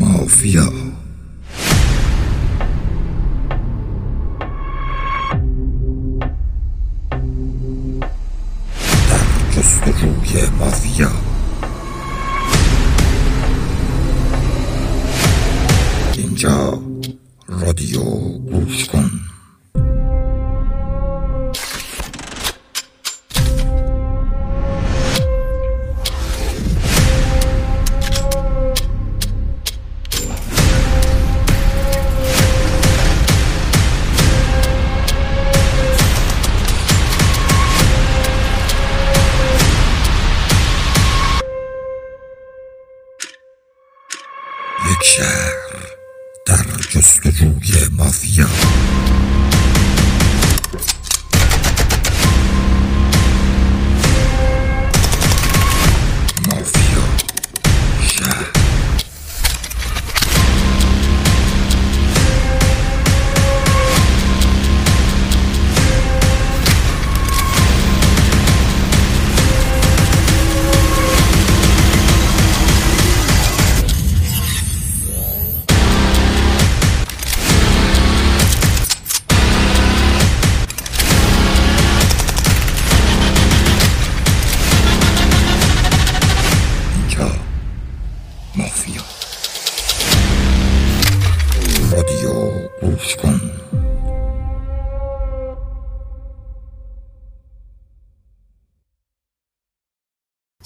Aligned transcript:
مافیا. 0.00 0.79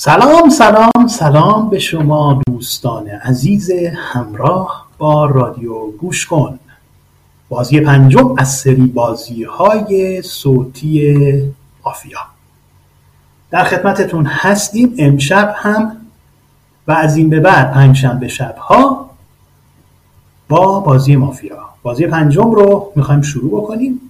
سلام 0.05 0.49
سلام 0.49 1.09
سلام 1.09 1.71
به 1.71 1.79
شما 1.79 2.41
دوستان 2.47 3.09
عزیز 3.09 3.71
همراه 3.97 4.87
با 4.99 5.27
رادیو 5.27 5.91
گوش 5.91 6.27
کن. 6.27 6.59
بازی 7.49 7.81
پنجم 7.81 8.35
از 8.39 8.55
سری 8.55 8.87
بازی 8.87 9.43
های 9.43 10.23
صوتی 10.23 11.43
مافیا. 11.85 12.19
در 13.51 13.65
خدمتتون 13.65 14.27
هستیم 14.27 14.95
امشب 14.99 15.55
هم 15.59 15.97
و 16.89 16.93
از 16.93 17.17
این 17.17 17.31
به 17.31 17.41
بعد 17.41 17.73
پنجشنبه 17.73 18.29
شبها 18.29 19.11
با 20.49 20.81
بازی 20.81 21.17
مافیا. 21.17 21.59
بازی 21.83 22.07
پنجم 22.07 22.51
رو 22.51 22.93
می‌خوایم 22.97 23.23
شروع 23.23 23.63
بکنیم 23.63 24.01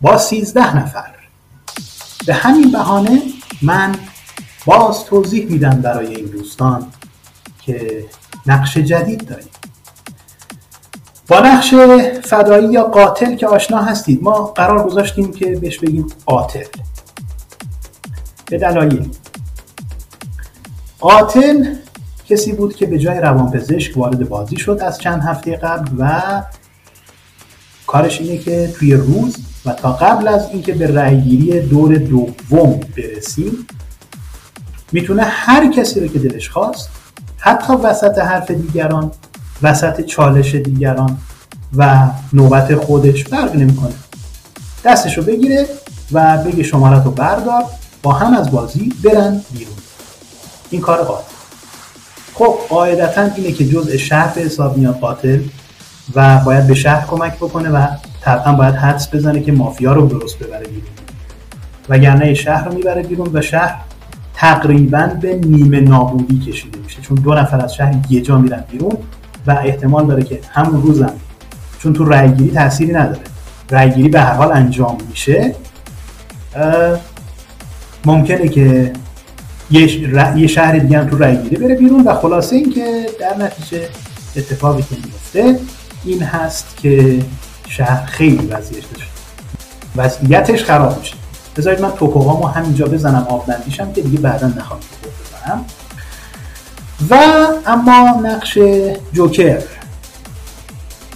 با 0.00 0.18
سیزده 0.18 0.76
نفر. 0.76 1.10
به 2.26 2.34
همین 2.34 2.72
بهانه 2.72 3.22
من 3.62 3.94
باز 4.66 5.04
توضیح 5.04 5.46
میدم 5.50 5.80
برای 5.80 6.16
این 6.16 6.26
دوستان 6.26 6.86
که 7.62 8.04
نقش 8.46 8.78
جدید 8.78 9.28
داریم. 9.28 9.48
با 11.28 11.40
نقش 11.40 11.74
فدایی 12.24 12.72
یا 12.72 12.84
قاتل 12.84 13.34
که 13.34 13.46
آشنا 13.46 13.82
هستید 13.82 14.22
ما 14.22 14.44
قرار 14.44 14.86
گذاشتیم 14.86 15.32
که 15.32 15.46
بهش 15.46 15.78
بگیم 15.78 16.06
قاتل. 16.26 16.64
به 18.50 18.58
دلایل. 18.58 19.08
قاتل 21.00 21.74
کسی 22.28 22.52
بود 22.52 22.76
که 22.76 22.86
به 22.86 22.98
جای 22.98 23.18
روانپزشک 23.18 23.96
وارد 23.96 24.28
بازی 24.28 24.56
شد 24.56 24.78
از 24.82 24.98
چند 24.98 25.22
هفته 25.22 25.56
قبل 25.56 25.90
و 25.98 26.22
کارش 27.86 28.20
اینه 28.20 28.38
که 28.38 28.72
توی 28.78 28.94
روز 28.94 29.36
و 29.64 29.72
تا 29.72 29.92
قبل 29.92 30.28
از 30.28 30.48
اینکه 30.50 30.72
به 30.72 30.94
رأیگیری 30.94 31.60
دور 31.60 31.94
دوم 31.94 32.80
برسیم 32.96 33.66
می‌تونه 34.92 35.22
هر 35.22 35.72
کسی 35.72 36.00
رو 36.00 36.06
که 36.06 36.18
دلش 36.18 36.48
خواست 36.48 36.88
حتی 37.38 37.72
وسط 37.72 38.18
حرف 38.18 38.50
دیگران 38.50 39.10
وسط 39.62 40.00
چالش 40.00 40.54
دیگران 40.54 41.18
و 41.76 42.08
نوبت 42.32 42.74
خودش 42.74 43.24
فرق 43.24 43.56
نمی‌کنه. 43.56 43.94
دستش 44.84 45.18
رو 45.18 45.24
بگیره 45.24 45.66
و 46.12 46.38
بگه 46.38 46.62
شمارت 46.62 47.04
رو 47.04 47.10
بردار 47.10 47.64
با 48.02 48.12
هم 48.12 48.34
از 48.34 48.50
بازی 48.50 48.92
برن 49.04 49.40
بیرون. 49.52 49.74
این 50.70 50.80
کار 50.80 51.02
قاتل 51.02 51.32
خب 52.34 52.54
قاعدتا 52.68 53.22
اینه 53.22 53.52
که 53.52 53.68
جزء 53.68 53.96
شهر 53.96 54.34
به 54.34 54.40
حساب 54.40 54.76
میاد 54.76 54.98
قاتل 54.98 55.40
و 56.14 56.38
باید 56.38 56.66
به 56.66 56.74
شهر 56.74 57.06
کمک 57.06 57.36
بکنه 57.36 57.68
و 57.68 57.86
طبعا 58.20 58.52
باید 58.52 58.74
حدس 58.74 59.14
بزنه 59.14 59.42
که 59.42 59.52
مافیا 59.52 59.92
رو 59.92 60.06
درست 60.06 60.38
ببره 60.38 60.66
بیرون. 60.66 60.82
وگرنه 61.88 62.34
شهر 62.34 62.64
رو 62.64 62.74
می‌بره 62.74 63.02
بیرون 63.02 63.30
و 63.32 63.42
شهر 63.42 63.76
تقریبا 64.34 65.06
به 65.20 65.36
نیمه 65.36 65.80
نابودی 65.80 66.38
کشیده 66.38 66.78
میشه. 66.78 67.02
چون 67.02 67.16
دو 67.16 67.34
نفر 67.34 67.64
از 67.64 67.74
شهر 67.74 67.94
یه 68.10 68.20
جا 68.20 68.38
میرن 68.38 68.64
بیرون 68.70 68.96
و 69.46 69.50
احتمال 69.64 70.06
داره 70.06 70.22
که 70.22 70.40
همون 70.50 70.82
روزم 70.82 71.12
چون 71.78 71.92
تو 71.92 72.04
رأیگیری 72.04 72.50
تأثیری 72.50 72.92
نداره. 72.92 73.20
رأیگیری 73.70 74.08
به 74.08 74.20
هر 74.20 74.32
حال 74.32 74.52
انجام 74.52 74.98
میشه. 75.10 75.54
ممکنه 78.04 78.48
که 78.48 78.92
یه, 79.70 80.46
شهر 80.46 80.78
دیگه 80.78 80.98
هم 80.98 81.08
تو 81.08 81.18
رأیگیری 81.18 81.56
بره 81.56 81.74
بیرون 81.74 82.00
و 82.00 82.14
خلاصه 82.14 82.56
اینکه 82.56 83.06
در 83.20 83.44
نتیجه 83.44 83.88
اتفاقی 84.36 84.82
که 84.82 84.96
میفته 85.04 85.58
این 86.04 86.22
هست 86.22 86.76
که 86.76 87.22
شهر 87.68 88.06
خیلی 88.06 88.46
وضعیتش 88.46 89.08
وضعیتش 89.96 90.64
خراب 90.64 90.98
میشه. 90.98 91.21
بذارید 91.56 91.80
من 91.80 91.90
توپوهامو 91.90 92.46
همینجا 92.46 92.86
بزنم 92.86 93.26
آب 93.28 93.46
بندیشم 93.46 93.92
که 93.92 94.02
دیگه 94.02 94.18
بعدا 94.18 94.46
نخوام. 94.46 94.80
بزنم 94.80 95.64
و 97.10 97.16
اما 97.66 98.20
نقش 98.22 98.58
جوکر. 99.12 99.62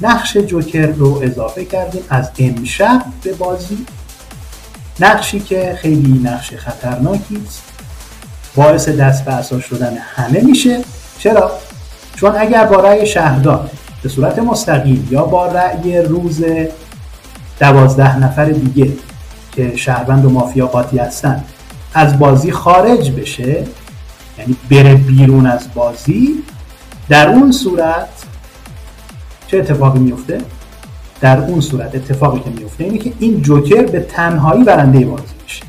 نقش 0.00 0.36
جوکر 0.36 0.86
رو 0.86 1.20
اضافه 1.22 1.64
کردیم 1.64 2.02
از 2.10 2.30
امشب 2.38 3.04
به 3.22 3.32
بازی. 3.32 3.86
نقشی 5.00 5.40
که 5.40 5.78
خیلی 5.80 6.20
نقش 6.24 6.54
خطرناکی 6.54 7.42
است. 7.46 7.62
باعث 8.54 8.88
دست 8.88 9.24
به 9.24 9.32
عصا 9.32 9.60
شدن 9.60 9.96
همه 9.96 10.40
میشه. 10.40 10.84
چرا؟ 11.18 11.50
چون 12.16 12.36
اگر 12.38 12.64
با 12.66 12.80
رأی 12.80 13.06
شهردار 13.06 13.70
به 14.02 14.08
صورت 14.08 14.38
مستقیم 14.38 15.08
یا 15.10 15.24
با 15.24 15.46
رأی 15.46 15.98
روز 15.98 16.44
دوازده 17.60 18.18
نفر 18.18 18.44
دیگه 18.44 18.92
که 19.56 19.76
شهروند 19.76 20.24
و 20.24 20.30
مافیا 20.30 20.66
قاطی 20.66 20.98
هستن 20.98 21.44
از 21.94 22.18
بازی 22.18 22.52
خارج 22.52 23.10
بشه 23.10 23.66
یعنی 24.38 24.56
بره 24.70 24.94
بیرون 24.94 25.46
از 25.46 25.74
بازی 25.74 26.42
در 27.08 27.28
اون 27.28 27.52
صورت 27.52 28.08
چه 29.46 29.58
اتفاقی 29.58 29.98
میفته؟ 29.98 30.40
در 31.20 31.38
اون 31.38 31.60
صورت 31.60 31.94
اتفاقی 31.94 32.40
که 32.40 32.50
میفته 32.50 32.84
اینه 32.84 32.98
که 32.98 33.12
این 33.18 33.42
جوکر 33.42 33.86
به 33.86 34.00
تنهایی 34.00 34.64
برنده 34.64 35.06
بازی 35.06 35.34
میشه. 35.42 35.62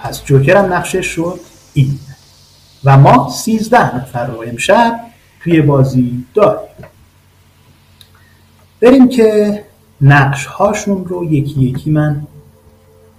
پس 0.00 0.24
جوکر 0.24 0.56
هم 0.56 0.72
نقشش 0.72 1.06
شد 1.06 1.40
این. 1.74 1.98
و 2.84 2.98
ما 2.98 3.30
سیزده 3.30 3.96
نفر 3.96 4.26
رو 4.26 4.44
امشب 4.46 5.00
توی 5.42 5.62
بازی 5.62 6.24
داریم. 6.34 6.68
بریم 8.80 9.08
که 9.08 9.63
نقشهاشون 10.00 11.04
رو 11.04 11.24
یکی 11.24 11.60
یکی 11.60 11.90
من 11.90 12.26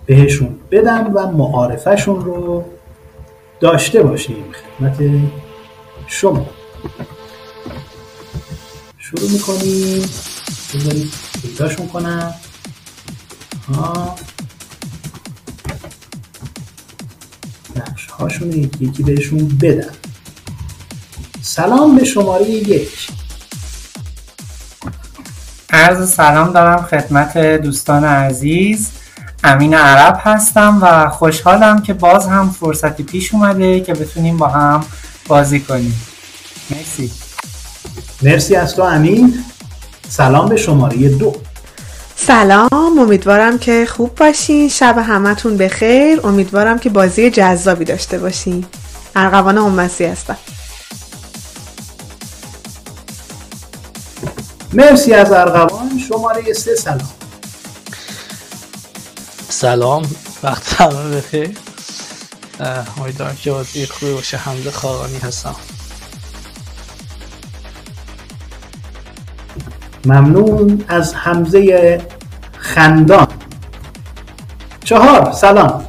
بهشون 0.06 0.56
بدم 0.72 1.12
و 1.14 1.32
معارفشون 1.32 2.26
رو 2.26 2.64
داشته 3.60 4.04
باشیم. 4.04 4.46
خدمت 4.80 5.22
شما. 6.08 6.46
شروع 8.98 9.32
می‌کنیم. 9.32 10.10
بذارید 10.74 11.14
پیداشون 11.42 11.88
کنم. 11.88 12.34
ها 13.74 14.16
نقش 17.76 18.08
هاشون 18.08 18.52
یکی 18.52 18.86
یکی 18.86 19.04
بهشون 19.04 19.58
بدم. 19.62 19.94
سلام 21.42 21.96
به 21.98 22.06
شماره 22.06 22.50
یک. 22.50 23.15
عرض 25.76 26.14
سلام 26.14 26.54
دارم 26.54 26.82
خدمت 26.82 27.38
دوستان 27.38 28.04
عزیز. 28.04 28.92
امین 29.44 29.74
عرب 29.74 30.22
هستم 30.24 30.80
و 30.82 31.10
خوشحالم 31.10 31.82
که 31.82 31.94
باز 31.94 32.28
هم 32.28 32.50
فرصتی 32.50 33.04
پیش 33.04 33.34
اومده 33.34 33.80
که 33.80 33.94
بتونیم 33.94 34.38
با 34.38 34.48
هم 34.48 34.84
بازی 35.28 35.60
کنیم. 35.60 36.02
مرسی. 36.70 37.12
مرسی 38.22 38.56
از 38.56 38.76
تو 38.76 38.82
امین. 38.82 39.44
سلام 40.10 40.50
به 40.50 40.58
شماره 40.58 41.10
دو. 41.10 41.36
سلام 42.16 43.00
امیدوارم 43.00 43.60
که 43.60 43.86
خوب 43.90 44.16
باشین. 44.16 44.70
شب 44.70 44.98
همتون 44.98 45.58
بخیر. 45.58 46.20
امیدوارم 46.24 46.80
که 46.80 46.90
بازی 46.90 47.30
جذابی 47.30 47.86
داشته 47.86 48.18
باشین. 48.18 48.66
ارغوان 49.16 49.58
امسی 49.58 50.06
هستم. 50.06 50.38
مرسی 54.76 55.14
از 55.14 55.32
ارغوان. 55.32 56.00
شماره 56.10 56.54
سه 56.54 56.76
سلام. 56.76 57.10
سلام. 59.50 60.02
وقت 60.44 60.82
همه 60.82 61.18
بخیر. 61.18 61.58
امیدوارم 63.02 63.36
که 63.36 63.52
بازی 63.52 63.86
خوبی 63.86 64.14
باشه. 64.14 64.38
حمد 64.38 64.70
خاقانی 64.70 65.18
هستم. 65.18 65.56
ممنون 70.06 70.86
از 70.88 71.16
حمزه 71.16 72.02
خندان. 72.58 73.28
چهار 74.84 75.34
سلام. 75.34 75.86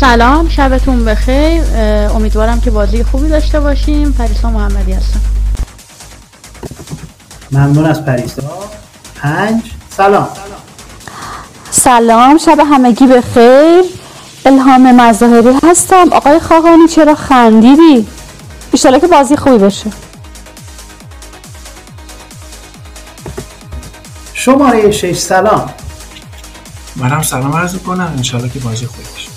سلام 0.00 0.48
شبتون 0.48 1.04
بخیر. 1.04 1.62
امیدوارم 2.14 2.60
که 2.60 2.70
بازی 2.70 3.04
خوبی 3.04 3.28
داشته 3.28 3.60
باشیم. 3.60 4.12
پریسا 4.12 4.50
محمدی 4.50 4.92
هستم. 4.92 5.21
ممنون 7.52 7.86
از 7.86 8.04
پریسا. 8.04 8.42
پنج. 9.14 9.62
سلام. 9.90 10.28
سلام 11.70 12.38
شب 12.38 12.58
همگی 12.60 13.06
بخیر 13.06 13.82
الهام 14.46 15.00
مظاهری 15.00 15.58
هستم. 15.62 16.12
آقای 16.12 16.40
خاقانی 16.40 16.88
چرا 16.88 17.14
خندیدی؟ 17.14 18.06
ایشالا 18.72 18.98
که 18.98 19.06
بازی 19.06 19.36
خوبی 19.36 19.58
بشه 19.58 19.90
شماره 24.34 24.90
شش. 24.90 25.18
سلام. 25.18 25.70
منم 26.96 27.22
سلام 27.22 27.56
عرض 27.56 27.76
کنم 27.76 28.12
انشالله 28.16 28.48
که 28.48 28.58
بازی 28.58 28.86
خوبی 28.86 29.02
بشه 29.16 29.28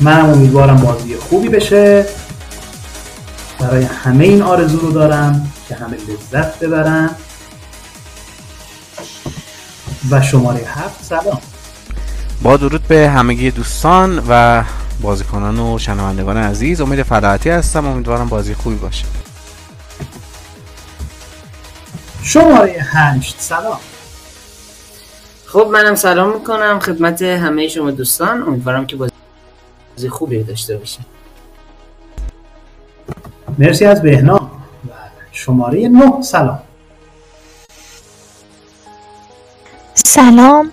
منم 0.00 0.30
امیدوارم 0.30 0.76
بازی 0.76 1.16
خوبی 1.16 1.48
بشه. 1.48 2.06
برای 3.60 3.84
همه 3.84 4.24
این 4.24 4.42
آرزو 4.42 4.78
رو 4.78 4.92
دارم 4.92 5.52
که 5.68 5.74
همه 5.74 5.96
لذت 5.96 6.58
ببرن. 6.58 7.10
و 10.10 10.22
شماره 10.22 10.58
هفت 10.58 11.04
سلام. 11.04 11.40
با 12.42 12.56
درود 12.56 12.82
به 12.88 13.10
همگی 13.10 13.50
دوستان 13.50 14.24
و 14.28 14.64
بازیکنان 15.00 15.58
و 15.58 15.78
شنوندگان 15.78 16.36
عزیز 16.36 16.80
امید 16.80 17.02
فلاحتی 17.02 17.50
هستم. 17.50 17.86
امیدوارم 17.86 18.28
بازی 18.28 18.54
خوبی 18.54 18.76
باشه. 18.76 19.04
شماره 22.22 22.86
هشت 22.92 23.36
سلام. 23.38 23.78
خب 25.46 25.68
منم 25.72 25.94
سلام 25.94 26.34
می‌کنم. 26.34 26.80
خدمت 26.80 27.22
همه 27.22 27.68
شما 27.68 27.90
دوستان. 27.90 28.42
امیدوارم 28.42 28.86
که 28.86 28.96
بازی 28.96 30.08
خوبی 30.08 30.42
داشته 30.42 30.76
باشیم 30.76 31.06
مرسی 33.58 33.84
از 33.84 34.02
بهنام 34.02 34.50
و 34.88 34.92
شماره 35.32 35.88
نه 35.88 36.22
سلام. 36.22 36.58
سلام. 39.94 40.72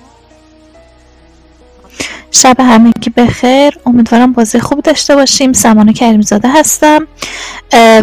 شب 2.32 2.56
همگی 2.60 3.10
بخیر. 3.10 3.78
امیدوارم 3.86 4.34
بازی 4.34 4.60
خوب 4.60 4.82
داشته 4.82 5.16
باشیم. 5.16 5.54
سمانه 5.54 5.94
کریمزاده 5.94 6.50
هستم. 6.50 7.08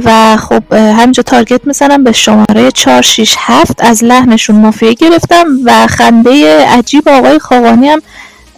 و 0.05 0.37
خب 0.37 0.73
همینجا 0.73 1.23
تارگت 1.23 1.67
می‌زنم 1.67 2.05
به 2.05 2.12
شماره 2.12 2.71
4 2.71 3.03
6 3.03 3.35
7 3.38 3.85
از 3.85 4.05
لحنشون 4.05 4.56
مافیه 4.56 4.94
گرفتم 4.94 5.47
و 5.65 5.87
خنده 5.87 6.67
عجیب 6.67 7.09
آقای 7.09 7.38
خاقانی 7.38 7.88
هم 7.88 8.03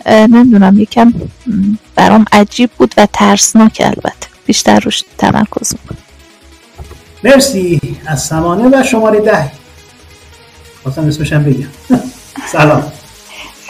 نمی‌دونم 0.07 0.79
یکم 0.79 1.13
برام 1.95 2.25
عجیب 2.33 2.71
بود 2.79 2.95
و 2.97 3.07
ترسناک 3.13 3.83
البته. 3.85 4.29
بیشتر 4.47 4.81
روش 4.81 5.05
تمرکز 5.19 5.73
می‌کنم. 5.73 6.06
مرسی 7.27 7.81
از 8.07 8.23
سمانه 8.23 8.81
و 8.81 8.83
شماره 8.83 9.21
ده. 9.21 9.53
خواستم 10.83 11.07
اسمشم 11.07 11.43
بگم. 11.45 11.67
سلام. 12.53 12.93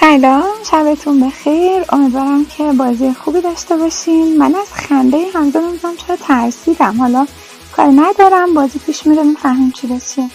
سلام 0.01 0.45
شبتون 0.71 1.27
بخیر. 1.27 1.85
امیدوارم 1.89 2.47
که 2.47 2.73
بازی 2.73 3.15
خوبی 3.25 3.41
داشته 3.41 3.77
باشین. 3.77 4.39
من 4.39 4.55
از 4.55 4.73
خنده 4.73 5.19
حمزه 5.35 5.59
نمی‌دونم 5.61 5.97
چرا 6.07 6.17
ترسیدم. 6.17 6.97
حالا 7.01 7.27
کاری 7.77 7.93
ندارم. 7.93 8.55
بازی 8.55 8.79
پیش 8.79 9.07
میره 9.07 9.23
می‌فهمیم 9.23 9.71
چی 9.71 9.87
به 9.87 10.01
چیه 10.15 10.31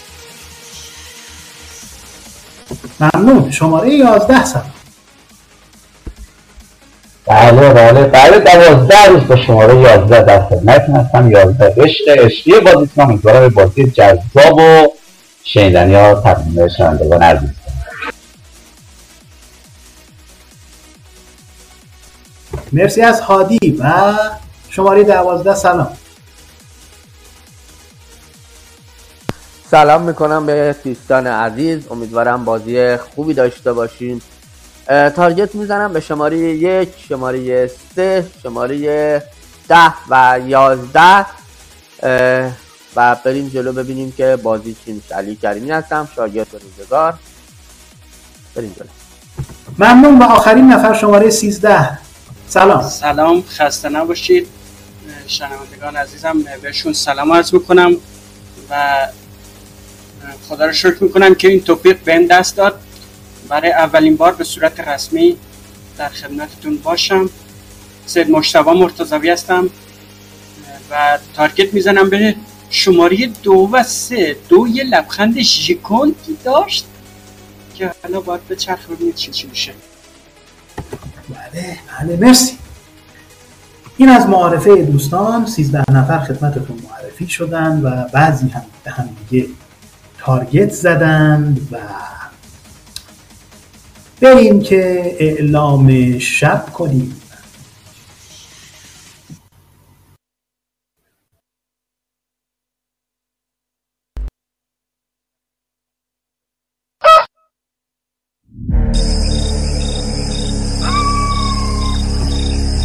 ممنون. 2.99 3.51
شماره 3.51 3.95
یازده 3.95 4.45
سلام. 4.45 4.71
بله 7.25 7.73
بله. 7.73 8.03
بعد 8.03 8.43
دوازده 8.43 9.05
روز 9.05 9.27
با 9.27 9.35
شماره 9.35 9.75
یازده 9.75 10.21
در 10.21 10.41
خدمتتون 10.41 10.95
هستم. 10.95 11.31
یازده 11.31 11.73
عشق 11.77 12.07
عشقی 12.07 12.59
بازی 12.59 12.87
کنم 12.95 13.05
امیدوارم 13.05 13.49
بازی 13.49 13.91
جذاب 13.91 14.57
و 14.57 14.87
شنیدنی 15.43 15.95
ها 15.95 16.13
تقدیم 16.13 16.67
شنوندگان 16.67 17.23
عزیز. 17.23 17.49
مرسی 22.71 23.01
از 23.01 23.21
هادی 23.21 23.77
و 23.79 24.13
شماره 24.69 25.03
دوازده. 25.03 25.55
سلام. 25.55 25.97
سلام 29.71 30.01
می‌کنم 30.01 30.45
به 30.45 30.75
دوستان 30.83 31.27
عزیز. 31.27 31.87
امیدوارم 31.91 32.45
بازی 32.45 32.97
خوبی 32.97 33.33
داشته 33.33 33.73
باشیم 33.73 34.21
تارگت 34.91 35.55
می‌زنم 35.55 35.93
به 35.93 35.99
شماره 35.99 36.37
یک 36.37 36.89
شماره 37.09 37.67
سه 37.95 38.27
شماره 38.43 39.23
ده 39.67 39.93
و 40.09 40.39
یازده. 40.45 41.25
و 42.95 43.15
بریم 43.23 43.49
جلو 43.49 43.73
ببینیم 43.73 44.11
که 44.11 44.37
بازی 44.43 44.75
چی 44.85 44.91
میشه. 44.91 45.15
علی 45.15 45.35
کریمی 45.35 45.71
هستم 45.71 46.09
شاگرد 46.15 46.47
روزگار. 46.77 47.13
بریم 48.55 48.75
جلو. 48.77 48.87
ممنون 49.77 50.19
و 50.19 50.23
آخرین 50.23 50.67
نفر 50.67 50.93
شماره 50.93 51.29
سیزده. 51.29 51.99
سلام. 52.47 52.89
سلام 52.89 53.43
خسته 53.49 53.89
نباشید. 53.89 54.47
شنوندگان 55.27 55.95
عزیزم 55.95 56.43
بهشون 56.61 56.93
سلام 56.93 57.33
عرض 57.33 57.53
می‌کنم 57.53 57.95
و 58.69 59.07
خدا 60.49 60.65
رو 60.65 60.73
شکر 60.73 60.97
می‌کنم 61.03 61.35
که 61.35 61.47
این 61.47 61.63
توفیق 61.63 62.03
بهم 62.03 62.27
دست 62.27 62.57
داد. 62.57 62.79
برای 63.51 63.71
اولین 63.71 64.15
بار 64.15 64.35
به 64.35 64.43
صورت 64.43 64.79
رسمی 64.79 65.37
در 65.97 66.09
خدمتتون 66.09 66.77
باشم. 66.77 67.29
سید 68.05 68.29
مشتبا 68.29 68.73
مرتضوی 68.73 69.29
هستم 69.29 69.69
و 70.91 71.19
تارگت 71.33 71.73
می‌زنم 71.73 72.09
به 72.09 72.35
شماره 72.69 73.27
دو 73.43 73.69
و 73.71 73.83
سه. 73.83 74.35
دو 74.49 74.67
یه 74.67 74.83
لبخند 74.83 75.41
ژیکونتی 75.41 76.37
داشت 76.43 76.85
که 77.75 77.91
حالا 78.03 78.21
باید 78.21 78.47
به 78.47 78.55
چرخ 78.55 78.89
ببینید 78.89 79.15
چی 79.15 79.31
چی 79.31 79.47
میشه. 79.47 79.73
بله 81.29 81.77
بله 81.99 82.17
مرسی. 82.17 82.57
این 83.97 84.09
از 84.09 84.27
معارفه 84.27 84.75
دوستان 84.75 85.45
سیزده 85.45 85.91
نفر 85.91 86.19
خدمتتون 86.19 86.79
معرفی 86.89 87.27
شدن 87.27 87.81
و 87.81 88.07
بعضی 88.13 88.49
هم 88.49 88.63
به 88.83 88.91
هم 88.91 89.09
دیگه 89.29 89.47
تارگت 90.19 90.71
زدن 90.71 91.57
و 91.71 91.77
بریم 94.21 94.61
که 94.61 95.15
اعلام 95.19 96.19
شب 96.19 96.65
کنیم. 96.73 97.21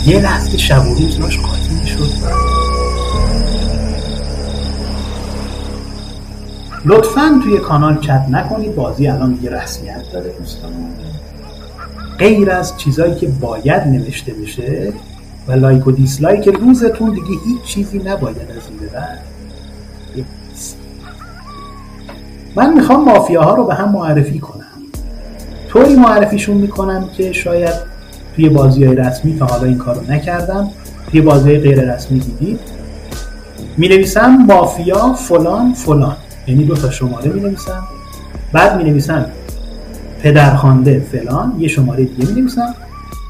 یه 0.07 0.21
لحظه 0.21 0.59
شب 0.59 0.87
و 0.87 0.95
روز 0.95 1.19
داشت 1.19 1.41
قاطی 1.41 1.75
می‌شد. 1.81 2.11
لطفا 6.85 7.41
توی 7.45 7.59
کانال 7.59 8.01
چت 8.01 8.27
نکنید 8.31 8.75
بازی 8.75 9.09
الان 9.09 9.33
دیگه 9.35 9.51
رسمیت 9.51 10.03
داره 10.13 10.39
دوستان. 10.39 10.73
غیر 12.19 12.51
از 12.51 12.77
چیزایی 12.77 13.15
که 13.15 13.29
باید 13.29 13.83
نوشته 13.83 14.33
بشه 14.33 14.93
و 15.49 15.53
لایک 15.53 15.87
و 15.87 15.93
دیسلایک 15.93 16.49
روزتون 16.49 17.11
دیگه 17.11 17.27
هیچ 17.27 17.63
چیزی 17.65 17.99
نباید 17.99 18.37
از 18.37 18.69
این. 20.15 20.25
من 22.57 22.75
می‌خوام 22.75 23.05
مافیاها 23.05 23.55
رو 23.55 23.65
به 23.65 23.75
هم 23.75 23.93
معرفی 23.93 24.39
کنم. 24.39 24.65
طوری 25.69 25.95
معرفیشون 25.95 26.57
می‌کنم 26.57 27.09
که 27.17 27.33
شاید 27.33 27.75
توی 28.37 28.49
بازی 28.49 28.85
های 28.85 28.97
رسمی 28.97 29.39
تا 29.39 29.47
حالا 29.47 29.65
این 29.65 29.79
کارو 29.79 30.13
نکردم. 30.13 30.71
توی 31.11 31.21
بازی 31.21 31.59
غیر 31.59 31.95
رسمی 31.95 32.19
دیدید. 32.19 32.61
می 33.77 33.89
نویسم 33.89 34.37
مافیا 34.47 35.13
فلان 35.13 35.73
فلان. 35.73 36.17
یعنی 36.47 36.65
دو 36.65 36.77
تا 36.77 36.91
شماره 36.91 37.31
می 37.31 37.41
نویسم 37.41 37.83
بعد 38.53 38.77
می 38.77 38.91
نویسم 38.91 39.27
پدرخوانده 40.23 41.07
فلان 41.13 41.53
یه 41.59 41.69
شماره 41.69 42.05
دیگه 42.05 42.33
می 42.33 42.41
نویسم 42.41 42.75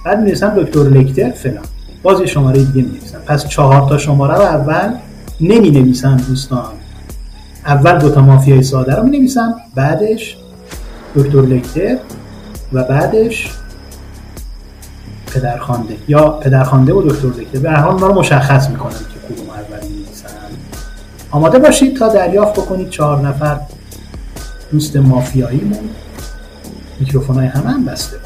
بعد 0.04 0.18
می 0.18 0.24
نویسم 0.24 0.54
دکتر 0.56 0.80
لکتر 0.80 1.30
فلان. 1.30 1.64
باز 2.02 2.20
یه 2.20 2.26
شماره 2.26 2.58
دیگه 2.58 2.88
می 2.88 2.98
نویسم 2.98 3.18
پس 3.26 3.48
چهار 3.48 3.88
تا 3.88 3.98
شماره 3.98 4.34
رو 4.34 4.42
اول 4.42 4.94
نمی 5.40 5.70
نویسم 5.70 6.16
دوستان. 6.16 6.72
اول 7.66 7.98
دو 7.98 8.10
تا 8.10 8.20
مافیای 8.20 8.62
ساده 8.62 8.94
رو 8.94 9.02
می 9.02 9.18
نویسم 9.18 9.54
بعدش 9.74 10.36
دکتر 11.16 11.40
لکتر 11.40 11.96
و 12.72 12.84
بعدش 12.84 13.50
پدرخوانده. 15.34 15.96
یا 16.08 16.28
پدرخوانده 16.28 16.92
و 16.92 17.02
دکتر 17.02 17.28
لکتر. 17.28 17.58
به 17.58 17.70
هر 17.70 17.76
حال 17.76 17.98
رو 17.98 18.14
مشخص 18.14 18.70
می‌کنم 18.70 18.90
که 18.90 19.34
کدوم 19.34 19.50
اول 19.50 19.88
می‌نویسم 19.88 20.26
آماده 21.30 21.58
باشید 21.58 21.96
تا 21.96 22.08
دریافت 22.08 22.52
بکنید 22.52 22.90
چهار 22.90 23.28
نفر 23.28 23.60
دوست 24.72 24.96
مافیاییمون. 24.96 25.88
میکروفون 27.00 27.36
های 27.36 27.46
همه 27.46 27.70
هم 27.70 27.84
بسته. 27.84 28.16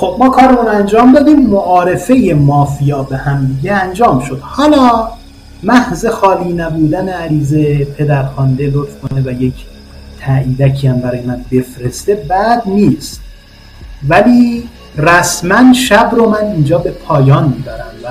خب 0.00 0.16
ما 0.18 0.28
کارمون 0.28 0.68
انجام 0.68 1.12
دادیم 1.12 1.46
معارفه 1.46 2.34
مافیا 2.38 3.02
به 3.02 3.16
هم 3.16 3.46
دیگه 3.46 3.72
انجام 3.72 4.20
شد. 4.20 4.38
حالا 4.40 5.08
محض 5.62 6.06
خالی 6.06 6.52
نبودن 6.52 7.08
عریضه 7.08 7.84
پدرخوانده 7.84 8.70
لطف 8.74 9.00
کنه 9.00 9.22
و 9.26 9.42
یک 9.42 9.54
تاییدکی 10.20 10.86
هم 10.86 11.00
برای 11.00 11.20
من 11.20 11.44
بفرسته 11.52 12.14
بعد 12.14 12.62
نیست. 12.66 13.20
ولی 14.08 14.68
رسما 14.96 15.72
شب 15.72 16.10
رو 16.12 16.30
من 16.30 16.46
اینجا 16.46 16.78
به 16.78 16.90
پایان 16.90 17.44
می‌برم 17.44 17.94
و 18.04 18.08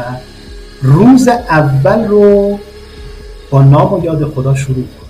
روز 0.81 1.27
اول 1.27 2.08
رو 2.08 2.60
با 3.50 3.62
نام 3.62 3.93
و 3.93 4.05
یاد 4.05 4.34
خدا 4.34 4.55
شروع 4.55 4.75
کنم. 4.75 5.08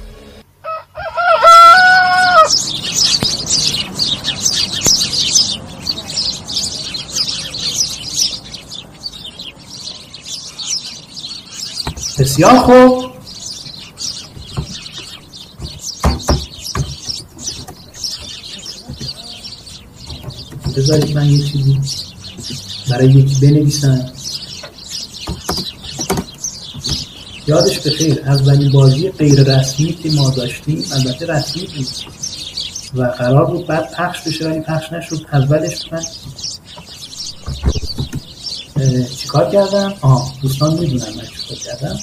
بسیار 12.40 12.58
خوب. 12.58 13.12
بذارید 20.78 21.16
من 21.16 21.30
یه 21.30 21.38
چیزی 21.38 21.80
برای 22.90 23.08
یکی 23.08 23.48
بنویسم. 23.48 24.12
یادش 27.48 27.80
به 27.80 27.92
خیر 27.92 28.22
اولین 28.26 28.72
بازی 28.72 29.12
غیر 29.12 29.44
رسمی 29.44 29.94
که 29.94 30.12
ما 30.12 30.30
داشتیم 30.30 30.86
البته 30.94 31.26
رسمی 31.26 31.68
بود 31.76 31.88
و 32.96 33.04
قرار 33.04 33.46
بود 33.46 33.68
بعد 33.68 33.92
پخش 33.92 34.22
بشه 34.28 34.50
ولی 34.50 34.60
پخش 34.60 34.94
نشد 34.94 35.26
اولش 35.34 35.92
من 35.92 36.02
چیکار 39.18 39.52
کردم؟ 39.52 39.94
آه 40.02 40.34
دوستان 40.42 40.74
می‌دونن 40.74 41.16
من 41.16 41.24
چیکار 41.26 41.58
کردم. 41.66 42.00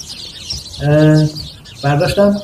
برداشتم. 1.85 2.37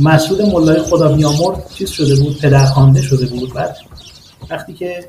مسعود 0.00 0.42
ملای 0.42 0.82
خدا 0.82 1.12
بیامرد 1.12 1.70
چیز 1.74 1.90
شده 1.90 2.16
بود 2.16 2.38
پدرخوانده 2.40 3.02
شده 3.02 3.26
بود. 3.26 3.54
بعد 3.54 3.76
وقتی 4.50 4.72
که 4.72 5.08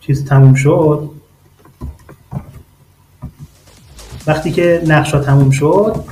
چیز 0.00 0.24
تموم 0.24 0.54
شد 0.54 1.10
وقتی 4.26 4.52
که 4.52 4.82
نقشا 4.86 5.20
تموم 5.20 5.50
شد 5.50 6.04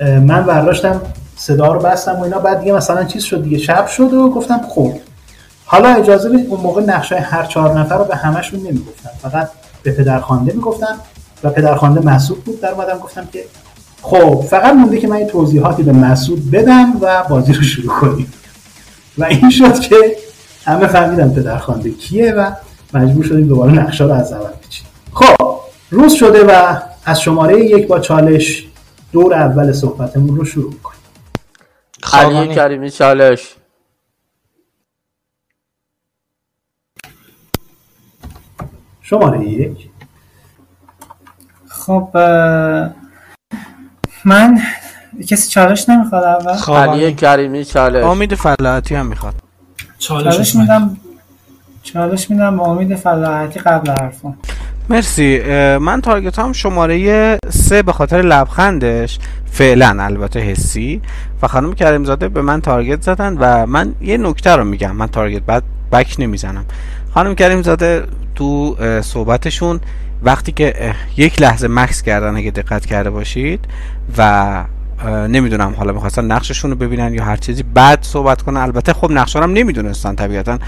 من 0.00 0.42
برداشتم 0.46 1.02
صدا 1.36 1.72
رو 1.72 1.80
بستم 1.80 2.12
و 2.12 2.22
اینا. 2.22 2.38
بعد 2.38 2.60
دیگه 2.60 2.72
مثلا 2.72 3.04
چیز 3.04 3.24
شد 3.24 3.42
دیگه 3.42 3.58
شب 3.58 3.86
شد 3.86 4.14
و 4.14 4.30
گفتم 4.30 4.60
خب 4.68 4.92
حالا 5.64 5.88
اجازه 5.88 6.28
بدید 6.28 6.46
اون 6.46 6.60
موقع 6.60 6.82
نقشه 6.82 7.16
هر 7.20 7.46
چهار 7.46 7.78
نفر 7.80 7.98
رو 7.98 8.04
به 8.04 8.16
همشون 8.16 8.60
نمی‌گفتم. 8.60 9.10
فقط 9.22 9.50
به 9.84 9.92
پدرخوانده 9.92 10.52
می‌گفتم 10.52 10.98
و 11.42 11.50
پدرخوانده 11.50 12.00
مسعود 12.00 12.44
بود. 12.44 12.60
در 12.60 12.70
اومدم 12.70 12.98
گفتم 12.98 13.28
که 13.32 13.44
خب 14.02 14.44
فقط 14.50 14.74
مونده 14.74 14.98
که 14.98 15.08
من 15.08 15.18
یه 15.18 15.26
توضیحاتی 15.26 15.82
به 15.82 15.92
مسعود 15.92 16.50
بدم 16.50 16.92
و 17.00 17.24
بازی 17.28 17.52
رو 17.52 17.62
شروع 17.62 18.00
کنیم. 18.00 18.32
و 19.18 19.24
این 19.24 19.50
شد 19.50 19.80
که 19.80 20.16
همه 20.64 20.86
فهمیدن 20.86 21.34
پدرخوانده 21.34 21.90
کیه 21.90 22.32
و 22.32 22.50
مجبور 22.94 23.24
شدیم 23.24 23.48
دوباره 23.48 23.72
نقشه 23.72 24.04
رو 24.04 24.12
از 24.12 24.32
اول 24.32 24.50
بچینیم 24.66 24.90
خب 25.12 25.60
روز 25.90 26.12
شده 26.12 26.44
و 26.44 26.76
از 27.04 27.20
شماره 27.20 27.64
یک 27.64 27.86
با 27.86 28.00
چالش 28.00 28.66
دور 29.12 29.34
اول 29.34 29.72
صحبتمون 29.72 30.36
رو 30.36 30.44
شروع 30.44 30.74
کنیم 30.82 31.00
علی 32.12 32.54
کریمی 32.54 32.90
چالش. 32.90 33.54
شماره 39.06 39.44
یک. 39.44 39.88
خب 41.68 42.08
من 44.24 44.60
کسی 45.28 45.50
چالش 45.50 45.88
نمی‌خواد 45.88 46.24
اول؟ 46.24 46.74
علی 46.74 47.14
کریمی 47.14 47.64
چالش. 47.64 48.04
امید 48.04 48.34
فلاحتی 48.34 48.94
هم 48.94 49.06
می‌خواد. 49.06 49.34
چالش 49.98 50.54
میدم 50.54 50.96
چالش 51.82 52.30
میدم 52.30 52.60
امید 52.60 52.94
فلاحتی 52.94 53.60
قبل 53.60 53.90
حرفم 53.90 54.36
مرسی. 54.88 55.40
من 55.78 56.00
تارگت 56.00 56.38
هم 56.38 56.52
شماره 56.52 57.38
سه 57.48 57.82
به 57.82 57.92
خاطر 57.92 58.22
لبخندش. 58.22 59.18
فعلا 59.50 59.96
البته 60.00 60.40
حسی. 60.40 61.02
و 61.42 61.48
خانم 61.48 61.72
کریم 61.72 62.04
زاده 62.04 62.28
به 62.28 62.42
من 62.42 62.60
تارگت 62.60 63.02
زدن 63.02 63.36
و 63.40 63.66
من 63.66 63.94
یه 64.00 64.16
نکته 64.16 64.56
رو 64.56 64.64
میگم. 64.64 64.96
من 64.96 65.06
تارگت 65.06 65.42
بعد 65.42 65.62
بک 65.92 66.16
نمی‌زنم. 66.18 66.64
خانم 67.14 67.34
کریم 67.34 67.62
زاده 67.62 68.06
تو 68.34 68.76
صحبتشون. 69.02 69.80
وقتی 70.22 70.52
که 70.52 70.94
یک 71.16 71.42
لحظه 71.42 71.68
مکس 71.68 72.02
کردن 72.02 72.36
اگه 72.36 72.50
دقت 72.50 72.86
کرده 72.86 73.10
باشید 73.10 73.60
و 74.18 74.64
نمی‌دونم 75.28 75.74
حالا 75.78 75.92
می‌خواستن 75.92 76.24
نقششون 76.24 76.70
رو 76.70 76.76
ببینن 76.76 77.14
یا 77.14 77.24
هر 77.24 77.36
چیزی 77.36 77.62
بعد 77.62 77.98
صحبت 78.02 78.42
کنن. 78.42 78.56
البته 78.56 78.92
خب 78.92 79.10
نقشه 79.10 79.38
رو 79.38 79.44
هم 79.44 79.52
نمی‌دونستن 79.52 80.14
طبیعتا. 80.14 80.58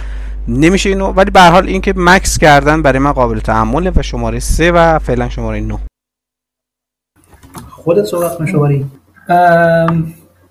نمیشه 0.48 0.90
اینو 0.90 1.06
ولی 1.06 1.30
به 1.30 1.40
حال 1.40 1.66
اینکه 1.66 1.94
مکس 1.96 2.38
کردن 2.38 2.82
برای 2.82 2.98
من 2.98 3.12
قابل 3.12 3.40
تحمله 3.40 3.92
و 3.96 4.02
شماره 4.02 4.38
سه 4.38 4.72
و 4.72 4.98
فعلا 4.98 5.28
شماره 5.28 5.60
9 5.60 5.78
خودت 7.70 8.04
صحبت 8.04 8.38
کن 8.38 8.46
شماره. 8.46 8.84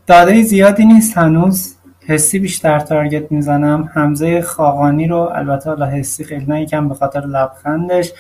داده 0.08 0.44
زیادی 0.44 0.86
نیست 0.86 1.18
هنوز. 1.18 1.75
حسی 2.08 2.40
بیشتر 2.40 2.80
تارگت 2.80 3.32
می‌زنم. 3.32 3.90
حمزه 3.94 4.42
خاقانی 4.42 5.08
رو 5.08 5.18
البته 5.18 5.70
حالا 5.70 5.86
حسی 5.86 6.24
خیلی 6.24 6.46
نه 6.46 6.62
یکم 6.62 6.90
به 6.90 6.96
خاطر 6.96 7.20
لبخندش. 7.20 8.12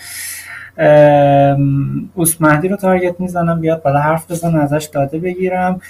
اوس 2.13 2.42
مهدی 2.42 2.68
رو 2.68 2.75
تارگت 2.75 3.20
می‌زنم. 3.20 3.62
بیاد 3.62 3.84
بالا 3.84 4.00
حرف 4.00 4.32
بزن 4.32 4.56
ازش 4.56 4.89
داده 4.94 5.20
بگیرم. 5.20 5.82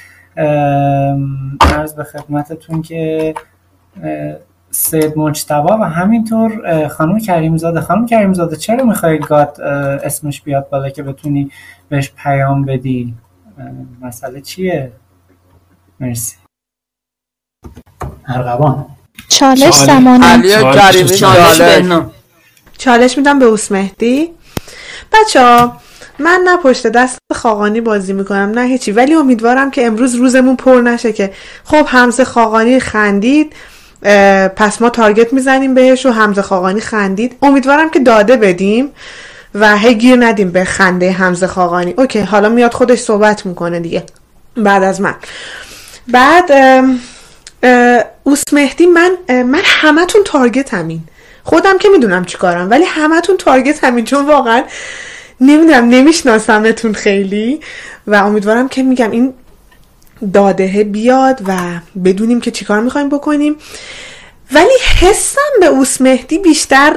عرض 1.61 1.93
به 1.95 2.03
خدمتتون 2.03 2.81
که 2.81 3.33
سید 4.69 5.17
مجتبا 5.17 5.77
و 5.77 5.83
همینطور 5.83 6.87
خانم 6.87 7.19
کریمزاده. 7.19 7.81
خانم 7.81 8.05
کریمزاده 8.05 8.55
چرا 8.55 8.83
می‌خوای 8.83 9.19
گاد 9.19 9.61
اسمش 10.03 10.41
بیاد 10.41 10.69
بالا 10.69 10.89
که 10.89 11.03
بتونی 11.03 11.51
بهش 11.89 12.13
پیام 12.23 12.65
بدی؟ 12.65 13.13
مسئله 14.01 14.41
چیه؟ 14.41 14.91
مرسی. 15.99 16.44
ارغوان. 18.27 18.85
چالش 19.29 19.73
زمانه. 19.73 20.41
چالش 21.13 21.23
چالش 22.77 23.17
میدم 23.17 23.39
به 23.39 23.45
اوس 23.45 23.71
مهدی. 23.71 24.31
بچه 25.13 25.41
ها 25.41 25.77
من 26.19 26.41
نه 26.45 26.57
پشت 26.57 26.87
دست 26.87 27.17
خاقانی 27.33 27.81
بازی 27.81 28.13
می‌کنم 28.13 28.51
نه 28.55 28.61
هیچی. 28.61 28.91
ولی 28.91 29.13
امیدوارم 29.13 29.71
که 29.71 29.85
امروز 29.85 30.15
روزمون 30.15 30.55
پر 30.55 30.81
نشه 30.81 31.13
که 31.13 31.33
خب 31.63 31.85
همزه 31.87 32.25
خاقانی 32.25 32.79
خندید 32.79 33.53
پس 34.55 34.81
ما 34.81 34.89
تارگت 34.89 35.33
می‌زنیم 35.33 35.73
بهش 35.73 36.05
و 36.05 36.11
همزه 36.11 36.41
خاقانی 36.41 36.81
خندید. 36.81 37.35
امیدوارم 37.41 37.89
که 37.89 37.99
داده 37.99 38.37
بدیم 38.37 38.91
و 39.55 39.77
هی 39.77 39.95
گیر 39.95 40.25
ندیم 40.25 40.51
به 40.51 40.63
خنده 40.63 41.11
همزه 41.11 41.47
خاقانی. 41.47 41.93
اوکی 41.97 42.19
حالا 42.19 42.49
میاد 42.49 42.73
خودش 42.73 42.99
صحبت 42.99 43.45
می‌کنه 43.45 43.79
دیگه 43.79 44.03
بعد 44.57 44.83
از 44.83 45.01
من. 45.01 45.15
بعد 46.07 46.51
اوس 48.27 48.43
مهدی 48.51 48.85
من 48.85 49.11
من 49.29 49.61
همتون 49.63 50.21
تارگت 50.25 50.73
همین. 50.73 50.99
خودم 51.43 51.77
که 51.77 51.89
می‌دونم 51.89 52.25
چیکارم 52.25 52.69
ولی 52.69 52.83
همتون 52.83 53.37
تارگت 53.37 53.83
همین 53.83 54.05
چون 54.05 54.25
واقعا 54.25 54.63
نمی‌دونم 55.41 55.89
نمیشناسمتون 55.89 56.93
خیلی. 56.93 57.59
و 58.07 58.15
امیدوارم 58.15 58.67
که 58.67 58.83
میگم 58.83 59.11
این 59.11 59.33
دادهه 60.33 60.83
بیاد 60.83 61.41
و 61.47 61.57
بدونیم 62.05 62.41
که 62.41 62.51
چیکار 62.51 62.79
می‌خوایم 62.79 63.09
بکنیم. 63.09 63.55
ولی 64.51 64.77
حسم 65.01 65.41
به 65.59 65.65
اوس 65.65 66.01
مهدی 66.01 66.37
بیشتر 66.37 66.95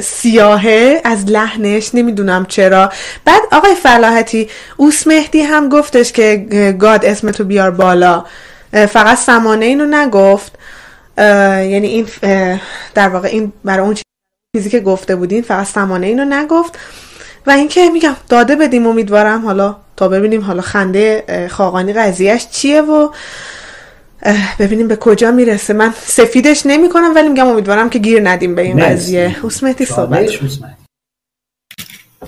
سیاهه 0.00 1.00
از 1.04 1.24
لحنش 1.24 1.94
نمی‌دونم 1.94 2.46
چرا. 2.46 2.92
بعد 3.24 3.42
آقای 3.52 3.74
فلاحتی 3.74 4.48
اوس 4.76 5.06
مهدی 5.06 5.40
هم 5.40 5.68
گفتش 5.68 6.12
که 6.12 6.46
گاد 6.78 7.04
اسمتو 7.04 7.44
بیار 7.44 7.70
بالا. 7.70 8.24
فقط 8.74 9.18
سمانه 9.18 9.64
اینو 9.64 9.86
نگفت. 9.86 10.52
یعنی 11.18 11.86
این 11.86 12.06
در 12.94 13.08
واقع 13.08 13.28
این 13.28 13.52
برای 13.64 13.86
اون 13.86 13.96
چیزی 14.56 14.70
که 14.70 14.80
گفته 14.80 15.16
بودین 15.16 15.42
فقط 15.42 15.66
سمانه 15.66 16.06
اینو 16.06 16.24
نگفت. 16.24 16.78
و 17.46 17.50
اینکه 17.50 17.90
میگم 17.90 18.16
داده 18.28 18.56
بدیم 18.56 18.86
امیدوارم 18.86 19.44
حالا 19.44 19.76
تا 19.96 20.08
ببینیم 20.08 20.40
حالا 20.40 20.62
خنده 20.62 21.24
خاقانی 21.50 21.92
قضیهش 21.92 22.46
چیه 22.50 22.80
و 22.80 23.08
ببینیم 24.58 24.88
به 24.88 24.96
کجا 24.96 25.30
می‌رسه. 25.30 25.72
من 25.72 25.94
سفیدش 26.06 26.66
نمی 26.66 26.88
کنم 26.88 27.14
ولی 27.14 27.28
میگم 27.28 27.46
امیدوارم 27.46 27.90
که 27.90 27.98
گیر 27.98 28.28
ندیم 28.28 28.54
به 28.54 28.62
این 28.62 28.84
قضیه. 28.84 29.36
حسمتی 29.42 29.84
صحبت. 29.84 30.30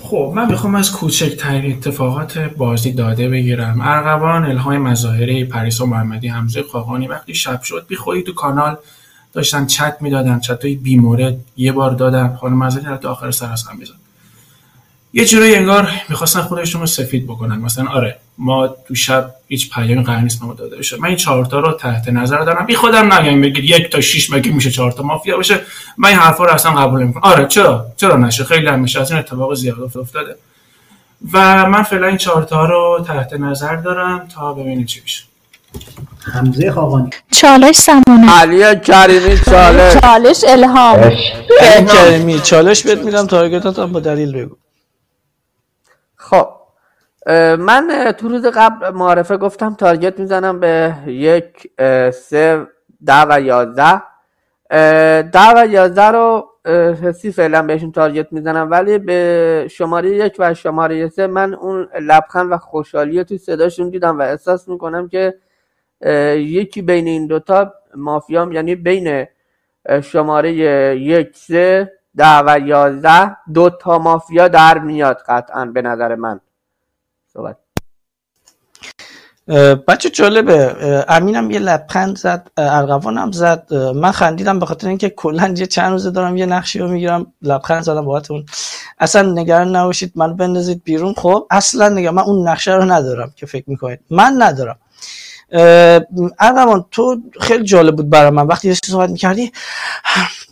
خب 0.09 0.33
من 0.35 0.51
می‌خوام 0.51 0.75
از 0.75 0.91
کوچکترین 0.91 1.71
اتفاقات 1.71 2.37
بازی 2.37 2.91
داده 2.91 3.29
بگیرم. 3.29 3.81
ارغوان 3.81 4.45
الهای 4.45 4.77
مظاهره 4.77 5.45
پریسا 5.45 5.85
محمدی 5.85 6.27
حمزه 6.27 6.63
خاقانی 6.63 7.07
وقتی 7.07 7.33
شب 7.33 7.61
شد 7.61 7.85
بی 7.87 7.97
تو 8.25 8.33
کانال 8.33 8.77
داشتن 9.33 9.65
چت 9.65 9.97
می‌دادن 10.01 10.39
چت 10.39 10.65
های 10.65 10.75
بیمورد 10.75 11.35
یه 11.57 11.71
بار 11.71 11.91
دادن. 11.91 12.35
خانم 12.35 12.57
مزدی 12.57 12.85
حتی 12.85 13.07
آخر 13.07 13.31
سر 13.31 13.51
از 13.51 13.63
هم 13.67 13.79
یه 15.17 15.25
جورایی 15.25 15.55
انگار 15.55 15.91
می‌خواستن 16.09 16.41
خودشون 16.41 16.81
رو 16.81 16.87
سفید 16.87 17.27
بکنن. 17.27 17.55
مثلا 17.55 17.89
آره 17.89 18.17
ما 18.37 18.67
تو 18.67 18.95
شب 18.95 19.31
هیچ 19.47 19.69
پیامی 19.73 20.03
قرار 20.03 20.19
نیست 20.19 20.43
ما 20.43 20.53
داده 20.53 20.77
بشه. 20.77 20.97
من 20.97 21.07
این 21.07 21.17
چهارتا 21.17 21.59
رو 21.59 21.71
تحت 21.71 22.09
نظر 22.09 22.37
دارم. 22.37 22.65
بی 22.65 22.75
خودم 22.75 23.13
نگم 23.13 23.41
بگید 23.41 23.63
یک 23.63 23.89
تا 23.89 24.01
شش 24.01 24.29
مگه 24.29 24.51
میشه 24.51 24.71
چهارتا 24.71 25.03
مافیا 25.03 25.37
باشه؟ 25.37 25.59
من 25.97 26.09
این 26.09 26.17
حرفا 26.17 26.43
رو 26.45 26.51
اصلا 26.51 26.71
قبول 26.71 27.03
نمی‌کنم. 27.03 27.23
آره 27.23 27.47
چرا؟ 27.47 27.85
چرا 27.97 28.17
نشه؟ 28.17 28.43
خیلی 28.43 28.67
هم 28.67 28.79
میشه 28.79 29.01
از 29.01 29.11
این 29.11 29.19
اتفاق 29.19 29.53
زیاد 29.53 29.97
افتاده. 29.97 30.35
و 31.33 31.65
من 31.65 31.83
فعلا 31.83 32.07
این 32.07 32.17
چهارتا 32.17 32.65
رو 32.65 33.05
تحت 33.07 33.33
نظر 33.33 33.75
دارم 33.75 34.27
تا 34.35 34.53
ببینیم 34.53 34.85
چی 34.85 35.01
میشه. 35.03 35.23
حمزه 36.33 36.71
خاقانی. 36.71 37.09
چالش 37.31 37.75
سمانه. 37.75 38.31
علی 38.31 38.79
کریمی 38.79 39.37
چالش. 39.45 39.93
چالش 39.93 40.43
الهام. 40.47 41.11
کریمی. 41.87 42.39
چالش 42.39 42.83
بهت 42.83 42.97
میدم 42.97 43.27
تارگتات 43.27 43.79
هم 43.79 43.91
با 43.91 43.99
دلیل 43.99 44.31
بگو. 44.31 44.55
خب 46.29 46.47
من 47.59 48.13
تو 48.17 48.29
روز 48.29 48.45
قبل 48.45 48.89
معرفه 48.89 49.37
گفتم 49.37 49.73
تارگت 49.73 50.19
می‌زنم 50.19 50.59
به 50.59 50.93
یک 51.07 51.71
سه 52.13 52.67
ده 53.05 53.25
و 53.29 53.41
یازده. 53.41 54.01
ده 55.21 55.53
و 55.55 55.67
یازده 55.69 56.07
رو 56.07 56.47
حسی 57.03 57.31
فعلا 57.31 57.61
بهشون 57.61 57.91
تارگت 57.91 58.33
می‌زنم 58.33 58.71
ولی 58.71 58.97
به 58.97 59.67
شماره 59.71 60.09
یک 60.09 60.35
و 60.39 60.53
شماره 60.53 61.09
سه 61.09 61.27
من 61.27 61.53
اون 61.53 61.89
لبخند 62.01 62.51
و 62.51 62.57
خوشحالی 62.57 63.23
تو 63.23 63.37
صداشون 63.37 63.89
دیدم 63.89 64.19
و 64.19 64.21
احساس 64.21 64.67
می‌کنم 64.67 65.07
که 65.09 65.33
یکی 66.35 66.81
بین 66.81 67.07
این 67.07 67.27
دوتا 67.27 67.73
مافیام 67.95 68.51
یعنی 68.51 68.75
بین 68.75 69.25
شماره 70.03 70.51
یک 70.97 71.35
سه 71.35 71.93
ده 72.17 72.39
و 72.39 72.59
یازده 72.59 73.37
دو 73.53 73.69
تا 73.69 73.99
مافیا 73.99 74.47
در 74.47 74.77
میاد 74.77 75.17
قطعا 75.27 75.65
به 75.65 75.81
نظر 75.81 76.15
من. 76.15 76.39
صحبت. 77.33 77.57
بچه 79.87 80.09
جالبه. 80.09 80.75
امینم 81.07 81.51
یه 81.51 81.59
لبخند 81.59 82.17
زد 82.17 82.51
ارغوانم 82.57 83.31
زد. 83.31 83.73
من 83.73 84.11
خندیدم 84.11 84.59
به 84.59 84.65
خاطر 84.65 84.87
اینکه 84.87 85.09
کلا 85.09 85.53
یه 85.57 85.65
چند 85.65 85.91
روزه 85.91 86.11
دارم 86.11 86.37
یه 86.37 86.45
نقشی 86.45 86.79
رو 86.79 86.87
می‌گیرم 86.87 87.33
لبخند 87.41 87.83
زدم 87.83 88.05
باهاتون. 88.05 88.45
اصلا 88.99 89.31
نگران 89.31 89.75
نباشید 89.75 90.11
من 90.15 90.35
بندازید 90.35 90.83
بیرون. 90.83 91.13
خب 91.13 91.47
اصلا 91.51 91.89
نگران 91.89 92.15
من 92.15 92.23
اون 92.23 92.47
نقشه 92.47 92.73
رو 92.73 92.85
ندارم 92.85 93.33
که 93.35 93.45
فکر 93.45 93.69
می‌کنید. 93.69 93.99
من 94.09 94.35
ندارم. 94.37 94.77
ارغوان 96.39 96.85
تو 96.91 97.21
خیلی 97.41 97.63
جالب 97.63 97.95
بود 97.95 98.09
برای 98.09 98.29
من. 98.29 98.47
وقتی 98.47 98.67
داشتی 98.67 98.91
صحبت 98.91 99.09
می‌کردی 99.09 99.51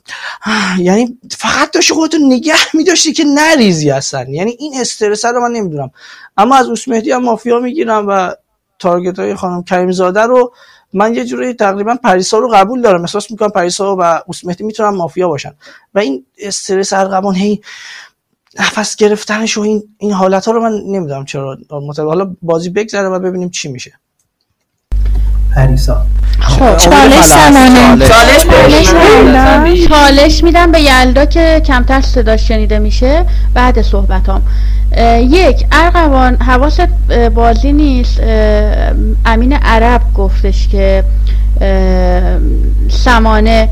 یعنی 0.80 1.20
فقط 1.38 1.72
داشتی 1.72 1.94
خودتو 1.94 2.18
نگه 2.18 2.56
میداشتی 2.74 3.13
که 3.13 3.24
نریزی 3.24 3.91
اصلا 3.91 4.26
یعنی 4.30 4.52
این 4.60 4.74
استرس 4.82 5.26
رو 5.26 5.41
من 5.41 5.52
نمی‌دونم. 5.52 5.91
اما 6.38 6.56
از 6.56 6.68
اوس 6.68 6.88
مهدی 6.88 7.12
هم 7.12 7.24
مافیا 7.24 7.60
می‌گیرم 7.60 8.06
و 8.08 8.32
تارگت 8.80 9.20
های 9.20 9.36
خانم 9.36 9.63
کریم 9.63 9.91
زاده 9.91 10.22
رو 10.22 10.54
من 10.94 11.13
یه 11.15 11.26
جوری 11.26 11.54
تقریبا 11.54 11.96
پریسا 11.96 12.39
رو 12.39 12.48
قبول 12.48 12.82
دارم. 12.82 13.02
احساس 13.02 13.32
می‌کنم 13.32 13.50
پریسا 13.50 13.96
و 14.00 14.20
اوس 14.28 14.46
مهدی 14.46 14.63
می‌تونن 14.63 14.89
مافیا 14.89 15.28
باشن. 15.30 15.54
و 15.94 16.00
این 16.00 16.26
استرس 16.39 16.94
ارغوان 16.94 17.36
هی 17.36 17.62
نفس 18.60 18.96
گرفتنش 18.96 19.58
و 19.58 19.62
این 19.62 19.84
این 19.98 20.12
حالت 20.12 20.46
ها 20.46 20.52
رو 20.52 20.62
من 20.62 20.72
نمی‌دونم 20.72 21.26
چرا. 21.26 21.58
حالا 21.98 22.36
بازی 22.41 22.70
بگذره 22.70 23.10
و 23.10 23.20
ببینیم 23.20 23.50
چی 23.50 23.68
میشه. 23.68 24.00
پریسا. 25.56 26.06
خب 26.39 26.78
چالش 26.78 27.26
سمانه 27.26 28.08
چالش 28.08 28.41
چالش 29.89 30.44
میدم. 30.44 30.72
به 30.72 30.82
یلدا 30.82 31.26
که 31.26 31.62
کمتر 31.65 32.02
صداش 32.02 32.48
شنیده 32.48 32.80
میشه. 32.80 33.26
بعد 33.54 33.82
صحبتام. 33.82 34.41
یک 35.20 35.65
ارغوان 35.72 36.36
حواست 36.36 36.88
بازی 37.36 37.74
نیست. 37.74 38.20
امین 39.26 39.54
عرب 39.54 40.02
گفتش 40.15 40.68
که 40.68 41.04
سمانه 42.89 43.70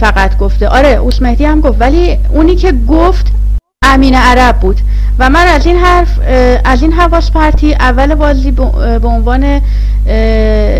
فقط 0.00 0.38
گفته. 0.38 0.68
آره 0.68 0.88
اوس 0.88 1.22
مهدی 1.22 1.44
هم 1.44 1.60
گفت. 1.60 1.80
ولی 1.80 2.18
اونی 2.30 2.56
که 2.56 2.72
گفت 2.88 3.26
امین 3.82 4.14
عرب 4.14 4.56
بود. 4.56 4.80
و 5.18 5.30
من 5.30 5.46
از 5.46 5.66
این 5.66 5.76
حرف 5.76 6.08
از 6.64 6.82
این 6.82 6.92
حواس 6.92 7.30
پرتی 7.30 7.74
اول 7.74 8.14
بازی 8.14 8.50
به 9.02 9.08
عنوان 9.08 9.60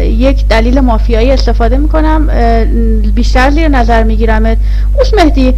یک 0.02 0.48
دلیل 0.48 0.80
مافیایی 0.80 1.30
استفاده 1.30 1.76
می‌کنم. 1.76 2.30
بیشتر 3.14 3.50
زیر 3.50 3.68
نظر 3.68 4.02
میگیرمت. 4.02 4.58
اوس 4.98 5.14
مهدی 5.14 5.54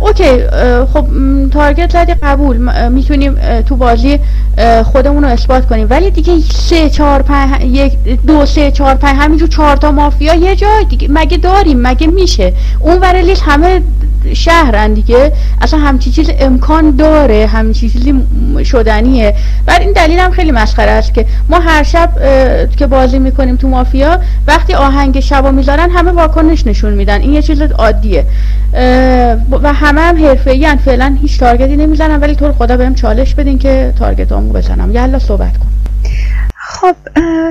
اوکی 0.00 0.48
خب 0.92 1.06
تارگت 1.52 1.92
زدی 1.92 2.14
قبول. 2.14 2.88
می‌تونیم 2.88 3.34
تو 3.68 3.76
بازی 3.76 4.20
خودمون 4.84 5.24
رو 5.24 5.30
اثبات 5.30 5.66
کنیم. 5.66 5.86
ولی 5.90 6.10
دیگه 6.10 6.32
سه 6.40 6.90
چهار 6.90 7.22
پنج 7.22 7.62
یک 7.62 7.92
دو 8.26 8.46
سه 8.46 8.70
چهار 8.70 8.94
پنج 8.94 9.16
همینجور 9.18 9.48
چهار 9.48 9.76
تا 9.76 9.92
مافیا 9.92 10.34
یه 10.34 10.56
جای 10.56 10.84
دیگه. 10.84 11.08
مگه 11.10 11.36
داریم؟ 11.36 11.80
مگه 11.82 12.06
میشه؟ 12.06 12.52
اون 12.80 12.98
ور 12.98 13.16
همه 13.46 13.80
شهرن 14.34 14.94
دیگه. 14.94 15.32
اصلا 15.62 15.80
همچی 15.80 16.10
چیز 16.10 16.30
امکان 16.38 16.96
داره 16.96 17.46
همچی 17.46 17.90
چیزی 17.90 18.14
شدنیه. 18.64 19.34
بعد 19.66 19.80
این 19.80 19.92
دلیل 19.92 20.18
هم 20.18 20.30
خیلی 20.30 20.50
مسخره 20.50 20.90
است 20.90 21.14
که 21.14 21.26
ما 21.48 21.58
هر 21.58 21.82
شب 21.82 22.10
که 22.76 22.86
بازی 22.86 23.18
می‌کنیم 23.18 23.56
تو 23.56 23.68
مافیا 23.68 24.20
وقتی 24.46 24.74
آهنگ 24.74 25.20
شبا 25.20 25.50
می‌ذارن 25.50 25.90
همه 25.90 26.10
واکنش 26.10 26.66
نشون 26.66 26.92
میدن. 26.92 27.20
این 27.20 27.32
یه 27.32 27.42
چیز 27.42 27.62
عادیه. 27.62 28.26
و 29.50 29.72
همه 29.72 30.00
هم 30.00 30.24
حرفه‌ای 30.24 30.76
فعلا 30.76 31.16
هیچ 31.22 31.38
تارگتی 31.38 31.76
نمی‌زنم 31.76 32.22
ولی 32.22 32.34
تو 32.34 32.52
خدا 32.52 32.76
بهم 32.76 32.94
چالش 32.94 33.34
بدین 33.34 33.58
که 33.58 33.92
تارگتامو 33.98 34.52
بزنم. 34.52 34.94
یلا 34.94 35.18
صحبت 35.18 35.56
کن. 35.58 35.66
خب 36.68 36.96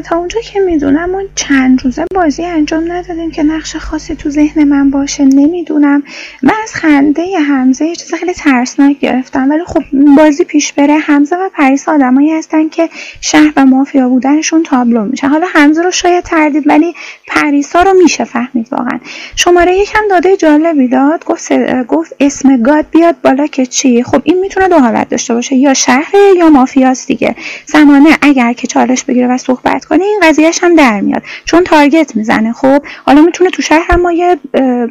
تا 0.06 0.17
اونجا 0.17 0.41
که 0.41 0.60
می‌دونم 0.60 1.15
اون 1.15 1.25
چند 1.36 1.84
روزه 1.84 2.06
بازی 2.15 2.45
انجام 2.45 2.91
ندادیم 2.91 3.32
که 3.32 3.43
نقش 3.43 3.75
خاصی 3.75 4.15
تو 4.15 4.30
ذهن 4.30 4.63
من 4.63 4.89
باشه 4.89 5.25
نمی‌دونم. 5.25 6.04
من 6.43 6.54
از 6.63 6.73
خنده 6.73 7.39
حمزه 7.39 7.86
یه 7.86 7.95
چیز 7.95 8.13
خیلی 8.13 8.34
ترسناک 8.34 8.99
گرفتم 8.99 9.49
ولی 9.49 9.63
خب 9.65 9.84
بازی 10.17 10.43
پیش 10.43 10.73
بره. 10.73 10.93
حمزه 10.93 11.36
و 11.36 11.49
پریسا 11.54 11.93
آدمایی 11.93 12.32
هستن 12.32 12.69
که 12.69 12.89
شهر 13.21 13.54
و 13.56 13.65
مافیا 13.65 14.10
بودنشون 14.10 14.63
تابلو 14.63 15.06
میشه. 15.06 15.28
حالا 15.28 15.47
حمزه 15.54 15.82
رو 15.82 15.91
شاید 15.91 16.23
تردید 16.23 16.67
ولی 16.67 16.93
پریسا 17.28 17.82
رو 17.82 17.93
میشه 17.93 18.23
فهمید 18.23 18.67
واقعا. 18.71 18.99
شماره 19.36 19.78
یکم 19.78 20.04
داده 20.10 20.38
جالبی 20.38 20.88
داد. 20.88 21.25
گفت 21.25 21.54
گفت 21.84 22.15
اسم 22.19 22.62
گاد 22.62 22.86
بیاد 22.91 23.15
بالا 23.23 23.47
که 23.47 23.65
چی؟ 23.65 24.04
خب 24.04 24.21
این 24.23 24.39
می‌تونه 24.39 24.67
دو 24.67 24.80
حالت 24.80 25.10
داشته 25.10 25.34
باشه. 25.34 25.56
یا 25.56 25.73
شهر 25.73 26.13
یا 26.38 26.49
مافیاست 26.49 27.08
دیگه. 27.08 27.36
زمانه 27.65 28.17
اگر 28.21 28.54
که 28.54 28.67
چالش 28.67 29.05
بگیره 29.06 29.28
و 29.28 29.38
صحبت 29.38 29.86
کنه 29.86 30.04
این 30.04 30.20
قضیهش 30.24 30.60
هم 30.63 30.76
در 30.76 31.02
میاد. 31.02 31.24
چون 31.46 31.63
تارگت 31.63 32.15
می‌زنه. 32.15 32.54
خب 32.54 32.86
حالا 33.06 33.22
می‌تونه 33.22 33.50
تو 33.50 33.62
شهر 33.62 33.86
هم 33.89 34.02
ما 34.02 34.12
یه 34.12 34.38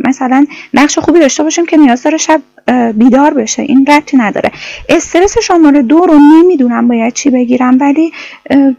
مثلا 0.05 0.47
نقش 0.75 0.99
خوبی 0.99 1.21
داشته 1.21 1.43
باشیم 1.43 1.67
که 1.67 1.77
نیاز 1.77 2.03
داره 2.03 2.17
شب 2.17 2.41
بیدار 2.95 3.35
بشه. 3.35 3.63
این 3.63 3.87
ربطی 3.87 4.17
نداره. 4.17 4.53
استرس 4.89 5.39
شماره 5.39 5.83
دو 5.83 5.99
رو 5.99 6.19
نمی‌دونم 6.19 6.89
باید 6.89 7.13
چی 7.13 7.31
بگیرم 7.31 7.79
ولی 7.81 8.13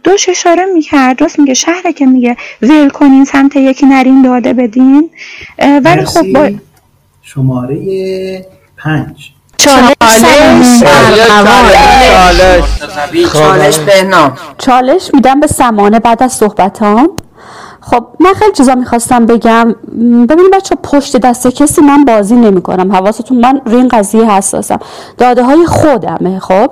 دوش 0.04 0.30
اشاره 0.30 0.65
می‌کرد. 0.74 1.21
راست 1.21 1.39
میگه 1.39 1.54
شهره 1.54 1.93
که 1.93 2.06
میگه 2.06 2.38
ول 2.62 2.89
کنین 2.89 3.26
سمت 3.26 3.56
یکی 3.56 3.86
نرین 3.86 4.21
داده 4.21 4.54
بدین. 4.54 5.10
ولی 5.60 6.06
خب 6.06 6.34
با... 6.34 6.50
شماره 7.21 8.45
پنج. 8.78 9.35
چالش 9.65 10.84
چالش 13.34 13.78
بهنام. 13.78 14.38
چالش 14.58 15.10
میدم 15.13 15.39
به 15.39 15.47
سمانه 15.47 15.99
بعد 15.99 16.23
از 16.23 16.34
صحبتام. 16.34 17.10
خب 17.82 18.08
من 18.19 18.34
خیلی 18.34 18.51
چیزا 18.51 18.75
می‌خواستم 18.75 19.25
بگم. 19.25 19.75
ببینید 20.30 20.51
بچه 20.54 20.75
پشت 20.84 21.17
دست 21.17 21.47
کسی 21.47 21.82
من 21.82 22.06
بازی 22.06 22.36
نمی‌کنم. 22.36 22.95
حواستون 22.95 23.38
من 23.38 23.62
روی 23.65 23.75
این 23.75 23.88
قضیه 23.88 24.32
حساسم. 24.32 24.80
داده 25.17 25.43
های 25.43 25.65
خودمه 25.65 26.39
خب؟ 26.39 26.71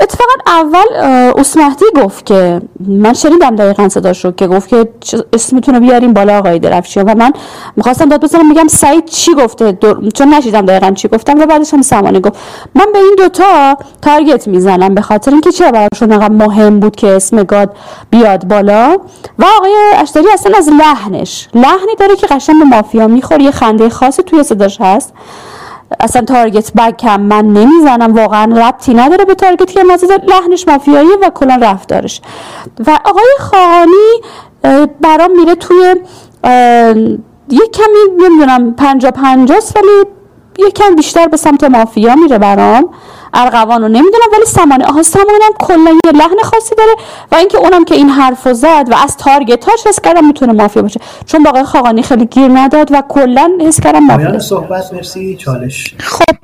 اتفاقا 0.00 0.32
اول 0.46 0.96
اسمهدی 1.38 1.84
گفت 2.04 2.26
که 2.26 2.62
من 2.88 3.12
شنیدم 3.12 3.56
دقیقا 3.56 3.88
صداش 3.88 4.24
رو 4.24 4.32
که 4.32 4.46
گفت 4.46 4.68
که 4.68 4.88
اسمتون 5.32 5.78
بیاریم 5.78 6.12
بالا 6.12 6.38
آقای 6.38 6.58
درفشی. 6.58 7.00
و 7.00 7.14
من 7.14 7.32
می‌خواستم 7.76 8.08
داد 8.08 8.20
بزنم 8.20 8.48
میگم 8.48 8.68
سعید 8.68 9.04
چی 9.04 9.34
گفته؟ 9.34 9.78
چون 10.14 10.34
نشیدم 10.34 10.66
دقیقا 10.66 10.90
چی 10.90 11.08
گفتم 11.08 11.40
و 11.40 11.46
بعدش 11.46 11.74
هم 11.74 11.82
سمانه 11.82 12.20
گفت. 12.20 12.38
من 12.74 12.86
به 12.92 12.98
این 12.98 13.14
دوتا 13.18 13.76
تارگت 14.02 14.48
می‌زنم 14.48 14.94
به 14.94 15.00
خاطر 15.00 15.30
اینکه 15.30 15.52
چرا 15.52 15.70
براشون 15.70 16.12
انقدر 16.12 16.34
مهم 16.34 16.80
بود 16.80 16.96
که 16.96 17.06
اسم 17.06 17.42
گاد 17.42 17.76
بیاد 18.10 18.48
بالا؟ 18.48 18.98
و 19.38 19.44
آقای 19.56 19.74
اشتری 19.96 20.26
اصلا 20.32 20.58
از 20.58 20.68
لحنش 20.68 21.48
لحنی 21.54 21.96
داره 21.98 22.16
که 22.16 22.26
قشنگ 22.26 22.58
به 22.58 22.64
مافیا 22.64 23.06
می‌خوره 23.06 23.42
یه 23.42 23.50
خنده 23.50 23.88
خاصی 23.88 24.22
توی 24.22 24.42
صداش 24.42 24.80
هست. 24.80 25.12
اصلا 26.00 26.22
تارگت 26.22 26.72
بک 26.72 27.04
هم 27.04 27.20
من 27.20 27.46
نمی‌زنم 27.46 28.14
واقعا 28.14 28.68
ربطی 28.68 28.94
نداره 28.94 29.24
به 29.24 29.34
تارگتی 29.34 29.74
که 29.74 29.84
مزید 29.84 30.10
لحنش 30.10 30.68
مافیایی 30.68 31.08
و 31.22 31.30
کلا 31.34 31.58
رفتارش. 31.62 32.20
و 32.86 32.98
آقای 33.04 33.34
خواهانی 33.38 34.20
برام 35.00 35.36
میره 35.36 35.54
توی 35.54 35.94
یه 37.48 37.66
کمی 37.74 38.28
نمی‌دونم 38.28 38.74
پنجا 38.74 39.10
پنجاست 39.10 39.76
ولی 39.76 40.19
یه 40.58 40.70
کم 40.70 40.94
بیشتر 40.96 41.28
به 41.28 41.36
سمت 41.36 41.64
مافیا 41.64 42.14
میره 42.14 42.38
برام. 42.38 42.94
ارغوان 43.34 43.82
رو 43.82 43.88
نمی‌دونم 43.88 44.26
ولی 44.32 44.44
سمانه 44.46 44.86
آها 44.86 45.02
سمانه 45.02 45.44
کلا 45.58 45.90
یه 46.06 46.12
لحن 46.12 46.38
خاصی 46.42 46.74
داره 46.74 46.92
و 47.32 47.34
اینکه 47.34 47.58
اونم 47.58 47.84
که 47.84 47.94
این 47.94 48.08
حرفو 48.08 48.52
زد 48.52 48.88
و 48.90 48.94
از 49.04 49.16
تارگتاش 49.16 49.86
حس 49.86 50.00
کردم 50.00 50.26
می‌تونه 50.26 50.52
مافیا 50.52 50.82
باشه. 50.82 51.00
چون 51.26 51.42
باقی 51.42 51.62
خاقانی 51.62 52.02
خیلی 52.02 52.26
گیر 52.26 52.48
نداد 52.54 52.88
و 52.92 53.02
کلا 53.08 53.50
حس 53.60 53.80
کردم 53.80 53.98
مافیا. 53.98 54.38
صحبت 54.38 54.92
مرسی 54.92 55.36
چالش. 55.36 55.94
خب 55.98 56.36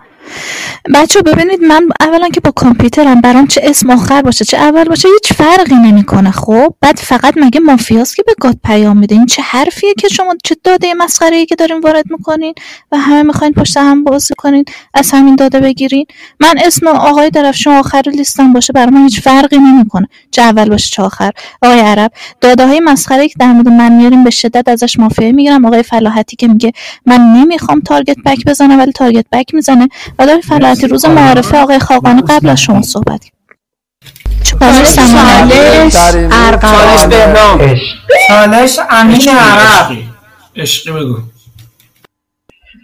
بچه 0.94 1.22
ببینید 1.22 1.62
من 1.62 1.88
اولا 2.00 2.28
که 2.28 2.40
با 2.40 2.50
کامپیوترم 2.50 3.20
برام 3.20 3.46
چه 3.46 3.60
اسم 3.64 3.90
آخر 3.90 4.22
باشه 4.22 4.44
چه 4.44 4.56
اول 4.56 4.84
باشه 4.84 5.08
هیچ 5.08 5.32
فرقی 5.32 5.74
نمی‌کنه 5.74 6.30
خب؟ 6.30 6.74
بعد 6.80 6.96
فقط 6.96 7.34
مگه 7.36 7.60
مافیاست 7.60 8.16
که 8.16 8.22
به 8.22 8.34
گاد 8.40 8.58
پیام 8.64 8.96
میده 8.96 9.14
این 9.14 9.26
چه 9.26 9.42
حرفیه 9.42 9.94
که 9.98 10.08
شما 10.08 10.34
چه 10.44 10.56
داده 10.64 10.94
مسخره 10.94 11.46
که 11.46 11.54
دارین 11.54 11.80
وارد 11.80 12.04
می‌کنین 12.10 12.54
و 12.92 12.98
همه 12.98 13.22
می‌خواین 13.22 13.52
پشت 13.52 13.76
هم 13.76 14.04
بازی 14.04 14.34
کنین 14.38 14.64
از 14.94 15.10
همین 15.10 15.36
داده 15.36 15.60
بگیرین؟ 15.60 16.06
من 16.40 16.54
اسم 16.64 16.86
آقای 16.86 17.30
درفشون 17.30 17.72
آخر 17.74 18.02
لیستم 18.06 18.52
باشه 18.52 18.72
برای 18.72 18.90
من 18.90 19.02
هیچ 19.02 19.20
فرقی 19.20 19.58
نمی‌کنه. 19.58 20.08
چه 20.30 20.42
اول 20.42 20.68
باشه 20.68 20.90
چه 20.90 21.02
آخر؟ 21.02 21.30
آقای 21.62 21.80
عرب 21.80 22.12
داده 22.40 22.66
های 22.66 22.80
مسخره 22.80 23.28
که 23.28 23.34
در 23.38 23.52
مورد 23.52 23.68
من 23.68 23.92
میاریم 23.92 24.24
به 24.24 24.30
شدت 24.30 24.68
ازش 24.68 24.98
مافیا 24.98 25.32
می‌گیرم. 25.32 25.64
آقای 25.64 25.82
فلاحتی 25.82 26.36
که 26.36 26.48
میگه 26.48 26.72
من 27.06 27.20
نمی‌خوام 27.20 27.80
تارگت 27.80 28.16
بک 28.26 28.44
بزنم 28.46 28.78
ولی 28.78 28.92
تارگت 28.92 29.26
بک 29.32 29.54
می‌زنه. 29.54 29.88
داره 30.18 30.40
فلاحتی 30.40 30.86
روز 30.88 31.04
معارفه 31.06 31.58
آقای 31.58 31.78
خاقانی 31.78 32.22
قبل 32.28 32.48
از 32.48 32.60
شما 32.60 32.82
صحبت 32.82 33.30
چالش 34.42 34.94
چالش 34.96 35.96
بهنام. 37.06 37.76
چالش 38.28 38.78
امین 38.90 39.28
عرب. 39.28 39.96
عشقی 40.56 40.92
بگو. 40.92 41.16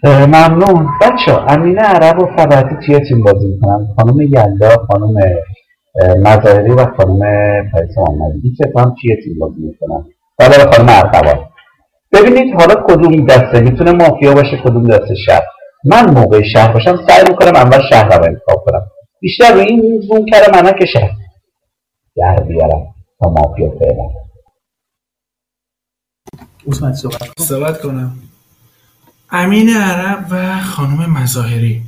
ممنون. 0.03 0.89
بچه 1.01 1.41
امین 1.47 1.79
عرب 1.79 2.19
و 2.19 2.25
فلاحتی 2.37 2.75
توی 2.85 2.99
تیم 2.99 3.23
بازی 3.23 3.45
می‌کنن؟ 3.47 3.87
خانم 3.95 4.21
یلدا 4.21 4.85
خانم 4.87 5.13
مظاهری 6.21 6.71
و 6.71 6.85
خانم 6.97 7.19
فیض 7.71 7.97
محمدی 7.97 8.55
که 8.57 8.71
هم 8.77 8.95
توی 9.01 9.15
تیم 9.23 9.39
بازی 9.39 9.61
می‌کنن؟ 9.61 10.05
حالا 10.39 10.71
خانم 10.71 10.89
ارقوان 10.89 11.39
ببینید 12.11 12.55
حالا 12.59 12.75
کدوم 12.87 13.25
دسته؟ 13.25 13.59
می‌تونه 13.59 13.91
مافیا 13.91 14.33
باشه 14.33 14.61
کدوم 14.63 14.87
دسته 14.87 15.15
شب 15.25 15.43
من 15.85 16.09
موقع 16.13 16.41
شهر 16.53 16.73
باشم 16.73 17.05
سعی 17.07 17.23
می‌کنم 17.29 17.55
اول 17.55 17.81
شهر 17.89 18.17
رو 18.17 18.23
انتخاب 18.25 18.63
کنم. 18.65 18.91
بیشتر 19.19 19.53
روی 19.53 19.63
این 19.63 20.01
زوم 20.07 20.25
کردم 20.25 20.63
من 20.65 20.73
که 20.79 20.85
شهر. 20.85 21.11
در 22.15 22.35
بیارم 22.35 22.95
تا 23.19 23.29
مافیا 23.29 23.69
فعلا 23.69 24.09
صحبت 27.37 27.81
کنم. 27.81 28.19
امین 29.31 29.69
عرب 29.69 30.25
و 30.31 30.59
خانم 30.59 31.11
مظاهری. 31.11 31.81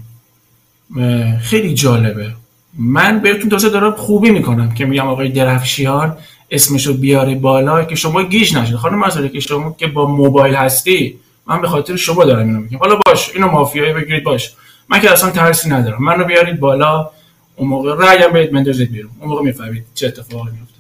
خیلی 1.41 1.73
جالبه. 1.73 2.31
من 2.79 3.19
بهتون 3.19 3.49
تازه 3.49 3.69
دارم 3.69 3.91
خوبی 3.91 4.31
می‌کنم 4.31 4.73
که 4.73 4.85
میگم 4.85 5.07
آقای 5.07 5.29
درفشیان 5.29 6.17
اسمشو 6.51 6.97
بیاره 6.97 7.35
بالا 7.35 7.83
که 7.83 7.95
شما 7.95 8.23
گیج 8.23 8.57
نشید 8.57 8.75
خانم 8.75 8.99
مظاهری 8.99 9.29
که 9.29 9.39
شما 9.39 9.71
که 9.71 9.87
با 9.87 10.05
موبایل 10.07 10.55
هستی 10.55 11.19
من 11.47 11.61
به 11.61 11.67
خاطر 11.67 11.95
شما 11.95 12.23
دارم 12.23 12.47
اینو 12.47 12.59
میگم. 12.59 12.77
حالا 12.77 12.99
باش 13.05 13.31
اینو 13.35 13.51
مافیایی 13.51 13.93
بگیرید 13.93 14.23
باش. 14.23 14.53
من 14.89 14.99
که 14.99 15.11
اصلا 15.11 15.31
ترسی 15.31 15.69
ندارم. 15.69 16.03
منو 16.03 16.23
بیارید 16.23 16.59
بالا. 16.59 17.09
اون 17.55 17.67
موقع 17.69 17.95
رأیم 17.95 18.33
بهت 18.33 18.49
بندازید 18.49 18.91
بیرون. 18.91 19.11
اون 19.19 19.29
موقع 19.29 19.43
می‌فهمید 19.43 19.85
چه 19.93 20.07
اتفاقی 20.07 20.51
میفته 20.51 20.75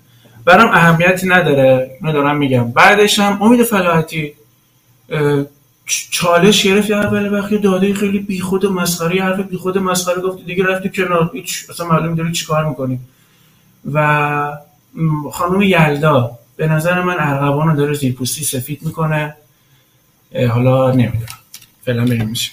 برام 0.45 0.69
اهمیتی 0.69 1.27
نداره. 1.27 1.91
اینو 2.01 2.13
دارم 2.13 2.37
میگم. 2.37 2.71
بعدش 2.71 3.19
هم 3.19 3.41
امید 3.41 3.63
فلاحتی 3.63 4.33
چالش 6.09 6.63
گرفت 6.63 6.91
اول 6.91 7.33
وقتی 7.33 7.57
داده 7.57 7.93
خیلی 7.93 8.19
بیخود 8.19 8.65
و 8.65 8.73
مسخره 8.73 9.23
حرف 9.23 9.39
بیخود 9.39 9.77
مسخره 9.77 10.21
گفتی 10.21 10.43
دیگه 10.43 10.63
رفتی 10.63 10.89
کنار. 10.89 11.31
هیچ 11.33 11.65
اصلا 11.69 11.87
معلوم 11.87 12.15
داری 12.15 12.31
چیکار 12.31 12.69
می‌کنی. 12.69 12.99
و 13.93 14.51
خانم 15.31 15.61
یلدا 15.61 16.31
به 16.55 16.67
نظر 16.67 17.01
من 17.01 17.15
ارغوان 17.19 17.67
رو 17.67 17.75
داره 17.75 17.93
زیرپوستی 17.93 18.43
سفید 18.43 18.79
می‌کنه. 18.83 19.35
حالا 20.43 20.91
نمی‌دونم. 20.91 21.25
فعلا 21.85 22.05
بریم 22.05 22.27
میشه 22.29 22.51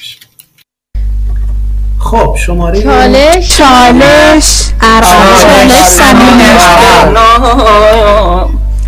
خب 1.99 2.37
شماره 2.39 2.83
چالش؟ 2.83 3.59
چالش. 3.59 4.71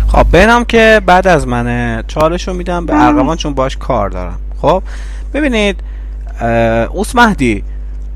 خب 0.07 0.25
بینم 0.31 0.65
که 0.65 1.01
بعد 1.05 1.27
از 1.27 1.47
منه. 1.47 2.03
چالش 2.07 2.47
رو 2.47 2.53
میدم 2.53 2.85
به 2.85 3.03
ارقوان 3.03 3.37
چون 3.37 3.53
باش 3.53 3.77
کار 3.77 4.09
دارم. 4.09 4.39
خب 4.61 4.83
ببینید 5.33 5.79
اوس 6.89 7.15
مهدی 7.15 7.63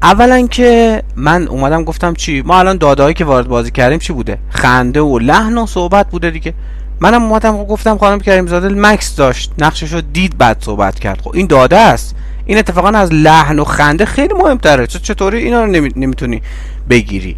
اولا 0.01 0.47
که 0.47 1.03
من 1.15 1.47
اومدم 1.47 1.83
گفتم 1.83 2.13
چی؟ 2.13 2.41
ما 2.41 2.59
الان 2.59 2.77
دادهایی 2.77 3.13
که 3.13 3.25
وارد 3.25 3.47
بازی 3.47 3.71
کردیم 3.71 3.99
چی 3.99 4.13
بوده؟ 4.13 4.37
خنده 4.49 5.01
و 5.01 5.19
لحن 5.19 5.57
و 5.57 5.65
صحبت 5.65 6.09
بوده 6.09 6.31
دیگه. 6.31 6.53
منم 7.01 7.23
اومدم 7.23 7.63
گفتم 7.63 7.97
خانم 7.97 8.19
کریم 8.19 8.47
زاده 8.47 8.69
مکس 8.69 9.15
داشت 9.15 9.51
نقشش 9.59 9.93
رو 9.93 10.01
دید 10.01 10.37
بعد 10.37 10.57
صحبت 10.63 10.99
کرد. 10.99 11.21
خب 11.21 11.31
این 11.33 11.47
داده 11.47 11.77
است. 11.77 12.15
این 12.45 12.57
اتفاقا 12.57 12.89
از 12.89 13.13
لحن 13.13 13.59
و 13.59 13.63
خنده 13.63 14.05
خیلی 14.05 14.33
مهمتره. 14.33 14.87
چطوری 14.87 15.37
اینا 15.37 15.63
رو 15.63 15.71
نمی‌تونی 15.95 16.41
بگیری؟ 16.89 17.37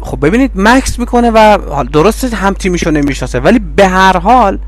خب 0.00 0.26
ببینید 0.26 0.50
مکس 0.54 0.98
می‌کنه 0.98 1.30
و 1.30 1.58
درست 1.92 2.34
هم 2.34 2.54
تیمیشو 2.54 2.90
نمی‌شناسه 2.90 3.40
ولی 3.40 3.58
به 3.58 3.88
هر 3.88 4.18
حال 4.18 4.58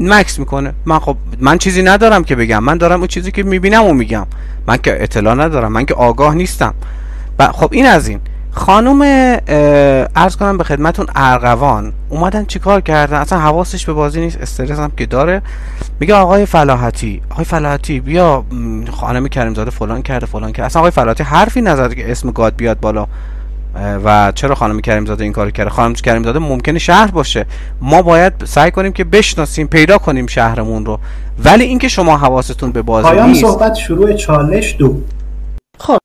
مکس 0.00 0.38
می‌کنه. 0.38 0.74
من 0.86 0.98
خب 0.98 1.16
من 1.38 1.58
چیزی 1.58 1.82
ندارم 1.82 2.24
که 2.24 2.36
بگم. 2.36 2.64
من 2.64 2.78
دارم 2.78 2.98
اون 2.98 3.08
چیزی 3.08 3.30
که 3.30 3.42
می‌بینم 3.42 3.84
و 3.84 3.92
میگم. 3.92 4.26
من 4.66 4.76
که 4.76 5.02
اطلاع 5.02 5.34
ندارم. 5.34 5.72
من 5.72 5.84
که 5.84 5.94
آگاه 5.94 6.34
نیستم. 6.34 6.74
خب 7.52 7.68
این 7.72 7.86
از 7.86 8.08
این. 8.08 8.20
خانوم 8.54 9.02
ارز 10.16 10.36
کنم 10.36 10.58
به 10.58 10.64
خدمتون 10.64 11.06
ارغوان 11.14 11.92
اومدن 12.08 12.44
چیکار 12.44 12.80
کردن؟ 12.80 13.16
اصلا 13.16 13.38
حواسش 13.38 13.86
به 13.86 13.92
بازی 13.92 14.20
نیست 14.20 14.40
استرس 14.40 14.78
هم 14.78 14.92
که 14.96 15.06
داره. 15.06 15.42
میگه 16.00 16.14
آقای 16.14 16.46
فلاحتی 16.46 17.22
آقای 17.30 17.44
فلاحتی 17.44 18.00
بیا 18.00 18.44
خانم 18.92 19.28
کریم 19.28 19.54
زاده 19.54 19.70
فلان 19.70 20.02
کرده 20.02 20.26
فلان 20.26 20.52
کرده. 20.52 20.66
اصلا 20.66 20.80
آقای 20.80 20.90
فلاحتی 20.90 21.22
حرفی 21.22 21.60
نزد 21.60 21.94
که 21.94 22.10
اسم 22.10 22.30
گاد 22.30 22.56
بیاد 22.56 22.80
بالا. 22.80 23.06
و 24.04 24.32
چرا 24.34 24.54
خانم 24.54 24.80
کریم 24.80 25.06
زاده 25.06 25.24
این 25.24 25.32
کار 25.32 25.50
کرده؟ 25.50 25.70
خانم 25.70 25.94
کریم 25.94 26.22
زاده 26.22 26.38
ممکنه 26.38 26.78
شهر 26.78 27.10
باشه. 27.10 27.46
ما 27.80 28.02
باید 28.02 28.32
سعی 28.44 28.70
کنیم 28.70 28.92
که 28.92 29.04
بشناسیم 29.04 29.66
پیدا 29.66 29.98
کنیم 29.98 30.26
شهرمون 30.26 30.86
رو. 30.86 30.98
ولی 31.44 31.64
اینکه 31.64 31.88
شما 31.88 32.16
حواستون 32.16 32.72
به 32.72 32.82
بازی 32.82 33.08
پایان 33.08 33.34
صحبت 33.34 33.74
شروع 33.74 34.12
چالش 34.12 34.76
دو. 34.78 34.96
خب 35.82 35.98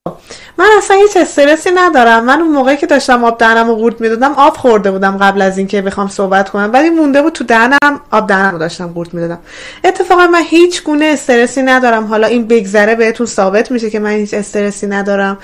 من 0.58 0.66
اصلا 0.78 0.96
هیچ 0.96 1.16
استرسی 1.16 1.70
ندارم. 1.74 2.24
من 2.24 2.40
اون 2.40 2.52
موقعی 2.52 2.76
که 2.76 2.86
داشتم 2.86 3.24
آب 3.24 3.38
دهنم 3.38 3.68
رو 3.68 3.74
قورت 3.74 4.00
می‌دادم 4.00 4.32
آب 4.32 4.56
خورده 4.56 4.90
بودم 4.90 5.16
قبل 5.16 5.42
از 5.42 5.58
اینکه 5.58 5.82
بخوام 5.82 6.08
صحبت 6.08 6.50
کنم. 6.50 6.70
ولی 6.72 6.90
مونده 6.90 7.22
بود 7.22 7.32
تو 7.32 7.44
دهنم 7.44 8.00
آب 8.10 8.28
دهنم 8.28 8.50
رو 8.50 8.58
داشتم 8.58 8.86
قورت 8.86 9.14
می‌دادم. 9.14 9.38
اتفاقا 9.84 10.26
من 10.26 10.42
هیچ 10.42 10.84
گونه 10.84 11.04
استرسی 11.04 11.62
ندارم. 11.62 12.04
حالا 12.04 12.26
این 12.26 12.48
بگذره 12.48 12.94
بهتون 12.94 13.26
ثابت 13.26 13.70
میشه 13.70 13.90
که 13.90 13.98
من 13.98 14.10
هیچ 14.10 14.34
استرسی 14.34 14.86
ندارم. 14.86 15.38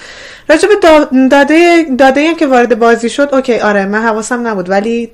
راجب 0.48 0.68
داده 1.30 1.86
داده 1.98 2.34
که 2.34 2.46
وارد 2.46 2.78
بازی 2.78 3.10
شد 3.10 3.28
اوکی 3.32 3.58
آره 3.58 3.86
من 3.86 4.02
حواسم 4.02 4.46
نبود. 4.46 4.70
ولی 4.70 5.10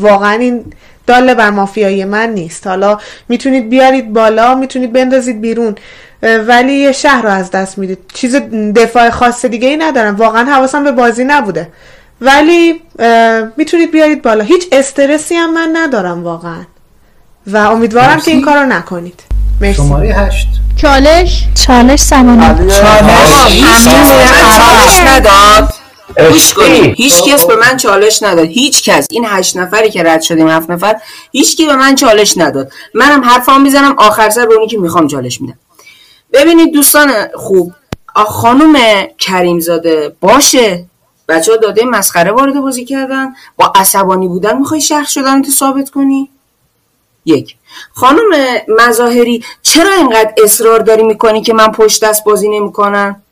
واقعا 0.00 0.32
این 0.32 0.64
داله 1.06 1.34
بر 1.34 1.50
مافیایی 1.50 2.04
من 2.04 2.30
نیست. 2.30 2.66
حالا 2.66 2.98
می‌تونید 3.28 3.68
بیارید 3.68 4.12
بالا 4.12 4.54
می‌تونید 4.54 4.92
بندازید 4.92 5.40
بیرون. 5.40 5.74
ولی 6.22 6.72
یه 6.72 6.92
شهر 6.92 7.22
رو 7.22 7.28
از 7.28 7.50
دست 7.50 7.78
می‌دید. 7.78 7.98
چیز 8.14 8.34
دفاع 8.76 9.10
خاص 9.10 9.44
دیگه 9.44 9.68
ای 9.68 9.76
ندارم. 9.76 10.16
واقعا 10.16 10.44
حواسم 10.44 10.84
به 10.84 10.92
بازی 10.92 11.24
نبوده. 11.24 11.68
ولی 12.20 12.82
می‌تونید 13.56 13.92
بیارید 13.92 14.22
بالا. 14.22 14.44
هیچ 14.44 14.66
استرسی 14.72 15.34
هم 15.34 15.54
من 15.54 15.70
ندارم 15.76 16.24
واقعا. 16.24 16.64
و 17.46 17.56
امیدوارم 17.56 18.20
که 18.20 18.30
این 18.30 18.42
کار 18.42 18.58
رو 18.58 18.66
نکنید. 18.66 19.20
مرسی. 19.60 19.74
شماره 19.74 20.08
هشت. 20.08 20.48
چالش؟ 20.76 21.44
چالش 21.66 22.00
سمانه. 22.00 22.68
چالش. 22.68 22.80
نداد. 25.06 25.74
گوش 26.30 26.54
کنید 26.54 26.94
هیچ 26.96 27.22
کس 27.22 27.46
به 27.46 27.56
من 27.56 27.76
چالش 27.76 28.22
نداد. 28.22 28.46
هیچ 28.46 28.84
کس. 28.84 29.06
این 29.10 29.24
هشت 29.28 29.56
نفری 29.56 29.90
که 29.90 30.02
رد 30.02 30.22
شدیم 30.22 30.48
هفت 30.48 30.70
نفر 30.70 30.96
هیچ 31.32 31.56
کی 31.56 31.66
به 31.66 31.76
من 31.76 31.94
چالش 31.94 32.38
نداد. 32.38 32.72
منم 32.94 33.24
حرفام 33.24 33.62
می‌زنم 33.62 33.94
آخر 33.98 34.30
سر 34.30 34.46
به 34.46 34.54
اونی 34.54 34.66
که 34.66 34.78
می‌خوام 34.78 35.08
چالش 35.08 35.40
میدم. 35.40 35.58
ببینید 36.32 36.72
دوستان 36.74 37.12
خوب 37.34 37.72
خانم 38.14 38.76
کریم 39.18 39.60
زاده 39.60 40.16
باشه؟ 40.20 40.84
بچه 41.28 41.52
ها 41.52 41.58
داده 41.58 41.84
مسخره 41.84 42.32
وارد 42.32 42.60
بازی 42.60 42.84
کردن. 42.84 43.34
با 43.56 43.72
عصبانی 43.74 44.28
بودن 44.28 44.58
می‌خوای 44.58 44.80
شهر 44.80 45.04
شدن 45.04 45.42
تو 45.42 45.50
ثابت 45.50 45.90
کنی؟ 45.90 46.30
یک. 47.24 47.56
خانم 47.92 48.58
مظاهری 48.68 49.44
چرا 49.62 49.92
اینقدر 49.92 50.32
اصرار 50.44 50.78
داری 50.78 51.02
می‌کنی 51.02 51.42
که 51.42 51.54
من 51.54 51.72
پشت 51.72 52.04
دست 52.04 52.24
بازی 52.24 52.48
نمی‌کنم؟ 52.48 53.22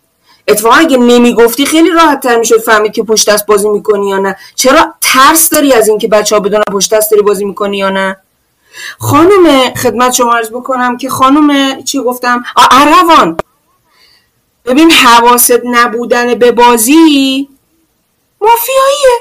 اتفاقا 0.49 0.77
اگه 0.77 0.97
نمی‌گفتی 0.97 1.67
خیلی 1.67 1.91
راحت 1.91 2.21
تر 2.21 2.39
می‌شد 2.39 2.61
فهمید 2.61 2.93
که 2.93 3.03
پشت 3.03 3.31
دست 3.31 3.47
بازی 3.47 3.69
می‌کنی 3.69 4.09
یا 4.09 4.19
نه. 4.19 4.37
چرا 4.55 4.95
ترس 5.01 5.51
داری 5.51 5.73
از 5.73 5.89
اینکه 5.89 6.09
بچه 6.09 6.37
ها 6.37 6.41
بدونن 6.41 6.65
پشت 6.73 6.95
دست 6.95 7.11
داری 7.11 7.23
بازی 7.23 7.45
می‌کنی 7.45 7.79
یا 7.79 7.91
نه؟ 7.91 8.17
خانم 8.99 9.75
خدمت 9.75 10.13
شما 10.13 10.33
عرض 10.35 10.51
بکنم 10.51 10.97
که 10.97 11.09
خانم 11.09 11.83
چی 11.83 11.99
گفتم؟ 11.99 12.45
اروان 12.71 13.37
ببین 14.65 14.91
حواست 14.91 15.61
نبودن 15.65 16.35
به 16.35 16.53
بازی 16.53 17.49
مافیاییه. 18.41 19.19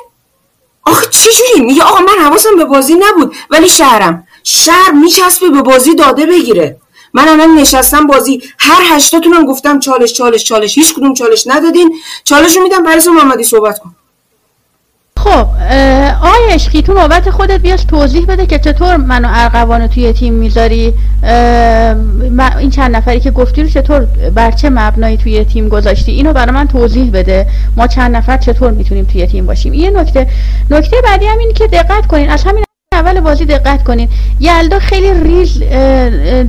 آخه 0.85 1.05
چجوری؟ 1.07 1.65
میگه 1.65 1.83
آقا 1.83 1.99
من 1.99 2.23
حواسم 2.25 2.55
به 2.57 2.65
بازی 2.65 2.95
نبود 2.95 3.35
ولی 3.49 3.69
شهرم. 3.69 4.27
شهر 4.43 4.91
میچسبه 4.91 5.49
به 5.49 5.61
بازی 5.61 5.95
داده 5.95 6.25
بگیره. 6.25 6.77
من 7.13 7.27
الان 7.27 7.55
نشستم 7.55 8.07
بازی 8.07 8.41
هر 8.59 8.81
هشتاتونم 8.95 9.45
گفتم 9.45 9.79
چالش 9.79 10.13
چالش 10.13 10.43
چالش. 10.43 10.77
هیچ 10.77 10.93
کدوم 10.93 11.13
چالش 11.13 11.47
ندادین. 11.47 11.99
چالش 12.23 12.57
رو 12.57 12.63
میدم 12.63 12.83
پریسا 12.83 13.11
محمدی 13.11 13.43
صحبت 13.43 13.79
کن. 13.79 13.95
خب 15.23 15.47
آقای 16.27 16.51
عشقی 16.51 16.81
تو 16.81 16.93
نوبت 16.93 17.29
خودت 17.29 17.59
بیاش 17.59 17.83
توضیح 17.83 18.25
بده 18.25 18.45
که 18.45 18.59
چطور 18.59 18.97
منو 18.97 19.27
ارقوانو 19.31 19.87
توی 19.87 20.13
تیم 20.13 20.33
می‌ذاری. 20.33 20.93
این 22.59 22.69
چند 22.69 22.95
نفری 22.95 23.19
که 23.19 23.31
گفتی 23.31 23.63
رو 23.63 23.69
چطور 23.69 24.07
بر 24.35 24.51
چه 24.51 24.69
مبنایی 24.69 25.17
توی 25.17 25.45
تیم 25.45 25.69
گذاشتی؟ 25.69 26.11
اینو 26.11 26.33
برای 26.33 26.51
من 26.51 26.67
توضیح 26.67 27.11
بده. 27.11 27.47
ما 27.77 27.87
چند 27.87 28.15
نفر 28.15 28.37
چطور 28.37 28.71
می‌تونیم 28.71 29.05
توی 29.05 29.27
تیم 29.27 29.45
باشیم؟ 29.45 29.73
یه 29.73 29.89
نکته 29.89 30.27
نکته 30.69 30.97
بعدی 31.03 31.25
هم 31.25 31.37
این 31.37 31.53
که 31.53 31.67
دقت 31.67 32.07
کنین 32.07 32.29
از 32.29 32.43
همین 32.43 32.63
اول 32.93 33.19
بازی 33.19 33.45
دقت 33.45 33.83
کنین. 33.83 34.09
یلدا 34.39 34.79
خیلی 34.79 35.23
ریز 35.23 35.59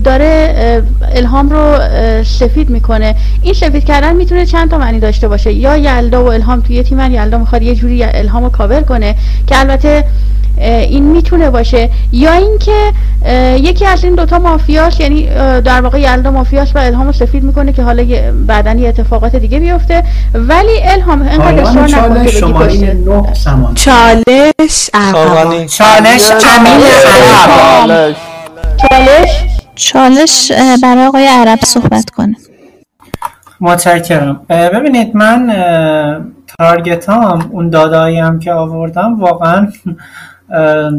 داره 0.05 0.83
الهام 1.15 1.51
رو 1.51 1.79
سفید 2.25 2.71
می‌کنه. 2.71 3.15
این 3.43 3.55
سفید 3.55 3.85
کردن 3.85 4.17
می‌تونه 4.17 4.47
چند 4.47 4.71
تا 4.71 4.79
معنی 4.79 5.01
داشته 5.01 5.29
باشه. 5.29 5.53
یا 5.53 5.77
یلدا 5.77 6.25
و 6.25 6.29
الهام 6.29 6.61
توی 6.61 6.83
تیمن 6.83 7.13
یلدا 7.13 7.39
می‌خواد 7.39 7.63
یه 7.63 7.75
جوری 7.75 8.05
الهام 8.05 8.45
رو 8.45 8.51
کاور 8.51 8.81
کنه 8.81 9.17
که 9.47 9.59
البته 9.59 10.05
این 10.59 11.05
می‌تونه 11.05 11.51
باشه. 11.51 11.91
یا 12.13 12.33
اینکه 12.33 12.93
یکی 13.57 13.87
از 13.87 14.05
این 14.05 14.15
دوتا 14.15 14.39
مافیاس 14.39 15.01
یعنی 15.01 15.27
در 15.61 15.81
واقع 15.81 16.01
یلدا 16.01 16.31
مافیاس 16.31 16.77
و 16.77 16.79
الهامو 16.79 17.13
سفید 17.13 17.43
می‌کنه 17.43 17.73
که 17.73 17.83
حالا 17.83 18.05
بعدا 18.47 18.73
یه 18.73 18.89
اتفاقات 18.89 19.37
دیگه 19.37 19.59
بیفته. 19.59 20.03
ولی 20.35 20.83
الهام 20.85 21.23
انقدر 21.23 21.63
اصرار 21.63 21.89
نکن 21.89 22.25
که 22.25 22.47
بگی 22.47 23.05
چالش 23.75 24.91
چالش 25.65 26.29
چالش 28.89 29.33
چالش. 29.75 30.53
برای 30.83 31.07
آقای 31.07 31.27
عرب 31.27 31.59
صحبت 31.65 32.11
کنه. 32.11 32.37
متشکرم. 33.61 34.41
ببینید 34.49 35.17
من 35.17 35.53
تارگت 36.59 37.09
هم 37.09 37.51
اون 37.53 37.71
دادایی 37.71 38.19
هم 38.19 38.39
که 38.39 38.53
آوردم 38.53 39.21
واقعا 39.21 39.69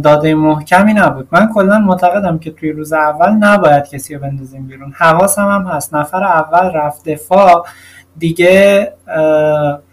داده 0.04 0.36
محکمی 0.36 0.94
نبود. 0.94 1.28
من 1.32 1.50
کلا 1.54 1.80
معتقدم 1.80 2.40
که 2.40 2.52
توی 2.52 2.72
روز 2.72 2.94
اول 2.94 3.30
نباید 3.30 3.90
کسی 3.90 4.16
رو 4.16 4.22
بندازیم 4.22 4.68
بیرون. 4.68 4.94
حواسم 4.96 5.48
هم 5.48 5.68
هست. 5.68 5.96
نفر 5.96 6.24
اول 6.24 6.72
رفت 6.72 7.10
دفاع. 7.10 7.66
دیگه 8.18 8.94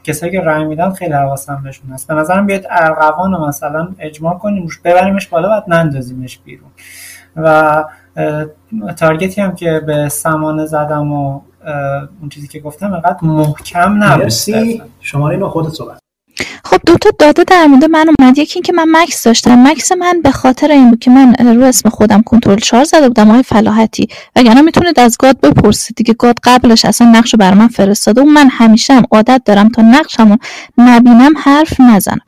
کسایی 0.05 0.33
که 0.33 0.41
رای 0.41 0.65
میدن 0.65 0.91
خیلی 0.91 1.13
حواسم 1.13 1.61
بهشون 1.65 1.91
هست. 1.91 2.09
به 2.09 2.15
نظرم 2.15 2.47
بیاید 2.47 2.67
ارغوان 2.71 3.33
رو 3.33 3.47
مثلا 3.47 3.89
اجماع 3.99 4.39
کنیم 4.39 4.69
ببریمش 4.85 5.29
بالا 5.29 5.49
بعد 5.49 5.65
نندازیمش 5.69 6.39
بیرون. 6.39 6.71
و 7.37 7.85
تارگتی 8.97 9.41
هم 9.41 9.55
که 9.55 9.83
به 9.87 10.09
سمانه 10.09 10.67
زدم 10.67 11.13
و 11.13 11.41
اون 12.21 12.29
چیزی 12.31 12.49
که 12.49 12.61
گفتم 12.61 12.93
اینقدر 12.93 13.19
محکم 13.23 14.03
نبود. 14.03 14.23
مرسی. 14.23 14.83
شماره 15.01 15.49
خودت 15.49 15.69
صحبت 15.69 16.02
خب 16.65 16.79
دو 16.87 16.97
تا 16.97 17.11
داده 17.19 17.45
در 17.45 17.67
مورد 17.67 17.85
من 17.85 18.07
اومد. 18.19 18.39
یکی 18.39 18.55
اینکه 18.55 18.73
من 18.73 18.87
مکس 18.89 19.25
داشتم. 19.25 19.69
مکس 19.69 19.93
من 19.93 20.21
به 20.23 20.31
خاطر 20.31 20.71
این 20.71 20.91
بود 20.91 20.99
که 20.99 21.11
من 21.11 21.35
رو 21.35 21.65
اسم 21.65 21.89
خودم 21.89 22.23
کنترل 22.23 22.59
4 22.59 22.85
زده 22.85 23.09
بودم. 23.09 23.31
آقای 23.31 23.43
فلاحتی. 23.43 24.09
وگرنه 24.37 24.63
می‌تونید 24.63 25.01
از 25.01 25.17
گاد 25.19 25.41
بپرسید 25.41 25.97
دیگه. 25.97 26.15
گاد 26.15 26.37
قبلش 26.45 26.85
اصلا 26.85 27.07
نقش 27.07 27.35
برای 27.35 27.59
من 27.59 27.69
فرستاده 27.69 28.21
و 28.21 28.25
من 28.25 28.49
همیشه 28.49 28.95
هم 28.95 29.05
عادت 29.11 29.43
دارم 29.45 29.69
تا 29.69 29.83
نقشمو 29.83 30.37
نبینم 30.79 31.33
حرف 31.39 31.81
نزنم. 31.81 32.21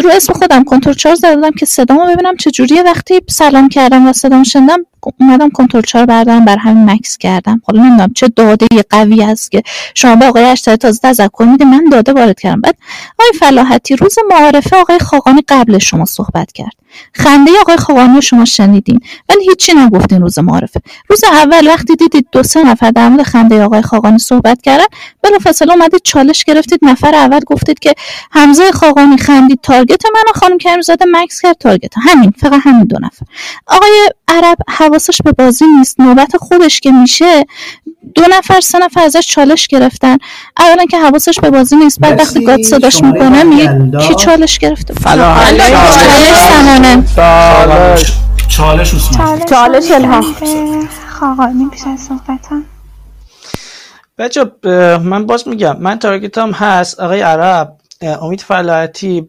رو 0.00 0.10
اسم 0.12 0.32
خودم 0.32 0.64
کنترل 0.64 0.94
4 0.94 1.14
زده 1.14 1.36
بودم 1.36 1.50
که 1.50 1.66
صدامو 1.66 2.06
ببینم 2.06 2.36
چه 2.36 2.50
جوریه 2.50 2.82
وقتی 2.82 3.20
سلام 3.30 3.68
کردم 3.68 4.08
و 4.08 4.12
صدامو 4.12 4.44
شنیدم 4.44 4.78
اومدم 5.20 5.50
کنترل 5.50 5.82
4 5.82 6.06
بردارم 6.06 6.44
بر 6.44 6.56
همین 6.56 6.90
مکس 6.90 7.18
کردم. 7.18 7.62
حالا 7.66 7.82
نمی‌دونم 7.82 8.12
چه 8.12 8.28
داده 8.36 8.66
قوی 8.90 9.22
است 9.22 9.50
که 9.50 9.62
شما 9.94 10.16
به 10.16 10.26
آقای 10.26 10.44
اشتری 10.44 10.76
تازه 10.76 10.98
تذکر 11.02 11.44
میده 11.44 11.64
من 11.64 11.84
داده 11.92 12.12
وارد 12.12 12.40
کردم. 12.40 12.60
بعد 12.60 12.76
آقای 13.18 13.38
فلاحتی 13.40 13.96
روز 13.96 14.16
معارفه 14.30 14.76
آقای 14.76 14.98
خاقانی 14.98 15.42
قبل 15.48 15.78
شما 15.78 16.04
صحبت 16.04 16.52
کرد. 16.52 16.81
خنده 17.14 17.50
آقای 17.60 17.76
خاقانی 17.76 18.14
رو 18.14 18.20
شما 18.20 18.44
شنیدین. 18.44 19.00
ولی 19.28 19.44
هیچی 19.48 19.72
نگفتین 19.72 20.20
روز 20.22 20.38
معارفه. 20.38 20.80
روز 21.08 21.24
اول 21.24 21.68
وقتی 21.68 21.96
دیدید 21.96 22.26
دو 22.32 22.42
سه 22.42 22.62
نفر 22.64 22.90
در 22.90 23.08
مورد 23.08 23.22
خنده 23.22 23.64
آقای 23.64 23.82
خاقانی 23.82 24.18
صحبت 24.18 24.62
کردن 24.62 24.84
بلافاصله 25.22 25.72
اومدید 25.72 26.00
چالش 26.04 26.44
گرفتید. 26.44 26.78
نفر 26.82 27.14
اول 27.14 27.40
گفتید 27.46 27.78
که 27.78 27.94
حمزه 28.30 28.72
خاقانی 28.72 29.16
خندید 29.16 29.60
تارگت 29.62 30.04
من 30.06 30.32
خانم 30.34 30.58
کریم 30.58 30.80
زاده 30.80 31.04
مکس 31.08 31.40
کرد 31.40 31.56
تارگت 31.58 31.92
همین 32.02 32.32
فقط 32.38 32.60
همین 32.64 32.84
دو 32.84 32.96
نفر. 33.00 33.26
آقای 33.66 34.08
عرب 34.28 34.58
حواسش 34.68 35.22
به 35.24 35.32
بازی 35.32 35.64
نیست. 35.78 36.00
نوبت 36.00 36.36
خودش 36.36 36.80
که 36.80 36.90
میشه 36.90 37.44
دو 38.14 38.22
نفر 38.30 38.60
سه 38.60 38.78
نفر 38.78 39.00
ازش 39.00 39.26
چالش 39.26 39.66
گرفتن. 39.66 40.16
اولا 40.58 40.84
که 40.84 40.98
حواسش 40.98 41.40
به 41.40 41.50
بازی 41.50 41.76
نیست 41.76 42.00
بعد 42.00 42.20
وقتی 42.20 42.44
گاد 42.44 42.62
صداش 42.62 43.02
می‌کنه 43.02 43.42
میگه 43.42 43.98
کی 43.98 44.14
چالش 44.14 44.58
گرفته؟ 44.58 44.94
چالش. 47.14 48.12
چالش 48.48 48.94
عثمان. 48.94 49.44
چالش 49.44 49.90
الهام. 49.90 50.34
خاقانی 51.08 51.68
پیش 51.72 51.80
از 51.86 52.00
صحبتم 52.00 52.64
بچه 54.18 54.44
من 54.98 55.26
باز 55.26 55.48
میگم 55.48 55.76
من 55.80 55.98
تارگت 55.98 56.38
هم 56.38 56.50
هست 56.50 57.00
آقای 57.00 57.20
عرب 57.20 57.76
امید 58.02 58.40
فلاحتی 58.40 59.26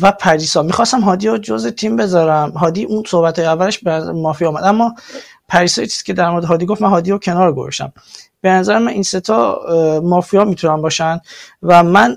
و 0.00 0.12
پریسا. 0.12 0.62
می‌خواستم 0.62 1.00
هادی 1.00 1.28
رو 1.28 1.38
جز 1.38 1.66
تیم 1.66 1.96
بذارم. 1.96 2.50
هادی 2.50 2.84
اون 2.84 3.02
صحبت 3.06 3.38
اولش 3.38 3.78
به 3.78 4.12
مافیا 4.12 4.48
آمد. 4.48 4.64
اما 4.64 4.94
پریسا 5.50 5.82
چیزی 5.82 6.02
که 6.04 6.12
در 6.12 6.30
مورد 6.30 6.44
هادی 6.44 6.66
گفت؟ 6.66 6.82
من 6.82 6.88
هادی 6.88 7.10
رو 7.10 7.18
کنار 7.18 7.52
گذاشتم. 7.52 7.92
به 8.40 8.48
نظر 8.50 8.78
من 8.78 8.88
این 8.88 9.02
ستا 9.02 9.60
مافیا 10.04 10.44
می‌تونن 10.44 10.82
باشن 10.82 11.20
و 11.62 11.82
من 11.82 12.16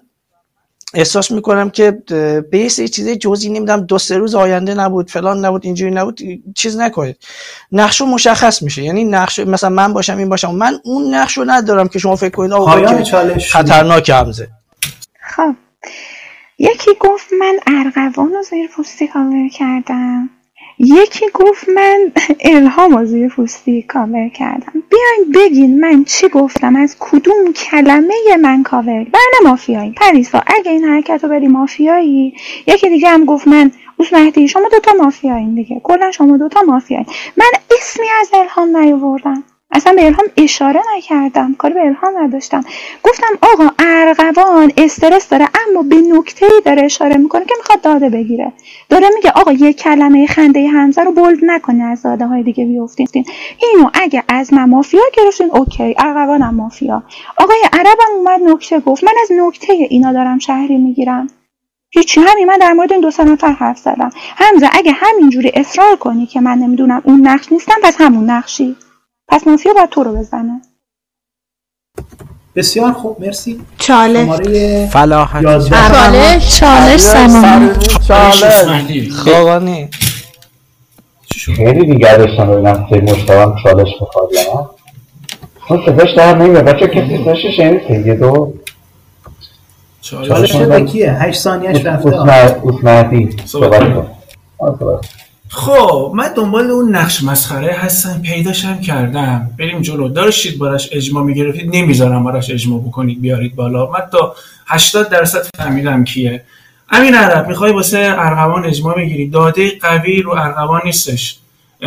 احساس 0.93 1.31
می‌کنم 1.31 1.69
که 1.69 1.91
به 2.51 2.59
یه 2.59 2.69
سری 2.69 2.87
چیزای 2.87 3.15
جزئی 3.15 3.49
نمیدم 3.49 3.81
دو 3.81 3.97
سه 3.97 4.17
روز 4.17 4.35
آینده 4.35 4.73
نبود 4.73 5.09
فلان 5.09 5.45
نبود 5.45 5.65
اینجوری 5.65 5.91
نبود 5.91 6.21
چیز 6.55 6.77
نکنید. 6.77 7.17
نقشو 7.71 8.05
مشخص 8.05 8.61
میشه. 8.61 8.83
یعنی 8.83 9.03
نقش 9.03 9.39
مثلا 9.39 9.69
من 9.69 9.93
باشم 9.93 10.17
این 10.17 10.29
باشم 10.29 10.55
من 10.55 10.79
اون 10.83 11.13
نقشو 11.13 11.43
ندارم 11.47 11.87
که 11.87 11.99
شما 11.99 12.15
فکر 12.15 12.35
کنید 12.35 12.51
آقا 12.51 13.03
خطرناک 13.51 14.09
همزه. 14.09 14.47
خب. 15.35 15.55
یکی 16.59 16.91
گفت 16.99 17.27
من 17.39 17.59
ارغوان 17.67 18.31
رو 18.33 18.43
زیر 18.43 18.69
پوستی 18.75 19.07
کاور 19.07 19.49
کردم. 19.49 20.29
یکی 20.79 21.25
گفت 21.33 21.69
من 21.69 22.11
الهام 22.39 22.97
رو 22.97 23.05
زیر 23.05 23.29
پوستی 23.29 23.81
کاور 23.81 24.29
کردم. 24.29 24.73
بیاین 24.89 25.31
بگین 25.35 25.79
من 25.79 26.03
چی 26.03 26.29
گفتم؟ 26.29 26.75
از 26.75 26.95
کدوم 26.99 27.53
کلمه 27.53 28.13
من 28.41 28.63
کاور؟ 28.63 29.03
بله 29.03 29.49
مافیایی. 29.49 29.91
پریسا 29.91 30.41
اگه 30.47 30.71
این 30.71 30.83
حرکت 30.83 31.19
رو 31.23 31.29
بری 31.29 31.47
مافیایی 31.47 32.33
یکی 32.67 32.89
دیگه 32.89 33.09
هم 33.09 33.25
گفت 33.25 33.47
من 33.47 33.71
اوس 33.97 34.13
مهدی 34.13 34.47
شما 34.47 34.69
دوتا 34.71 34.93
مافیایین 34.93 35.55
دیگه. 35.55 35.81
کلا 35.83 36.11
شما 36.11 36.37
دوتا 36.37 36.61
مافیایین. 36.61 37.07
من 37.37 37.51
اسمی 37.79 38.05
از 38.21 38.29
الهام 38.33 38.77
نیاوردم. 38.77 39.43
اصلا 39.73 39.93
به 39.93 40.05
الهام 40.05 40.25
اشاره 40.37 40.81
نکردم 40.97 41.55
کاری 41.57 41.73
به 41.73 41.85
الهام 41.85 42.23
نداشتم. 42.23 42.63
گفتم 43.03 43.37
آقا 43.41 43.69
ارغوان 43.79 44.71
استرس 44.77 45.29
داره 45.29 45.47
اما 45.69 45.83
به 45.83 45.95
نکته 45.95 46.47
داره 46.65 46.83
اشاره 46.83 47.17
می‌کنه 47.17 47.45
که 47.45 47.53
می‌خواد 47.57 47.81
داده 47.81 48.09
بگیره. 48.09 48.53
داره 48.89 49.07
میگه 49.15 49.31
آقا 49.31 49.51
یه 49.51 49.73
کلمه 49.73 50.27
خنده 50.27 50.67
حمزه 50.67 51.03
رو 51.03 51.11
بولد 51.11 51.39
نکنی 51.43 51.81
از 51.81 52.01
داده 52.01 52.25
های 52.25 52.43
دیگه 52.43 52.65
بیفتین. 52.65 53.25
اینو 53.61 53.89
اگه 53.93 54.23
از 54.27 54.53
من 54.53 54.69
مافیا 54.69 55.01
گرفتین 55.17 55.51
اوکی. 55.51 55.95
ارغوانم 55.97 56.55
مافیا. 56.55 57.03
آقای 57.37 57.63
عربم 57.73 58.15
اومد 58.17 58.41
نکته 58.41 58.79
گفت. 58.79 59.03
من 59.03 59.13
از 59.23 59.31
نکته 59.31 59.73
اینا 59.73 60.13
دارم 60.13 60.39
شهری 60.39 60.77
می‌گیرم. 60.77 61.27
هیچی. 61.91 62.21
همین 62.21 62.45
من 62.45 62.57
در 62.57 62.73
مورد 62.73 62.91
این 62.91 63.01
دو 63.01 63.11
سه 63.11 63.23
نفر 63.23 63.51
حرف 63.51 63.77
زدم. 63.77 64.09
حمزه 64.35 64.69
اگه 64.71 64.91
همینجوری 64.91 65.51
اصرار 65.53 65.95
کنی 65.95 66.25
که 66.25 66.41
من 66.41 66.57
نمی‌دونم 66.57 67.01
اون 67.05 67.27
نقش 67.27 67.51
نیستم 67.51 67.75
پس 67.83 68.01
همون 68.01 68.29
نقشی. 68.29 68.75
پس 69.33 69.47
مافیا 69.47 69.73
باید 69.73 69.89
تو 69.89 70.03
رو 70.03 70.15
بزنه. 70.15 70.61
بسیار 72.55 72.93
خوب 72.93 73.21
مرسی. 73.21 73.61
چالش. 73.77 74.25
شماره 74.25 74.87
فلاحت 74.87 75.43
چالش. 75.43 76.59
چالش. 76.59 76.99
سمانه 76.99 77.73
چالش 78.07 79.11
خاقانی 79.11 79.89
خیلی 81.55 81.85
دیگر 81.85 82.17
داشتم 82.17 82.47
ببینم 82.47 82.87
که 82.89 82.95
مشتبه 82.95 83.55
چالش 83.63 83.87
بخواد 84.01 84.29
یا 84.33 84.69
نه. 85.69 85.85
صداش 85.85 86.09
در 86.17 86.37
نمیاد. 86.37 86.65
بچه 86.65 86.87
کسی 86.87 87.23
صداش 87.23 87.45
شنید 87.57 88.07
یه 88.07 88.15
دو. 88.15 88.53
چالش 90.01 90.55
به 90.55 90.85
کیه؟ 90.85 91.13
هشت 91.13 91.41
ثانیهش 91.41 91.85
رفته. 91.85 92.59
اوسمردی 92.63 93.37
صحبت 93.45 93.93
کن. 93.93 94.11
خب 95.55 96.11
من 96.15 96.33
دنبال 96.37 96.71
اون 96.71 96.95
نقش 96.95 97.23
مسخره 97.23 97.73
هستم 97.73 98.21
پیداشم 98.21 98.81
کردم. 98.81 99.49
بریم 99.59 99.81
جلو. 99.81 100.09
داشتید 100.09 100.59
براش 100.59 100.89
اجماع 100.91 101.23
می‌گرفتید. 101.23 101.75
نمی‌ذارم 101.75 102.23
براش 102.23 102.51
اجماع 102.51 102.81
بکنید. 102.81 103.21
بیارید 103.21 103.55
بالا. 103.55 103.85
من 103.85 103.99
تا 104.11 104.35
80 104.67 105.09
درصد 105.09 105.47
فهمیدم 105.57 106.03
کیه. 106.03 106.43
امین 106.89 107.15
عرب 107.15 107.47
می‌خوای 107.47 107.71
واسه 107.71 108.15
ارغوان 108.17 108.65
اجماع 108.65 108.95
بگیری؟ 108.95 109.29
داده 109.29 109.71
قوی 109.81 110.21
رو 110.21 110.31
ارغوان 110.31 110.81
نیستش. 110.85 111.37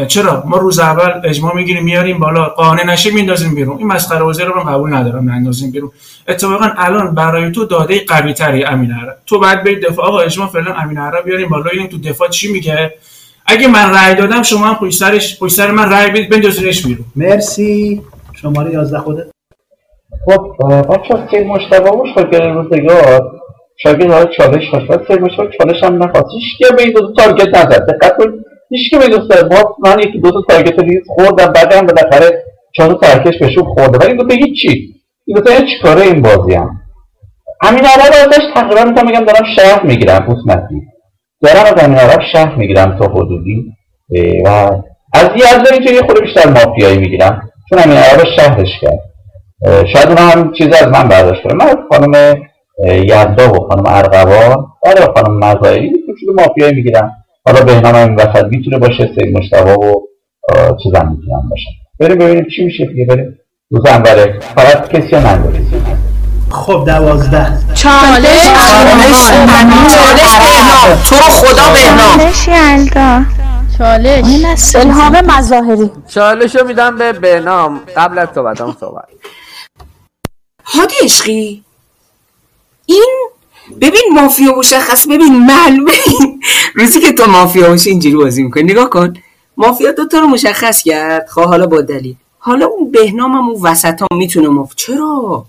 چرا؟ 0.08 0.42
ما 0.46 0.56
روز 0.56 0.78
اول 0.78 1.20
اجماع 1.24 1.56
می‌گیریم 1.56 1.84
میاریم 1.84 2.18
بالا. 2.18 2.44
قانع 2.44 2.86
نشه 2.86 3.10
میندازیم 3.10 3.54
بیرون. 3.54 3.78
این 3.78 3.86
مسخره 3.86 4.22
بازی 4.22 4.42
رو 4.42 4.64
من 4.64 4.72
قبول 4.72 4.94
ندارم 4.94 5.30
نندازیم 5.30 5.70
بیرون. 5.70 5.90
اتفاقا 6.28 6.70
الان 6.76 7.14
برای 7.14 7.52
تو 7.52 7.64
داده 7.64 8.04
قوی 8.08 8.32
تری 8.32 8.64
امین 8.64 8.90
عرب 8.90 9.16
تو 9.26 9.38
بعد 9.38 9.64
برید 9.64 9.86
دفاع. 9.86 10.06
آقا 10.06 10.20
اجماع 10.20 10.48
فعلا 10.48 10.74
امین 10.74 10.98
عرب 10.98 11.24
بیاریم 11.24 11.48
بالا. 11.48 11.70
این 11.70 11.88
تو 11.88 11.98
دفاع 11.98 12.28
چی 12.28 12.52
میگه. 12.52 12.94
اگه 13.48 13.68
من 13.68 13.94
رأی 13.94 14.14
دادم 14.14 14.42
شما 14.42 14.66
هم 14.66 14.74
پشت 14.74 14.98
سرش 14.98 15.38
پشت 15.38 15.54
سر 15.54 15.70
من 15.70 15.92
رأی 15.92 16.10
بدید 16.10 16.30
بندازینش 16.30 16.86
بیرون. 16.86 17.04
مرسی. 17.16 18.02
شماره 18.42 18.72
11 18.72 18.98
خودت. 18.98 19.26
خب 20.26 20.56
بچه 20.90 21.28
سیر 21.30 21.46
مشتبه 21.46 21.90
و 21.90 22.04
شاگرد 22.14 22.42
روزگار. 22.42 23.32
شاگرد 23.82 24.10
ها 24.10 24.24
چالش 24.24 24.70
خواست 24.70 25.06
سیر 25.08 25.20
مشتبه 25.20 25.50
چالش 25.58 25.84
هم 25.84 26.02
نخواست. 26.02 26.26
هیچ 26.34 26.70
به 26.72 26.82
این 26.82 26.92
دو 26.92 27.12
تارگت 27.12 27.48
نزد. 27.56 27.86
دقت 27.86 28.16
کن 28.16 28.32
هیچ 28.70 28.94
به 28.94 29.04
این 29.04 29.10
دو 29.10 29.56
ما 29.56 29.76
من 29.84 29.98
یکی 29.98 30.20
دو 30.20 30.30
تا 30.30 30.42
تارگت 30.48 30.78
ریز 30.78 31.02
خوردم 31.06 31.52
بعد 31.52 31.72
هم 31.72 31.86
بالاخره 31.86 32.44
چهار 32.76 32.92
تا 32.92 32.98
ترکش 32.98 33.38
بهشون 33.38 33.64
خورده. 33.64 33.98
ولی 33.98 34.08
این 34.12 34.16
دو 34.16 34.34
هیچی 34.34 34.94
این 35.26 35.36
دو 35.36 35.42
تا 35.42 35.60
چی 35.60 35.78
کاره 35.82 36.02
این 36.02 36.22
بازی 36.22 36.54
هم. 36.54 36.80
همین 37.62 37.84
رو 37.84 38.28
ازش 38.28 38.42
تقریبا 38.54 38.84
می‌تونم 38.84 39.08
بگم 39.08 39.24
دارم 39.24 39.44
شهر 39.56 39.86
می‌گیرم 39.86 40.18
بوسمتی 40.18 40.82
دارم 41.42 41.64
از 41.64 41.84
امین 41.84 41.98
عرب 41.98 42.20
شهر 42.32 42.54
می‌گیرم 42.54 42.98
تا 42.98 43.06
حدودی. 43.06 43.64
و 44.44 44.48
از 45.14 45.30
یه 45.36 45.48
از 45.48 45.72
اینکه 45.72 45.92
یه 45.92 46.00
خود 46.00 46.20
بیشتر 46.20 46.48
مافیایی 46.48 46.98
می‌گیرم. 46.98 47.50
چون 47.70 47.78
امین 47.78 47.96
عرب 47.96 48.24
شهرش 48.36 48.68
کرد. 48.80 49.00
شاید 49.92 50.08
اون 50.08 50.18
هم 50.18 50.52
چیز 50.52 50.66
از 50.66 50.88
من 50.88 51.08
برداشت 51.08 51.42
کنه 51.42 51.54
من 51.54 51.74
خانم 51.90 52.42
یزدا 52.88 53.52
و 53.52 53.68
خانم 53.68 53.84
ارغوان 53.86 54.66
آره 54.82 55.12
خانم 55.14 55.38
مزایری 55.38 55.92
شده 56.20 56.46
مافیایی 56.46 56.74
می‌گیرم. 56.74 57.12
حالا 57.46 57.64
بهنام 57.64 57.94
این 57.94 58.14
وسط 58.14 58.44
می‌تونه 58.44 58.78
باشه 58.78 59.10
سید 59.14 59.38
مشتبه 59.38 59.72
و 59.72 60.00
چیزم 60.82 61.16
می‌تونم 61.18 61.48
باشن 61.50 61.70
بریم 62.00 62.18
ببینیم 62.18 62.46
چی 62.56 62.64
میشه 62.64 62.86
دیگه 62.86 63.04
بریم. 63.04 63.38
روز 63.70 63.86
فقط 64.40 64.88
کسی 64.88 65.16
نداره 65.16 65.58
خب 66.50 66.84
دوازده. 66.86 67.58
چالش 67.74 68.44
چالش 68.94 70.32
تو 71.08 71.16
رو 71.16 71.22
خدا 71.22 71.72
بهنام 71.72 72.18
چالش 72.18 72.48
یلدا. 72.48 73.22
چالش. 73.78 74.76
الهام 74.76 75.20
مظاهری. 75.20 75.90
چالشو 76.08 76.64
میدم 76.66 76.98
به 76.98 77.12
بهنام. 77.12 77.80
قبل 77.96 78.18
از 78.18 78.28
صحبت 78.34 78.60
هم 78.60 78.76
صحبت. 78.80 79.04
هادی 80.64 80.94
عشقی 81.02 81.62
این 82.86 83.14
ببین 83.80 84.04
مافیا 84.12 84.52
مشخص 84.58 85.06
ببین 85.06 85.46
معلومه. 85.46 85.92
روزی 86.74 87.00
که 87.00 87.12
تو 87.12 87.30
مافیا 87.30 87.68
باشی 87.68 87.90
اینجوری 87.90 88.16
بازی 88.16 88.42
می‌کنی. 88.42 88.62
نگاه 88.62 88.90
کن. 88.90 89.14
مافیا 89.56 89.92
دوتا 89.92 90.18
رو 90.18 90.26
مشخص 90.26 90.82
کرد. 90.82 91.28
خواه 91.28 91.46
حالا 91.48 91.66
با 91.66 91.80
دلیل. 91.80 92.16
حالا 92.38 92.66
اون 92.66 92.90
بهنام 92.90 93.32
هم 93.32 93.48
اون 93.48 93.62
وسط 93.62 94.02
هم 94.02 94.18
می‌تونه 94.18 94.48
ماف 94.48 94.74
چرا؟ 94.74 95.44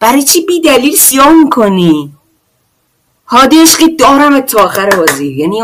برای 0.00 0.22
چی 0.22 0.46
بی 0.46 0.60
دلیل 0.60 0.96
سیاه 0.96 1.32
می‌کنی؟ 1.32 2.12
هادی 3.26 3.62
عشقی 3.62 3.96
دارم 3.96 4.40
تا 4.40 4.62
آخر 4.62 4.90
بازی. 4.90 5.26
یعنی 5.26 5.62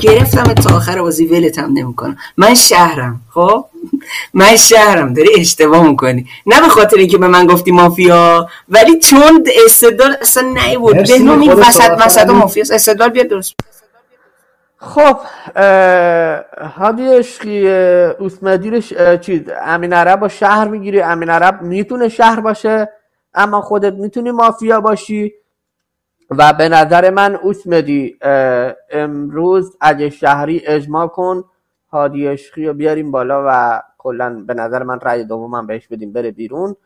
گرفتم 0.00 0.54
تا 0.54 0.76
آخر 0.76 1.02
بازی 1.02 1.26
ولتم 1.26 1.70
نمی‌کنم. 1.72 2.16
من 2.36 2.54
شهرم 2.54 3.20
خب؟ 3.34 3.64
من 4.34 4.56
شهرم 4.56 5.14
داری 5.14 5.28
اشتباه 5.38 5.88
می‌کنی. 5.88 6.26
نه 6.46 6.60
به 6.60 6.68
خاطر 6.68 6.96
اینکه 6.96 7.18
به 7.18 7.28
من 7.28 7.46
گفتی 7.46 7.70
مافیا 7.70 8.48
ولی 8.68 8.98
چون 8.98 9.44
استدلال 9.66 10.16
اصلا 10.20 10.42
نیورد. 10.42 11.08
بهنام 11.08 11.40
این 11.40 11.52
وسط 11.52 11.90
وسط 11.98 12.30
مافیا 12.30 12.64
استدلال 12.72 13.08
بیاد 13.08 13.26
درست. 13.26 13.54
خب 14.78 15.16
هادی 16.78 17.08
عشقی 17.08 17.68
اوسمدی 18.18 18.82
چیز 19.20 19.40
امین 19.66 19.92
عرب 19.92 20.20
با 20.20 20.28
شهر 20.28 20.68
می‌گیری. 20.68 21.00
امین 21.00 21.30
عرب 21.30 21.62
می‌تونه 21.62 22.08
شهر 22.08 22.40
باشه. 22.40 22.88
اما 23.34 23.60
خودت 23.60 23.92
می‌تونی 23.92 24.30
مافیا 24.30 24.80
باشی. 24.80 25.32
و 26.30 26.52
به 26.52 26.68
نظر 26.68 27.10
من 27.10 27.36
اوسمدی 27.36 28.18
امروز 28.90 29.76
اگه 29.80 30.10
شهری 30.10 30.62
اجماع 30.66 31.06
کن 31.06 31.44
هادی 31.92 32.26
عشقی 32.26 32.66
رو 32.66 32.74
بیاریم 32.74 33.10
بالا 33.10 33.44
و 33.48 33.82
کلا 33.98 34.44
به 34.46 34.54
نظر 34.54 34.82
من 34.82 35.00
رأی 35.00 35.24
دومم 35.24 35.66
بهش 35.66 35.88
بدیم 35.88 36.12
بره 36.12 36.30
بیرون. 36.30 36.76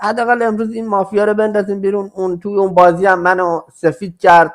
حداقل 0.00 0.42
امروز 0.42 0.72
این 0.72 0.86
مافیا 0.86 1.24
رو 1.24 1.34
بندازیم 1.34 1.80
بیرون. 1.80 2.10
اون 2.14 2.38
توی 2.38 2.54
اون 2.54 2.74
بازی 2.74 3.06
هم 3.06 3.20
منو 3.20 3.60
سفید 3.72 4.18
کرد. 4.18 4.54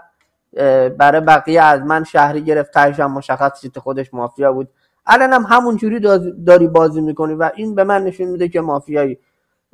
برای 0.97 1.21
بقیه 1.21 1.61
از 1.61 1.81
من 1.81 2.03
شهری 2.03 2.41
گرفت. 2.41 2.77
هم 2.77 3.11
مشخص 3.11 3.61
شد 3.61 3.77
خودش 3.77 4.13
مافیا 4.13 4.53
بود. 4.53 4.69
الان 5.05 5.33
هم 5.33 5.45
همون 5.49 5.77
جوری 5.77 5.99
داری 6.45 6.67
بازی 6.67 7.01
می‌کنی 7.01 7.33
و 7.33 7.51
این 7.55 7.75
به 7.75 7.83
من 7.83 8.03
نشون 8.03 8.27
میده 8.27 8.49
که 8.49 8.61
مافیایی. 8.61 9.17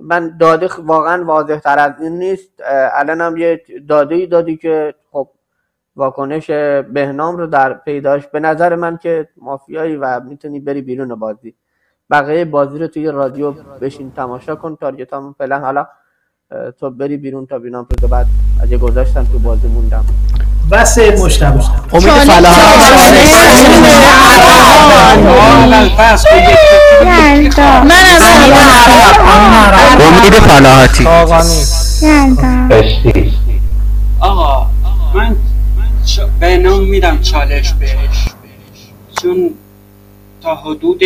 من 0.01 0.37
داده 0.37 0.69
واقعا 0.85 1.25
واضح 1.25 1.59
تر 1.59 1.79
از 1.79 2.01
این 2.01 2.19
نیست. 2.19 2.51
الان 2.93 3.21
هم 3.21 3.37
یه 3.37 3.61
داده 3.89 4.15
ای 4.15 4.27
دادی 4.27 4.57
که 4.57 4.95
خب 5.11 5.29
واکنش 5.95 6.51
بهنام 6.93 7.37
رو 7.37 7.47
در 7.47 7.73
پیداش 7.73 8.27
به 8.27 8.39
نظر 8.39 8.75
من 8.75 8.97
که 8.97 9.27
مافیایی 9.37 9.95
و 9.95 10.19
می‌تونی 10.19 10.59
بری 10.59 10.81
بیرون 10.81 11.15
بازی. 11.15 11.55
بقیه 12.11 12.45
بازی 12.45 12.79
رو 12.79 12.87
توی 12.87 13.07
رادیو 13.07 13.51
بشین 13.51 14.11
تماشا 14.11 14.55
کن 14.55 14.75
تارگت 14.75 15.13
هم 15.13 15.35
فعلا 15.37 15.59
حالا 15.59 15.87
تو 16.79 16.89
بری 16.89 17.17
بیرون 17.17 17.45
تا 17.45 17.59
بینام 17.59 17.87
تو 18.01 18.07
بعد. 18.07 18.25
اگه 18.63 18.77
گذاشتن 18.77 19.23
تو 19.23 19.39
بازی 19.39 19.67
موندم. 19.67 20.05
و 20.71 20.85
مشتبه. 21.17 21.63
امید 21.93 22.09
امید 30.01 30.33
فلاحاتی. 30.33 31.05
آقا 34.19 34.65
من 35.13 35.35
به 36.39 36.57
نام 36.57 36.83
میدم 36.83 37.21
چالش 37.21 37.73
بهش. 37.73 38.27
چون 39.21 39.49
تا 40.43 40.55
حدود 40.55 41.01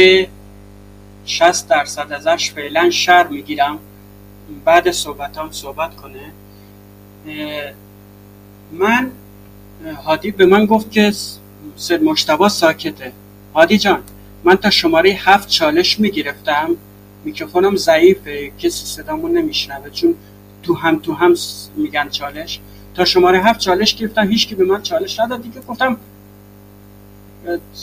60 1.25 1.67
درصد 1.67 2.13
ازش 2.13 2.51
فعلا 2.55 2.89
شر 2.89 3.27
می‌گیرم. 3.27 3.77
بعد 4.65 4.91
صحبت 4.91 5.37
هم 5.37 5.49
صحبت 5.51 5.95
کنه. 5.95 6.31
من 8.71 9.11
هادی 9.91 10.31
به 10.31 10.45
من 10.45 10.65
گفت 10.65 10.91
که 10.91 11.13
سید 11.75 12.03
مشتبا 12.03 12.49
ساکته. 12.49 13.11
هادی 13.55 13.77
جان 13.77 14.03
من 14.43 14.55
تا 14.55 14.69
شماره 14.69 15.09
هفت 15.09 15.49
چالش 15.49 15.99
می‌گرفتم. 15.99 16.69
میکروفونم 17.25 17.75
ضعیفه 17.75 18.51
کسی 18.59 18.85
صدامون 18.85 19.37
نمیشنوه 19.37 19.89
چون 19.89 20.15
تو 20.63 20.73
هم 20.73 20.99
تو 20.99 21.13
هم 21.13 21.33
میگن 21.75 22.09
چالش. 22.09 22.59
تا 22.95 23.05
شماره 23.05 23.43
هفت 23.43 23.59
چالش 23.59 23.95
گرفتم 23.95 24.29
هیچ 24.29 24.55
به 24.55 24.65
من 24.65 24.81
چالش 24.81 25.19
نداد. 25.19 25.41
دیگه 25.41 25.61
گفتم 25.61 25.97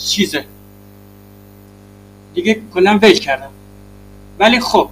چیزه. 0.07 0.45
دیگه 2.35 2.63
کلا 2.75 2.99
ویل 3.03 3.19
کردم. 3.19 3.51
ولی 4.39 4.61
خب 4.61 4.89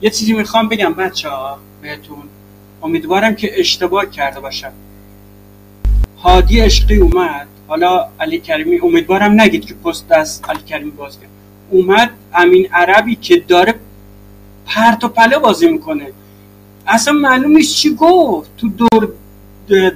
یه 0.00 0.10
چیزی 0.10 0.32
می‌خوام 0.32 0.68
بگم 0.68 0.94
بچه 0.94 1.28
ها 1.28 1.58
بهتون. 1.82 2.22
امیدوارم 2.82 3.34
که 3.34 3.60
اشتباه 3.60 4.06
کرده 4.06 4.40
باشم. 4.40 4.72
هادی 6.22 6.60
عشقی 6.60 6.96
اومد. 6.96 7.46
حالا 7.68 8.08
علی 8.20 8.38
کریمی 8.38 8.80
امیدوارم 8.80 9.40
نگید 9.40 9.64
که 9.64 9.74
پست 9.74 10.08
دست 10.08 10.50
علی 10.50 10.62
کریمی 10.66 10.90
باز 10.90 11.20
کرد. 11.20 11.30
اومد 11.70 12.10
امین 12.34 12.68
عربی 12.72 13.16
که 13.16 13.36
داره 13.48 13.74
پرت 14.66 15.04
و 15.04 15.08
پله 15.08 15.38
بازی 15.38 15.68
می‌کنه. 15.68 16.06
اصلا 16.86 17.14
معلوم 17.14 17.50
نیست 17.50 17.74
چی 17.76 17.94
گفت. 17.94 18.56
تو 18.56 18.68
دور 18.68 19.08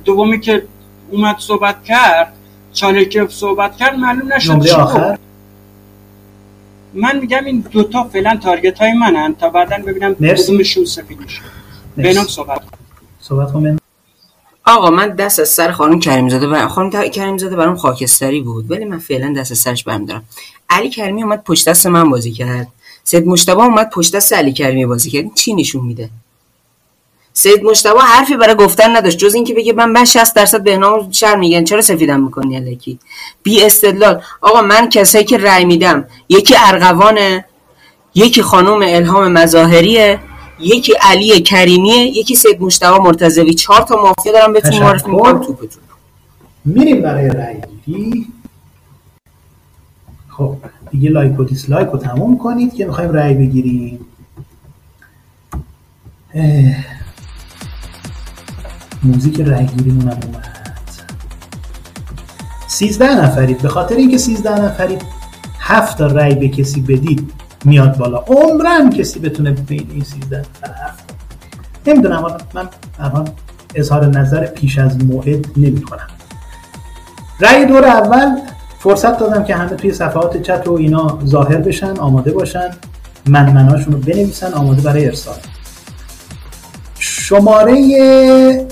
دومی 0.05 0.41
که 0.41 0.63
اومد 1.11 1.37
صحبت 1.39 1.85
کرد 1.85 2.33
چاله 2.73 3.05
که 3.05 3.27
صحبت 3.31 3.77
کرد 3.77 3.99
معلوم 3.99 4.33
نشد 4.33 4.65
چی 4.65 4.71
آخر. 4.71 5.19
من 6.95 7.19
میگم 7.19 7.45
این 7.45 7.65
دوتا 7.71 8.05
فعلا 8.05 8.37
تارگت 8.37 8.79
های 8.79 8.93
منن 8.93 9.35
تا 9.35 9.49
بعدا 9.49 9.79
ببینم 9.79 10.15
کدومشون 10.15 10.85
سفید 10.85 11.21
میشه 11.21 11.41
بینم 11.97 12.25
صحبت 12.25 12.61
صحبت 13.21 13.53
کنم 13.53 13.80
آقا 14.71 14.91
من 14.91 15.09
دست 15.09 15.39
از 15.39 15.49
سر 15.49 15.73
خانم 15.73 16.01
کریمزاده 16.01 16.47
و 16.47 16.69
خانم 16.69 16.91
کریمزاده 16.91 17.57
برام 17.57 17.77
خاکستری 17.77 18.41
بود 18.41 18.71
ولی 18.71 18.85
من 18.85 18.99
فعلا 18.99 19.35
دست 19.37 19.53
از 19.53 19.59
سرش 19.59 19.85
برمیدارم 19.85 20.25
علی 20.71 20.91
کریمی 20.91 21.23
اومد 21.23 21.45
پشت 21.45 21.69
دست 21.69 21.87
من 21.87 22.11
بازی 22.11 22.33
کرد. 22.33 22.69
سید 23.05 23.27
مشتبه 23.27 23.63
اومد 23.63 23.91
پشت 23.91 24.17
دست 24.17 24.33
علی 24.33 24.53
کریمی 24.53 24.87
بازی 24.87 25.11
کرد. 25.11 25.35
چی 25.35 25.55
نشون 25.55 25.85
میده؟ 25.85 26.11
سید 27.33 27.65
مشتبه 27.65 28.01
حرفی 28.01 28.37
برای 28.37 28.55
گفتن 28.55 28.97
نداشت. 28.97 29.19
جز 29.19 29.35
اینکه 29.35 29.55
بگه 29.55 29.73
من 29.73 29.89
من 29.89 30.05
60 30.05 30.35
درصد 30.35 30.63
بهنام 30.63 31.11
شر 31.11 31.37
میگن. 31.37 31.65
چرا 31.65 31.83
سفیدم 31.83 32.21
می‌کنی 32.21 32.57
الکی؟ 32.57 32.99
بی 33.43 33.65
استدلال. 33.65 34.23
آقا 34.41 34.63
من 34.63 34.89
کسایی 34.89 35.25
که 35.25 35.39
رأی 35.39 35.65
میدم 35.65 36.07
یکی 36.29 36.55
ارغوانه 36.59 37.45
یکی 38.15 38.43
خانم 38.43 38.83
الهام 38.83 39.33
مظاهریه. 39.33 40.21
یکی 40.61 40.93
علی 41.03 41.41
کریمیه 41.41 41.97
یکی 41.97 42.35
سید 42.35 42.61
مجتبی 42.61 42.99
مرتضوی. 42.99 43.55
چهار 43.55 43.83
تا 43.83 43.97
مافیا 44.03 44.33
دارم 44.33 44.53
بهتون 44.53 44.79
معرفی 44.79 45.11
می‌کنم 45.11 45.39
توپتون. 45.39 45.83
میریم 46.65 47.03
برای 47.03 47.29
رأی 47.29 47.57
گیری. 47.87 48.27
خب 50.29 50.57
دیگه 50.91 51.11
like 51.11 51.41
و 51.41 51.45
dislike 51.45 51.89
رو 51.89 51.99
تموم 51.99 52.39
کنید 52.39 52.75
که 52.75 52.87
می‌خوایم 52.87 53.11
رأی 53.11 53.35
بگیریم. 53.35 54.07
موزیک 59.03 59.41
رأیگیریمون 59.41 60.09
هم 60.09 60.19
اومد. 60.27 60.79
سیزده 62.69 63.25
نفرید. 63.25 63.63
به 63.63 63.69
خاطر 63.69 63.97
اینکه 63.97 64.19
سیزده 64.19 64.61
نفرید 64.61 65.03
هفت 65.59 65.99
تا 65.99 66.07
رأی 66.07 66.35
به 66.35 66.49
کسی 66.49 66.81
بدید 66.81 67.33
میاد 67.65 67.97
بالا. 67.97 68.19
عمرن 68.19 68.91
کسی 68.91 69.21
بتونه 69.21 69.51
بین 69.51 69.91
این 69.93 70.05
سیزده 70.05 70.39
نفر 70.39 70.75
هفت 70.87 71.05
نمی‌دونم 71.87 72.37
من 72.55 72.69
الان 72.99 73.29
اظهار 73.75 74.07
نظر 74.07 74.47
پیش 74.47 74.79
از 74.79 75.05
موعد 75.05 75.47
نمی 75.57 75.83
کنم 75.83 76.07
رأی 77.41 77.67
دور 77.67 77.85
اول 77.85 78.37
فرصت 78.79 79.19
دادم 79.19 79.45
که 79.45 79.55
همه 79.55 79.77
توی 79.77 79.93
صفحات 79.93 80.43
چت 80.43 80.69
و 80.69 80.73
اینا 80.73 81.19
ظاهر 81.27 81.57
بشن 81.57 81.97
آماده 81.97 82.33
باشن 82.33 82.71
من 83.27 83.53
مناشون 83.53 83.93
رو 83.93 83.99
بنویسن 83.99 84.53
آماده 84.53 84.83
برای 84.83 85.07
ارسال. 85.07 85.39
شماره 86.99 88.67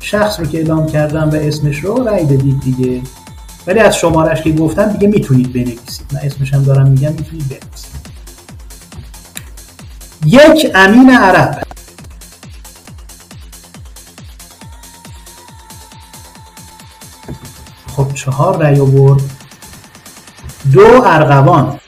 شخص 0.00 0.40
رو 0.40 0.46
که 0.46 0.58
اعلام 0.58 0.86
کردم 0.86 1.30
و 1.30 1.34
اسمش 1.34 1.78
رو 1.78 2.08
رأی 2.08 2.24
بدید 2.24 2.60
دیگه. 2.60 3.00
ولی 3.66 3.80
از 3.80 3.96
شمارش 3.96 4.42
که 4.42 4.52
گفتم 4.52 4.88
دیگه 4.88 5.08
می‌تونید 5.08 5.52
بنویسید. 5.52 6.06
من 6.12 6.20
اسمش 6.22 6.54
هم 6.54 6.62
دارم 6.62 6.88
میگم 6.88 7.12
می‌تونید 7.12 7.48
بنویسید. 7.48 7.93
یک 10.24 10.72
امین 10.74 11.10
عرب. 11.10 11.62
خب 17.86 18.14
چهار 18.14 18.62
رأی 18.62 18.80
آورد. 18.80 19.22
دو 20.72 21.02
ارغوان. 21.04 21.80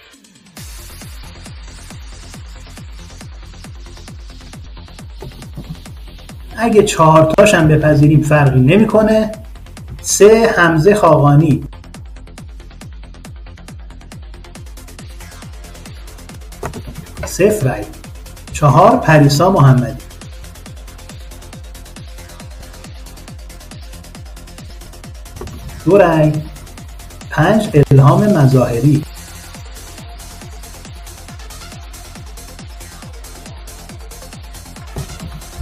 اگه 6.56 6.82
چهار 6.82 7.34
هم 7.54 7.68
بپذیریم 7.68 8.22
فرقی 8.22 8.60
نمی‌کنه. 8.60 9.32
سه 10.02 10.54
حمزه 10.56 10.94
خاقانی. 10.94 11.64
صفر 17.26 17.66
رای. 17.66 17.84
چهار 18.56 18.96
پریسا 18.96 19.50
محمدی. 19.50 20.02
دو 25.84 25.98
رای 25.98 26.32
پنج 27.30 27.70
الهام 27.90 28.26
مظاهری. 28.26 29.04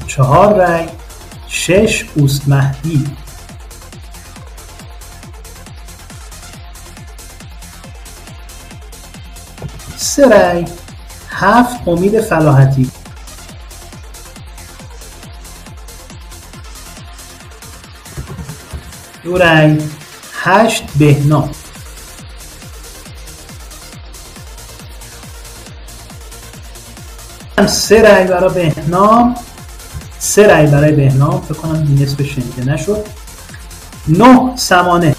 چهار 0.06 0.54
رای 0.54 0.88
شش 1.48 2.04
اوست 2.14 2.48
مهدی. 2.48 3.16
سه 9.96 10.28
رای 10.28 10.83
هفت 11.34 11.88
امید 11.88 12.20
فلاحتی 12.20 12.90
دو 19.24 19.38
رای 19.38 19.78
هشت 20.42 20.84
بهنام 20.98 21.50
سه 27.66 28.02
رای 28.02 28.24
برای 28.24 28.54
بهنام 28.54 29.34
سه 30.18 30.46
رای 30.46 30.66
برای 30.66 30.92
بهنام 30.92 31.40
فکر 31.40 31.54
کنم 31.54 31.98
نصف 32.00 32.22
شنیده 32.22 32.72
نشد. 32.72 33.06
نه 34.08 34.56
سمانه. 34.56 35.13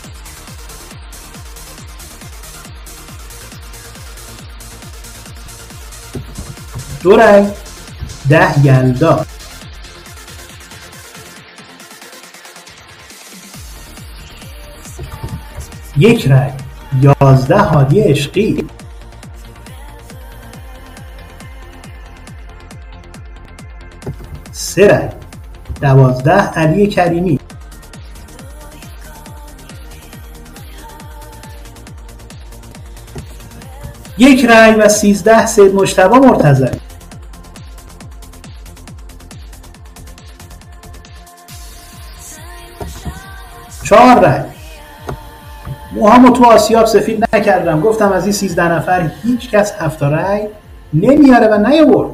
دو 7.06 7.16
رای 7.16 7.45
ده 8.30 8.66
یلدا 8.66 9.26
یک 15.97 16.28
رای 16.28 16.49
یازده 17.01 17.62
هادی 17.62 18.01
عشقی. 18.01 18.68
سه 24.51 24.88
رای 24.88 25.10
دوازده 25.82 26.32
علی 26.32 26.88
کریمی. 26.88 27.39
یک 34.18 34.45
رای 34.45 34.74
و 34.74 34.89
سیزده 34.89 35.45
سید 35.45 35.76
مجتبی 35.76 36.20
مرتضی. 36.20 36.84
چهار 43.95 44.21
رای 44.21 44.41
موهامو 45.93 46.29
تو 46.29 46.45
آسیاب 46.45 46.85
سفید 46.85 47.25
نکردم. 47.33 47.81
گفتم 47.81 48.11
از 48.11 48.23
این 48.23 48.33
سیزده 48.33 48.71
نفر 48.71 49.11
هیچ 49.23 49.49
کس 49.49 49.73
هفت 49.79 50.03
رای 50.03 50.47
نمیاره 50.93 51.47
و 51.47 51.69
نیاورد. 51.69 52.11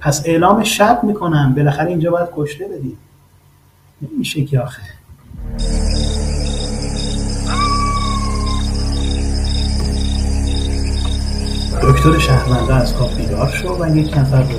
پس 0.00 0.22
اعلام 0.24 0.64
شب 0.64 1.00
می‌کنم. 1.02 1.54
بالاخره 1.54 1.86
اینجا 1.86 2.10
باید 2.10 2.28
کشته 2.36 2.64
بدید 2.64 2.98
نمیشه 4.02 4.44
که 4.44 4.60
آخه. 4.60 4.82
دکتر 11.82 12.18
شهرمنده 12.18 12.74
از 12.74 12.92
خواب 12.92 13.16
بیدار 13.16 13.48
شو 13.48 13.84
و 13.84 13.96
یک 13.96 14.18
نفر 14.18 14.42
رو 14.42 14.58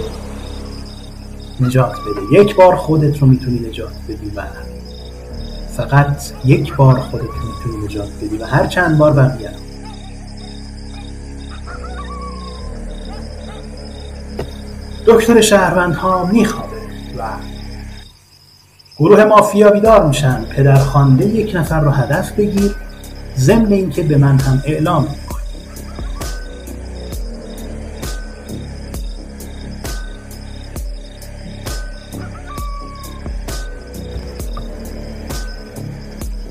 نجات 1.59 1.91
بده. 1.91 2.41
یک 2.41 2.55
بار 2.55 2.75
خودت 2.75 3.17
رو 3.17 3.27
می‌تونی 3.27 3.59
نجات 3.59 3.93
بدی. 4.09 4.31
و 4.35 4.41
فقط 5.79 6.31
یک 6.45 6.75
بار 6.75 6.99
خودت 6.99 7.23
می‌تونی 7.23 7.85
نجات 7.85 8.09
بدی 8.21 8.37
و 8.37 8.45
هر 8.45 8.67
چند 8.67 8.97
بار 8.97 9.13
بقیه 9.13 9.51
دکتر 15.05 15.41
شهروندها 15.41 16.25
میخوابه 16.25 16.77
و 17.17 17.23
گروه 18.97 19.23
مافیا 19.23 19.71
بیدار 19.71 20.07
میشن. 20.07 20.45
پدرخوانده 20.45 21.25
یک 21.25 21.55
نفر 21.55 21.79
رو 21.79 21.89
هدف 21.91 22.31
بگیر. 22.31 22.75
ضمن 23.37 23.71
اینکه 23.71 24.03
به 24.03 24.17
من 24.17 24.39
هم 24.39 24.63
اعلام 24.65 25.07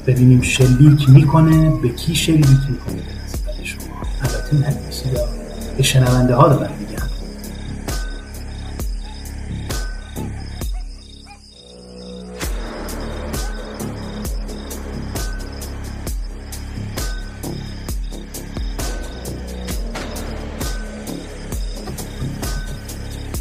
ببینیم 0.09 0.43
شلیک 0.43 1.09
می‌کنه 1.09 1.71
به 1.83 1.89
کی 1.89 2.15
شلیک 2.15 2.47
می‌کنه. 2.47 2.95
به 2.95 3.01
نظر 3.25 3.65
شما. 3.65 3.81
البته 4.21 4.57
ننویسید 4.57 5.19
به 5.77 5.83
شنونده 5.83 6.35
ها 6.35 6.49
دارم 6.49 6.73
میگم. 6.81 6.99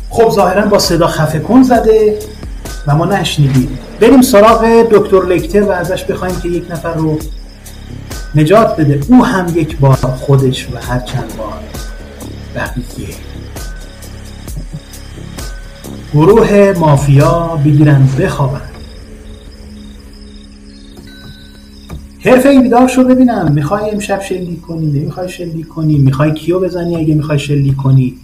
خب 0.10 0.30
ظاهرا 0.30 0.66
با 0.66 0.80
صدا 0.80 1.08
خفه 1.08 1.40
کن 1.40 1.64
زده. 1.64 2.20
و 2.88 2.96
ما 2.96 3.06
نشنیدیم. 3.06 3.80
بریم 4.00 4.22
سراغ 4.22 4.66
دکتر 4.92 5.26
لکتر 5.26 5.64
و 5.64 5.72
ازش 5.72 6.04
بخوایم 6.04 6.36
که 6.36 6.50
یک 6.50 6.72
نفر 6.72 6.94
رو 6.94 7.20
نجات 8.36 8.76
بده. 8.76 9.00
او 9.08 9.26
هم 9.26 9.58
یک 9.58 9.78
بار 9.78 9.96
خودش 9.96 10.68
و 10.72 10.78
هر 10.78 11.00
چند 11.00 11.34
بار 11.38 11.60
بقیه. 12.56 13.08
گروه 16.14 16.74
مافیا 16.80 17.60
بگیرن 17.66 18.10
بخوابن. 18.20 18.62
حرفه 22.20 22.50
ای 22.50 22.60
بیدار 22.60 22.88
شو 22.88 23.04
ببینم. 23.04 23.52
می‌خوای 23.52 23.92
امشب 23.92 24.22
شلیک 24.22 24.62
کنی؟ 24.62 24.86
نمی‌خوای 24.86 25.30
شلیک 25.30 25.68
کنی؟ 25.68 25.98
می‌خوای 25.98 26.34
کیو 26.34 26.60
بزنی 26.60 26.96
اگه 26.96 27.16
می‌خوای 27.16 27.40
شلیک 27.40 27.76
کنی؟ 27.76 28.18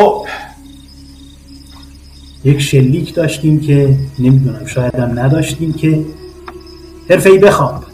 خب. 0.00 0.26
یک 2.44 2.60
شلیک 2.60 3.14
داشتیم 3.14 3.60
که 3.60 3.96
نمی‌دونم 4.18 4.66
شاید 4.66 4.94
هم 4.94 5.18
نداشتیم 5.18 5.72
که 5.72 6.04
حرفه 7.10 7.30
ای 7.30 7.38
بخواب 7.38 7.84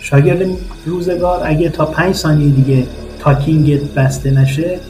شاگرد 0.00 0.46
روزگار 0.86 1.40
اگه 1.46 1.68
تا 1.68 1.84
پنج 1.84 2.14
ثانیه 2.14 2.50
دیگه 2.50 2.86
تاکینگ 3.18 3.94
بسته 3.94 4.30
نشه 4.30 4.80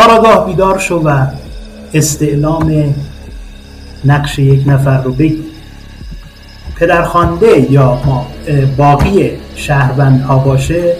کاراگاه 0.00 0.46
بیدار 0.46 0.78
شو 0.78 0.96
و 1.04 1.26
استعلام 1.94 2.94
نقش 4.04 4.38
یک 4.38 4.62
نفر 4.66 5.02
رو 5.02 5.12
بگی 5.12 5.44
پدرخوانده 6.76 7.72
یا 7.72 7.98
باقی 8.76 9.30
شهروندها 9.54 10.38
باشه 10.38 10.96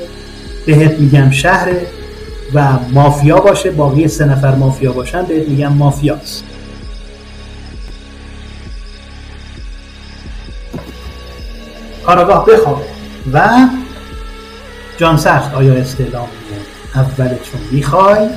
بهت 0.66 0.98
میگم 0.98 1.30
شهر 1.30 1.68
و 2.55 2.78
مافیا 2.92 3.40
باشه. 3.40 3.70
باقی 3.70 4.09
سه 4.09 4.24
نفر 4.24 4.55
مافیا 4.55 4.92
باشن 4.92 5.22
بهت 5.22 5.48
میگم 5.48 5.72
مافیاست. 5.72 6.44
کاراگاه 12.07 12.46
بخواب 12.46 12.82
و 13.32 13.48
جان 14.96 15.16
سخت 15.16 15.55
آیا 15.55 15.74
استعلام 15.74 16.28
اولتون 16.94 17.61
می‌خوای؟ 17.70 18.28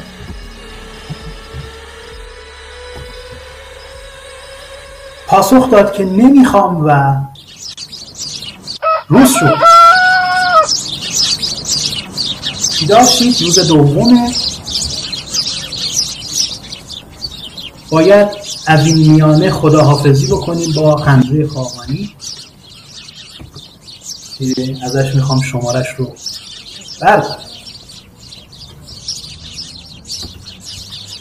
پاسخ 5.28 5.72
داد 5.72 5.94
که 5.94 6.06
نمی‌خوام 6.06 6.86
و 6.86 7.16
روز 9.08 9.34
شد. 9.40 9.58
بیدار 12.80 13.06
شید 13.06 13.42
روز 13.42 13.60
دومه. 13.60 14.32
باید 17.90 18.28
از 18.68 18.86
این 18.86 19.12
میانه 19.12 19.52
خداحافظی 19.52 20.28
بکنیم 20.28 20.74
با 20.74 20.98
حمزه 20.98 21.48
خاقانی. 21.48 22.16
که 24.38 24.78
ازش 24.86 25.16
می‌خوام 25.16 25.42
شمارش 25.42 25.88
رو 25.98 26.16
بردارم. 27.02 27.38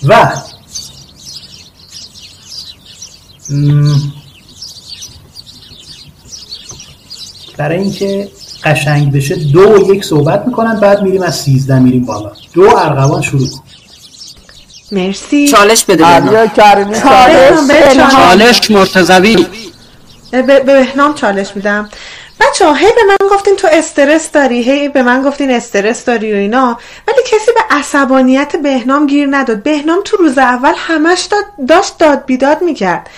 و 0.03 0.32
برای 7.57 7.78
اینکه 7.78 8.28
قشنگ 8.64 9.12
بشه 9.12 9.34
دو 9.34 9.74
و 9.74 9.94
یک 9.94 10.05
صحبت 10.05 10.46
می‌کنن 10.46 10.80
بعد 10.80 11.03
میریم 11.03 11.22
از 11.22 11.40
سیزده 11.40 11.78
میریم 11.78 12.05
بالا. 12.05 12.32
دو 12.55 12.76
ارغوان 12.76 13.22
شروع 13.22 13.48
کن. 13.48 13.62
مرسی. 14.92 15.48
چالش 15.48 15.84
بده 15.84 16.05
کریمی 16.57 16.94
چالش 18.11 18.70
مرتضوی. 18.70 19.46
به 20.30 20.61
بهنام 20.61 21.14
چالش 21.14 21.48
میدم. 21.55 21.88
بچه 22.40 22.74
هی 22.74 22.86
به 22.86 23.03
من 23.09 23.28
گفتین 23.30 23.57
تو 23.57 23.68
استرس 23.72 24.30
داری 24.32 24.62
هی 24.62 24.88
به 24.88 25.03
من 25.03 25.22
گفتین 25.22 25.50
استرس 25.50 26.05
داری 26.05 26.32
و 26.32 26.36
اینا. 26.36 26.78
ولی 27.09 27.18
کسی 27.26 27.53
به 27.55 27.76
عصبانیت 27.76 28.57
بهنام 28.57 29.07
گیر 29.07 29.28
نداد. 29.30 29.62
بهنام 29.62 29.98
تو 30.05 30.16
روز 30.16 30.38
اول 30.38 30.72
همش 30.76 31.20
داد 31.20 31.44
داشت 31.68 31.98
داد 31.98 32.24
بیداد 32.26 32.62
می‌کرد. 32.62 33.11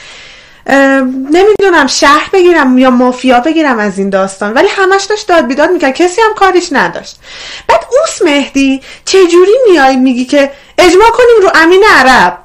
نمی‌دونم 0.67 1.87
شهر 1.87 2.31
بگیرم 2.33 2.79
یا 2.79 2.91
مافیا 2.91 3.41
بگیرم 3.41 3.79
از 3.79 3.99
این 3.99 4.11
داستان. 4.11 4.53
ولی 4.53 4.69
همش 4.69 5.05
داشت 5.05 5.29
داد 5.29 5.47
بیداد 5.47 5.71
می‌کرد. 5.71 5.95
کسی 5.95 6.21
هم 6.21 6.35
کارش 6.35 6.69
نداشت. 6.73 7.17
بعد 7.69 7.81
اوس 8.01 8.23
مهدی 8.23 8.83
چجوری 9.05 9.53
میای 9.71 9.97
میگی 9.97 10.25
که 10.25 10.51
اجماع 10.79 11.11
کنیم 11.11 11.43
رو 11.43 11.51
امین 11.55 11.85
عرب؟ 11.97 12.39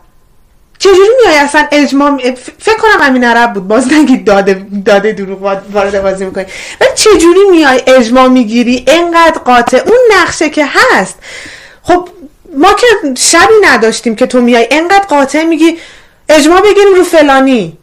چجوری 0.80 1.10
میای 1.22 1.38
اصلا 1.38 1.68
اجماع 1.72 2.18
فکر 2.60 2.78
کنم 2.78 3.02
امین 3.02 3.24
عرب 3.24 3.54
بود. 3.54 3.68
باز 3.68 3.94
نگید 3.94 4.26
داده 4.26 4.66
داده 4.86 5.12
دروغ 5.12 5.42
وارد 5.72 6.04
بازی 6.04 6.26
می‌کنی. 6.26 6.46
ولی 6.82 6.90
چجوری 6.96 7.40
میای 7.52 7.84
اجماع 7.88 8.28
می‌گیری؟ 8.28 8.86
انقدر 8.88 9.40
قاطع. 9.40 9.78
اون 9.78 10.00
نقشه 10.18 10.50
که 10.50 10.66
هست. 10.68 11.16
خب 11.84 12.10
ما 12.58 12.74
که 12.74 12.88
شبی 13.18 13.54
نداشتیم 13.64 14.16
که 14.16 14.28
تو 14.28 14.42
میای. 14.42 14.68
انقدر 14.72 15.06
قاطع 15.06 15.44
میگی 15.44 15.78
اجماع 16.30 16.62
بگیریم 16.62 16.94
رو 16.96 17.04
فلانی. 17.04 17.78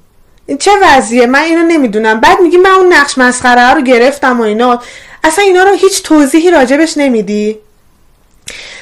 چه 0.59 0.70
وضعیه؟ 0.82 1.26
من 1.26 1.42
اینو 1.42 1.62
نمی‌دونم. 1.62 2.20
بعد 2.20 2.40
میگی 2.40 2.57
من 2.57 2.70
اون 2.70 2.92
نقش 2.92 3.18
مسخره 3.18 3.74
رو 3.74 3.82
گرفتم 3.82 4.40
و 4.40 4.42
اینا. 4.42 4.82
اصلا 5.24 5.44
اینا 5.44 5.62
رو 5.62 5.74
هیچ 5.74 6.03
توضیحی 6.03 6.51
راجبش 6.51 6.99
نمیدی. 6.99 7.59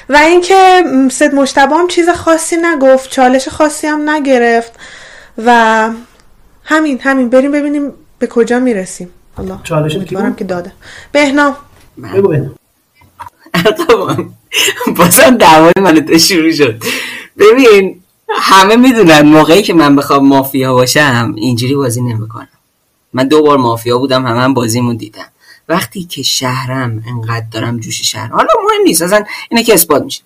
و 0.09 0.17
اینکه 0.17 0.85
سید 1.11 1.35
مشتبه 1.35 1.77
هم 1.77 1.89
چیز 1.89 2.09
خاصی 2.09 2.57
نگفت 2.57 3.11
چالش 3.11 3.49
خاصی 3.49 3.87
هم 3.87 4.11
نگرفت 4.11 4.73
و 5.45 5.91
همین 6.65 7.01
همین. 7.01 7.29
بریم 7.31 7.53
ببینیم 7.53 7.93
به 8.19 8.27
کجا 8.27 8.59
می‌رسیم. 8.59 9.11
الله. 9.39 9.59
چالش 9.65 9.99
که 10.37 10.45
داده. 10.45 10.73
بهنام. 11.13 11.57
بگو 12.15 12.29
بهنام. 12.29 12.55
بازم 14.99 15.37
دعوای 15.37 15.73
من 15.81 16.07
تو 16.07 16.19
شروع 16.19 16.53
شد. 16.53 16.83
ببین 17.39 18.03
همه 18.29 18.77
می‌دونن 18.77 19.21
موقعی 19.21 19.63
که 19.63 19.75
من 19.75 19.97
بخوام 19.97 20.29
مافیا 20.29 20.73
باشم 20.75 21.35
اینجوری 21.37 21.75
بازی 21.75 22.01
نمی‌کنم. 22.03 22.49
من 23.13 23.29
دو 23.29 23.43
بار 23.43 23.59
مافیا 23.59 23.99
بودم 23.99 24.27
همه 24.27 24.41
هم 24.41 24.55
بازیمون 24.55 24.97
دیدم 24.97 25.27
وقتی 25.69 26.05
که 26.05 26.23
شهرم 26.23 27.03
انقدر 27.09 27.47
دارم 27.53 27.81
جوش 27.81 28.03
شهر 28.03 28.29
حالا 28.29 28.49
مهم 28.65 28.83
نیست 28.85 29.03
اصلا 29.03 29.25
اینه 29.51 29.65
که 29.65 29.75
اثبات 29.75 30.03
میشه. 30.03 30.23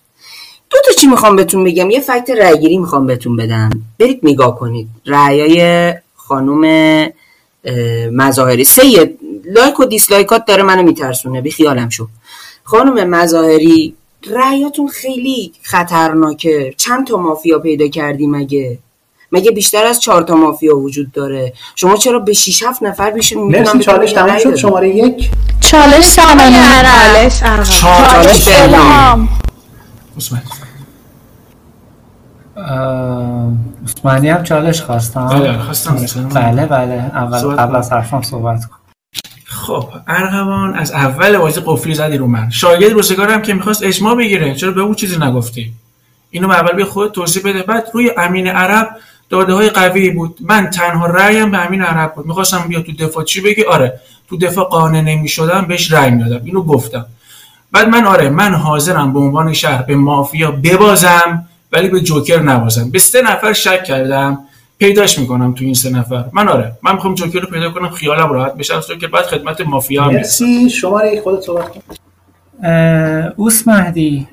دو 0.69 0.77
تا 0.87 0.93
چی 1.01 1.07
می‌خوام 1.07 1.35
بهتون 1.35 1.63
بگم؟ 1.63 1.89
یه 1.89 1.99
فکت 1.99 2.29
رأیگیری 2.29 2.77
می‌خوام 2.77 3.05
بهتون 3.05 3.35
بدم. 3.35 3.69
برید 3.99 4.19
نگاه 4.23 4.59
کنید. 4.59 4.87
رأیای 5.05 5.93
خانم 6.15 6.63
مظاهری. 8.11 8.63
سه 8.63 9.15
لایک 9.45 9.79
و 9.79 9.85
دیسلایکات 9.85 10.45
داره 10.45 10.63
منو 10.63 10.83
میترسونه. 10.83 11.41
بی 11.41 11.51
خیالم 11.51 11.89
شو. 11.89 12.07
خانم 12.63 13.09
مظاهری 13.09 13.95
رأیاتون 14.27 14.87
خیلی 14.87 15.53
خطرناکه. 15.63 16.73
چند 16.77 17.07
تا 17.07 17.17
مافیا 17.17 17.59
پیدا 17.59 17.87
کردی 17.87 18.27
مگه؟ 18.27 18.79
مگه 19.31 19.51
بیشتر 19.51 19.85
از 19.85 19.99
چهار 19.99 20.21
تا 20.21 20.35
مافیا 20.35 20.77
وجود 20.77 21.11
داره؟ 21.11 21.53
شما 21.75 21.95
چرا 21.95 22.19
به 22.19 22.33
6 22.33 22.63
7 22.63 22.83
نفر 22.83 23.11
بیش 23.11 23.33
مرسی 23.33 23.79
چالش 23.79 24.11
تموم 24.11 24.37
شد. 24.37 24.55
شماره 24.55 24.89
یک. 24.95 25.31
چالش 25.59 26.05
سامانه 26.05 27.29
چالش 27.29 27.39
چالش 27.79 28.45
بهنام 28.45 29.29
عثمانی. 33.85 34.29
هم 34.29 34.43
چالش 34.43 34.81
خواستم. 34.81 35.27
بله 35.27 35.57
خواستم. 35.57 35.95
بله 36.33 36.65
بله. 36.65 37.11
اول 37.15 37.55
قبل 37.55 37.75
از 37.75 37.91
حرفم 37.91 38.21
صحبت 38.21 38.65
کن. 38.65 38.78
خب 39.59 39.89
ارغوان 40.07 40.73
از 40.73 40.91
اول 40.91 41.37
بازی 41.37 41.61
قفلی 41.65 41.93
زدی 41.93 42.17
رو 42.17 42.27
من. 42.27 42.49
شاگرد 42.49 42.91
روزگارم 42.91 43.41
که 43.41 43.53
می‌خواست 43.53 43.83
اجماع 43.83 44.15
بگیره. 44.15 44.55
چرا 44.55 44.71
به 44.71 44.81
اون 44.81 44.95
چیزی 44.95 45.17
نگفتی؟ 45.19 45.73
اینو 46.31 46.51
اول 46.51 46.71
به 46.75 46.85
خود 46.85 47.11
توضیح 47.11 47.43
بده. 47.43 47.63
بعد 47.63 47.87
روی 47.93 48.11
امین 48.17 48.47
عرب 48.47 48.89
داده 49.29 49.53
های 49.53 49.69
قوی 49.69 50.09
بود. 50.09 50.37
من 50.41 50.69
تنها 50.69 51.05
رأیم 51.05 51.51
به 51.51 51.57
امین 51.65 51.81
عرب 51.81 52.13
بود. 52.13 52.25
می‌خواستم 52.25 52.65
بیا 52.67 52.81
تو 52.81 52.91
دفاع. 52.91 53.23
چی 53.23 53.41
بگی؟ 53.41 53.63
آره 53.63 53.99
تو 54.29 54.37
دفاع 54.37 54.65
قانع 54.65 55.01
نمی‌شدم 55.01 55.65
بهش 55.67 55.91
رأی 55.91 56.11
می‌دادم. 56.11 56.45
اینو 56.45 56.63
گفتم. 56.63 57.05
بعد 57.71 57.87
من 57.89 58.05
آره 58.05 58.29
من 58.29 58.53
حاضرم 58.53 59.13
به 59.13 59.19
عنوان 59.19 59.53
شهر 59.53 59.81
به 59.81 59.95
مافیا 59.95 60.51
ببازم 60.51 61.45
ولی 61.71 61.89
به 61.89 62.01
جوکر 62.01 62.41
نبازم. 62.41 62.91
به 62.91 62.99
سه 62.99 63.21
نفر 63.21 63.53
شک 63.53 63.83
کردم. 63.83 64.37
پیداش 64.79 65.19
می‌کنم 65.19 65.53
تو 65.53 65.65
این 65.65 65.73
سه 65.73 65.89
نفر. 65.89 66.25
من 66.33 66.47
آره 66.47 66.71
من 66.83 66.93
می‌خوام 66.93 67.13
جوکر 67.13 67.39
رو 67.39 67.47
پیدا 67.47 67.69
کنم 67.71 67.89
خیالم 67.89 68.29
راحت 68.29 68.55
بشه 68.55 68.77
از 68.77 68.87
که 68.87 69.07
بعد 69.07 69.25
خدمت 69.25 69.61
مافیا 69.61 70.03
هم 70.03 70.11
مرسی. 70.13 70.69
شماره 70.69 71.21
خودت 71.21 71.41
صحبت 71.41 71.65
کن. 71.69 71.81
اوس 73.35 73.67
مهدی 73.67 74.27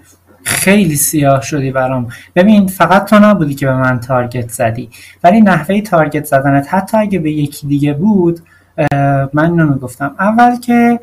خیلی 0.45 0.97
سیاه 0.97 1.43
شدی 1.43 1.71
برام. 1.71 2.09
ببین 2.37 2.67
فقط 2.67 3.05
تو 3.05 3.19
نبودی 3.19 3.55
که 3.55 3.67
به 3.67 3.77
من 3.77 4.01
تارگت 4.01 4.49
زدی. 4.49 4.91
ولی 5.25 5.41
نحوه 5.41 5.81
تارگت 5.81 6.25
زدنت 6.25 6.75
حتی 6.75 6.97
اگه 6.97 7.19
به 7.19 7.31
یکی 7.31 7.67
دیگه 7.67 7.93
بود 7.93 8.41
من 9.33 9.51
نمی‌گفتم 9.51 10.15
اول 10.19 10.57
که 10.61 11.01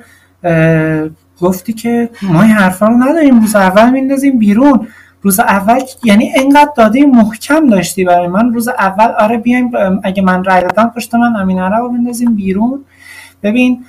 گفتی 1.41 1.73
که 1.73 2.09
ما 2.21 2.41
این 2.41 2.51
حرفا 2.51 2.87
رو 2.87 2.97
نداریم 2.97 3.39
روز 3.39 3.55
اول 3.55 3.89
میندازیم 3.89 4.39
بیرون. 4.39 4.87
روز 5.23 5.39
اول 5.39 5.79
یعنی 6.03 6.33
انقدر 6.35 6.71
داده 6.77 7.05
محکم 7.05 7.67
داشتی 7.69 8.03
برای 8.03 8.27
من. 8.27 8.53
روز 8.53 8.67
اول 8.67 9.11
آره 9.19 9.37
بیایم 9.37 9.71
اگه 10.03 10.21
من 10.23 10.43
رای 10.43 10.61
دادم 10.61 10.91
پشت 10.95 11.15
من 11.15 11.35
امین 11.35 11.59
رو 11.59 11.89
بندازیم 11.89 12.35
بیرون. 12.35 12.85
ببین 13.43 13.85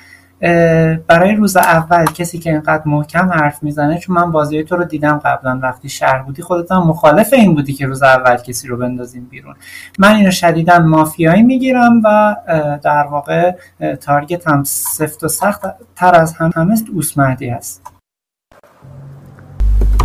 برای 1.06 1.34
روز 1.34 1.56
اول 1.56 2.04
کسی 2.04 2.38
که 2.38 2.50
اینقدر 2.50 2.82
محکم 2.86 3.30
حرف 3.32 3.62
می‌زنه 3.62 3.98
چون 3.98 4.16
من 4.16 4.30
بازی 4.30 4.64
تو 4.64 4.76
رو 4.76 4.84
دیدم 4.84 5.18
قبلا 5.18 5.58
وقتی 5.62 5.88
شهر 5.88 6.22
بودی 6.22 6.42
خودت 6.42 6.72
هم 6.72 6.82
مخالف 6.82 7.32
این 7.32 7.54
بودی 7.54 7.72
که 7.72 7.86
روز 7.86 8.02
اول 8.02 8.36
کسی 8.36 8.68
رو 8.68 8.76
بندازیم 8.76 9.28
بیرون. 9.30 9.54
من 9.98 10.14
اینو 10.14 10.30
شدیدا 10.30 10.78
مافیایی 10.78 11.42
می‌گیرم 11.42 12.00
و 12.04 12.36
در 12.82 13.06
واقع 13.06 13.56
تارگت 14.00 14.48
هم 14.48 14.64
سفت 14.64 15.24
و 15.24 15.28
سخت 15.28 15.60
تر 15.96 16.14
از 16.14 16.32
هم 16.32 16.50
همه 16.56 16.74
مهدی 17.16 17.48
هست. 17.48 17.82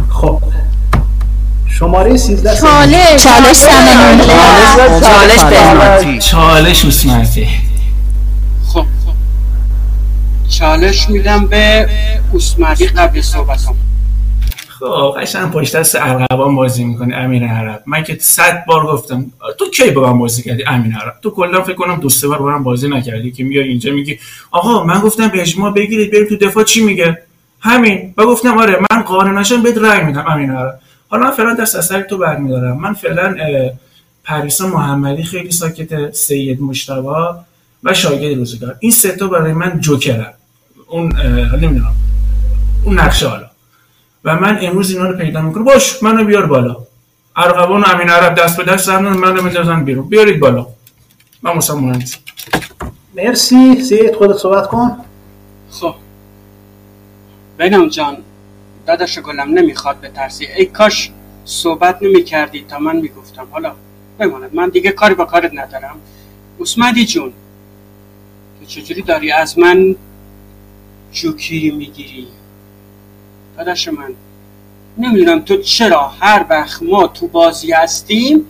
خب. 0.09 0.39
شماره 1.79 2.17
13 2.17 2.55
چالش. 2.55 3.23
چالش 3.23 3.63
چالش. 5.39 6.25
چالش 6.29 6.85
اسمتی 6.85 7.47
خب 8.67 8.85
چالش 10.49 11.09
میدم 11.09 11.45
به 11.45 11.89
اسمتی 12.35 12.87
قبل 12.87 13.21
صحبتم 13.21 13.75
خب 14.79 15.15
قشنگ 15.21 15.51
پشت 15.51 15.75
دست 15.75 15.95
ارغوان 15.95 16.55
بازی 16.55 16.83
می‌کنی 16.83 17.13
امین 17.13 17.43
عرب. 17.43 17.83
من 17.85 18.03
که 18.03 18.17
صد 18.21 18.65
بار 18.67 18.85
گفتم 18.85 19.25
تو 19.59 19.69
کی 19.69 19.91
با 19.91 20.13
من 20.13 20.19
بازی 20.19 20.43
کردی؟ 20.43 20.63
امین 20.67 20.93
عرب. 20.93 21.13
تو 21.23 21.29
کلا 21.29 21.61
فکر 21.61 21.75
کنم 21.75 21.95
دو 21.95 22.09
سه 22.09 22.27
بار 22.27 22.39
با 22.41 22.45
من 22.45 22.63
بازی 22.63 22.87
نکردی 22.89 23.31
که 23.31 23.43
میای 23.43 23.67
اینجا 23.67 23.91
میگی 23.91 24.19
آقا 24.51 24.83
من 24.83 24.99
گفتم 24.99 25.27
به 25.27 25.41
اجماع 25.41 25.71
بگیرید 25.73 26.11
بریم 26.11 26.27
تو 26.27 26.35
دفاع 26.35 26.63
چی 26.63 26.81
میگه؟ 26.83 27.17
همین. 27.59 28.13
و 28.17 28.25
گفتم 28.25 28.57
آره 28.57 28.79
من 28.91 29.01
قانع 29.01 29.39
نشم 29.39 29.63
بهت 29.63 29.77
رأی 29.77 30.03
میدم 30.03 30.25
امین 30.27 30.51
عرب. 30.51 30.79
حالا 31.09 31.23
من 31.23 31.31
فعلا 31.31 31.53
دست 31.53 31.75
از 31.75 31.89
تو 31.91 32.17
برمیدارم. 32.17 32.77
من 32.79 32.93
فعلا 32.93 33.35
پریسا 34.23 34.67
محمدی 34.67 35.23
خیلی 35.23 35.51
ساکت 35.51 36.11
سید 36.13 36.61
مشتبا 36.61 37.39
و 37.83 37.93
شاگرد 37.93 38.37
روزگار. 38.37 38.75
این 38.79 38.91
سه 38.91 39.11
تا 39.11 39.27
برای 39.27 39.53
من 39.53 39.79
جوکرن. 39.79 40.33
اون 40.87 41.15
نمی‌دونم. 41.61 41.95
اون 42.85 42.99
نقشه 42.99 43.27
حالا. 43.27 43.49
و 44.23 44.35
من 44.35 44.57
امروز 44.61 44.91
اینا 44.91 45.09
رو 45.09 45.17
پیدا 45.17 45.41
می‌کنم. 45.41 45.63
باش 45.63 46.03
منو 46.03 46.25
بیار 46.25 46.45
بالا. 46.45 46.77
ارغوان 47.35 47.81
و 47.81 47.85
امین 47.85 48.09
عرب 48.09 48.35
دست 48.35 48.57
به 48.57 48.63
دست 48.63 48.85
زدن 48.85 48.99
منو 48.99 49.41
می‌ذارن 49.41 49.83
بیرون. 49.83 50.09
بیارید 50.09 50.39
بالا. 50.39 50.67
من 51.41 51.59
مرسی. 53.15 53.81
سید 53.81 54.15
خودت 54.15 54.37
صحبت 54.37 54.67
کن. 54.67 54.97
خب. 55.71 55.95
بینم 57.57 57.89
جان 57.89 58.17
داداش 58.89 59.19
گلم 59.19 59.49
نمی‌خواد 59.53 59.99
به 60.01 60.09
ترسی 60.09 60.45
ای 60.45 60.65
کاش 60.65 61.11
صحبت 61.45 61.97
نمی 62.01 62.23
کردی 62.23 62.65
تا 62.69 62.79
من 62.79 62.95
می‌گفتم. 62.95 63.47
حالا 63.51 63.75
بماند 64.17 64.55
من 64.55 64.69
دیگه 64.69 64.91
کاری 64.91 65.15
با 65.15 65.25
کارت 65.25 65.51
ندارم. 65.53 65.95
اسمدی 66.59 67.05
جون 67.05 67.33
تو 68.59 68.65
چجوری 68.65 69.01
داری 69.01 69.31
از 69.31 69.59
من 69.59 69.95
جوکی 71.11 71.71
می‌گیری؟ 71.71 72.27
داداش 73.57 73.87
من 73.87 74.13
نمی‌دونم 74.97 75.39
تو 75.39 75.57
چرا 75.57 76.07
هر 76.07 76.45
وقت 76.49 76.83
ما 76.83 77.07
تو 77.07 77.27
بازی 77.27 77.71
هستیم 77.71 78.45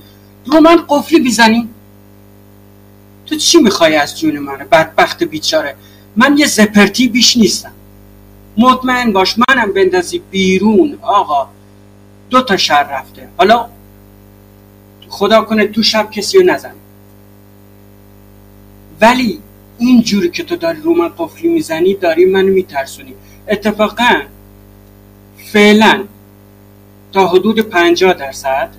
رو 0.46 0.60
من 0.60 0.86
قفلی 0.90 1.20
بیزنی 1.20 1.70
تو 3.26 3.36
چی 3.36 3.58
می‌خوای 3.58 3.96
از 3.96 4.20
جون 4.20 4.40
منه 4.40 4.64
بدبخت 4.64 5.24
بیچاره. 5.24 5.76
من 6.16 6.38
یه 6.38 6.48
زپرتی 6.48 7.08
بیش 7.08 7.38
نیستم. 7.38 7.72
مطمئن 8.60 9.14
باش 9.14 9.36
منم 9.50 9.74
بندازی 9.74 10.22
بیرون 10.32 10.98
آقا. 11.02 11.48
دو 12.30 12.42
تا 12.42 12.58
شر 12.58 12.84
رفته. 12.84 13.28
حالا 13.38 13.70
خدا 15.10 15.42
کنه 15.42 15.68
تو 15.68 15.84
شب 15.84 16.12
کسی 16.12 16.38
رو 16.38 16.46
نزن. 16.46 16.74
ولی 19.02 19.40
این 19.78 20.02
جوری 20.02 20.30
که 20.30 20.44
تو 20.44 20.56
داری 20.56 20.82
رو 20.82 20.96
من 20.96 21.12
قفلی 21.18 21.50
می‌زنی 21.50 21.94
داری 21.94 22.26
منو 22.26 22.48
میترسونی. 22.48 23.14
اتفاقا 23.48 24.22
فعلا 25.54 26.04
تا 27.12 27.28
حدود 27.28 27.60
پنجاه 27.60 28.14
درصد 28.14 28.70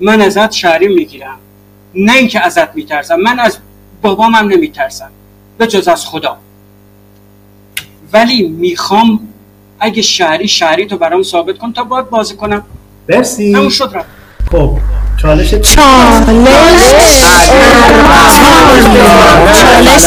من 0.00 0.20
ازت 0.20 0.52
شهری 0.52 0.88
می‌گیرم. 0.88 1.38
نه 1.94 2.12
اینکه 2.12 2.40
ازت 2.40 2.74
میترسم 2.74 3.16
من 3.20 3.40
از 3.40 3.58
بابام 4.02 4.34
هم 4.34 4.48
نمیترسم 4.48 5.10
به 5.58 5.66
جز 5.66 5.88
از 5.88 6.06
خدا. 6.06 6.38
ولی 8.12 8.48
می‌خوام 8.48 9.20
اگه 9.80 10.02
شهری 10.02 10.48
شهری 10.48 10.86
تو 10.86 10.98
برام 10.98 11.22
ثابت 11.22 11.58
کن 11.58 11.72
تا 11.72 11.84
باید 11.84 12.10
بازی 12.10 12.36
کنم. 12.36 12.62
مرسی. 13.08 13.52
همون 13.54 13.68
شد 13.68 13.90
رفت. 13.94 14.06
خب 14.52 14.78
چالش 15.22 15.50
چالش 15.50 15.62
چالش 19.62 20.04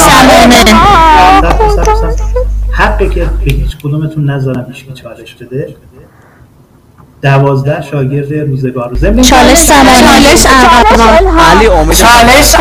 حقی 2.72 3.10
که 3.10 3.26
به 3.26 3.52
هیچ 3.52 3.78
کدومتون 3.78 4.30
نذارم 4.30 4.66
هیچ 4.74 5.02
چالش 5.02 5.34
بده. 5.34 5.76
دوازده 7.22 7.82
شاگرد 7.92 8.34
روزگار. 8.34 8.96
ضمن 8.96 9.22
چالش 9.22 9.58
زمان 9.58 9.94
چالش 9.94 10.46
علی 11.40 11.68
امید. 11.68 11.98
چالش 11.98 12.56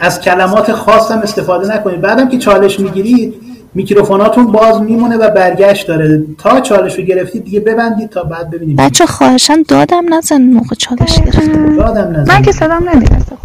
از 0.00 0.20
کلمات 0.20 0.72
خاصم 0.72 1.18
استفاده 1.18 1.74
نکنید. 1.74 2.00
بعدم 2.00 2.28
که 2.28 2.38
چالش 2.38 2.80
می‌گیرید 2.80 3.34
میکروفوناتون 3.74 4.52
باز 4.52 4.80
میمونه 4.80 5.16
و 5.16 5.30
برگشت 5.30 5.88
داره. 5.88 6.24
تا 6.38 6.60
چالش 6.60 6.98
رو 6.98 7.04
گرفتید 7.04 7.44
دیگه 7.44 7.60
ببندید 7.60 8.10
تا 8.10 8.22
بعد 8.22 8.50
ببینیم. 8.50 8.76
بچه 8.76 9.06
خواهشن 9.06 9.62
دادم 9.62 10.14
نزن 10.14 10.42
موقع 10.42 10.74
چالش 10.74 11.20
گرفتیم 11.20 11.76
دادم 11.76 12.16
نزن. 12.16 12.34
من 12.34 12.42
که 12.42 12.52
صدام 12.52 12.88
نمی‌رسه 12.88 13.36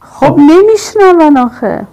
خب 0.00 0.38
نمیشنون 0.38 1.36
آخه. 1.36 1.86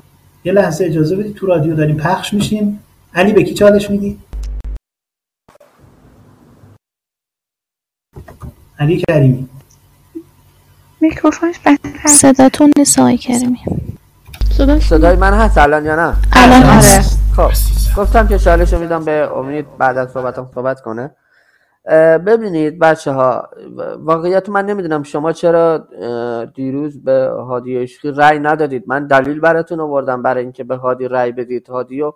یه 0.43 0.53
لحظه 0.53 0.86
اجازه 0.86 1.16
بدید 1.16 1.36
تو 1.36 1.45
رادیو 1.45 1.76
داریم 1.76 1.97
پخش 1.97 2.34
میشیم. 2.34 2.80
علی 3.16 3.34
به 3.34 3.43
کی 3.43 3.53
چالش 3.53 3.89
میدی؟ 3.89 4.18
علی 8.80 9.03
کریمی. 9.09 9.49
میکروفونش 11.10 11.60
بهتر 11.60 12.08
صداتون 12.08 12.72
نیست 12.78 12.99
آقای 12.99 13.18
کریمی 13.18 13.60
صدای 14.82 15.16
من 15.16 15.34
هست 15.34 15.58
الان 15.58 15.86
یا 15.86 15.95
نه؟ 15.95 16.16
الان 16.34 16.62
هست. 16.62 17.20
خب 17.36 17.51
گفتم 18.01 18.28
که 18.28 18.38
چالش 18.38 18.74
رو 18.74 18.80
میدم 18.80 19.06
به 19.06 19.38
امید 19.38 19.78
بعد 19.78 19.97
از 19.97 20.12
صحبتم 20.12 20.49
صحبت 20.56 20.82
کنه. 20.82 21.12
ببینید 22.26 22.80
بچه 22.80 23.12
ها 23.12 23.49
واقعیت 23.97 24.49
من 24.49 24.66
نمی‌دونم 24.66 25.03
شما 25.03 25.32
چرا 25.32 25.88
دیروز 26.56 27.03
به 27.03 27.28
هادی 27.28 27.78
عشقی 27.78 28.12
رأی 28.12 28.39
ندادید. 28.39 28.84
من 28.88 29.08
دلیل 29.08 29.39
براتون 29.39 29.80
آوردم 29.80 30.22
برای 30.22 30.43
اینکه 30.43 30.64
به 30.64 30.76
هادی 30.76 31.08
رأی 31.08 31.32
بدید. 31.32 31.68
هادی 31.68 32.01
و 32.01 32.14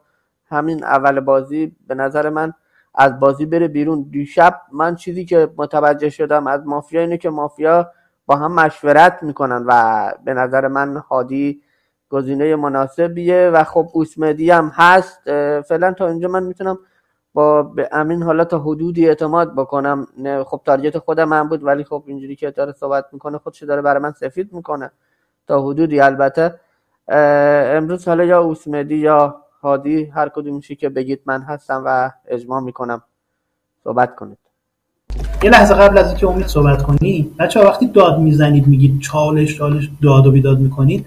همین 0.49 0.83
اول 0.83 1.19
بازی 1.19 1.75
به 1.87 1.95
نظر 1.95 2.29
من 2.29 2.53
از 2.95 3.19
بازی 3.19 3.45
بره 3.45 3.67
بیرون. 3.67 4.05
دیشب 4.11 4.61
من 4.73 4.95
چیزی 4.95 5.25
که 5.25 5.49
متوجه 5.57 6.09
شدم 6.09 6.47
از 6.47 6.61
مافیا 6.65 7.01
اینه 7.01 7.17
که 7.17 7.29
مافیا 7.29 7.91
با 8.29 8.35
هم 8.35 8.51
مشورت 8.51 9.23
می‌کنن 9.23 9.65
و 9.67 10.11
به 10.25 10.33
نظر 10.33 10.67
من 10.67 10.97
هادی 10.97 11.61
گزینه 12.09 12.55
مناسبیه 12.55 13.51
و 13.53 13.63
خب 13.63 13.87
اوسمدی 13.93 14.51
هم 14.51 14.71
هست. 14.75 15.19
فعلا 15.61 15.93
تا 15.93 16.07
اینجا 16.07 16.27
من 16.27 16.43
می‌تونم 16.43 16.79
با 17.33 17.63
به 17.63 17.89
امین 17.91 18.23
حالا 18.23 18.45
تا 18.45 18.59
حدودی 18.59 19.07
اعتماد 19.07 19.55
بکنم. 19.55 20.07
خب 20.45 20.61
تارگت 20.65 20.97
خودم 20.97 21.29
من 21.29 21.49
بود 21.49 21.63
ولی 21.63 21.83
خب 21.83 22.03
اینجوری 22.07 22.35
که 22.35 22.51
داره 22.51 22.71
صحبت 22.71 23.05
می‌کنه 23.11 23.37
خودش 23.37 23.63
داره 23.63 23.81
برای 23.81 24.03
من 24.03 24.11
سفید 24.11 24.53
می‌کنه. 24.53 24.91
تا 25.47 25.61
حدودی 25.61 25.99
البته. 25.99 26.59
امروز 27.07 28.07
حالا 28.07 28.23
یا 28.23 28.41
اوسمدی 28.41 28.95
یا 28.95 29.41
هادی 29.61 30.05
هر 30.05 30.29
کدومشی 30.29 30.75
که 30.75 30.89
بگید 30.89 31.21
من 31.25 31.41
هستم 31.41 31.83
و 31.85 32.11
اجماع 32.25 32.61
می‌کنم. 32.61 33.01
صحبت 33.83 34.15
کنید. 34.15 34.48
یه 35.43 35.49
لحظه 35.49 35.73
قبل 35.73 35.97
از 35.97 36.07
اینکه 36.07 36.27
امید 36.27 36.47
صحبت 36.47 36.83
کنی 36.83 37.27
بچه 37.39 37.59
وقتی 37.59 37.87
داد 37.87 38.19
می‌زنید 38.19 38.67
میگید 38.67 38.99
چالش 38.99 39.57
چالش 39.57 39.89
داد 40.01 40.27
و 40.27 40.31
بیداد 40.31 40.59
می‌کنید 40.59 41.05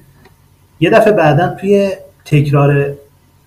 یه 0.81 0.91
دفعه 0.91 1.13
بعدا 1.13 1.49
توی 1.49 1.91
تکرار 2.25 2.87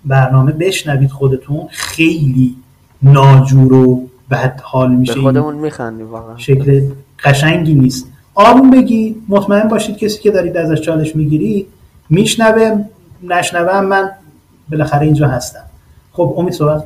برنامه 0.05 0.51
بشنوید 0.51 1.11
خودتون 1.11 1.67
خیلی 1.69 2.55
ناجور 3.01 3.73
و 3.73 4.07
بد 4.31 4.59
حال 4.63 4.95
میشه. 4.95 5.13
به 5.13 5.21
خودمون 5.21 5.55
میخندیم 5.55 6.11
واقعا. 6.11 6.37
شکل 6.37 6.81
قشنگی 7.23 7.75
نیست. 7.75 8.07
آروم 8.35 8.69
بگی 8.69 9.15
مطمئن 9.29 9.67
باشید 9.67 9.97
کسی 9.97 10.21
که 10.21 10.31
دارید 10.31 10.57
ازش 10.57 10.81
چالش 10.81 11.15
می‌گیری 11.15 11.67
میشنوه 12.09 12.83
نشنوه 13.23 13.81
من 13.81 14.09
بالاخره 14.71 15.05
اینجا 15.05 15.27
هستم. 15.27 15.63
خب 16.11 16.35
امید 16.37 16.53
صحبت 16.53 16.83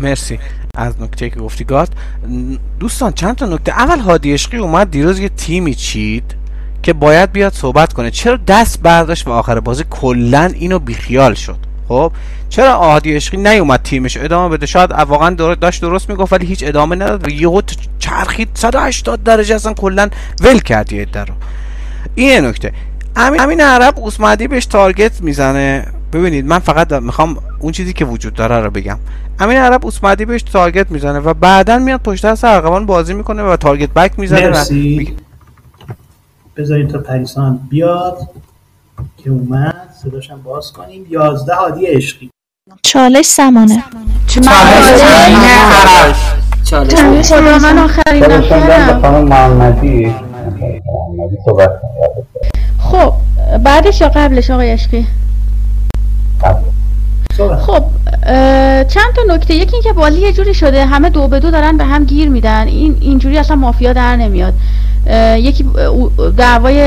مرسی. 0.00 0.38
از 0.74 1.02
نکته 1.02 1.30
که 1.30 1.40
گفتی 1.40 1.64
گات 1.64 1.88
دوستان 2.80 3.12
چند 3.12 3.36
تا 3.36 3.46
نکته. 3.46 3.72
اول 3.72 3.98
هادی 3.98 4.32
عشقی 4.32 4.56
اومد 4.56 4.90
دیروز 4.90 5.18
یه 5.18 5.28
تیمی 5.28 5.74
چید 5.74 6.34
که 6.82 6.92
باید 6.92 7.32
بیاد 7.32 7.52
صحبت 7.52 7.92
کنه. 7.92 8.10
چرا 8.10 8.36
دست 8.36 8.82
برداشت 8.82 9.28
و 9.28 9.30
آخر 9.30 9.60
بازی 9.60 9.84
کلا 9.90 10.44
اینو 10.44 10.78
بیخیال 10.78 11.34
شد؟ 11.34 11.58
خب 11.88 12.12
چرا 12.48 12.76
هادی 12.76 13.16
عشقی 13.16 13.36
نیومد 13.36 13.82
تیمش 13.82 14.16
ادامه 14.16 14.56
بده؟ 14.56 14.66
شاید 14.66 14.90
واقعا 14.90 15.30
داشت 15.54 15.80
درست 15.80 16.08
می‌گفت 16.10 16.32
ولی 16.32 16.46
هیچ 16.46 16.64
ادامه 16.66 16.96
نداد 16.96 17.26
و 17.26 17.30
یهو 17.30 17.62
چرخید 17.98 18.48
180 18.54 19.22
درجه 19.22 19.54
اصلا 19.54 19.72
کلا 19.72 20.08
ول 20.40 20.58
کرد 20.58 20.92
یه 20.92 21.06
رو. 21.14 21.34
این 22.14 22.44
نکته. 22.44 22.72
امین 23.16 23.40
امین 23.40 23.60
عرب 23.60 23.98
اوسمدی 23.98 24.48
بهش 24.48 24.66
تارگت 24.66 25.20
می‌زنه. 25.20 25.86
ببینید 26.14 26.46
من 26.46 26.58
فقط 26.58 26.92
می‌خوام 26.92 27.36
اون 27.60 27.72
چیزی 27.72 27.92
که 27.92 28.04
وجود 28.04 28.34
داره 28.34 28.60
رو 28.60 28.70
بگم. 28.70 28.98
امین 29.40 29.56
عرب 29.56 29.84
اوسمدی 29.84 30.24
بهش 30.24 30.42
تارگت 30.42 30.90
می‌زنه 30.90 31.18
و 31.18 31.34
بعدا 31.34 31.78
میاد 31.78 32.00
پشت 32.00 32.26
دست 32.26 32.44
ارغوان 32.44 32.86
بازی 32.86 33.14
می‌کنه 33.14 33.42
و 33.42 33.56
تارگت 33.56 33.90
بک 33.90 34.18
می‌زنه 34.18 34.48
مرسی. 34.48 35.16
بذاریم 36.56 36.88
تا 36.88 36.98
پریسان 36.98 37.60
بیاد 37.68 38.28
که 39.16 39.30
اومد. 39.30 39.88
صداشم 40.02 40.40
باز 40.42 40.72
کنیم. 40.72 41.06
یازده 41.10 41.54
هادی 41.54 41.86
عشقی. 41.86 42.30
چالش 42.82 43.26
سمانه. 43.26 43.84
چالش 46.64 47.32
خدا 47.32 47.58
من 47.58 47.78
آخرین 47.78 48.24
نفرم. 48.24 49.00
خب 52.78 53.14
بعدش 53.64 54.00
یا 54.00 54.08
قبلش 54.08 54.50
آقای 54.50 54.70
عشقی؟ 54.70 55.06
خب 57.66 57.84
چند 58.84 59.14
تا 59.14 59.22
نکته. 59.34 59.54
یکی 59.54 59.72
اینکه 59.72 59.92
بازی 59.92 60.20
یه 60.20 60.32
جوری 60.32 60.54
شده 60.54 60.86
همه 60.86 61.10
دو 61.10 61.28
به 61.28 61.40
دو 61.40 61.50
دارن 61.50 61.76
به 61.76 61.84
هم 61.84 62.04
گیر 62.04 62.28
میدن. 62.28 62.66
این 62.66 62.96
اینجوری 63.00 63.38
اصلا 63.38 63.56
مافیا 63.56 63.92
در 63.92 64.16
نمیاد. 64.16 64.54
یکی 65.36 65.64
دعوای 66.36 66.80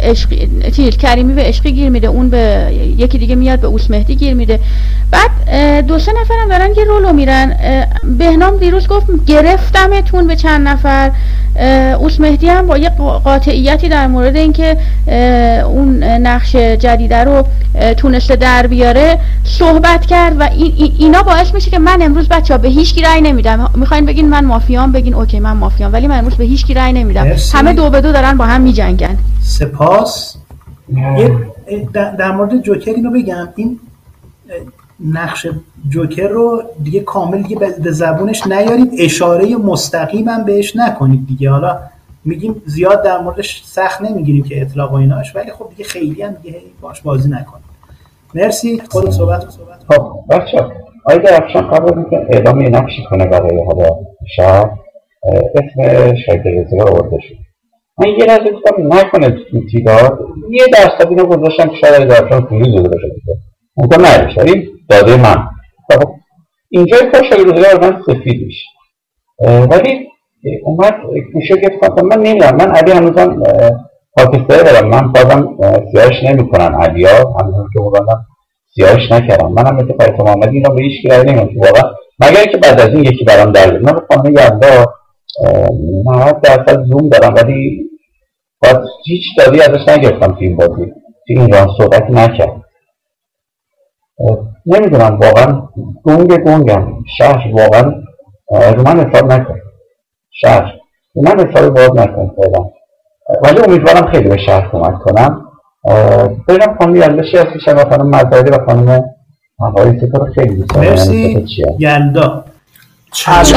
عشقی 0.00 0.90
کریمی 0.90 1.32
به 1.32 1.42
عشقی 1.42 1.72
گیر 1.72 1.88
میده 1.88 2.06
اون 2.06 2.30
به 2.30 2.72
یکی 2.98 3.18
دیگه 3.18 3.34
میاد 3.34 3.60
به 3.60 3.66
اوس 3.66 3.90
مهدی 3.90 4.16
گیر 4.16 4.34
میده. 4.34 4.60
بعد 5.10 5.30
دو 5.86 5.98
سه 5.98 6.12
نفرم 6.20 6.48
دارن 6.48 6.70
یه 6.76 6.84
رولو 6.84 7.12
میرن. 7.12 7.56
بهنام 8.18 8.56
دیروز 8.56 8.88
گفت 8.88 9.06
گرفتمتون 9.26 10.26
به 10.26 10.36
چند 10.36 10.68
نفر. 10.68 11.10
اوس 11.98 12.20
مهدی 12.20 12.48
هم 12.48 12.66
با 12.66 12.78
یه 12.78 12.88
قاطعیتی 13.24 13.88
در 13.88 14.06
مورد 14.06 14.36
اینکه 14.36 14.76
اون 15.64 16.04
نقش 16.04 16.56
جدیده 16.56 17.24
رو 17.24 17.44
تونسته 17.96 18.36
در 18.36 18.66
بیاره 18.66 19.18
صحبت 19.44 20.06
کرد 20.06 20.36
و 20.40 20.48
اینا 20.98 21.22
باعث 21.22 21.54
میشه 21.54 21.70
که 21.70 21.78
من 21.78 22.02
امروز 22.02 22.28
بچه 22.28 22.54
ها 22.54 22.58
به 22.58 22.68
هیچ 22.68 22.94
کی 22.94 23.02
رأی 23.02 23.20
نمیدم. 23.20 23.70
می‌خواین 23.76 24.06
بگین 24.06 24.28
من 24.28 24.44
مافیام 24.44 24.92
بگین 24.92 25.14
اوکی 25.14 25.40
من 25.40 25.52
مافیام 25.52 25.92
ولی 25.92 26.06
من 26.06 26.18
امروز 26.18 26.34
به 26.34 26.44
هیچ 26.44 26.66
کی 26.66 26.74
رأی 26.74 26.92
نمیدم. 26.92 27.36
همه 27.62 27.72
دو 27.72 27.90
به 27.90 28.00
دو 28.00 28.12
دارن 28.12 28.36
با 28.36 28.44
هم 28.44 28.60
میجنگن. 28.60 29.18
سپاس. 29.40 30.36
در 31.94 32.32
مورد 32.32 32.62
جوکر 32.62 32.92
اینو 32.92 33.10
بگم. 33.10 33.48
این 33.56 33.80
نقش 35.12 35.46
جوکر 35.88 36.28
رو 36.28 36.62
دیگه 36.82 37.00
کامل 37.00 37.42
دیگه 37.42 37.56
به 37.56 37.90
زبونش 37.90 38.46
نیارید. 38.46 38.92
اشاره 38.98 39.56
مستقیم 39.56 40.28
هم 40.28 40.44
بهش 40.44 40.76
نکنید 40.76 41.26
دیگه. 41.26 41.50
حالا 41.50 41.78
میگیم 42.24 42.62
زیاد 42.66 43.04
در 43.04 43.18
موردش 43.18 43.62
سخت 43.64 44.02
نمی‌گیریم 44.02 44.44
که 44.44 44.62
اطلاق 44.62 44.92
و 44.92 44.94
ایناش 44.94 45.36
ولی 45.36 45.50
خب 45.50 45.68
دیگه 45.70 45.84
خیلی 45.84 46.22
هم 46.22 46.32
دیگه 46.42 46.60
باش 46.80 47.02
بازی 47.02 47.30
نکنید. 47.30 47.64
مرسی. 48.34 48.82
خود 48.90 49.10
صحبت 49.10 49.50
صحبت 49.50 49.84
خب 49.88 50.24
بچه 50.30 50.66
آیا 51.04 51.18
درخشان 51.18 51.70
قبل 51.70 51.98
اینکه 51.98 52.26
اعلام 52.30 52.60
یه 52.60 52.68
نقشی 52.68 53.04
کنه 53.10 53.26
برای 53.26 53.64
حالا 53.64 53.88
شهر 54.36 54.70
اسم 55.54 56.14
شاید 56.26 56.48
رزگار 56.48 56.90
آورده 56.90 57.18
شد. 57.28 57.51
من 57.98 58.08
یه 58.18 58.24
لحظه 58.24 58.50
گفتم 58.52 58.92
نکنه 58.92 59.36
تیدار 59.70 60.18
یه 60.50 60.66
درصد 60.72 61.08
اینو 61.08 61.26
گذاشتم 61.26 61.68
که 61.68 61.76
شاید 61.80 62.08
درخشان 62.08 62.46
پولی 62.46 62.76
داده 62.76 62.88
باشه 62.88 63.08
ممکن 63.76 64.00
نرشه 64.00 64.40
این 64.40 64.68
داده 64.88 65.16
من. 65.16 65.48
خب 65.90 66.10
اینجا 66.70 66.96
کار 67.12 67.22
شاید 67.30 67.46
روزگار 67.46 67.80
من 67.80 68.02
سفید 68.06 68.46
میشه. 68.46 68.66
ولی 69.70 70.08
اومد 70.64 70.94
گوشه 71.34 71.56
گفت 71.56 72.02
من 72.02 72.18
نمی‌دونم. 72.22 72.56
من 72.56 72.70
علی 72.70 72.92
هنوزم 72.92 73.42
پاکستانی 74.16 74.62
دارم. 74.62 74.88
من 74.88 75.12
بازم 75.12 75.56
سیاهش 75.92 76.24
نمی 76.24 76.48
کنم 76.50 76.76
علیا 76.80 77.10
همون 77.40 77.70
که 77.72 77.80
بودم 77.80 78.26
سیاهش 78.74 79.12
نکردم 79.12 79.52
منم 79.52 79.76
مثل 79.76 79.92
فایت 79.98 80.20
محمدی 80.20 80.56
اینا 80.56 80.70
به 80.70 80.82
هیچ 80.82 81.02
کی 81.02 81.08
رای 81.08 81.34
مگر 82.20 82.44
که 82.52 82.58
بعد 82.58 82.80
از 82.80 82.88
این 82.88 83.04
یکی 83.04 83.24
برام 83.24 83.52
در 83.52 83.70
بیاد. 83.70 83.82
من 83.82 83.92
به 83.92 84.02
خانم 84.10 84.26
یلدا 84.26 84.84
90 86.04 86.40
درصد 86.40 86.82
زوم 86.84 87.08
دارم 87.08 87.34
ولی 87.34 87.90
باز 88.62 88.78
هیچ 89.06 89.22
دادی 89.38 89.60
ازش 89.60 89.88
نگرفتم 89.88 90.32
تو 90.32 90.38
این 90.40 90.56
بازی. 90.56 90.86
تو 91.26 91.28
این 91.28 91.52
ران 91.52 91.68
صحبت 91.78 92.10
نکرد. 92.10 92.62
نمی‌دونم 94.66 95.20
واقعا 95.22 95.68
گونگ 96.02 96.38
گونگم 96.38 96.86
شهر 97.18 97.52
واقعا 97.54 97.92
رو 98.72 98.82
من 98.82 99.00
حساب 99.10 99.32
نکن. 99.32 99.58
شهر. 100.30 100.72
رو 101.14 101.22
من 101.22 101.48
حساب 101.48 101.74
باز 101.74 101.90
نکن 101.96 102.34
فعلا. 102.36 102.70
ولی 103.42 103.60
امیدوارم 103.68 104.12
خیلی 104.12 104.28
به 104.28 104.36
شهر 104.46 104.68
کمک 104.72 104.94
کنم. 104.98 105.44
ببینم 106.48 106.76
خانم 106.78 106.96
یلدا 106.96 107.22
هستی 107.22 107.60
شما 107.64 107.84
خانم 107.84 108.10
مزاری 108.10 108.50
و 108.50 108.64
خانم 108.66 109.04
آقای 109.60 109.98
ستاره 109.98 110.32
خیلی 110.32 110.56
دوست 110.56 110.76
مرسی. 110.76 111.46
یلدا. 111.78 112.44
چالش 113.12 113.52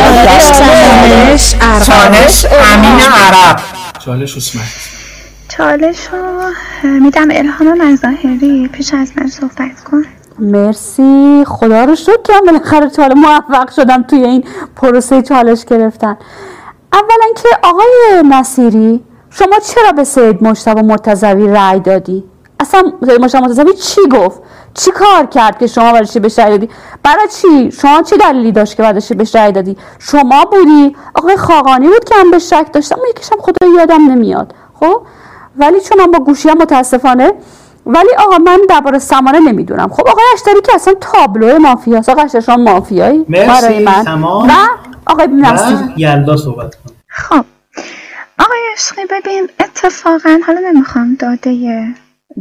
چالش 1.86 2.46
امین 2.46 3.00
عرب. 3.00 3.60
چالش 4.00 4.38
اسمت. 4.38 4.64
چالش 5.48 5.98
رو 6.12 6.52
میدم 7.00 7.28
الهام 7.32 7.92
مظاهری 7.92 8.68
پیش 8.74 8.94
از 8.94 9.12
من 9.18 9.28
صحبت 9.28 9.84
کن. 9.92 10.04
مرسی. 10.40 11.44
خدا 11.48 11.84
رو 11.84 11.96
شکر 11.96 12.22
که 12.24 12.34
بالاخره 12.46 12.90
چاله 12.90 13.14
موفق 13.14 13.72
شدم 13.76 14.04
توی 14.04 14.24
این 14.24 14.44
پروسه 14.76 15.22
چالش 15.22 15.66
گرفتن. 15.66 16.18
اولا 16.94 17.34
که 17.44 17.50
آقای 17.64 18.24
نصیری 18.30 19.04
شما 19.30 19.60
چرا 19.60 19.92
به 19.92 20.04
سید 20.04 20.44
مشتبه 20.44 20.82
مرتضوی 20.82 21.48
رأی 21.48 21.80
دادی؟ 21.80 22.24
اصلا 22.66 22.92
سید 23.06 23.22
مشتبه 23.22 23.42
مرتضوی 23.42 23.74
چی 23.74 24.02
گفت. 24.12 24.42
چی 24.74 24.92
کار 24.92 25.26
کرد 25.26 25.60
که 25.60 25.68
شما 25.68 25.92
برای 25.94 26.20
بهش 26.22 26.40
رأی 26.40 26.50
دادی؟ 26.50 26.70
برای 27.04 27.28
چی؟ 27.28 27.72
شما 27.72 28.02
چه 28.02 28.18
دلیلی 28.18 28.52
داشت 28.52 28.78
که 28.78 28.84
بعدش 28.84 29.14
بهش 29.14 29.36
رأی 29.36 29.52
دادی؟ 29.52 29.78
شما 30.00 30.46
بودی؟ 30.46 30.96
آقای 31.16 31.38
خاقانی 31.38 31.88
بود 31.88 32.04
که 32.04 32.16
هم 32.16 32.32
به 32.32 32.40
شک 32.40 32.68
داشتم 32.74 32.98
یکیشم 33.10 33.36
خدا 33.40 33.68
یادم 33.78 34.12
نمیاد. 34.12 34.56
خب؟ 34.74 35.02
ولی 35.58 35.82
چون 35.82 35.98
من 36.02 36.12
با 36.12 36.20
گوشی 36.20 36.50
هم 36.50 36.58
متاسفانه 36.58 37.34
ولی 37.86 38.10
آقا 38.18 38.38
من 38.38 38.60
درباره 38.70 39.00
سمانه 39.00 39.40
نمی‌دونم. 39.40 39.88
خب 39.88 40.08
آقای 40.08 40.24
اشتری 40.34 40.62
که 40.62 40.76
اصلا 40.76 40.94
تابلو 40.94 41.60
مافیاست. 41.60 42.10
آقای 42.10 42.24
اشتری 42.24 42.42
شما 42.42 42.58
مافیایی؟ 42.58 43.26
مرسی 43.30 43.84
من. 43.84 44.04
سمان 44.04 44.50
و 44.50 44.54
آقای 45.08 45.28
یلدا 45.98 46.38
صحبت 46.38 46.76
کن. 46.76 46.92
خب. 47.08 47.46
آقای 48.40 48.60
عشقی 48.74 49.02
ببین 49.06 49.50
اتفاقا 49.60 50.40
حالا 50.48 50.60
نمی‌خوام 50.60 51.18
داده 51.20 51.52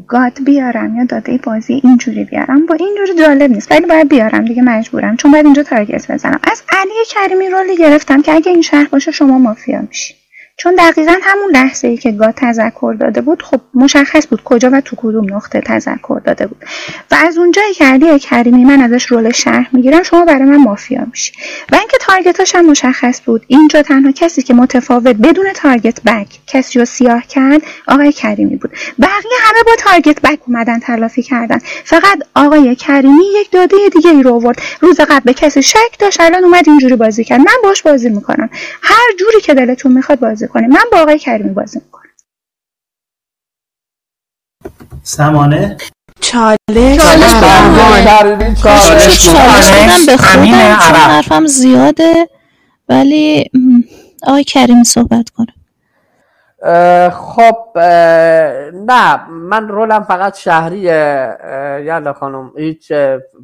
گاد 0.08 0.44
بیارم 0.44 0.96
یا 0.96 1.04
داده 1.04 1.38
بازی 1.42 1.80
اینجوری 1.84 2.24
بیارم؟ 2.24 2.66
با 2.66 2.74
اینجوری 2.74 3.14
جالب 3.14 3.50
نیست. 3.50 3.72
ولی 3.72 3.86
باید 3.86 4.08
بیارم 4.08 4.44
دیگه 4.44 4.62
مجبورم. 4.62 5.16
چون 5.16 5.30
باید 5.32 5.44
اینجا 5.44 5.62
تارگت 5.62 6.12
بزنم. 6.12 6.40
از 6.52 6.62
علی 6.68 7.04
کریمی 7.08 7.48
رولی 7.48 7.76
گرفتم 7.76 8.22
که 8.22 8.34
اگه 8.34 8.52
این 8.52 8.62
شهر 8.62 8.88
باشه 8.88 9.10
شما 9.10 9.38
مافیا 9.38 9.80
میشی. 9.88 10.23
چون 10.56 10.74
دقیقا 10.74 11.14
همون 11.22 11.50
لحظه 11.50 11.88
ای 11.88 11.96
که 11.96 12.12
گاد 12.12 12.34
تذکر 12.36 12.96
داده 13.00 13.20
بود 13.20 13.42
خب 13.42 13.60
مشخص 13.74 14.26
بود 14.26 14.42
کجا 14.44 14.70
و 14.72 14.80
تو 14.80 14.96
کدوم 14.96 15.34
نقطه 15.34 15.60
تذکر 15.60 16.20
داده 16.24 16.46
بود. 16.46 16.64
و 17.10 17.14
از 17.14 17.38
اونجایی 17.38 17.74
که 17.74 17.84
علی 17.84 18.18
کریمی 18.18 18.64
من 18.64 18.80
ازش 18.80 19.06
رول 19.06 19.32
شهر 19.32 19.68
می‌گیرم 19.72 20.02
شما 20.02 20.24
برای 20.24 20.42
من 20.42 20.56
مافیا 20.56 21.06
میشی. 21.10 21.32
و 21.72 21.76
اینکه 21.76 21.96
تارگتاش 22.00 22.54
هم 22.54 22.66
مشخص 22.66 23.20
بود. 23.26 23.44
اینجا 23.48 23.82
تنها 23.82 24.12
کسی 24.12 24.42
که 24.42 24.54
متفاوت 24.54 25.16
بدون 25.16 25.52
تارگت 25.54 26.02
بک 26.02 26.28
کسی 26.46 26.78
رو 26.78 26.84
سیاه 26.84 27.22
کرد 27.26 27.62
آقای 27.88 28.12
کریمی 28.12 28.56
بود. 28.56 28.70
بقیه 29.00 29.38
همه 29.40 29.62
با 29.66 29.72
تارگت 29.78 30.20
بک 30.20 30.38
اومدن 30.46 30.78
تلافی 30.78 31.22
کردن. 31.22 31.58
فقط 31.84 32.18
آقای 32.34 32.74
کریمی 32.74 33.24
یک 33.40 33.50
داده 33.50 33.76
دیگه 33.92 34.10
ای 34.10 34.22
رو 34.22 34.34
آورد. 34.34 34.62
روز 34.80 35.00
قبل 35.00 35.24
به 35.24 35.34
کسی 35.34 35.62
شک 35.62 35.98
داشت 35.98 36.20
الان 36.20 36.44
اومد 36.44 36.68
اینجوری 36.68 36.96
بازی 36.96 37.24
کرد. 37.24 37.40
من 37.40 37.56
باش 37.62 37.82
بازی 37.82 38.08
می‌کنم. 38.08 38.50
هر 38.82 39.16
جوری 39.18 39.40
که 39.40 39.54
دلتون 39.54 39.92
می‌خواد 39.92 40.20
بازی 40.20 40.43
کنیم 40.46 40.70
من 40.70 40.84
با 40.92 40.98
آقای 40.98 41.18
کریمی 41.18 41.50
بازی 41.50 41.80
می‌کنم. 41.84 42.10
سمانه؟ 45.02 45.76
چالش 46.20 46.96
چالش 47.00 47.34
به 50.06 50.16
خودم 50.16 50.78
چون 50.78 50.96
حرفم 50.96 51.46
زیاده. 51.46 52.28
ولی 52.88 53.50
آقای 54.22 54.44
کریمی 54.44 54.84
صحبت 54.84 55.30
کنه. 55.30 55.54
خب 57.10 57.78
نه 58.74 59.28
من 59.28 59.68
رولم 59.68 60.04
فقط 60.04 60.36
شهریه 60.36 61.36
یالا 61.84 62.12
خانم 62.12 62.52
هیچ 62.56 62.92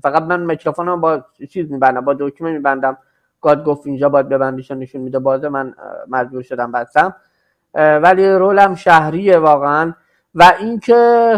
فقط 0.02 0.22
من 0.22 0.40
میکروفونم 0.40 1.00
با 1.00 1.24
چیز 1.52 1.70
میبندم 1.70 2.00
با 2.00 2.14
دکمه 2.14 2.52
میبندم. 2.52 2.98
گاد 3.40 3.64
گفت 3.64 3.86
اینجا 3.86 4.08
باید 4.08 4.28
ببندیش 4.28 4.70
نشون 4.70 5.00
میده. 5.00 5.18
بازه 5.18 5.48
من 5.48 5.74
مجبور 6.08 6.42
شدم 6.42 6.72
بستم. 6.72 7.14
ولی 7.74 8.28
رولم 8.28 8.74
شهریه 8.74 9.38
واقعا. 9.38 9.94
و 10.34 10.52
اینکه 10.60 10.94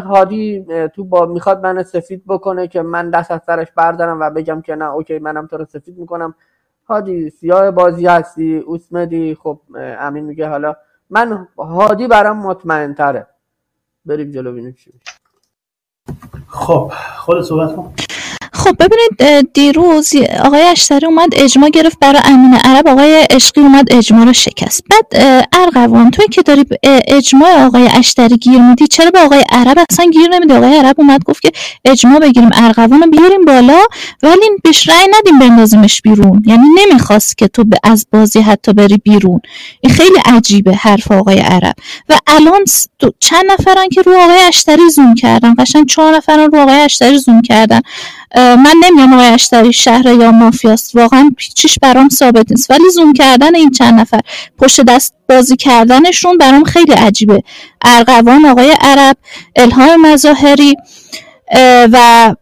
هادی 0.06 0.66
تو 0.94 1.04
با 1.04 1.26
می‌خواد 1.26 1.66
من 1.66 1.82
سفید 1.82 2.22
بکنه 2.26 2.68
که 2.68 2.82
من 2.82 3.10
دست 3.10 3.30
از 3.30 3.40
سرش 3.46 3.72
بردارم 3.76 4.20
و 4.20 4.30
بگم 4.30 4.60
که 4.60 4.74
نه 4.74 4.90
اوکی 4.90 5.18
منم 5.18 5.46
تو 5.46 5.56
رو 5.56 5.64
سفید 5.64 5.98
می‌کنم. 5.98 6.34
هادی 6.88 7.30
سیاه 7.30 7.70
بازی 7.70 8.06
هستی 8.06 8.64
اسمدی 8.68 9.34
خب 9.34 9.60
امین 9.76 10.24
میگه 10.24 10.48
حالا. 10.48 10.76
من 11.10 11.48
هادی 11.58 12.08
برام 12.08 12.36
مطمئن 12.36 12.94
تره 12.94 13.26
بریم 14.04 14.30
جلو 14.30 14.52
بینیم 14.52 14.72
چی 14.72 14.92
خب 16.46 16.92
خود 17.16 17.42
صحبت 17.42 17.76
کن. 17.76 17.94
خب 18.64 18.76
ببینید 18.80 19.52
دیروز 19.54 20.12
آقای 20.44 20.62
اشتری 20.62 21.06
اومد 21.06 21.28
اجماع 21.32 21.70
گرفت 21.70 21.98
برای 22.00 22.20
امین 22.24 22.54
عرب. 22.54 22.88
آقای 22.88 23.26
عشقی 23.30 23.60
اومد 23.60 23.94
اجماع 23.94 24.24
رو 24.24 24.32
شکست. 24.32 24.84
بعد 24.90 25.46
ارغوان 25.52 26.10
توی 26.10 26.26
که 26.30 26.42
داری 26.42 26.64
اجماع 27.08 27.64
آقای 27.64 27.88
اشتری 27.94 28.36
گیر 28.36 28.60
میدی 28.60 28.86
چرا 28.86 29.10
به 29.10 29.20
آقای 29.20 29.44
عرب 29.50 29.78
اصلا 29.90 30.06
گیر 30.06 30.28
نمیدی؟ 30.28 30.54
آقای 30.54 30.76
عرب 30.76 30.94
اومد 30.98 31.24
گفت 31.24 31.42
که 31.42 31.50
اجماع 31.84 32.18
بگیریم 32.18 32.50
ارغوان 32.52 33.02
رو 33.02 33.10
بیاریم 33.10 33.44
بالا 33.44 33.80
ولی 34.22 34.40
بهش 34.64 34.88
رأی 34.88 35.06
ندیم 35.18 35.38
بندازیمش 35.38 36.02
بیرون. 36.02 36.42
یعنی 36.46 36.66
نمی‌خواست 36.78 37.38
که 37.38 37.48
تو 37.48 37.64
از 37.84 38.06
بازی 38.12 38.40
حتی 38.40 38.72
بری 38.72 38.96
بیرون. 38.96 39.40
این 39.80 39.92
خیلی 39.94 40.18
عجیبه 40.24 40.74
حرف 40.74 41.12
آقای 41.12 41.38
عرب. 41.38 41.74
و 42.08 42.18
الان 42.26 42.64
چند 43.20 43.44
نفرن 43.50 43.88
که 43.88 44.02
رو 44.02 44.12
آقای 44.12 44.38
اشتری 44.48 44.90
زوم 44.90 45.14
کردن؟ 45.14 45.54
قشنگ 45.58 45.86
چهار 45.86 46.16
نفرن 46.16 46.50
رو 46.50 46.58
آقای 46.58 46.80
اشتری 46.80 47.18
زوم 47.18 47.42
کردن. 47.42 47.80
من 48.56 48.74
نمی‌دونم 48.84 49.12
آقای 49.12 49.26
اشتری 49.26 49.72
شهر 49.72 50.06
یا 50.06 50.32
مافیاست. 50.32 50.96
واقعا 50.96 51.30
چیش 51.54 51.78
برام 51.82 52.08
ثابت 52.08 52.50
نیست. 52.50 52.70
ولی 52.70 52.90
زوم 52.90 53.12
کردن 53.12 53.54
این 53.54 53.70
چند 53.70 54.00
نفر 54.00 54.20
پشت 54.58 54.80
دست 54.80 55.14
بازی 55.28 55.56
کردنشون 55.56 56.38
برام 56.38 56.64
خیلی 56.64 56.92
عجیبه. 56.92 57.42
ارغوان 57.84 58.46
آقای 58.46 58.76
عرب 58.80 59.16
الهام 59.56 60.06
مظاهری 60.06 60.74
و 61.92 62.34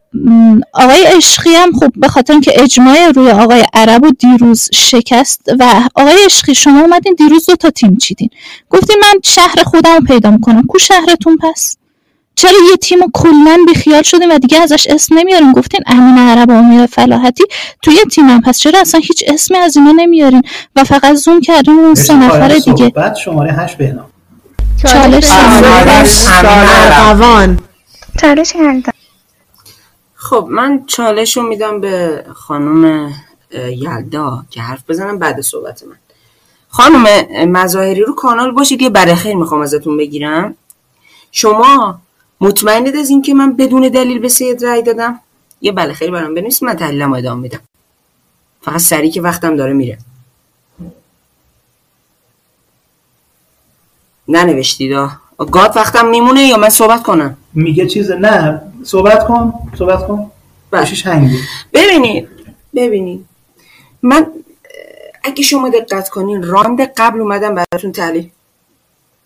آقای 0.73 1.03
عشقی 1.03 1.55
هم 1.55 1.71
خب 1.79 1.91
به 1.95 2.07
خاطر 2.07 2.39
که 2.39 2.61
اجماع 2.61 3.07
روی 3.07 3.31
آقای 3.31 3.65
عرب 3.73 4.03
و 4.03 4.09
دیروز 4.19 4.69
شکست 4.73 5.41
و 5.59 5.89
آقای 5.95 6.15
عشقی 6.25 6.55
شما 6.55 6.81
اومدین 6.81 7.15
دیروز 7.17 7.45
دو 7.45 7.55
تا 7.55 7.69
تیم 7.69 7.97
چیدین. 7.97 8.29
گفتین 8.69 8.97
من 9.01 9.19
شهر 9.23 9.63
خودم 9.65 9.95
رو 9.95 10.01
پیدا 10.01 10.31
می‌کنم. 10.31 10.63
کو 10.67 10.79
شهرتون 10.79 11.37
پس؟ 11.37 11.77
چرا 12.35 12.59
یه 12.69 12.77
تیم 12.77 12.99
کلا 13.13 13.57
بیخیال 13.67 14.01
شدیم 14.01 14.29
و 14.31 14.39
دیگه 14.39 14.57
ازش 14.61 14.87
اسم 14.87 15.17
نمیاریم 15.17 15.51
گفتین 15.51 15.81
امین 15.87 16.17
عرب 16.17 16.49
و 16.49 16.53
امیر 16.53 16.85
فلاحتی 16.85 17.43
توی 17.81 17.97
تیم 18.11 18.29
هم 18.29 18.41
پس 18.41 18.59
چرا 18.59 18.79
اصلا 18.79 19.01
هیچ 19.03 19.23
اسمی 19.27 19.57
از 19.57 19.77
اینا 19.77 19.91
نمیارین؟ 19.91 20.41
و 20.75 20.83
فقط 20.83 21.15
زوم 21.15 21.41
کردیم 21.41 21.79
اون 21.79 21.95
سه 21.95 22.15
نفر 22.15 22.47
دیگه. 22.47 22.89
بعد 22.89 23.15
شماره 23.15 23.53
8 23.53 23.77
بهنام 23.77 24.09
چالش 24.81 25.27
ارغوان 26.43 27.59
چالش 28.21 28.53
خب 30.15 30.47
من 30.49 30.83
چالش 30.87 31.37
رو 31.37 31.43
میدم 31.43 31.81
به 31.81 32.25
خانم 32.33 33.13
یلدا 33.53 34.45
که 34.49 34.61
حرف 34.61 34.79
بزنم 34.89 35.19
بعد 35.19 35.41
صحبت 35.41 35.83
من. 35.83 35.95
خانم 36.69 37.05
مظاهری 37.51 38.01
رو 38.01 38.15
کانال 38.15 38.51
باشید 38.51 38.81
یه 38.81 38.89
برای 38.89 39.15
خیر 39.15 39.35
می‌خوام 39.35 39.61
ازتون 39.61 39.97
بگیرم. 39.97 40.55
شما 41.31 41.99
مطمئنید 42.41 42.95
از 42.95 43.09
اینکه 43.09 43.33
من 43.33 43.55
بدون 43.55 43.89
دلیل 43.89 44.19
به 44.19 44.29
سید 44.29 44.65
رأی 44.65 44.83
دادم؟ 44.83 45.19
یه 45.61 45.71
بله 45.71 45.93
خیلی 45.93 46.11
برام 46.11 46.33
بنویس 46.33 46.63
من 46.63 46.73
تحلیلم 46.73 47.13
ادامه 47.13 47.41
میدم. 47.41 47.59
فقط 48.61 48.77
سریع 48.77 49.11
که 49.11 49.21
وقتم 49.21 49.55
داره 49.55 49.73
میره. 49.73 49.97
ننوشتید؟ 54.27 54.91
گاد 55.37 55.77
وقتم 55.77 56.07
میمونه 56.07 56.41
یا 56.41 56.57
من 56.57 56.69
صحبت 56.69 57.03
کنم؟ 57.03 57.37
میگه 57.53 57.87
چیز؟ 57.87 58.11
نه 58.11 58.61
صحبت 58.83 59.27
کن 59.27 59.53
صحبت 59.77 60.07
کن. 60.07 60.31
باشیش 60.71 61.07
هنگی. 61.07 61.39
ببینید 61.73 62.29
ببینید. 62.75 63.25
من 64.01 64.27
اگه 65.23 65.43
شما 65.43 65.69
دقت 65.69 66.09
کنین 66.09 66.43
راند 66.43 66.81
قبل 66.81 67.21
اومدم 67.21 67.55
براتون 67.55 67.91
تحلیل. 67.91 68.29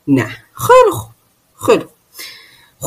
نه. 0.07 0.27
خیلی 0.53 0.91
خوب 0.91 1.11
خیلی 1.65 1.79
خوب. 1.79 1.94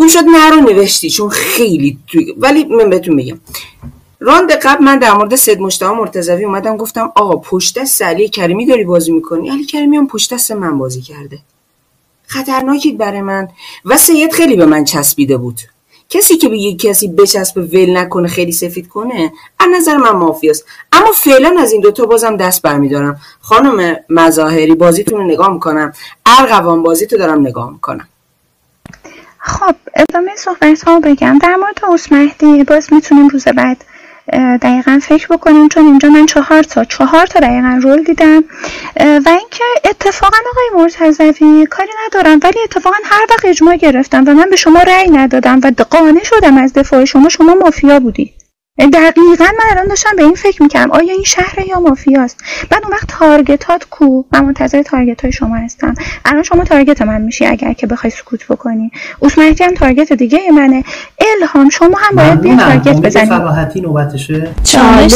شد 0.06 0.24
نه 0.32 0.50
رو 0.50 0.60
نوشتی 0.60 1.10
چون 1.10 1.28
خیلی 1.28 1.98
توی 2.06 2.34
ولی 2.38 2.64
من 2.64 2.90
بهتون 2.90 3.14
میگم. 3.14 3.40
راند 4.20 4.52
قبل 4.52 4.84
من 4.84 4.98
در 4.98 5.12
مورد 5.12 5.36
سید 5.36 5.60
مشتاق 5.60 5.96
مرتضوی 5.96 6.44
اومدم 6.44 6.76
گفتم 6.76 7.12
آقا 7.14 7.36
پشت 7.36 7.78
دست 7.78 8.02
علی 8.02 8.28
کریمی 8.28 8.66
داری 8.66 8.84
بازی 8.84 9.12
می‌کنی؟ 9.12 9.50
علی 9.50 9.64
کریمی 9.64 9.96
هم 9.96 10.06
پشت 10.06 10.34
دست 10.34 10.52
من 10.52 10.78
بازی 10.78 11.00
کرده. 11.00 11.38
خطرناکید 12.26 12.98
برای 12.98 13.20
من. 13.20 13.48
و 13.84 13.96
سید 13.96 14.32
خیلی 14.32 14.56
به 14.56 14.66
من 14.66 14.84
چسبیده 14.84 15.36
بود. 15.36 15.60
کسی 16.10 16.36
که 16.36 16.48
یک 16.48 16.80
کسی 16.80 17.08
بچسبه 17.08 17.62
ول 17.62 17.96
نکنه 17.96 18.28
خیلی 18.28 18.52
سفید 18.52 18.88
کنه 18.88 19.32
از 19.58 19.68
نظر 19.76 19.96
من 19.96 20.10
مافیاست. 20.10 20.64
اما 20.92 21.12
فعلا 21.12 21.56
از 21.60 21.72
این 21.72 21.80
دوتا 21.80 22.06
بازم 22.06 22.36
دست 22.36 22.62
برمیدارم. 22.62 23.20
خانم 23.40 23.96
مظاهری 24.10 24.74
بازیتون 24.74 25.18
رو 25.18 25.24
نگاه 25.24 25.52
می‌کنم. 25.52 25.92
ارغوان 26.26 26.82
بازیتو 26.82 27.16
دارم 27.16 27.40
نگاه 27.40 27.70
می‌کنم. 27.72 28.08
خب 29.48 29.74
ادامه 29.94 30.36
صحبت 30.36 30.82
ها 30.82 31.00
بگم. 31.00 31.38
در 31.38 31.56
مورد 31.56 31.84
اوس 31.84 32.12
مهدی 32.12 32.64
باز 32.64 32.92
می‌تونیم 32.92 33.28
روز 33.28 33.44
بعد 33.44 33.84
دقیقا 34.32 35.00
فکر 35.02 35.26
بکنیم 35.26 35.68
چون 35.68 35.86
اینجا 35.86 36.08
من 36.08 36.26
چهار 36.26 36.62
تا 36.62 36.84
چهار 36.84 37.26
تا 37.26 37.40
دقیقا 37.40 37.80
رول 37.82 38.02
دیدم. 38.02 38.44
و 39.00 39.28
اینکه 39.28 39.64
اتفاقا 39.84 40.36
آقای 40.50 40.82
مرتضوی 40.82 41.66
کاری 41.66 41.90
ندارم 42.06 42.40
ولی 42.42 42.58
اتفاقا 42.64 42.96
هر 43.04 43.26
وقت 43.30 43.44
اجماع 43.44 43.76
گرفتم 43.76 44.24
و 44.26 44.34
من 44.34 44.50
به 44.50 44.56
شما 44.56 44.80
رأی 44.80 45.10
ندادم 45.10 45.60
و 45.62 45.72
قانع 45.90 46.24
شدم 46.24 46.58
از 46.58 46.72
دفاع 46.72 47.04
شما 47.04 47.28
شما 47.28 47.54
مافیا 47.54 48.00
بودی 48.00 48.32
دقیقا 48.78 49.44
من 49.44 49.70
الان 49.70 49.88
داشتم 49.88 50.10
به 50.16 50.22
این 50.22 50.34
فکر 50.34 50.62
می‌کردم. 50.62 50.90
آیا 50.90 51.12
این 51.12 51.24
شهر 51.24 51.66
یا 51.68 51.80
مافیاست؟ 51.80 52.36
بعد 52.70 52.84
اون 52.84 52.92
وقت 52.92 53.06
target 53.08 53.73
ات 53.73 53.84
کو. 53.90 54.22
من 54.32 54.44
منتظر 54.44 54.82
target 54.82 55.22
های 55.22 55.32
شما 55.32 55.56
هستم. 55.56 55.94
الان 56.24 56.42
شما 56.42 56.64
target 56.64 57.02
من 57.02 57.20
میشی 57.20 57.46
اگر 57.46 57.72
که 57.72 57.86
بخوای 57.86 58.10
سکوت 58.10 58.46
بکنی. 58.46 58.90
اوس 59.18 59.34
مهدی 59.34 59.64
هم 59.64 59.74
target 59.74 60.12
دیگه 60.12 60.38
منه. 60.56 60.84
الهام 61.42 61.68
شما 61.70 61.98
هم 62.00 62.16
باید 62.16 62.40
بیا 62.40 62.56
target 62.56 63.00
بزنی. 63.00 63.26
فراحتی 63.26 63.80
نوبتشه. 63.80 64.50
چالش 64.64 65.14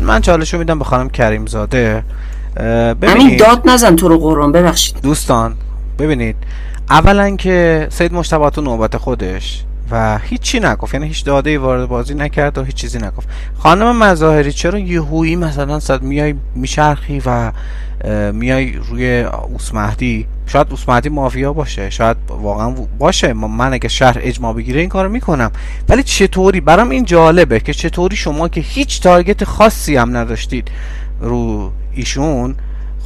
من 0.00 0.20
چالش 0.20 0.52
رو 0.54 0.58
میدم. 0.58 0.78
به 0.78 0.84
خانم 0.84 1.08
کریم 1.08 1.46
زاده 1.46 2.04
همین 3.02 3.36
داد 3.36 3.70
نزن 3.70 3.96
تو 3.96 4.08
رو 4.08 4.18
قرآن. 4.18 4.52
ببخشید. 4.52 4.96
دوستان 5.02 5.54
ببینید. 5.98 6.36
اولا 6.90 7.36
که 7.36 7.88
سید 7.90 8.12
مجتبی 8.12 8.50
تو 8.50 8.60
نوبت 8.60 8.96
خودش. 8.96 9.62
و 9.90 10.18
هیچی 10.18 10.60
نگفت. 10.60 10.94
یعنی 10.94 11.08
هیچ 11.08 11.24
داده 11.24 11.58
وارد 11.58 11.88
بازی 11.88 12.14
نکرد 12.14 12.58
و 12.58 12.62
هیچ 12.62 12.74
چیزی 12.74 12.98
نگفت. 12.98 13.28
خانم 13.58 13.98
مظاهری 13.98 14.52
چرا 14.52 14.78
یهویی 14.78 15.36
مثلا 15.36 15.80
صد 15.80 16.02
میای 16.02 16.34
میشرخی 16.54 17.22
و 17.26 17.52
میای 18.32 18.72
روی 18.72 19.20
اوسمهدی؟ 19.22 20.26
شاید 20.46 20.66
اوسمهدی 20.70 21.08
مافیا 21.08 21.52
باشه. 21.52 21.90
شاید 21.90 22.16
واقعا 22.28 22.70
باشه. 22.98 23.32
من 23.32 23.72
اگه 23.72 23.88
شهر 23.88 24.18
اجماع 24.20 24.54
بگیره 24.54 24.80
این 24.80 24.88
کارو 24.88 25.08
می‌کنم. 25.08 25.50
ولی 25.88 26.02
چطوری؟ 26.02 26.60
برام 26.60 26.90
این 26.90 27.04
جالبه 27.04 27.60
که 27.60 27.74
چطوری 27.74 28.16
شما 28.16 28.48
که 28.48 28.60
هیچ 28.60 29.02
تارگت 29.02 29.44
خاصی 29.44 29.96
هم 29.96 30.16
نداشتید 30.16 30.70
رو 31.20 31.72
ایشون 31.94 32.54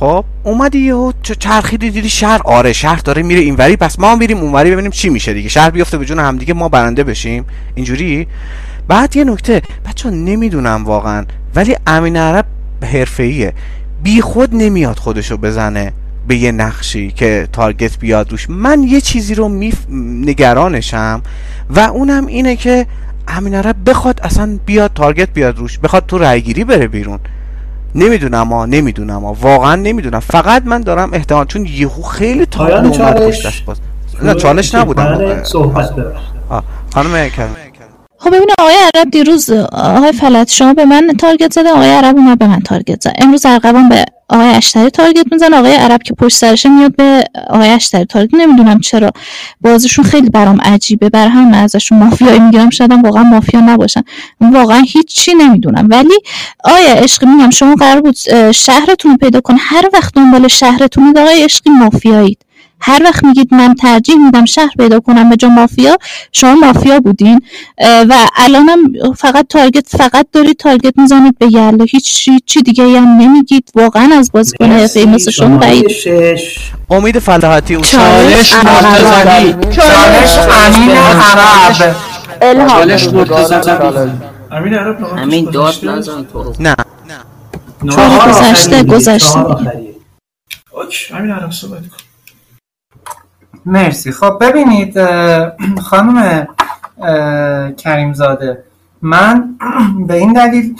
خب؟ 0.01 0.25
اومدی 0.45 0.79
یهو 0.79 1.13
چرخیدی 1.23 1.91
دیدی 1.91 2.09
شهر؟ 2.09 2.41
آره 2.45 2.73
شهر 2.73 2.97
داره 2.97 3.23
میره 3.23 3.41
اینوری. 3.41 3.77
پس 3.77 3.99
ما 3.99 4.17
میریم 4.17 4.39
اونوری 4.39 4.71
ببینیم 4.71 4.91
چی 4.91 5.09
میشه 5.09 5.35
دیگه. 5.35 5.49
شهر 5.49 5.71
بیفته 5.71 5.99
به 5.99 6.05
جون 6.05 6.19
همدیگه 6.19 6.55
ما 6.55 6.69
برنده 6.69 7.05
بشیم. 7.05 7.45
اینجوری؟ 7.75 8.27
بعد 8.89 9.17
یه 9.17 9.25
نکته. 9.25 9.63
بچه 9.87 10.11
نمی‌دونم 10.11 10.85
واقعا. 10.85 11.25
ولی 11.55 11.77
امین 11.87 12.17
عرب 12.17 12.45
حرفه‌ایه. 12.93 13.53
بی 14.03 14.21
خود 14.21 14.55
نمیاد 14.55 14.97
خودشو 14.97 15.37
بزنه 15.37 15.93
به 16.29 16.37
یه 16.37 16.53
نقشی 16.53 17.11
که 17.11 17.49
تارگت 17.53 17.99
بیاد 17.99 18.31
روش. 18.31 18.51
من 18.51 18.83
یه 18.83 19.01
چیزی 19.01 19.35
رو 19.35 19.49
میف... 19.49 19.79
نگرانشم 20.27 21.23
و 21.71 21.81
اونم 21.81 22.27
اینه 22.27 22.57
که 22.57 22.87
امین 23.29 23.55
عرب 23.55 23.77
بخواد 23.91 24.21
اصلا 24.23 24.59
بیاد 24.67 24.91
تارگت 24.95 25.33
بیاد 25.35 25.59
روش. 25.59 25.79
بخواد 25.79 26.07
تو 26.07 26.19
رایگیری 26.19 26.65
بره 26.65 26.89
بیرون. 26.89 27.19
نمی‌دونم 27.95 28.53
ها 28.53 28.67
نمی‌دونم 28.67 29.25
ها 29.25 29.37
واقعا 29.41 29.77
نمی‌دونم. 29.77 30.21
فقط 30.21 30.63
من 30.65 30.81
دارم 30.81 31.11
احتمال 31.13 31.47
چون 31.47 31.67
یهو 31.67 32.03
خیلی 32.03 32.47
تا 32.47 32.67
اومد 32.67 33.27
پشت 33.29 33.47
دست 33.47 33.65
باز. 33.65 33.77
نه 34.23 34.35
چالش 34.35 34.75
نبودم. 34.75 35.45
صحبت 35.45 35.91
خانم 36.95 37.29
کرم 37.29 37.57
خب 38.19 38.31
ببین 38.31 38.49
آقای 38.59 38.75
عرب 38.95 39.11
دیروز 39.11 39.51
آقای 39.73 40.13
فلت 40.13 40.51
شما 40.51 40.75
به 40.75 40.85
من 40.85 41.13
تارگت 41.19 41.53
زده 41.53 41.71
آقای 41.71 41.91
عرب 41.91 42.17
اومد 42.17 42.39
به 42.39 42.47
من 42.47 42.61
تارگت 42.61 43.01
زد. 43.01 43.13
امروز 43.19 43.47
ارقبان 43.47 43.89
به 43.89 44.05
آقای 44.31 44.49
اشتری 44.49 44.91
تارگت 44.91 45.27
می‌زنه. 45.33 45.57
آقای 45.57 45.75
عرب 45.75 46.03
که 46.03 46.15
پشت 46.15 46.37
سرشه 46.37 46.69
میاد 46.69 46.97
به 46.97 47.25
آقای 47.51 47.69
اشتری 47.69 48.05
تارگت. 48.05 48.35
نمی‌دونم 48.35 48.81
چرا. 48.81 49.11
بازیشون 49.61 50.05
خیلی 50.05 50.31
برام 50.31 50.61
عجیبه. 50.61 51.09
بر 51.09 51.29
هم 51.29 51.55
ازشون 51.55 51.99
مافیایی 51.99 52.39
می‌گیرم. 52.41 52.71
شاید 52.71 52.93
واقعا 53.05 53.23
مافیا 53.23 53.61
نباشن. 53.61 54.03
واقعا 54.41 54.83
هیچی 54.89 55.35
نمی‌دونم. 55.35 55.89
ولی 55.91 56.15
آیا 56.65 56.95
عشقی 56.95 57.27
میگم 57.27 57.51
شما 57.51 57.75
قرار 57.75 58.01
بود 58.01 58.17
شهرتون 58.53 59.17
پیدا 59.17 59.41
کن 59.41 59.57
هر 59.59 59.89
وقت 59.93 60.15
دنبال 60.15 60.49
شهرتون 60.49 61.19
آقای 61.19 61.43
عشقی 61.43 61.71
مافیایید. 61.71 62.39
هر 62.81 63.03
وقت 63.05 63.25
میگید 63.25 63.55
من 63.55 63.75
ترجیح 63.75 64.17
میدم 64.17 64.45
شهر 64.45 64.71
پیدا 64.79 65.01
کنم 65.01 65.31
به 65.31 65.37
جا 65.37 65.49
مافیا 65.49 65.99
شما 66.33 66.55
مافیا 66.55 67.01
بودین. 67.01 67.41
و 67.81 68.15
الانم 68.37 68.79
فقط 69.17 69.47
تارگت 69.49 69.89
فقط 69.89 70.27
دارید 70.33 70.57
تارگت 70.57 70.99
می‌زنید 70.99 71.39
به 71.39 71.47
یله. 71.47 71.85
هیچ 71.85 72.31
چی 72.47 72.63
دیگه 72.63 73.01
هم 73.01 73.17
نمیگید. 73.17 73.71
واقعا 73.75 74.11
از 74.19 74.33
بازیکن 74.33 74.73
حرفه‌ای 74.73 75.07
مثل 75.07 75.31
شما 75.31 75.59
بعید. 75.59 75.87
امید 76.91 77.19
فلاحتی 77.19 77.77
و 77.77 77.81
چالش 77.81 78.53
مرتضوی 78.53 79.55
چالش 79.73 80.39
امین 80.39 80.91
عرب 80.91 81.97
الهام. 82.43 82.69
چالش 82.69 83.09
مرتضوی 83.09 84.11
امین 84.51 84.75
عرب 84.75 85.03
همین 85.19 85.51
داد 85.51 85.75
نزن 85.83 86.25
تو 86.33 86.55
نه. 86.59 86.77
چهار 87.95 88.29
گذشته 88.29 88.83
گذشته. 88.83 89.39
اوکی 90.71 91.15
امین 91.15 91.31
عرب 91.31 91.51
صحبت 91.51 91.81
کن. 91.81 91.97
مرسی. 93.71 94.13
خب 94.13 94.39
ببینید 94.41 95.01
خانم 95.81 96.49
کریم 97.77 98.13
زاده 98.13 98.65
من 99.03 99.59
به 100.07 100.15
این 100.15 100.33
دلیل 100.33 100.77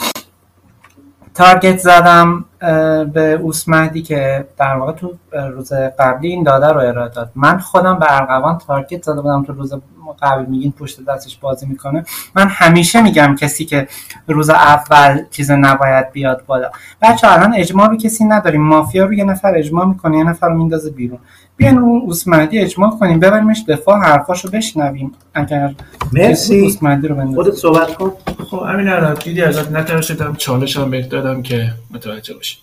تارگت 1.33 1.77
زدم 1.77 2.45
به 3.13 3.39
اوسمهدی 3.41 4.01
که 4.01 4.47
در 4.57 4.75
واقع 4.75 4.91
تو 4.91 5.13
روز 5.31 5.73
قبلی 5.73 6.27
این 6.27 6.43
داده 6.43 6.67
رو 6.67 6.79
ارائه 6.79 7.09
داد. 7.09 7.31
من 7.35 7.59
خودم 7.59 7.99
به 7.99 8.05
ارغوان 8.09 8.57
تارگت 8.57 9.03
زده 9.03 9.21
بودم. 9.21 9.43
تو 9.43 9.53
روز 9.53 9.73
قبل 10.21 10.45
میگین 10.45 10.71
پشت 10.71 11.05
دستش 11.05 11.37
بازی 11.37 11.65
می‌کنه. 11.65 12.05
من 12.35 12.47
همیشه 12.47 13.01
میگم 13.01 13.35
کسی 13.35 13.65
که 13.65 13.87
روز 14.27 14.49
اول 14.49 15.23
چیز 15.31 15.51
نباید 15.51 16.11
بیاد 16.11 16.43
بالا. 16.45 16.69
بچه 17.01 17.31
الان 17.31 17.53
اجماع 17.55 17.95
کسی 17.95 18.25
نداریم. 18.25 18.61
مافیا 18.61 19.05
رو 19.05 19.13
یه 19.13 19.23
نفر 19.23 19.53
اجماع 19.55 19.85
می‌کنه 19.85 20.17
یه 20.17 20.23
نفر 20.23 20.49
میندازه 20.49 20.91
بیرون. 20.91 21.19
بیاین 21.61 21.77
اون 21.77 22.01
اوسمندی 22.01 22.59
اجماع 22.59 22.97
کنیم 22.99 23.19
ببریمش 23.19 23.63
دفاع 23.67 23.99
حرفاشو 23.99 24.49
بشنویم. 24.49 25.11
اگر 25.33 25.73
مرسی. 26.13 26.59
اوسمندی 26.59 27.07
رو 27.07 27.15
بندازیم. 27.15 27.43
خودت 27.43 27.55
صحبت 27.55 27.93
کن. 27.93 28.11
خب 28.49 28.57
امین 28.57 28.87
عرب 28.87 29.19
دیدی 29.19 29.41
ازت 29.41 29.71
نترسیدم 29.71 30.35
چالش 30.35 30.77
هم 30.77 30.89
بهت 30.89 31.09
دادم 31.09 31.41
که 31.41 31.73
متوجه 31.91 32.33
باشی. 32.33 32.57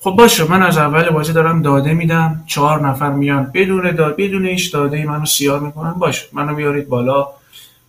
خب 0.00 0.10
باشه 0.10 0.50
من 0.50 0.62
از 0.62 0.78
اول 0.78 1.10
بازی 1.10 1.32
دارم 1.32 1.62
داده 1.62 1.94
میدم 1.94 2.42
چهار 2.46 2.88
نفر 2.88 3.12
میان 3.12 3.50
بدون 3.54 3.90
داد 3.90 4.16
بدون 4.16 4.46
هیچ 4.46 4.72
داده 4.72 4.96
ای 4.96 5.04
منو 5.04 5.26
سیاه 5.26 5.62
می‌کنن. 5.62 5.92
باشه 5.92 6.26
منو 6.32 6.54
بیارید 6.54 6.88
بالا. 6.88 7.28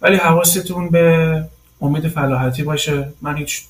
ولی 0.01 0.15
حواستون 0.15 0.89
به 0.89 1.43
امید 1.81 2.07
فلاحتی 2.07 2.63
باشه. 2.63 3.13
من 3.21 3.37
هیچ 3.37 3.63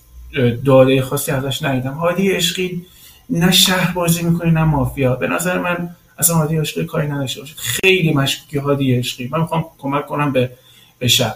داده 0.65 1.01
خاصی 1.01 1.31
ازش 1.31 1.63
ندیدم. 1.63 1.93
هادی 1.93 2.31
عشقی 2.31 2.85
نه 3.29 3.51
شهر 3.51 3.91
بازی 3.93 4.23
می‌کنی 4.23 4.51
نه 4.51 4.63
مافیا. 4.63 5.15
به 5.15 5.27
نظر 5.27 5.59
من 5.59 5.89
اصلا 6.17 6.35
هادی 6.35 6.57
عشقی 6.57 6.85
کاری 6.85 7.07
نداشته 7.07 7.41
باشه. 7.41 7.55
خیلی 7.57 8.13
مشکوکی 8.13 8.57
هادی 8.57 8.95
عشقی. 8.95 9.29
من 9.31 9.39
می‌خوام 9.39 9.65
کمک 9.77 10.05
کنم 10.05 10.31
به 10.31 10.51
به 10.99 11.07
شهر. 11.07 11.35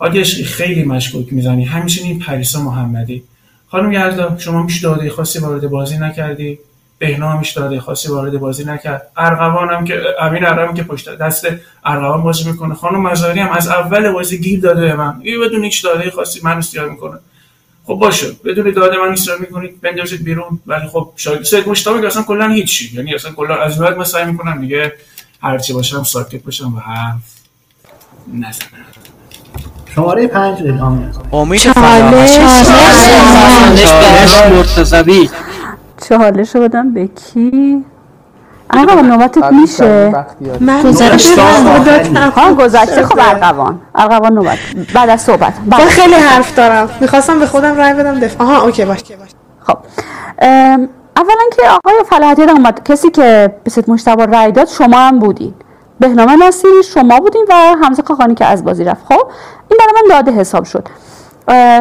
هادی 0.00 0.20
عشقی 0.20 0.44
خیلی 0.44 0.84
مشکوک 0.84 1.32
می‌زنی. 1.32 1.64
همچنین 1.64 2.18
پریسا 2.18 2.62
محمدی. 2.62 3.22
خانم 3.68 3.92
یلدا 3.92 4.38
شما 4.38 4.62
میش 4.62 4.80
داده 4.80 5.10
خاصی 5.10 5.38
وارد 5.38 5.68
بازی 5.68 5.98
نکردی. 5.98 6.58
بهنام 6.98 7.38
میش 7.38 7.50
داده 7.50 7.80
خاصی 7.80 8.08
وارد 8.08 8.38
بازی 8.38 8.64
نکرد. 8.64 9.10
ارغوان 9.16 9.70
هم 9.70 9.84
که 9.84 10.02
امین 10.20 10.44
عربی 10.44 10.74
که 10.76 10.82
پشت 10.82 11.18
دست 11.18 11.46
ارغوان 11.84 12.22
بازی 12.22 12.50
می‌کنه. 12.50 12.74
خانم 12.74 13.02
مزاری 13.02 13.40
هم 13.40 13.52
از 13.52 13.68
اول 13.68 14.12
بازی 14.12 14.40
گیر 14.40 14.60
داده 14.60 14.80
به 14.80 14.96
من. 14.96 15.20
یه 15.24 15.38
بدون 15.38 15.64
هیچ 15.64 15.84
داده 15.84 16.10
خاصی 16.10 16.40
من 16.42 16.58
استیار 16.58 16.90
می‌کنه. 16.90 17.18
خب 17.90 17.96
باشه 17.96 18.26
بدون 18.44 18.70
داده 18.70 18.96
من 18.98 19.12
استیار 19.12 19.38
می‌کنید 19.38 19.80
بندازید 19.80 20.24
بیرون. 20.24 20.60
ولی 20.66 20.88
خب 20.88 21.12
شاید 21.16 21.42
سید 21.42 21.68
مشتاق 21.68 22.04
اصلا 22.04 22.22
کلا 22.22 22.48
هیچی. 22.48 22.96
یعنی 22.96 23.14
اصلا 23.14 23.32
کلا 23.32 23.56
از 23.56 23.78
بعد 23.78 23.98
من 23.98 24.04
سعی 24.04 24.24
می‌کنم 24.24 24.60
دیگه 24.60 24.92
هرچی 25.42 25.72
باشم 25.72 26.02
ساکت 26.02 26.42
باشم 26.42 26.76
و 26.76 26.80
حرف 26.80 27.22
نزنم. 28.34 28.86
شماره 29.94 30.26
پنج 30.26 30.58
الهام 30.62 31.12
امید 31.32 31.68
مرتضوی. 34.52 35.28
چالش 36.08 36.54
رو 36.54 36.60
بدم 36.60 36.94
به 36.94 37.06
کی؟ 37.06 37.84
ارقوان 38.70 39.06
نوبتت 39.06 39.52
میشه؟ 39.52 40.26
من 40.60 40.82
گذشته. 40.82 41.42
ها 42.36 42.54
گذشته 42.54 43.06
خب 43.06 43.18
ارقوان 43.18 43.80
ارقوان 43.94 44.32
نوبت. 44.32 44.58
بعد 44.94 45.10
از 45.10 45.20
صحبت. 45.20 45.52
با 45.70 45.76
بعد 45.76 45.88
خیلی 45.88 46.14
حرف 46.14 46.54
دارم. 46.54 46.90
می‌خواستم 47.00 47.38
به 47.38 47.46
خودم 47.46 47.76
رای 47.76 47.94
بدم. 47.94 48.20
دفاع 48.20 48.46
آها 48.46 48.62
اوکی 48.62 48.84
باش. 48.84 48.98
خب. 49.60 49.76
اولا 51.16 51.44
که 51.56 51.62
آقای 51.68 51.94
فلاحتی 52.10 52.42
اومد. 52.42 52.84
کسی 52.84 53.10
که 53.10 53.54
به 53.64 53.70
ست 53.70 53.88
مشتبه 53.88 54.26
رای 54.26 54.52
داد 54.52 54.68
شما 54.68 54.98
هم 54.98 55.18
بودین. 55.18 55.54
بهنامه 56.00 56.46
نصیری 56.46 56.82
شما 56.82 57.20
بودین 57.20 57.46
و 57.48 57.54
حمزه 57.84 58.02
کاخانی 58.02 58.34
که 58.34 58.44
از 58.44 58.64
بازی 58.64 58.84
رفت. 58.84 59.04
خب 59.04 59.26
این 59.68 59.78
برای 59.78 60.02
من 60.02 60.14
داده 60.16 60.32
حساب 60.32 60.64
شد. 60.64 60.88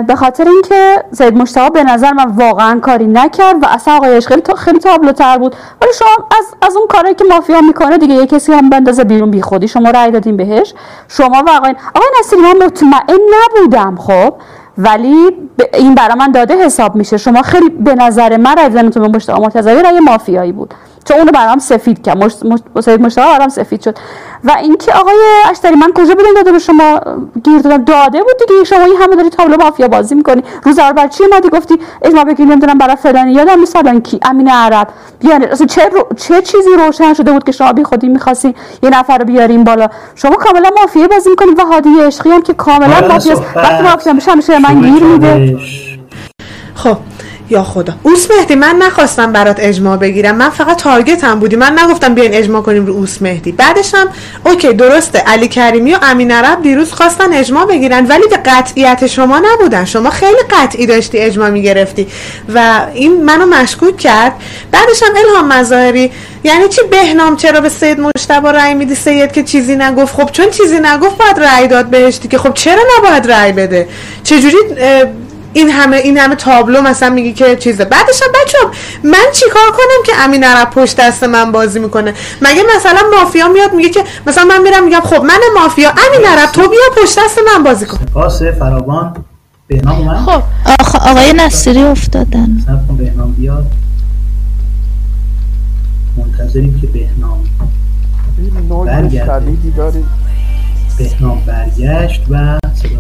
به 0.07 0.15
خاطر 0.15 0.47
اینکه 0.47 1.03
زید 1.11 1.37
مشتبه 1.37 1.69
به 1.69 1.83
نظر 1.83 2.13
من 2.13 2.25
واقعا 2.25 2.79
کاری 2.79 3.07
نکرد 3.07 3.63
و 3.63 3.65
اصلا 3.69 3.95
آقای 3.95 4.15
عشقی 4.15 4.35
خیلی, 4.35 4.57
خیلی 4.57 4.79
تابلوتر 4.79 5.37
بود. 5.37 5.55
ولی 5.81 5.91
شما 5.99 6.27
از 6.39 6.45
از 6.61 6.75
اون 6.75 6.87
کاری 6.87 7.13
که 7.13 7.23
مافیا 7.23 7.61
می‌کنه 7.61 7.97
دیگه 7.97 8.13
یه 8.13 8.25
کسی 8.25 8.53
هم 8.53 8.69
بندازه 8.69 9.03
بیرون 9.03 9.31
بی 9.31 9.41
خودی. 9.41 9.67
شما 9.67 9.89
رأی 9.89 10.11
دادین 10.11 10.37
بهش. 10.37 10.73
شما 11.07 11.43
و 11.47 11.49
آقای 11.49 11.75
آقای 11.95 12.09
نصیری 12.19 12.41
من 12.41 12.65
مطمئن 12.65 13.19
نبودم 13.33 13.95
خب. 13.95 14.33
ولی 14.77 15.15
این 15.73 15.95
برای 15.95 16.15
من 16.19 16.31
داده 16.31 16.65
حساب 16.65 16.95
میشه. 16.95 17.17
شما 17.17 17.41
خیلی 17.41 17.69
به 17.69 17.95
نظر 17.95 18.37
من 18.37 18.57
رای 18.57 18.69
دادنتون 18.69 19.03
به 19.03 19.09
مشتاق 19.17 19.41
مرتضوی 19.41 19.83
رای 19.83 19.99
مافیایی 19.99 20.51
بود. 20.51 20.73
چون 21.09 21.17
اونو 21.17 21.31
برام 21.31 21.59
سفید 21.59 22.01
کرد. 22.01 22.17
مش... 22.17 22.33
مش... 22.43 22.83
سید 22.83 23.01
مشتاق 23.01 23.37
برام 23.37 23.49
سفید 23.49 23.81
شد. 23.81 23.97
و 24.43 24.51
اینکه 24.61 24.93
آقای 24.93 25.15
اشتری 25.49 25.75
من 25.75 25.91
کجا 25.95 26.15
بودم 26.15 26.33
داده 26.35 26.51
به 26.51 26.59
شما 26.59 26.99
گیر 27.43 27.61
دادم؟ 27.61 27.83
داده 27.83 28.23
بود 28.23 28.47
دیگه. 28.47 28.63
شما 28.63 28.79
این 28.79 28.95
همه 29.01 29.15
داری 29.15 29.29
تابلو 29.29 29.57
مافیا 29.57 29.87
بازی 29.87 30.15
می‌کنی. 30.15 30.43
روز 30.63 30.79
اول 30.79 31.07
چی 31.07 31.23
مادی 31.31 31.49
گفتی 31.49 31.75
اجماع 32.01 32.23
بگیر 32.23 32.45
نمی‌دونم 32.45 32.77
برای 32.77 32.95
فلانی. 32.95 33.33
یادم 33.33 33.59
مثلا 33.59 33.99
کی. 33.99 34.19
امین 34.21 34.49
عرب. 34.49 34.87
بیان 35.19 35.43
اصلا 35.43 35.67
چه 35.67 35.89
رو... 35.89 36.07
چه 36.17 36.41
چیزی 36.41 36.69
روشن 36.77 37.13
شده 37.13 37.31
بود 37.31 37.43
که 37.43 37.51
شما 37.51 37.73
بی 37.73 37.83
خودی 37.83 38.07
می‌خواستی 38.07 38.55
یه 38.83 38.89
نفر 38.89 39.17
رو 39.17 39.25
بیاریم 39.25 39.63
بالا؟ 39.63 39.87
شما 40.15 40.35
کاملا 40.35 40.69
مافیا 40.81 41.07
بازی 41.07 41.29
می‌کنید 41.29 41.59
و 41.59 41.65
هادی 41.65 41.89
عشقی 42.01 42.29
هم 42.29 42.41
که 42.41 42.53
کاملا 42.53 43.07
مافیا 43.07 43.43
وقتی 43.55 43.83
مافیا 43.83 44.13
میشه 44.13 44.31
همیشه 44.31 44.59
من 44.59 44.81
گیر 44.81 45.03
میده 45.03 45.57
خب. 46.75 46.97
یا 47.49 47.63
خدا. 47.63 47.93
اوس 48.03 48.31
مهدی 48.31 48.55
من 48.55 48.75
نخواستم 48.75 49.31
برات 49.31 49.55
اجماع 49.59 49.97
بگیرم. 49.97 50.35
من 50.35 50.49
فقط 50.49 50.77
تارگت 50.77 51.23
هم 51.23 51.39
بودی. 51.39 51.55
من 51.55 51.79
نگفتم 51.79 52.13
بیاین 52.13 52.33
اجماع 52.33 52.61
کنیم 52.61 52.85
رو 52.85 52.93
اوس 52.93 53.21
مهدی. 53.21 53.51
بعدش 53.51 53.95
هم 53.95 54.07
اوکی 54.45 54.73
درسته. 54.73 55.19
علی 55.19 55.47
کریمی 55.47 55.93
و 55.93 55.97
امین 56.01 56.31
عرب 56.31 56.61
دیروز 56.61 56.91
خواستن 56.91 57.33
اجماع 57.33 57.65
بگیرن 57.65 58.05
ولی 58.07 58.27
به 58.27 58.37
قطعیت 58.37 59.07
شما 59.07 59.41
نبودن. 59.43 59.85
شما 59.85 60.09
خیلی 60.09 60.41
قطعی 60.49 60.85
داشتی 60.85 61.17
اجماع 61.17 61.49
می‌گرفتی. 61.49 62.07
و 62.55 62.81
این 62.93 63.23
منو 63.23 63.45
مشکوک 63.45 63.97
کرد. 63.97 64.33
بعدش 64.71 65.03
هم 65.03 65.15
الهام 65.15 65.47
مظاهری. 65.53 66.11
یعنی 66.43 66.67
چی 66.67 66.81
بهنام 66.91 67.35
چرا 67.35 67.61
به 67.61 67.69
سید 67.69 67.99
مشتبه 67.99 68.51
رأی 68.51 68.73
میدی؟ 68.73 68.95
سید 68.95 69.31
که 69.31 69.43
چیزی 69.43 69.75
نگفت. 69.75 70.15
خب 70.15 70.29
چون 70.31 70.49
چیزی 70.49 70.79
نگفت 70.79 71.17
باید 71.17 71.39
رأی 71.39 71.67
داد 71.67 71.85
بهش 71.85 72.19
که 72.19 72.37
خب 72.37 72.53
چرا 72.53 72.81
نباید 72.97 73.31
رأی 73.31 73.51
بده؟ 73.51 73.87
چجوری 74.23 74.57
این 75.53 75.69
همه 75.69 75.97
این 75.97 76.17
همه 76.17 76.35
تابلو 76.35 76.81
مثلا 76.81 77.09
میگی 77.09 77.33
که 77.33 77.55
چیزه. 77.55 77.85
بعدش 77.85 78.21
هم 78.21 78.29
بچه 78.43 78.57
من 79.03 79.25
چیکار 79.33 79.71
کنم 79.71 80.03
که 80.05 80.11
امین 80.23 80.43
عرب 80.43 80.69
پشت 80.69 80.97
دست 80.97 81.23
من 81.23 81.51
بازی 81.51 81.79
می‌کنه؟ 81.79 82.13
مگه 82.41 82.63
مثلا 82.75 82.99
مافیا 83.17 83.47
میاد 83.47 83.73
میگه 83.73 83.89
که 83.89 84.03
مثلا 84.27 84.43
من 84.45 84.61
میرم 84.61 84.83
میگم 84.83 84.99
خب 84.99 85.23
من 85.23 85.39
مافیا 85.55 85.89
امین 85.89 86.27
عرب 86.27 86.51
تو 86.51 86.61
بیا 86.69 86.79
پشت 87.03 87.19
دست 87.19 87.39
من 87.55 87.63
بازی 87.63 87.85
کن. 87.85 87.97
پاس 88.13 88.41
فراوان. 88.41 89.13
بهنام 89.67 89.97
اومد؟ 89.97 90.17
خب 90.17 90.43
آخ... 90.79 90.95
آقای 90.95 91.33
نصیری 91.33 91.83
افتادن. 91.83 92.47
سب 92.65 92.97
بهنام 92.97 93.31
بیاد. 93.31 93.65
منتظریم 96.17 96.81
که 96.81 96.87
بهنام 96.87 97.43
برگرده. 98.85 99.57
بهنام 100.99 101.41
برگشت 101.47 102.21
و 102.29 102.59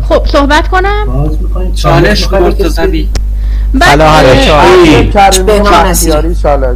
خب 0.09 0.25
صحبت 0.27 0.67
کنم؟ 0.67 1.05
باز 1.07 1.41
می‌کنید 1.41 1.75
چالش 1.75 2.31
مرتضوی 2.31 3.09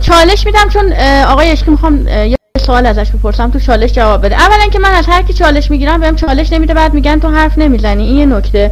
چالش. 0.01 0.45
میدم 0.45 0.69
چون 0.73 0.93
آقای 1.27 1.51
اشکی 1.51 1.71
می‌خوام 1.71 2.07
یه 2.07 2.37
سوال 2.65 2.85
ازش 2.85 3.11
بپرسم 3.11 3.51
تو 3.51 3.59
چالش 3.59 3.93
جواب 3.93 4.25
بده. 4.25 4.35
اولا 4.35 4.67
که 4.73 4.79
من 4.79 4.91
از 4.91 5.05
هر 5.07 5.21
کی 5.21 5.33
چالش 5.33 5.71
می‌گیرم 5.71 5.99
بهم 5.99 6.15
چالش 6.15 6.53
نمیده 6.53 6.73
بعد 6.73 6.93
میگن 6.93 7.19
تو 7.19 7.29
حرف 7.29 7.57
نمی‌زنی. 7.57 8.03
این 8.03 8.17
یه 8.17 8.25
نکته. 8.25 8.71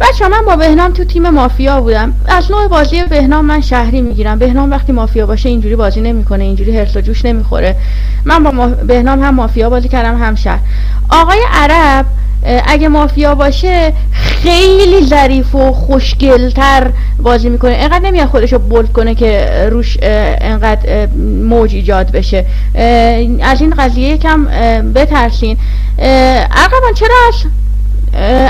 بچه 0.00 0.28
من 0.28 0.44
با 0.46 0.56
بهنام 0.56 0.92
تو 0.92 1.04
تیم 1.04 1.30
مافیا 1.30 1.80
بودم. 1.80 2.12
از 2.28 2.50
نوع 2.50 2.68
بازی 2.68 3.04
بهنام 3.04 3.44
من 3.44 3.60
شهری 3.60 4.00
می‌گیرم. 4.00 4.38
بهنام 4.38 4.70
وقتی 4.70 4.92
مافیا 4.92 5.26
باشه 5.26 5.48
اینجوری 5.48 5.76
بازی 5.76 6.00
نمی‌کنه 6.00 6.44
اینجوری 6.44 6.78
هرس 6.78 6.96
و 6.96 7.00
جوش 7.00 7.24
نمی‌خوره. 7.24 7.76
من 8.24 8.44
با 8.44 8.66
بهنام 8.66 9.22
هم 9.22 9.34
مافیا 9.34 9.70
بازی 9.70 9.88
کردم 9.88 10.22
هم 10.22 10.34
شهر. 10.34 10.60
آقای 11.10 11.38
عرب 11.52 12.06
اگه 12.66 12.88
مافیا 12.88 13.34
باشه 13.34 13.92
خیلی 14.12 15.06
ظریف 15.06 15.54
و 15.54 15.72
خوشگلتر 15.72 16.90
بازی 17.22 17.48
می‌کنه. 17.48 17.72
انقدر 17.72 17.98
نمیاد 17.98 18.28
خودشو 18.28 18.58
بولد 18.58 18.92
کنه 18.92 19.14
که 19.14 19.50
روش 19.70 19.98
انقدر 20.02 21.06
موج 21.48 21.74
ایجاد 21.74 22.10
بشه. 22.10 22.46
از 23.42 23.60
این 23.60 23.74
قضیه 23.78 24.08
یکم 24.08 24.44
بترسین. 24.92 25.56
عقبان 25.98 26.94
چرا 26.94 27.30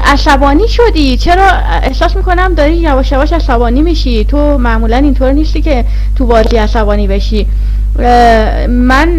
عصبانی 0.05 0.69
شدی؟ 0.69 1.17
چرا 1.17 1.47
احساس 1.83 2.17
می‌کنم 2.17 2.55
داری 2.55 2.77
یواش 2.77 3.13
یواش 3.13 3.33
عصبانی 3.33 3.83
میشی. 3.83 4.25
تو 4.25 4.59
معمولا 4.59 4.97
اینطور 4.97 5.33
نیستی 5.33 5.63
که 5.63 5.85
تو 6.17 6.27
بازی 6.27 6.57
عصبانی 6.57 7.07
بشی. 7.07 7.47
من 8.69 9.17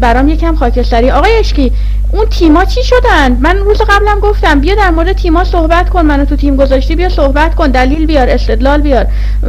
برام 0.00 0.28
یکم 0.28 0.56
خاکستری. 0.56 1.10
آقای 1.10 1.38
اشکی 1.38 1.72
اون 2.12 2.26
تیما 2.26 2.64
چی 2.64 2.80
شدن؟ 2.82 3.32
من 3.40 3.56
روز 3.56 3.82
قبلم 3.82 4.20
گفتم 4.22 4.60
بیا 4.60 4.74
در 4.74 4.90
مورد 4.90 5.12
تیما 5.12 5.44
صحبت 5.44 5.88
کن. 5.88 6.02
منو 6.02 6.24
تو 6.24 6.36
تیم 6.36 6.56
گذاشتی 6.56 6.96
بیا 6.96 7.08
صحبت 7.08 7.54
کن. 7.54 7.66
دلیل 7.66 8.06
بیار 8.06 8.28
استدلال 8.28 8.80
بیار. 8.80 9.06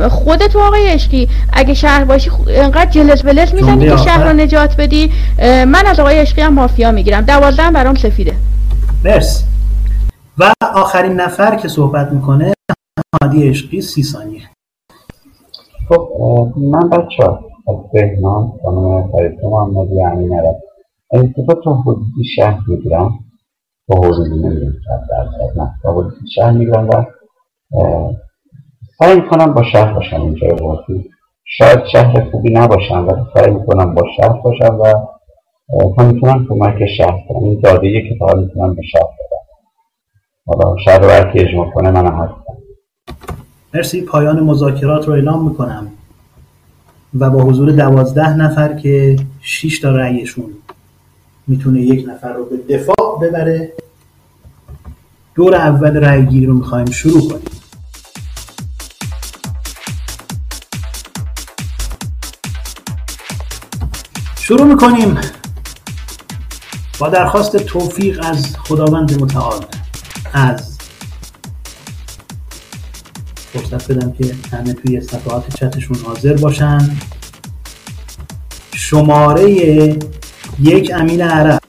خودت 0.09 0.55
آقای 0.55 0.89
اشکی 0.89 1.29
اگه 1.53 1.73
شهر 1.73 2.03
باشی 2.03 2.31
انقدر 2.47 2.91
جلز 2.91 3.23
بلز 3.23 3.53
می‌زنی 3.53 3.89
که 3.89 3.97
شهر 3.97 4.23
رو 4.23 4.33
نجات 4.33 4.75
بدی. 4.75 5.11
من 5.41 5.83
از 5.85 5.99
آقای 5.99 6.19
اشکی 6.19 6.41
هم 6.41 6.53
مافیا 6.53 6.91
می‌گیرم. 6.91 7.21
دوازده 7.21 7.71
برام 7.71 7.95
سفیده. 7.95 8.33
مرسی. 9.05 9.43
و 10.39 10.53
آخرین 10.75 11.11
نفر 11.11 11.55
که 11.55 11.67
صحبت 11.67 12.11
می‌کنه 12.11 12.53
هادی 13.21 13.49
عشقی 13.49 13.81
سی 13.81 14.03
ثانیه. 14.03 14.41
خب 15.89 16.53
من 16.57 16.89
بچه 16.89 17.23
از 17.67 17.75
بهنام 17.93 18.59
خانم 18.63 19.11
فریسا 19.11 19.49
محمدی 19.49 20.01
امین 20.01 20.33
عرب. 20.39 20.55
التفات 21.13 21.63
تا 21.63 21.73
حدودی 21.73 22.23
شهر 22.35 22.59
می‌گیرم 22.67 23.19
با 23.87 23.95
حدودی 24.07 24.41
صد 24.87 25.07
درصد 25.09 25.59
نه. 25.59 25.73
با 25.83 25.93
حدودی 25.93 26.31
شهر 26.35 26.51
می‌گیرم 26.51 26.89
و 26.89 27.03
سعی 28.99 29.21
می‌کنم 29.21 29.53
با 29.53 29.63
شهر 29.63 29.93
باشم 29.93 30.21
اینجا 30.21 30.47
بازی. 30.47 31.09
شاید 31.45 31.79
شهر 31.91 32.29
خوبی 32.31 32.53
نباشم 32.53 33.07
ولی 33.07 33.21
سعی 33.33 33.51
می‌کنم 33.51 33.95
با 33.95 34.03
شهر 34.17 34.41
باشم 34.41 34.79
و 34.79 34.93
تا 35.95 36.03
می‌تونم 36.03 36.45
کمک 36.49 36.85
شهر 36.97 37.23
کنم. 37.29 37.43
این 37.43 37.59
داده 37.63 38.01
که 38.09 38.15
فقط 38.19 38.35
می‌تونم 38.35 38.75
به 38.75 38.81
شهر 38.81 39.01
بدم. 39.01 39.38
حالا 40.49 40.75
شهر 40.85 40.99
رو 40.99 41.31
اجماع 41.35 41.69
کنه 41.69 41.91
منم 41.91 42.23
هستم 42.23 42.57
مرسی. 43.73 44.01
پایان 44.01 44.39
مذاکرات 44.39 45.07
رو 45.07 45.13
اعلام 45.13 45.49
می‌کنم. 45.49 45.87
و 47.19 47.29
با 47.29 47.43
حضور 47.43 47.71
دوازده 47.71 48.37
نفر 48.37 48.73
که 48.73 49.19
6 49.41 49.79
تا 49.79 49.91
رأیشون 49.91 50.45
می‌تونه 51.47 51.81
یک 51.81 52.09
نفر 52.09 52.33
رو 52.33 52.45
به 52.45 52.75
دفاع 52.77 53.19
ببره. 53.21 53.73
دور 55.35 55.55
اول 55.55 55.97
رأی 55.97 56.25
گیری 56.25 56.45
رو 56.45 56.53
می‌خوایم 56.53 56.91
شروع 56.91 57.29
کنیم. 57.29 57.49
شروع 64.35 64.63
می‌کنیم 64.63 65.17
با 66.99 67.09
درخواست 67.09 67.57
توفیق 67.57 68.25
از 68.25 68.57
خداوند 68.57 69.21
متعال. 69.21 69.65
از 70.33 70.77
فرصت 73.53 73.91
بدم 73.91 74.11
که 74.11 74.35
همه 74.51 74.73
توی 74.73 75.01
صفحات 75.01 75.55
چتشون 75.55 75.97
حاضر 75.97 76.33
باشن. 76.33 76.97
شماره 78.73 79.51
یک 80.59 80.91
امین 80.95 81.21
عرب. 81.21 81.59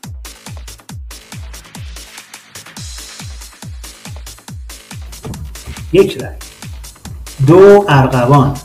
یک 5.93 6.23
رای. 6.23 6.35
دو 7.47 7.85
ارغوان. 7.89 8.57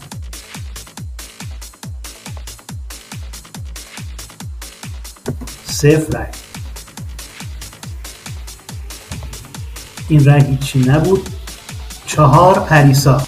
صفر 5.65 6.17
رای. 6.17 6.44
این 10.09 10.25
رای 10.25 10.41
هیچی 10.41 10.79
نبود؟ 10.79 11.29
چهار 12.05 12.59
پریسا. 12.59 13.27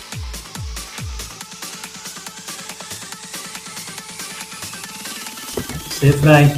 صفر 5.90 6.26
رای 6.26 6.50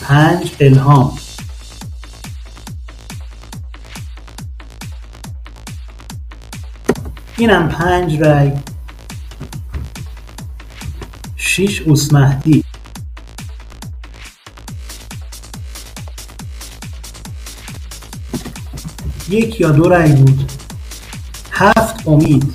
پنج 0.00 0.52
الهام. 0.60 1.18
اینم 7.36 7.68
پنج 7.68 8.20
رای 8.20 8.52
شیش 11.36 11.80
اوسمهدی. 11.80 12.65
یک 19.36 19.60
یا 19.60 19.70
دو 19.70 19.88
رای 19.88 20.12
بود. 20.12 20.52
هفت 21.52 22.08
امید. 22.08 22.52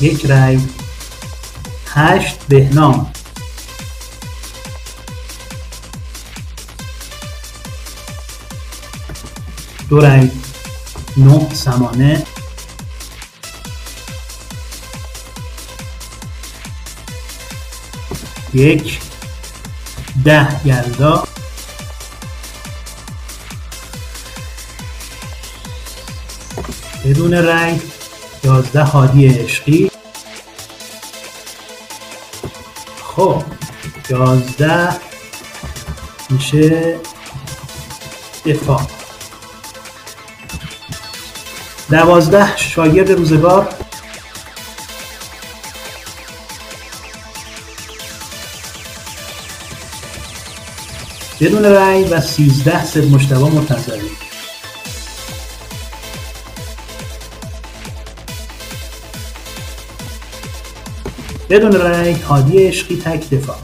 یک 0.00 0.26
رای 0.26 0.60
هشت 1.86 2.38
بهنام. 2.48 3.12
دو 9.88 10.00
رای 10.00 10.30
نه 11.16 11.54
سمانه. 11.54 12.22
یک 18.54 19.11
ده 20.24 20.66
یلدا 20.66 21.24
بدون 27.04 27.44
رای 27.44 27.80
یازده 28.44 28.82
هادی 28.82 29.28
عشقی. 29.28 29.90
خب 33.04 33.42
یازده 34.08 34.88
میشه 36.30 36.96
دفاع. 38.46 38.82
دوازده 41.90 42.56
شاگرد 42.56 43.10
روزگار. 43.10 43.81
بدون 51.42 51.64
رأی 51.64 52.04
و 52.04 52.20
سیزده 52.20 52.84
سید 52.84 53.14
مشتبه 53.14 53.38
منتظری 53.38 54.10
بدون 61.50 61.72
رأی 61.72 62.12
هادی 62.12 62.66
عشقی 62.66 62.96
تک 62.96 63.30
دفاع. 63.30 63.56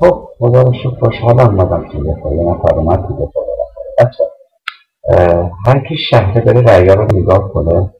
خب 0.00 0.28
خدا 0.38 0.62
رو 0.62 0.72
شکر 0.74 0.98
خوشحالم 1.00 1.56
تو 1.92 2.04
دفاع. 2.04 2.34
یه 2.34 2.42
نفر 2.42 2.74
اومد 2.74 3.08
تو 3.08 3.14
دفاع. 3.14 3.44
هر 5.66 5.88
کی 5.88 5.96
شهره 6.10 6.40
بره 6.40 6.60
رأیا 6.60 6.94
رو 6.94 7.04
نگاه 7.16 7.52
کنه. 7.52 7.94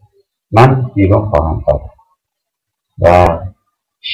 من 0.53 0.91
بیرون 0.95 1.31
خواهم 1.31 1.65
کرد 1.66 1.81
و 2.99 3.34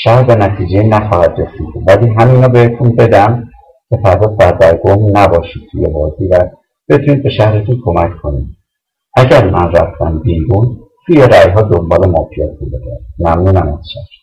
شاید 0.04 0.26
به 0.26 0.34
نتیجه 0.34 0.82
نخواهد 0.82 1.30
رسید. 1.38 1.88
ولی 1.88 2.08
همین 2.18 2.42
رو 2.42 2.48
بهتون 2.48 2.96
بدم 2.96 3.48
که 3.90 3.98
فردا 4.04 4.36
سردرگم 4.38 5.18
نباشید 5.18 5.62
توی 5.72 5.86
بازی 5.86 6.26
و 6.26 6.50
بتونید 6.88 7.22
به 7.22 7.30
شهرتون 7.30 7.80
کمک 7.84 8.20
کنید. 8.22 8.56
اگر 9.16 9.50
من 9.50 9.72
رفتم 9.72 10.18
بیرون 10.18 10.80
توی 11.06 11.16
رأی 11.16 11.50
ها 11.50 11.62
دنبال 11.62 12.10
مافیاتون 12.10 12.68
بده 12.68 13.00
ممنونم 13.18 13.68
از 13.68 13.84
شهر. 13.94 14.20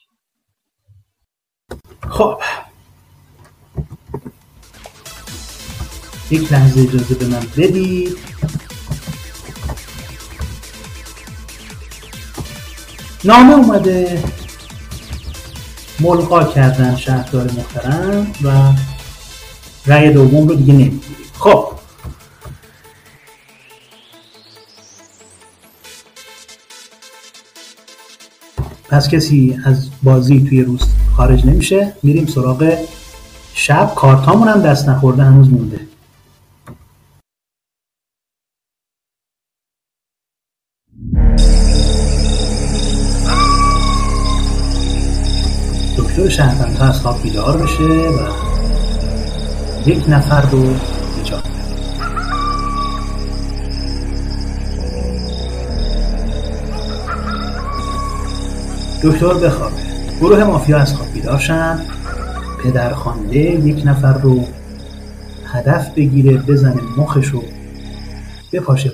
خب. 2.10 2.38
یک 6.32 6.52
لحظه 6.54 6.82
اجازه 6.82 7.16
به 7.16 7.26
من 7.26 7.44
بدید. 7.58 8.18
نامه 13.26 13.56
اومده. 13.56 14.24
ملقا 16.00 16.44
کردن 16.44 16.96
شهردار 16.96 17.44
محترم 17.44 18.28
و 18.44 18.74
رأی 19.86 20.10
دوم 20.14 20.48
رو 20.48 20.56
دیگه 20.56 20.74
نمی‌گیریم. 20.74 21.02
خب. 21.40 21.68
پس 28.90 29.10
کسی 29.10 29.60
از 29.66 29.90
بازی 30.04 30.46
توی 30.50 30.62
روز 30.62 30.82
خارج 31.16 31.46
نمیشه. 31.46 31.94
میریم 32.04 32.26
سراغ 32.26 32.78
شب. 33.54 33.92
کارتامون 33.96 34.48
هم 34.48 34.62
دست 34.62 34.90
نخورده 34.90 35.24
هنوز 35.24 35.50
مونده. 35.50 35.80
شهروندها 46.38 46.86
از 46.86 47.02
خواب 47.02 47.22
بیدار 47.24 47.58
بشه 47.58 47.84
و 47.84 48.20
یک 49.86 50.10
نفر 50.10 50.42
رو 50.42 50.64
ایجاد 51.18 51.44
دکتر 59.04 59.34
بخوابه 59.34 59.76
گروه 60.22 60.44
مافیا 60.44 60.78
از 60.78 60.94
خواب 60.94 61.14
بیدار 61.14 61.40
شن. 61.40 61.80
پدرخوانده 62.64 63.38
یک 63.40 63.82
نفر 63.86 64.14
رو 64.14 64.46
هدف 65.46 65.90
بگیره 65.90 66.38
بزنه 66.38 66.82
مخش 66.98 67.28
رو 67.28 67.44
بپاشه. 68.54 68.92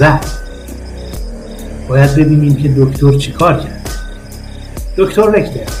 زد. 0.00 0.24
باید 1.88 2.14
ببینیم 2.14 2.56
که 2.56 2.74
دکتر 2.76 3.18
چیکار 3.18 3.54
کرد. 3.54 3.90
دکتر 4.96 5.22
رکتر 5.22 5.72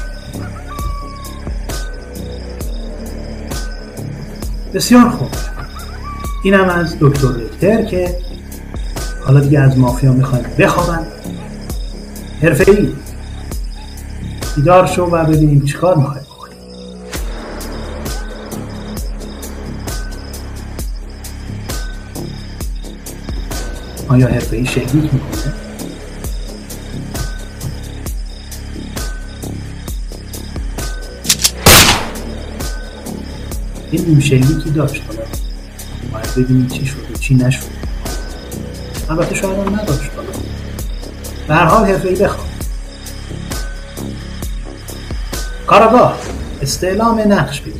بسیار 4.74 5.10
خوب. 5.10 5.28
اینم 6.44 6.68
از 6.68 6.96
دکتر 7.00 7.28
رکتر 7.28 7.82
که 7.82 8.16
حالا 9.24 9.40
دیگه 9.40 9.60
از 9.60 9.78
مافیا 9.78 10.12
می‌خوایم 10.12 10.44
بخوابن. 10.58 11.06
حرفه 12.42 12.72
ای 12.72 12.88
بیدار 14.56 14.86
شو 14.86 15.02
و 15.02 15.24
ببینیم 15.24 15.64
چیکار 15.64 15.96
می‌خوایم. 15.96 16.29
آیا 24.10 24.28
حرفه 24.28 24.56
ای 24.56 24.66
شلیک 24.66 24.94
می‌کنه 24.94 25.54
این 33.90 34.04
نیم 34.04 34.20
شلیکی 34.20 34.70
داشت. 34.70 35.02
حالا 35.06 35.20
باید 36.12 36.34
ببینیم 36.36 36.68
چی 36.68 36.86
شد 36.86 37.10
و 37.14 37.18
چی 37.18 37.34
نشد. 37.34 37.62
البته 39.10 39.34
شاید 39.34 39.58
هم 39.58 39.80
نداشت. 39.80 40.10
حالا 40.16 40.28
به 41.48 41.54
هر 41.54 41.64
حال 41.64 41.84
حرفه 41.84 42.08
ای 42.08 42.14
بخواب. 42.14 42.46
کاراگاه 45.66 46.18
استعلام 46.62 47.20
نقش 47.32 47.60
بگیر. 47.60 47.79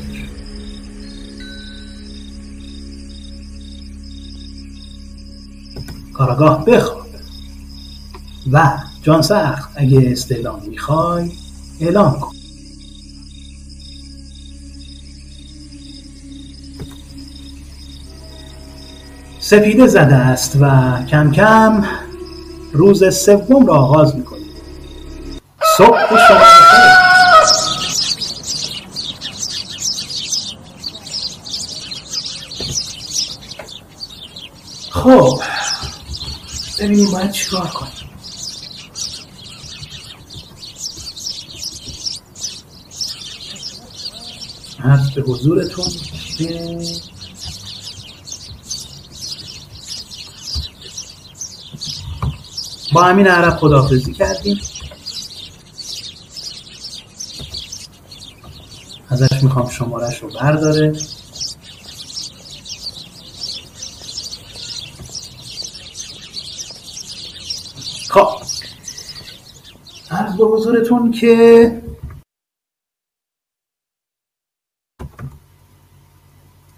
کاراگاه 6.30 6.64
بخواب 6.64 7.06
و 8.52 8.72
جان 9.02 9.22
سخت 9.22 9.70
اگه 9.74 10.08
استعلام 10.12 10.60
می‌خوای 10.68 11.32
اعلام 11.80 12.20
کن. 12.20 12.32
سپیده 19.40 19.86
زده 19.86 20.14
است 20.14 20.56
و 20.60 20.96
کم 21.10 21.32
کم 21.32 21.84
روز 22.72 23.14
سوم 23.24 23.66
را 23.66 23.74
آغاز 23.74 24.16
می‌کنیم. 24.16 24.50
صبح 25.78 26.08
شما 26.08 26.40
خب 34.90 35.39
ببینیم 36.80 37.10
باید 37.10 37.30
چیکار 37.30 37.66
کنیم. 37.66 37.92
عرض 44.84 45.10
به 45.10 45.22
حضورتون. 45.22 45.84
که 46.38 46.70
با 52.92 53.04
امین 53.04 53.26
عرب 53.26 53.56
خداحافظی 53.56 54.14
کردیم. 54.14 54.60
ازش 59.08 59.42
می‌خوام 59.42 59.70
شمارش 59.70 60.18
رو 60.18 60.28
برداره 60.28 60.92
خب 68.10 68.28
عرض 70.10 70.28
به 70.40 70.46
حضورتون 70.46 71.10
که 71.10 71.72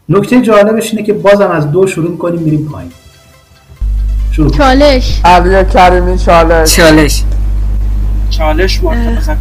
نکته 0.09 0.43
جالبش 0.43 0.91
اینه 0.91 1.03
که 1.03 1.13
بازم 1.13 1.51
از 1.51 1.71
دو 1.71 1.87
شروع 1.87 2.17
کنیم 2.19 2.41
میریم 2.41 2.69
پایین. 2.73 2.93
شروع 4.33 4.51
چالش. 4.51 5.21
علی 5.25 5.65
کریمی 5.65 6.19
چالش. 6.19 6.77
چالش. 6.77 7.25
چالش 8.31 8.83
مرتضی 8.83 9.33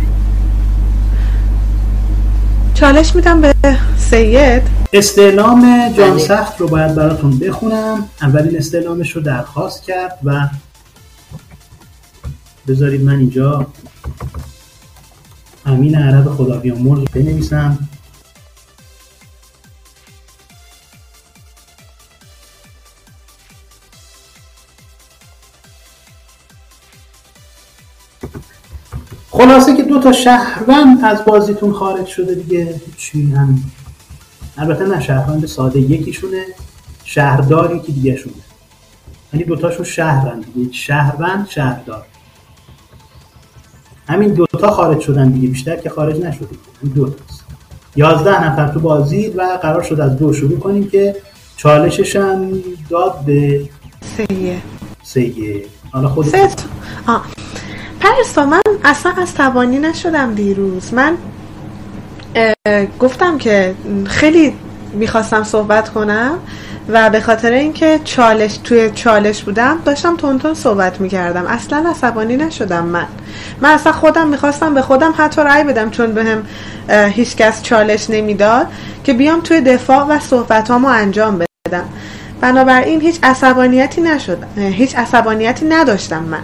چالش 2.74 3.16
میدم 3.16 3.42
به 3.42 3.54
سید. 3.98 4.64
استعلام 4.94 5.90
جان 5.98 6.18
سخت 6.20 6.62
رو 6.62 6.68
باید 6.68 6.96
براتون 6.96 7.40
بخونم. 7.40 8.10
اولین 8.22 8.58
استعلامش 8.58 9.12
رو 9.12 9.22
درخواست 9.22 9.84
کرد 9.84 10.20
و 10.24 10.48
بذارید 12.72 13.02
من 13.02 13.16
اینجا 13.16 13.68
امین 15.66 15.96
عرب 15.96 16.30
خدا 16.30 16.58
بیامرز 16.58 17.04
بنویسم. 17.14 17.90
خلاصه 29.30 29.78
که 29.78 29.84
دو 29.84 30.00
تا 30.00 30.12
شهروند 30.12 31.04
از 31.04 31.26
بازیتون 31.26 31.74
خارج 31.74 32.08
شده 32.08 32.36
دیگه. 32.36 32.82
چی 32.98 33.32
هم 33.32 33.64
البته 34.58 34.86
نه 34.86 35.02
شهروند 35.02 35.46
ساده 35.46 35.80
یکیشونه 35.80 36.46
شهردار 37.04 37.76
یکی 37.76 37.92
دیگه 37.92 38.16
شونه 38.16 38.36
یعنی 39.34 39.46
دوتاشون 39.46 39.86
شهرند 39.86 40.54
دیگه 40.54 40.74
شهروند 40.74 41.48
شهردار. 41.50 42.11
همین 44.12 44.34
دوتا 44.34 44.72
خارج 44.72 45.00
شدن 45.00 45.30
دیگه 45.30 45.48
بیشتر 45.48 45.76
که 45.76 45.90
خارج 45.90 46.16
نشده 46.16 46.48
همین 46.82 46.94
دو 46.94 47.10
تاست 47.10 47.46
یازده 47.96 48.48
نفر 48.48 48.68
تو 48.68 48.80
بازی 48.80 49.28
و 49.28 49.60
قرار 49.62 49.82
شد 49.84 50.00
از 50.00 50.18
دو 50.18 50.34
شروع 50.34 50.60
کنیم 50.60 50.90
که 50.90 51.16
چالشش 51.58 52.16
هم 52.16 52.52
داد 52.90 53.20
به 53.26 53.70
سیه 54.18 54.58
سیه 55.04 55.66
حالا 55.92 56.10
خود 56.10 56.26
ست 56.26 56.68
آه. 57.08 57.26
پرستا 58.00 58.46
من 58.46 58.62
اصلا 58.84 59.12
عصبانی 59.18 59.80
نشدم 59.80 60.34
دیروز. 60.36 60.94
من 60.94 61.18
گفتم 63.00 63.38
که 63.38 63.76
خیلی 64.06 64.54
می‌خواستم 64.94 65.44
صحبت 65.44 65.90
کنم. 65.90 66.38
و 66.90 67.10
به 67.10 67.20
خاطر 67.20 67.52
اینکه 67.52 68.00
چالش 68.04 68.58
توی 68.58 68.92
چالش 68.96 69.44
بودم 69.44 69.80
داشتم 69.86 70.18
تونتون 70.18 70.54
صحبت 70.54 71.02
می‌کردم. 71.02 71.46
اصلا 71.48 71.90
عصبانی 71.90 72.38
نشدم 72.38 72.86
من. 72.86 73.08
من 73.62 73.70
اصلا 73.70 73.92
خودم 73.92 74.28
می‌خواستم 74.28 74.74
به 74.74 74.82
خودم 74.82 75.14
حتی 75.18 75.42
رأی 75.42 75.64
بدم 75.64 75.90
چون 75.90 76.12
بهم 76.12 76.44
به 76.88 77.06
هیچکس 77.16 77.62
چالش 77.62 78.10
نمی‌داد 78.10 78.68
که 79.04 79.14
بیام 79.14 79.42
توی 79.42 79.62
دفاع 79.62 80.06
و 80.06 80.20
صحبت 80.20 80.72
انجام 80.72 81.46
بدم. 81.68 81.86
بنابراین 82.42 83.02
هیچ 83.02 83.20
عصبانیتی 83.24 84.02
نشد 84.02 84.38
هیچ 84.58 84.96
عصبانیتی 84.96 85.66
نداشتم 85.66 86.24
من. 86.24 86.42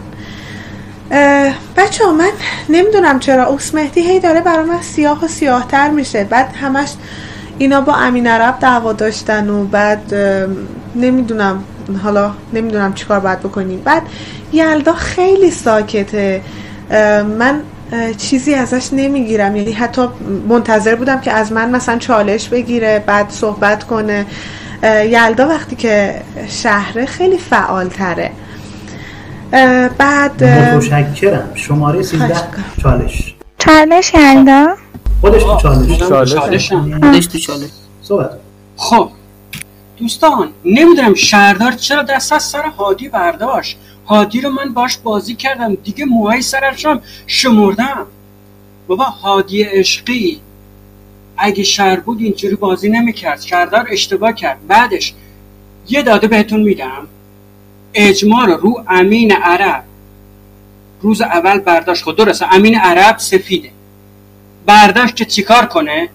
بچه 1.77 2.05
ها 2.05 2.11
من 2.11 2.31
نمی‌دونم 2.69 3.19
چرا 3.19 3.45
اوس 3.45 3.73
مهدی 3.73 4.01
هی 4.01 4.19
داره 4.19 4.41
برای 4.41 4.65
من 4.65 4.81
سیاه 4.81 5.25
و 5.25 5.27
سیاه 5.27 5.67
تر 5.67 5.89
میشه. 5.89 6.23
بعد 6.23 6.55
همش 6.61 6.89
اینا 7.59 7.81
با 7.81 7.95
امین 7.95 8.27
عرب 8.27 8.59
دعوا 8.59 8.93
داشتن 8.93 9.49
و 9.49 9.65
بعد 9.65 10.13
نمی‌دونم 10.95 11.63
حالا 12.03 12.31
نمی‌دونم 12.53 12.93
چیکار 12.93 13.19
باید 13.19 13.39
بکنیم. 13.39 13.81
بعد 13.85 14.01
یلدا 14.53 14.93
خیلی 14.93 15.51
ساکته. 15.51 16.41
من 17.39 17.61
چیزی 18.17 18.53
ازش 18.53 18.89
نمی‌گیرم. 18.93 19.55
یعنی 19.55 19.71
حتی 19.71 20.07
منتظر 20.49 20.95
بودم 20.95 21.21
که 21.21 21.31
از 21.31 21.51
من 21.51 21.69
مثلا 21.69 21.97
چالش 21.97 22.49
بگیره 22.49 23.03
بعد 23.05 23.29
صحبت 23.29 23.83
کنه. 23.83 24.25
یلدا 24.83 25.47
وقتی 25.47 25.75
که 25.75 26.21
شهره 26.47 27.05
خیلی 27.05 27.37
فعال 27.37 27.87
تره 27.87 28.31
بعد 29.97 30.43
متشکرم. 30.43 31.51
شماره 31.55 32.03
13 32.03 32.35
چالش. 32.83 33.36
چالش 33.67 34.13
یلدا 34.13 34.75
خودش 35.21 35.43
تو 35.43 35.57
چالش 35.57 35.99
چالش 35.99 36.71
خودش 36.71 37.25
تو 37.27 37.37
چالش. 37.37 37.69
صحبت. 38.01 38.31
خب 38.77 39.09
دوستان 39.97 40.49
نمی‌دونم 40.65 41.13
شهردار 41.13 41.71
چرا 41.71 42.03
دست 42.03 42.33
از 42.33 42.43
سر 42.43 42.63
هادی 42.63 43.09
برداشت. 43.09 43.77
هادی 44.05 44.41
رو 44.41 44.49
من 44.49 44.73
باش 44.73 44.97
بازی 44.97 45.35
کردم. 45.35 45.75
دیگه 45.75 46.05
موهای 46.05 46.41
سرشم 46.41 47.01
شمردم. 47.27 48.05
بابا 48.87 49.03
هادی 49.03 49.63
عشقی. 49.63 50.41
اگه 51.37 51.63
شهر 51.63 51.99
بود 51.99 52.21
اینجوری 52.21 52.55
بازی 52.55 52.89
نمی‌کرد. 52.89 53.41
شهردار 53.41 53.87
اشتباه 53.91 54.33
کرد. 54.33 54.67
بعدش 54.67 55.13
یه 55.89 56.01
داده 56.01 56.27
بهتون 56.27 56.61
میدم. 56.61 57.07
اجماع 57.93 58.45
رو 58.45 58.57
رو 58.57 58.83
امین 58.87 59.31
عرب. 59.31 59.83
روز 61.01 61.21
اول 61.21 61.59
برداشت 61.59 62.03
خود. 62.03 62.17
درسته 62.17 62.53
امین 62.53 62.77
عرب 62.77 63.17
سفیده. 63.17 63.69
برداشت 64.65 65.15
که 65.15 65.25
چیکار 65.25 65.65
کنه؟ 65.65 66.09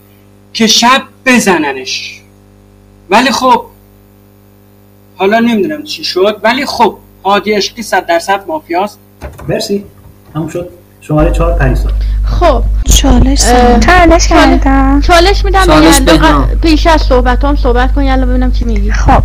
که 0.52 0.66
شب 0.66 1.02
بزننش. 1.26 2.20
ولی 3.10 3.30
خب 3.30 3.64
حالا 5.16 5.38
نمی‌دونم 5.38 5.82
چی 5.82 6.04
شد 6.04 6.40
ولی 6.42 6.66
خب 6.66 6.96
هادی 7.24 7.52
عشقی 7.52 7.82
صد 7.82 8.06
درصد 8.06 8.44
مافیاست. 8.46 8.98
مرسی. 9.48 9.84
همون 10.34 10.48
شد. 10.48 10.68
شماره 11.00 11.32
چهار 11.32 11.58
پریسا 11.58 11.88
خب. 12.24 12.62
چالش 12.84 13.44
چالش 13.86 14.28
کردم. 14.28 15.00
چالش 15.00 15.44
میدم 15.44 16.46
پیش 16.62 16.86
از 16.86 17.02
صحبت 17.02 17.44
هم 17.44 17.56
صحبت 17.56 17.94
کن 17.94 18.04
یالا 18.04 18.26
ببینم 18.26 18.52
چی 18.52 18.64
میگی. 18.64 18.92
خب. 18.92 19.22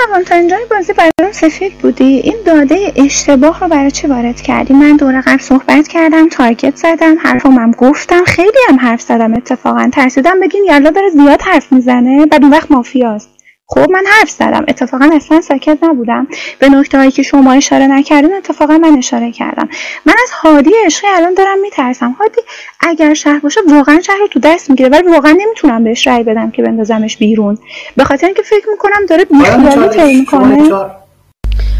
ارقوان 0.00 0.24
تا 0.24 0.34
اینجای 0.34 0.64
بازی 0.70 0.92
برام 0.92 1.32
سفید 1.32 1.78
بودی؟ 1.78 2.04
این 2.04 2.36
داده 2.46 2.92
اشتباه 2.96 3.60
رو 3.60 3.68
برای 3.68 3.90
چی 3.90 4.06
وارد 4.06 4.40
کردی؟ 4.40 4.74
من 4.74 4.96
دور 4.96 5.20
قبل 5.20 5.42
صحبت 5.42 5.88
کردم 5.88 6.28
تارگت 6.28 6.76
زدم 6.76 7.18
حرفم 7.18 7.52
هم 7.52 7.70
گفتم 7.70 8.24
خیلی 8.24 8.58
هم 8.68 8.80
حرف 8.80 9.00
زدم 9.00 9.34
اتفاقا 9.34 9.90
ترسیدم. 9.92 10.40
بگین 10.40 10.64
یالا 10.64 10.90
داره 10.90 11.08
زیاد 11.08 11.42
حرف 11.42 11.72
می‌زنه 11.72 12.26
بعد 12.26 12.42
اون 12.42 12.52
وقت 12.52 12.70
مافیاست. 12.70 13.28
خب 13.66 13.90
من 13.90 14.04
حرف 14.06 14.30
زدم. 14.30 14.64
اتفاقا 14.68 15.10
اصلا 15.12 15.40
ساکت 15.40 15.78
نبودم. 15.82 16.26
به 16.58 16.68
نکته 16.68 16.98
هایی 16.98 17.10
که 17.10 17.22
شما 17.22 17.52
اشاره 17.52 17.86
نکردین 17.86 18.34
اتفاقا 18.34 18.78
من 18.78 18.98
اشاره 18.98 19.32
کردم. 19.32 19.68
من 20.06 20.14
از 20.22 20.30
هادی 20.32 20.70
عشقی 20.86 21.06
الان 21.16 21.34
دارم 21.34 21.60
میترسم. 21.62 22.16
هادی 22.20 22.40
اگر 22.80 23.14
شهر 23.14 23.38
باشه 23.38 23.60
واقعا 23.70 24.00
شهر 24.00 24.16
رو 24.20 24.28
تو 24.28 24.40
دست 24.40 24.70
می‌گیره 24.70 24.88
ولی 24.88 25.08
واقعا 25.08 25.32
نمی‌تونم 25.32 25.84
بهش 25.84 26.06
رأی 26.06 26.22
بدم 26.22 26.50
که 26.50 26.62
بندازمش 26.62 27.16
بیرون. 27.16 27.58
به 27.96 28.04
خاطر 28.04 28.26
اینکه 28.26 28.42
فکر 28.42 28.66
می‌کنم 28.70 29.06
داره 29.08 29.24
بیخیالی 29.24 29.88
طی 29.88 30.20
می‌کنه. 30.20 30.70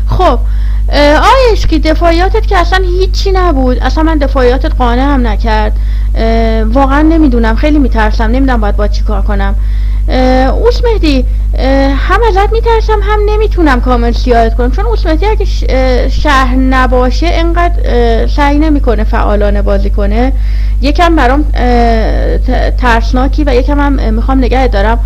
خب 0.09 0.39
آیا 0.93 1.53
عشقی 1.53 1.79
دفاعیاتت 1.79 2.47
که 2.47 2.59
اصلا 2.59 2.85
هیچی 2.85 3.33
نبود. 3.33 3.79
اصلا 3.79 4.05
من 4.05 4.19
دفاعیاتت 4.19 4.75
قانع 4.75 5.03
هم 5.03 5.27
نکرد. 5.27 5.73
واقعا 6.73 7.03
نمی‌دونم. 7.03 7.55
خیلی 7.55 7.79
میترسم. 7.79 8.25
نمی‌دونم 8.25 8.61
باید 8.61 8.77
با 8.77 8.89
چی 8.89 9.03
کار 9.05 9.23
کنم. 9.23 9.55
اوس 10.09 10.85
مهدی 10.85 11.25
هم 11.97 12.21
ازت 12.29 12.53
میترسم 12.53 13.01
هم 13.03 13.19
نمی‌تونم 13.29 13.81
کامل 13.81 14.13
سیاحت 14.13 14.57
کنم. 14.57 14.71
چون 14.71 14.87
اوس 14.87 15.07
مهدی 15.07 15.27
اگه 15.27 15.45
شهر 16.09 16.55
نباشه 16.55 17.27
انقدر 17.31 18.27
سعی 18.27 18.59
نمی‌کنه 18.59 19.05
فعالانه 19.05 19.63
بازی 19.63 19.91
کنه. 19.91 20.33
یکم 20.81 21.17
برام 21.17 21.45
ترسناکی 22.79 23.45
و 23.45 23.55
یکم 23.55 23.81
هم 23.81 24.15
می‌خوام 24.15 24.39
نگه 24.39 24.69
دارم. 24.69 24.99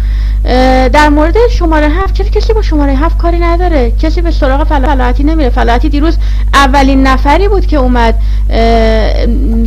در 0.93 1.09
مورد 1.09 1.35
شماره 1.51 1.89
هفت 1.89 2.15
چرا 2.15 2.29
کسی 2.29 2.53
با 2.53 2.63
شماره 2.63 2.93
هفت 2.93 3.19
کاری 3.19 3.39
نداره؟ 3.39 3.91
کسی 3.91 4.23
به 4.23 4.31
سراغ 4.31 4.65
فلاحتی 4.65 5.25
نمیره. 5.25 5.51
فلاحتی 5.51 5.89
دیروز 5.89 6.19
اولین 6.55 7.07
نفری 7.07 7.49
بود 7.49 7.67
که 7.67 7.77
اومد 7.77 8.15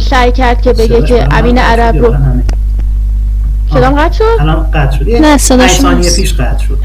سعی 0.09 0.31
کرد 0.31 0.61
که 0.61 0.73
بگه 0.73 1.01
که 1.01 1.27
امین 1.31 1.57
عرب 1.57 1.95
رو 1.95 2.15
صدام 3.73 3.95
قطع 3.95 4.17
شد؟ 4.17 4.37
الان 4.39 4.71
قطع 4.73 4.97
شد. 4.97 5.09
نه 5.09 5.37
صداش 5.37 5.81
پیش 6.15 6.33
قطع 6.33 6.63
شد. 6.65 6.77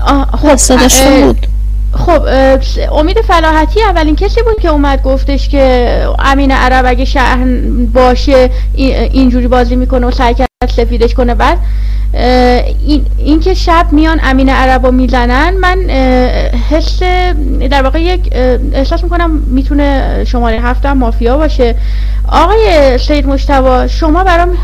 خب 0.43 0.56
صداش 0.56 1.02
بود. 1.02 1.47
خب 1.93 2.23
امید 2.93 3.20
فلاحتی 3.20 3.82
اولین 3.82 4.16
کسی 4.16 4.43
بود 4.43 4.61
که 4.61 4.69
اومد 4.69 5.02
گفتش 5.02 5.48
که 5.48 6.06
امین 6.19 6.51
عرب 6.51 6.85
اگه 6.89 7.05
شهر 7.05 7.44
باشه 7.94 8.51
اینجوری 8.74 9.48
بازی 9.48 9.77
می‌کنه 9.77 10.06
و 10.06 10.11
سعی 10.11 10.35
کرد 10.35 10.48
سفیدش 10.77 11.15
کنه. 11.15 11.35
بعد 11.35 11.59
این 12.15 13.07
اینکه 13.19 13.55
شب 13.55 13.86
میان 13.93 14.20
امین 14.23 14.49
عرب 14.49 14.86
رو 14.86 14.93
می‌زنن 14.93 15.55
من 15.61 15.78
حس 16.70 17.03
در 17.70 17.82
واقع 17.82 18.03
یک 18.03 18.20
احساس 18.73 19.05
می‌کنم 19.05 19.31
می‌تونه 19.31 20.24
شماره 20.27 20.61
هفتم 20.61 20.93
مافیا 20.93 21.36
باشه. 21.36 21.77
آقای 22.28 22.99
سید 22.99 23.27
مشتبا 23.27 23.86
شما 23.86 24.24
برام 24.24 24.59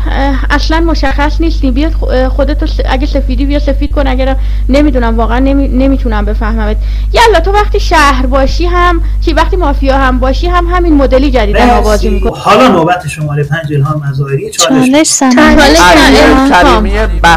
اصلا 0.49 0.79
مشخص 0.79 1.41
نیستی 1.41 1.71
بیاد 1.71 1.91
خودتو 2.27 2.65
اگه 2.89 3.07
سفیدی 3.07 3.45
بیا 3.45 3.59
سفید 3.59 3.91
کن 3.91 4.07
اگر 4.07 4.35
نمی‌دونم 4.69 5.17
واقعا 5.17 5.39
نمی... 5.39 5.67
نمی‌تونم 5.67 6.25
بفهممت. 6.25 6.77
یلا 7.13 7.39
تو 7.39 7.51
وقتی 7.51 7.79
شهر 7.79 8.25
باشی 8.25 8.65
هم 8.65 9.01
چی 9.25 9.33
وقتی 9.33 9.55
مافیا 9.55 9.97
هم 9.97 10.19
باشی 10.19 10.47
هم 10.47 10.65
همین 10.65 10.93
مدلی 10.93 11.31
جدیدن 11.31 11.81
بازی 11.81 12.09
می‌کنی. 12.09 12.31
حالا 12.35 12.67
نوبت 12.67 13.07
شماره 13.07 13.43
5 13.43 13.73
الهام 13.73 14.01
مظاهری 14.09 14.49
چالش. 14.49 15.19
چالش 15.19 15.21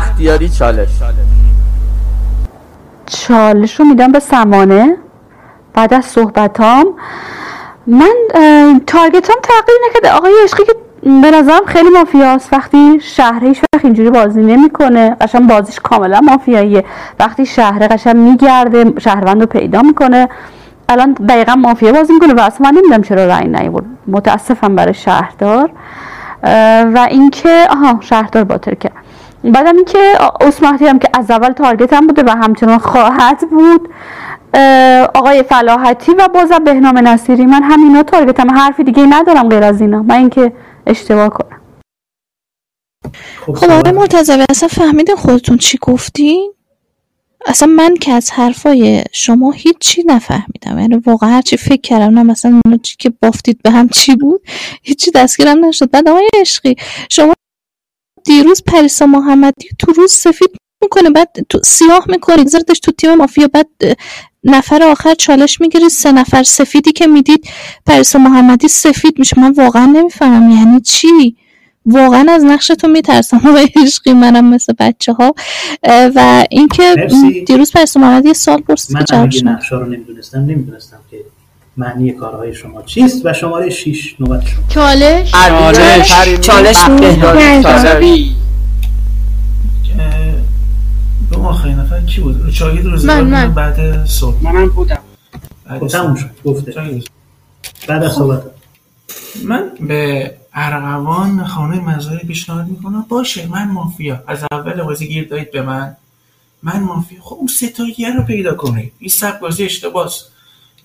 بختیاری 0.05 0.49
چالش. 0.49 0.89
چالش 3.07 3.81
رو 3.81 3.85
میدم 3.85 4.13
به 4.13 4.21
سمانه 4.21 4.97
بعد 5.75 5.95
از 5.95 6.05
صحبتام. 6.05 6.87
من 7.87 8.15
تارگتام 8.87 9.37
تغییر 9.43 9.79
نکرده. 9.91 10.11
آقای 10.11 10.33
عشقی 10.45 10.65
که 10.65 10.75
به 11.03 11.31
نظرم 11.31 11.65
خیلی 11.67 11.89
مافیاست. 11.89 12.53
وقتی 12.53 13.01
شهره 13.01 13.49
هیچ 13.49 13.61
وقت 13.75 13.85
اینجوری 13.85 14.11
بازی 14.11 14.41
نمی‌کنه. 14.41 15.17
قشنگ 15.21 15.47
بازیش 15.47 15.81
کاملا 15.81 16.21
مافیاییه. 16.21 16.85
وقتی 17.21 17.47
شهره 17.47 17.89
قشنگ 17.89 18.17
میگرده 18.17 18.93
شهروند 18.99 19.41
رو 19.41 19.47
پیدا 19.47 19.83
می‌کنه. 19.83 20.29
الان 20.89 21.13
دقیقا 21.13 21.55
مافیا 21.55 21.93
بازی 21.93 22.13
می‌کنه. 22.13 22.35
و 22.35 22.41
اصلا 22.41 22.71
من 22.71 22.77
نمی‌دونم 22.79 23.03
چرا 23.03 23.27
رأی 23.27 23.49
نیورد. 23.49 23.85
متاسفم 24.07 24.77
برای 24.77 24.95
شهردار. 24.95 25.71
و 26.95 27.07
اینکه 27.11 27.67
آها 27.71 27.99
شهردار 28.01 28.45
باطل 28.45 28.75
کرد 28.75 29.04
بعدم 29.53 29.77
اینکه 29.77 30.13
اسمحتی 30.41 30.87
هم 30.87 30.99
که 30.99 31.09
از 31.15 31.31
اول 31.31 31.53
تارگت 31.53 31.93
هم 31.93 32.07
بوده 32.07 32.23
و 32.23 32.31
همچنان 32.31 32.79
خواهد 32.79 33.51
بود 33.51 33.89
آقای 35.15 35.43
فلاحتی 35.43 36.13
و 36.13 36.29
بازم 36.29 36.65
بهنام 36.65 36.99
نصیری 36.99 37.47
من 37.47 37.63
همینا 37.63 38.03
تارگت 38.03 38.41
هم 38.41 38.51
حرفی 38.51 38.85
دیگه 38.85 39.07
ندارم 39.07 39.49
غیر 39.49 39.63
از 39.63 39.81
اینا 39.81 40.03
من 40.03 40.15
اینکه 40.15 40.53
اشتباه 40.87 41.29
کنم. 41.29 41.61
خب, 43.47 43.53
خب 43.53 43.71
آقای 43.71 43.93
مرتضوی 43.93 44.45
اصلا 44.51 44.69
فهمیدین 44.69 45.17
خودتون 45.17 45.57
چی 45.59 45.79
گفتین؟ 45.83 46.53
اصلا 47.47 47.69
من 47.69 47.95
که 47.95 48.13
از 48.13 48.31
حرفای 48.31 49.05
شما 49.13 49.51
هیچی 49.51 50.05
نفهمیدم 50.07 50.79
یعنی 50.79 50.97
واقعا 51.07 51.31
هرچی 51.31 51.57
فکر 51.57 51.81
کردم 51.81 52.15
نه 52.15 52.23
مثلا 52.23 52.61
اونو 52.65 52.79
چی 52.79 52.97
که 52.99 53.13
بافتید 53.23 53.63
به 53.63 53.71
هم 53.71 53.89
چی 53.89 54.17
بود 54.17 54.41
هیچی 54.83 55.11
دستگیرم 55.11 55.65
نشد. 55.65 55.91
بعد 55.91 56.09
آقای 56.09 56.29
عشقی 56.41 56.77
شما 57.11 57.35
دیروز 58.25 58.63
پریسا 58.67 59.07
محمدی 59.07 59.69
تو 59.79 59.93
روز 59.93 60.13
سفید 60.13 60.51
می‌کنه 60.83 61.11
بعد 61.11 61.29
تو 61.49 61.61
سیاه 61.65 62.05
می‌کنه 62.09 62.45
گذارتش 62.45 62.81
تو 62.81 62.93
تیم 62.93 63.15
مافیا 63.15 63.49
بعد 63.49 63.69
نفر 64.45 64.83
آخر 64.83 65.15
چالش 65.15 65.61
می‌گیرید 65.61 65.89
سه 65.89 66.13
نفر 66.13 66.43
سفیدی 66.43 66.93
که 66.93 67.07
می‌دید 67.07 67.49
پریسا 67.87 68.19
محمدی 68.19 68.69
سفید 68.69 69.19
میشه. 69.19 69.41
من 69.41 69.53
واقعا 69.53 69.87
نمی‌فهمم 69.87 70.51
یعنی 70.51 70.81
چی؟ 70.81 71.37
واقعا 71.87 72.27
از 72.33 72.45
نقشتون 72.45 72.91
میترسم. 72.91 73.41
و 73.45 73.59
عشقی 73.83 74.13
منم 74.13 74.45
مثل 74.45 74.73
بچه 74.79 75.13
ها 75.13 75.35
و 75.89 76.47
اینکه 76.51 76.97
دیروز 77.47 77.73
پریسا 77.73 78.01
محمدی 78.01 78.29
یه 78.29 78.35
سال 78.35 78.61
پرسید 78.61 78.97
من 78.97 79.21
اگه 79.23 79.45
نقشه 79.45 79.77
رو 79.77 79.87
نمی‌دونستم 79.87 80.39
نمی‌دونستم 80.39 80.99
که 81.11 81.17
معنی 81.77 82.13
کارهای 82.13 82.55
شما 82.55 82.83
چیست 82.83 83.27
و 83.27 83.33
شماره 83.33 83.71
6 83.71 84.17
نوبت 84.21 84.47
شما. 84.47 84.63
چالش؟ 84.69 85.31
چالش. 85.31 86.09
چالش. 86.41 86.79
چالش. 87.63 88.31
دو 91.33 91.43
آخرین 91.43 91.79
نفر 91.79 92.01
کی 92.01 92.21
بود؟ 92.21 92.51
شاهید 92.51 92.85
روزگار 92.85 93.23
من 93.23 93.47
من. 93.47 93.55
بعد 93.55 94.07
صبح. 94.07 94.43
منم 94.43 94.69
بودم. 94.69 94.99
خب 95.81 95.87
تموم 95.87 96.15
شد. 96.15 96.31
گفته. 96.45 97.03
بعد 97.89 98.05
از 98.05 98.13
صحبت. 98.13 98.43
من 99.45 99.71
به 99.81 100.35
ارغوان 100.55 101.45
خانه 101.45 101.81
مزاری 101.81 102.27
پیشنهاد 102.27 102.67
می‌کنم. 102.67 103.07
باشه 103.09 103.47
من 103.47 103.71
مافیا. 103.71 104.23
از 104.27 104.39
اول 104.53 104.83
بازی 104.83 105.09
گیر 105.09 105.29
دارید 105.29 105.51
به 105.51 105.63
من. 105.63 105.97
من 106.63 106.81
مافیا. 106.81 107.19
خب 107.23 107.37
اون 107.39 107.47
ستاییه 107.47 108.15
رو 108.17 108.23
پیدا 108.23 108.55
کنید. 108.55 108.93
این 108.99 109.11
سب 109.11 109.41
بازی 109.41 109.65
اشتباس. 109.65 110.25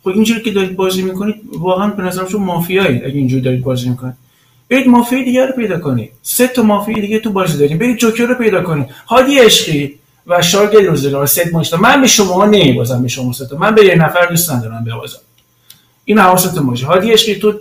خب 0.04 0.10
اینجوری 0.10 0.42
که 0.42 0.52
دارید 0.52 0.76
بازی 0.76 1.02
می‌کنید 1.02 1.36
واقعا 1.54 1.88
به 1.88 2.04
نظرم 2.04 2.28
شما 2.28 2.46
مافیایید 2.46 3.04
اگه 3.06 3.16
اینجوری 3.16 3.42
دارید 3.42 3.64
بازی 3.64 3.90
می‌کنید. 3.90 4.14
برید 4.70 4.88
مافیا 4.88 5.24
دیگه 5.24 5.46
رو 5.46 5.52
پیدا 5.52 5.80
کنید. 5.80 6.12
سه 6.22 6.48
تا 6.48 6.62
مافیا 6.62 7.00
دیگه 7.00 7.20
تو 7.20 7.32
بازی 7.32 7.58
داریم. 7.58 7.78
برید 7.78 7.98
جوکر 7.98 8.26
رو 8.26 8.36
پیدا 8.36 8.64
کنید. 8.64 8.88
هادی 9.08 9.40
عشقی 9.40 9.96
و 10.28 10.42
شارگل 10.42 10.86
روزگار 10.86 11.26
سید 11.26 11.54
مشتا 11.54 11.78
من 11.78 12.02
به 12.02 12.08
شما 12.08 12.46
نمیبازم 12.46 13.02
به 13.02 13.08
شما 13.08 13.34
ستا 13.34 13.58
من 13.58 13.76
به 13.76 13.86
یه 13.86 13.96
نفر 13.96 14.26
دوست 14.26 14.52
ندارم 14.52 14.84
ببازم. 14.84 15.20
این 16.06 16.20
حواستون 16.20 16.68
باشه. 16.68 16.86
هادی 16.86 17.12
عشقی 17.12 17.36
تو 17.36 17.54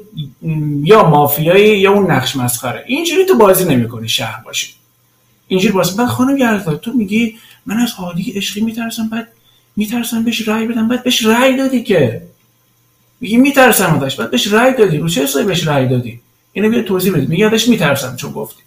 یا 0.82 1.08
مافیایی 1.08 1.78
یا 1.78 1.92
اون 1.92 2.10
نقش 2.10 2.36
مسخره. 2.36 2.84
اینجوری 2.86 3.24
تو 3.24 3.34
بازی 3.34 3.64
نمی‌کنی 3.64 4.08
شهر 4.08 4.42
باشی. 4.44 4.72
اینجوری 5.48 5.74
بازی. 5.74 5.96
بعد 5.96 6.06
خانم 6.06 6.36
گردار 6.36 6.76
تو 6.76 6.92
میگی 6.92 7.36
من 7.66 7.76
از 7.76 7.92
هادی 7.92 8.32
عشقی 8.32 8.60
میترسم 8.60 9.08
بعد 9.08 9.28
میترسم 9.78 10.24
بهش 10.24 10.48
رأی 10.48 10.66
بدم. 10.66 10.88
بعد 10.88 11.02
بهش 11.02 11.26
رأی 11.26 11.56
دادی 11.56 11.82
که. 11.82 12.22
میگی 13.20 13.36
میترسم 13.36 14.00
ازش. 14.02 14.16
بعد 14.20 14.30
بهش 14.30 14.52
رأی 14.52 14.74
دادی. 14.74 14.98
رو 14.98 15.08
چه 15.08 15.22
حسابی 15.22 15.44
بهش 15.44 15.68
رأی 15.68 15.88
دادی؟ 15.88 16.20
اینو 16.52 16.68
بیا 16.70 16.82
توضیح 16.82 17.12
بده. 17.12 17.26
میگی 17.26 17.44
ازش 17.44 17.68
میترسم 17.68 18.16
چون 18.16 18.32
گفتی. 18.32 18.62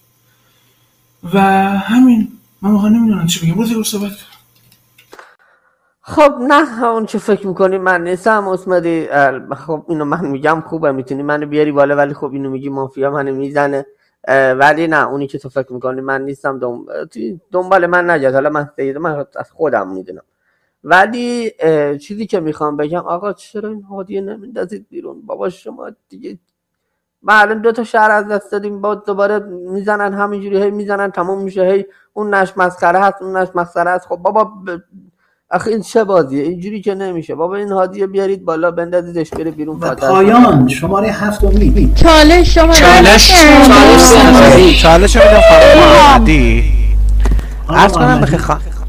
و 1.34 1.40
همین. 1.80 2.28
من 2.62 2.72
واقعا 2.72 2.90
نمی‌دونم 2.90 3.28
چی 3.28 3.46
بگم. 3.46 3.60
روزی 3.60 3.84
صحبت 3.84 4.12
خب 6.02 6.34
نه 6.48 6.84
اون 6.84 7.06
چه 7.06 7.18
فکر 7.18 7.48
می‌کنی؟ 7.48 7.78
من 7.78 8.04
نیستم 8.04 8.48
اسمدی 8.48 9.08
خب 9.68 9.86
اینو 9.90 10.06
من 10.06 10.26
میگم 10.26 10.64
خوبه 10.68 10.92
می‌تونی 10.92 11.24
منو 11.24 11.46
بیاری 11.46 11.72
بالا 11.72 11.96
ولی 11.96 12.14
خب 12.14 12.32
اینو 12.34 12.50
میگی 12.50 12.70
مافیا 12.70 13.12
منو 13.12 13.36
می‌زنه. 13.36 13.86
ولی 14.60 14.88
نه 14.88 15.08
اونی 15.08 15.28
که 15.28 15.40
تو 15.40 15.50
فکر 15.50 15.74
می‌کنی 15.74 16.02
من 16.02 16.22
نیستم. 16.22 16.60
دنبال 17.52 17.86
من 17.86 18.10
نجد 18.10 18.34
حالا 18.34 18.50
من 18.50 18.70
من 19.00 19.26
از 19.36 19.52
خودم 19.52 19.88
می‌دونم. 19.94 20.24
ولی 20.84 21.52
چیزی 22.02 22.26
که 22.26 22.40
می‌خوام 22.40 22.78
بگم 22.78 23.00
آقا 23.00 23.34
چرا 23.34 23.70
این 23.70 23.84
هادیه 23.84 24.22
نمیندازید 24.22 24.86
بیرون؟ 24.90 25.22
بابا 25.26 25.50
شما 25.50 25.90
دیگه 26.10 26.40
الان 27.28 27.62
دو 27.62 27.72
تا 27.72 27.84
شهر 27.84 28.12
از 28.12 28.28
دست 28.28 28.52
دادیم 28.52 28.82
با 28.82 28.96
دوباره 28.96 29.40
می‌زنن 29.50 30.14
همینجوری 30.14 30.62
هی 30.64 30.72
می‌زنن 30.72 31.12
تموم 31.12 31.44
میشه 31.44 31.64
هی 31.64 31.86
اون 32.14 32.34
نش 32.34 32.54
مسخره 32.58 33.00
هست 33.00 33.22
اون 33.22 33.38
نش 33.38 33.48
مسخره 33.56 33.92
هست. 33.92 34.08
خب 34.08 34.16
بابا 34.16 34.44
ب... 34.44 34.50
آخه 35.52 35.72
این 35.72 35.82
چه 35.82 36.04
بازیه؟ 36.04 36.44
اینجوری 36.44 36.82
که 36.82 36.96
نمیشه. 36.96 37.36
بابا 37.36 37.56
این 37.56 37.72
هادیه 37.72 38.08
بیارید 38.08 38.46
بالا 38.46 38.72
بندازیدش 38.72 39.30
بره 39.30 39.52
بیرون 39.52 39.78
و 39.80 39.96
پایان 39.96 40.68
شماره 40.68 41.08
هفت 41.08 41.44
امید 41.44 41.96
چالش 41.96 42.56
شما 42.56 42.74
چالش 42.74 43.28
چالش 44.82 44.82
چالش 44.82 45.16
میدم 45.16 45.42
خانم 47.90 48.26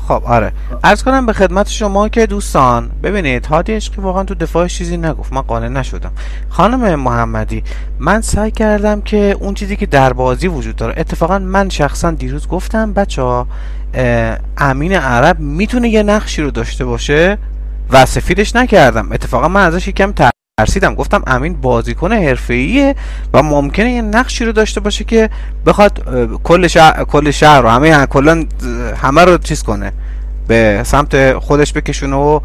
عرض 0.02 0.20
خب 0.20 0.26
آره. 0.26 0.52
ارز 0.84 1.02
کنم 1.02 1.26
به 1.26 1.32
خدمت 1.32 1.68
شما 1.68 2.08
که 2.08 2.26
دوستان 2.26 2.90
ببینید 3.02 3.46
هادی 3.46 3.72
عشقی 3.72 4.02
واقعا 4.02 4.24
تو 4.24 4.34
دفاعش 4.34 4.78
چیزی 4.78 4.96
نگفت. 4.96 5.32
من 5.32 5.40
قانع 5.40 5.68
نشدم. 5.68 6.12
خانم 6.48 6.94
محمدی 6.94 7.62
من 7.98 8.20
سعی 8.20 8.50
کردم 8.50 9.00
که 9.00 9.36
اون 9.40 9.54
چیزی 9.54 9.76
که 9.76 9.86
در 9.86 10.12
بازی 10.12 10.48
وجود 10.48 10.76
داره 10.76 10.94
اتفاقا 10.96 11.38
من 11.38 11.68
شخصا 11.68 12.10
دیروز 12.10 12.48
گفتم 12.48 12.92
بچه 12.92 13.22
ها 13.22 13.46
امین 14.58 14.92
عرب 14.92 15.40
می‌تونه 15.40 15.88
یه 15.88 16.02
نقشی 16.02 16.42
رو 16.42 16.50
داشته 16.50 16.84
باشه 16.84 17.38
و 17.90 18.06
سفیدش 18.06 18.56
نکردم. 18.56 19.12
اتفاقا 19.12 19.48
من 19.48 19.66
ازش 19.66 19.88
یکم 19.88 20.12
ترسیدم. 20.60 20.94
گفتم 20.94 21.22
امین 21.26 21.54
بازیکن 21.54 22.12
حرفه‌ایه 22.12 22.94
و 23.32 23.42
ممکنه 23.42 23.92
یه 23.92 24.02
نقشی 24.02 24.44
رو 24.44 24.52
داشته 24.52 24.80
باشه 24.80 25.04
که 25.04 25.30
بخواد 25.66 26.02
کل 26.44 26.66
شهر 26.66 27.04
کل 27.04 27.30
شهر 27.30 27.60
رو 27.60 27.68
همه 27.68 28.06
کلا 28.06 28.44
همه 29.02 29.24
رو 29.24 29.38
چیز 29.38 29.62
کنه 29.62 29.92
به 30.48 30.80
سمت 30.84 31.38
خودش 31.38 31.72
بکشونه 31.72 32.16
و 32.16 32.40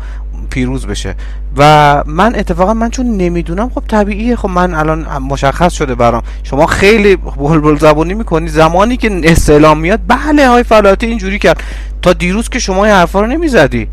پیروز 0.50 0.88
بشه. 0.88 1.16
و 1.58 2.04
من 2.06 2.36
اتفاقا 2.36 2.74
من 2.74 2.90
چون 2.90 3.18
نمی‌دونم 3.18 3.70
خب 3.70 3.84
طبیعیه. 3.88 4.36
خب 4.36 4.50
من 4.50 4.74
الان 4.74 5.18
مشخص 5.18 5.74
شده 5.74 5.96
برام. 5.96 6.24
شما 6.44 6.66
خیلی 6.66 7.16
بلبل 7.16 7.78
زبونی 7.78 8.14
می‌کنی. 8.14 8.48
زمانی 8.48 8.98
که 8.98 9.22
استعلام 9.24 9.80
میاد 9.80 10.00
بله 10.08 10.48
های 10.50 10.64
فلاتی 10.64 11.06
اینجوری 11.06 11.40
کرد. 11.40 11.64
تا 12.02 12.14
دیروز 12.14 12.50
که 12.50 12.60
شما 12.60 12.86
این 12.86 12.94
حرفا 12.94 13.22
رو 13.22 13.28
نمی‌زدی. 13.28 13.88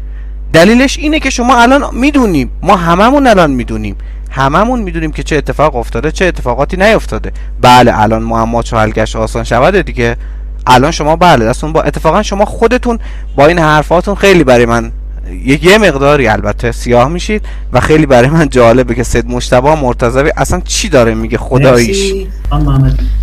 دلیلش 0.55 0.99
اینه 0.99 1.21
که 1.21 1.31
شما 1.31 1.57
الان 1.57 1.83
می‌دونیم. 1.93 2.51
ما 2.63 2.77
هممون 2.77 3.27
الان 3.27 3.51
می‌دونیم. 3.51 3.97
هممون 4.31 4.83
می‌دونیم 4.83 5.13
که 5.13 5.23
چه 5.23 5.37
اتفاق 5.37 5.77
افتاده 5.77 6.13
چه 6.13 6.25
اتفاقاتی 6.25 6.77
نیفتاده. 6.77 7.33
بله 7.61 8.01
الان 8.01 8.23
معما 8.23 8.63
چو 8.63 8.77
حلگش 8.77 9.17
آسان 9.17 9.45
شود 9.45 9.77
دیگه. 9.77 10.17
الان 10.67 10.91
شما 10.91 11.17
بله 11.17 11.45
دستون 11.45 11.73
با 11.73 11.83
اتفاقا 11.83 12.23
شما 12.23 12.45
خودتون 12.45 12.99
با 13.37 13.47
این 13.47 13.59
حرفاتون 13.59 14.15
خیلی 14.15 14.45
برای 14.45 14.67
من 14.67 14.93
یه 15.63 15.79
مقداری 15.79 16.29
البته 16.29 16.73
سیاه 16.73 17.09
میشید 17.09 17.43
و 17.73 17.81
خیلی 17.81 18.07
برای 18.07 18.29
من 18.29 18.49
جالبه 18.49 18.95
که 18.95 19.03
سید 19.03 19.27
مشتبه 19.27 19.75
مرتضوی 19.75 20.33
اصلا 20.37 20.61
چی 20.61 20.89
داره 20.89 21.15
میگه؟ 21.15 21.39
خداییش. 21.39 22.27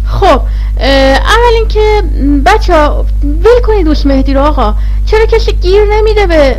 خب 0.06 0.42
اول 0.78 1.54
اینکه 1.58 2.04
بچه 2.46 2.74
ها 2.74 3.06
ول 3.24 3.62
کنید 3.66 3.86
دوست 3.86 4.06
مهدی 4.06 4.34
رو 4.34 4.42
آقا. 4.42 4.76
چرا 5.06 5.26
کسی 5.26 5.52
گیر 5.52 5.82
نمیده 5.94 6.28
به 6.28 6.56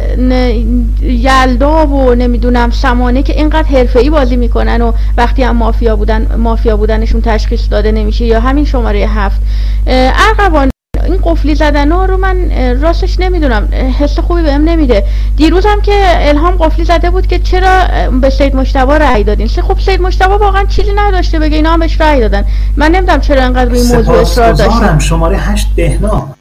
یلدا 1.02 1.86
و 1.86 2.14
نمی‌دونم 2.14 2.70
سمانه 2.70 3.22
که 3.22 3.32
اینقدر 3.32 3.86
ای 3.94 4.10
بازی 4.10 4.36
می‌کنن 4.36 4.82
و 4.82 4.92
وقتی 5.16 5.42
هم 5.42 5.56
مافیا 5.56 5.96
بودن 5.96 6.36
مافیا 6.36 6.76
بودنشون 6.76 7.20
تشخیص 7.20 7.70
داده 7.70 7.92
نمیشه 7.92 8.24
یا 8.24 8.40
همین 8.40 8.64
شماره 8.64 8.98
هفت. 8.98 9.40
ارقوان 9.86 10.71
این 11.12 11.20
قفلی 11.24 11.54
زدن 11.54 11.92
ها 11.92 12.04
رو 12.04 12.16
من 12.16 12.36
راستش 12.80 13.20
نمی‌دونم. 13.20 13.68
حس 13.98 14.18
خوبی 14.18 14.42
بهم 14.42 14.64
نمیده. 14.64 15.04
دیروز 15.36 15.66
هم 15.66 15.80
که 15.80 16.28
الهام 16.28 16.56
قفلی 16.56 16.84
زده 16.84 17.10
بود 17.10 17.26
که 17.26 17.38
چرا 17.38 17.84
به 18.20 18.30
سید 18.30 18.56
مشتبا 18.56 18.96
رأی 18.96 19.24
دادین؟ 19.24 19.48
خب 19.48 19.78
سید 19.78 20.02
مشتبا 20.02 20.38
واقعا 20.38 20.64
چیزی 20.64 20.92
نداشته 20.96 21.38
بگه 21.38 21.56
اینا 21.56 21.72
هم 21.72 21.80
بهش 21.80 22.00
رأی 22.00 22.20
دادن. 22.20 22.44
من 22.76 22.90
نمی‌دونم 22.90 23.20
چرا 23.20 23.42
انقدر 23.42 23.70
روی 23.70 23.82
موضوع 23.82 24.18
اصرار 24.18 24.52
داشتن. 24.52 24.98
شماره 24.98 25.36
8 25.36 25.66
بهنام 25.76 26.34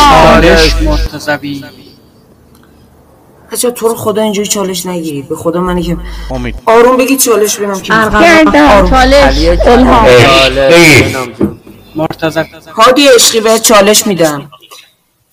چالش 0.00 0.74
مرتضوی. 0.82 1.64
بچه 3.52 3.70
تو 3.70 3.88
رو 3.88 3.94
خدا 3.94 4.22
اینجوری 4.22 4.48
چالش 4.48 4.86
نگیرید. 4.86 5.28
به 5.28 5.36
خدا 5.36 5.60
منی 5.60 5.82
که 5.82 5.96
امید. 6.30 6.54
آروم 6.66 6.96
بگید 6.96 7.20
چالش 7.20 7.58
بینم 7.58 7.80
که 7.80 7.92
گردم 7.92 8.90
چالش. 8.90 9.38
الهام. 9.66 10.06
مرتضوی 11.94 12.44
هادی 12.74 13.08
عشقی 13.08 13.40
بهت 13.40 13.62
چالش 13.62 14.06
میدم. 14.06 14.50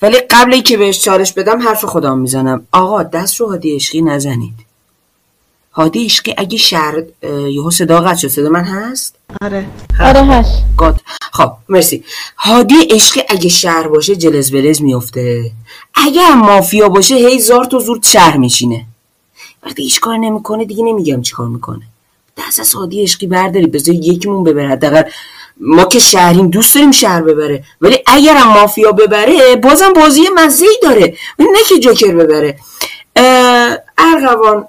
ولی 0.02 0.18
قبل 0.18 0.54
اینکه 0.54 0.78
بهش 0.78 1.02
چالش 1.02 1.34
بدم 1.34 1.68
حرف 1.68 1.86
خودم 1.86 2.18
می‌زنم. 2.18 2.68
آقا 2.72 3.04
دست 3.04 3.42
رو 3.42 3.50
هادی 3.50 3.76
عشقی 3.76 4.02
نزنید. 4.02 4.66
هادی 5.74 6.06
عشقی 6.06 6.34
اگه 6.38 6.58
شهر 6.58 7.04
یهو 7.50 7.72
صدا 7.72 8.02
قطع 8.02 8.16
شد. 8.16 8.28
صدا 8.28 8.50
من 8.50 8.64
هست؟ 8.64 9.15
آره. 9.41 9.65
آره 9.99 10.23
هست. 10.23 10.64
گاد. 10.77 11.02
خب 11.31 11.52
مرسی. 11.69 12.03
هادی 12.38 12.76
عشقی 12.76 13.22
اگه 13.30 13.49
شهر 13.49 13.88
باشه 13.88 14.15
جلز 14.15 14.52
بلز 14.52 14.81
میفته 14.81 15.52
اگه 15.95 16.22
هم 16.22 16.39
مافیا 16.39 16.89
باشه 16.89 17.15
هی 17.15 17.39
زار 17.39 17.65
تو 17.65 17.80
زور 17.80 17.99
شهر 18.03 18.38
میشینه 18.38 18.85
وقتی 19.64 19.84
هیچ 19.84 19.99
کار 19.99 20.18
نمی‌کنه 20.18 20.65
دیگه 20.65 20.84
نمیگم 20.84 21.22
چی 21.22 21.34
کار 21.34 21.47
می‌کنه. 21.47 21.81
دست 22.38 22.60
از 22.60 22.73
هادی 22.73 23.03
عشقی 23.03 23.27
برداری 23.27 23.68
بذار 23.68 23.95
یکیمون 23.95 24.43
ببره. 24.43 24.68
حداقل 24.68 25.03
ما 25.60 25.85
که 25.85 25.99
شهریم 25.99 26.49
دوست 26.49 26.76
داریم 26.76 26.91
شهر 26.91 27.22
ببره. 27.22 27.64
ولی 27.81 27.97
اگر 28.06 28.35
هم 28.35 28.47
مافیا 28.47 28.91
ببره 28.91 29.56
بازم 29.56 29.93
بازی 29.93 30.22
مزه 30.35 30.65
ای 30.65 30.80
داره. 30.84 31.18
ولی 31.39 31.47
نه 31.47 31.60
که 31.69 31.80
جوکر 31.80 32.15
ببره. 32.15 32.60
ارغوان 33.97 34.68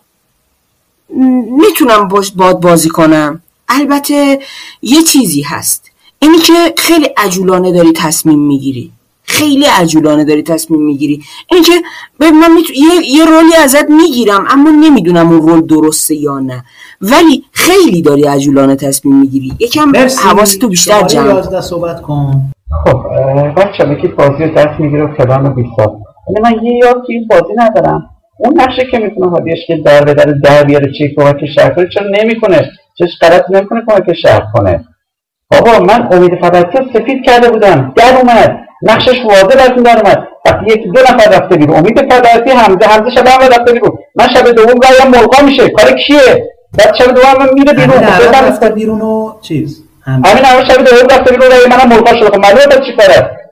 می‌تونم 1.59 2.09
باش 2.09 2.33
باد 2.33 2.61
بازی 2.61 2.89
کنم. 2.89 3.43
البته 3.69 4.39
یه 4.83 5.03
چیزی 5.03 5.43
هست. 5.43 5.91
اینی 6.19 6.39
که 6.39 6.53
خیلی 6.79 7.07
عجولانه 7.17 7.73
داری 7.73 7.93
تصمیم 7.93 8.39
می‌گیری. 8.39 8.93
خیلی 9.23 9.65
عجولانه 9.65 10.25
داری 10.25 10.43
تصمیم 10.43 10.83
می‌گیری. 10.83 11.23
این 11.51 11.63
که 11.63 11.73
من 12.21 12.55
میتو... 12.55 12.73
یه... 12.73 13.11
یه 13.11 13.25
رولی 13.25 13.55
ازت 13.65 13.91
می‌گیرم 13.91 14.45
اما 14.51 14.71
نمی‌دونم 14.71 15.29
اون 15.29 15.49
رول 15.49 15.61
درسته 15.61 16.15
یا 16.15 16.39
نه. 16.39 16.65
ولی 17.01 17.45
خیلی 17.53 18.03
داری 18.03 18.23
عجولانه 18.23 18.77
تصمیم 18.77 19.21
می‌گیری. 19.21 19.53
یکم 19.61 19.93
حواستو 20.25 20.69
بیشتر 20.69 21.03
جمع 21.03 21.27
11 21.27 21.61
صحبت 21.61 22.03
کن. 22.03 22.53
خب 22.85 23.03
بچه 23.57 23.93
یکی 23.93 24.09
بازی 24.09 24.45
رو 24.45 24.55
دست 24.55 24.81
می‌گیره 24.81 25.05
و 25.05 25.33
و 25.33 25.51
بیسار. 25.55 25.97
ولی 26.29 26.41
من 26.43 26.65
یه 26.65 26.77
یاد 26.77 27.03
که 27.07 27.13
این 27.13 27.29
بازی 27.31 27.55
ندارم. 27.57 28.11
اون 28.39 28.61
نقشه 28.61 28.87
که 28.91 28.99
می‌تونه 28.99 29.31
حادیش 29.31 29.59
که 29.67 29.77
در 29.77 30.05
به 30.05 30.15
در 30.15 30.25
در 30.25 30.65
بیاره 30.65 30.93
چی 30.99 31.15
کمک 31.17 31.37
شهر 31.55 31.71
کنه 31.71 31.89
چرا 31.95 32.07
نمی‌کنه؟ 32.23 32.71
چش 32.99 33.19
غلط 33.21 33.45
نمی‌کنه 33.51 33.83
کمک 33.89 34.13
شهر 34.13 34.43
کنه. 34.55 34.85
بابا 35.51 35.79
من 35.79 36.09
امید 36.13 36.33
رو 36.45 36.85
سفید 36.95 37.25
کرده 37.27 37.51
بودم. 37.51 37.93
در 37.97 38.17
اومد. 38.17 38.59
نقشش 38.83 39.25
واضح 39.25 39.57
براتون 39.57 39.83
در 39.83 39.99
اومد. 39.99 40.29
وقتی 40.47 40.67
یکی 40.67 40.91
دو 40.91 41.01
نفر 41.01 41.31
رفته 41.31 41.57
بیرون. 41.57 41.77
امید 41.77 42.13
فقطی 42.13 42.51
حمزه 42.51 42.87
حمزه 42.87 43.11
شب 43.11 43.27
هم 43.27 43.41
رفته 43.41 43.73
بیرون. 43.73 43.99
من 44.15 44.29
شب 44.29 44.51
دوم 44.51 44.81
رایم 44.81 45.11
ملقا 45.11 45.43
میشه. 45.43 45.69
کار 45.69 45.93
کیه؟ 45.93 46.49
بعد 46.79 46.95
شب 46.95 47.15
دوم 47.15 47.39
من 47.39 47.49
میره 47.55 47.73
بیرون. 47.73 48.03
رفته 48.49 48.69
بیرون 48.69 49.01
و 49.01 49.33
چیز. 49.41 49.83
همین 50.05 50.45
اول 50.45 50.65
شب 50.69 50.85
دوم 50.85 51.07
رفته 51.11 51.31
بیرون. 51.31 51.51
رای 51.51 51.67
منم 51.71 51.89
ملقا 51.89 52.17
شده. 52.17 52.27
خب 52.27 52.37
معلومه 52.37 52.67
بعد 52.67 52.83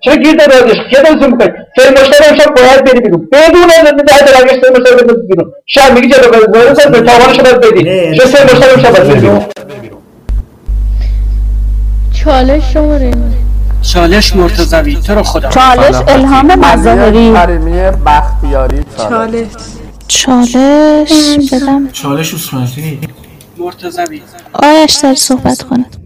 چرا 0.04 0.16
گیر 0.16 0.34
داد 0.34 0.52
ازش 0.52 0.76
دادتون 0.92 1.30
می‌کنه 1.30 1.66
فیلم 1.76 1.92
مشتری 1.92 2.28
امشب 2.28 2.54
باید 2.54 2.84
بری 2.84 3.00
بیرون 3.00 3.28
بدون 3.32 3.66
در 3.96 4.26
درگش 4.26 4.50
فیلم 4.50 4.80
مشتری 4.80 5.04
بری 5.04 5.26
بیرون 5.28 5.52
شب 5.66 5.94
میگی 5.94 6.08
جلو 6.08 6.30
وارد 6.54 6.92
به 6.92 7.00
تاوانش 7.00 7.40
باید 7.40 7.60
بدی 7.60 7.84
چه 8.18 8.26
فیلم 8.26 8.44
مشتری 8.44 8.70
امشب 8.70 8.92
باید 8.92 9.20
بیرون 9.20 9.44
چالش 12.24 12.72
شماره 12.72 13.10
چالش 13.82 14.36
مرتضوی 14.36 14.94
تو 14.94 15.14
رو 15.14 15.22
خدا 15.22 15.48
چالش 15.48 15.94
الهام 16.08 16.46
مظاهری 16.46 17.34
حریمی 17.34 17.90
بختیاری 18.06 18.84
چالش. 18.98 19.46
چالش. 20.08 21.12
بدم. 21.52 21.88
چالش 21.92 22.34
اسمتی 22.34 23.00
مرتضوی 23.58 24.22
آیش 24.52 24.92
سر 24.92 25.14
صحبت 25.14 25.62
کنید 25.62 25.98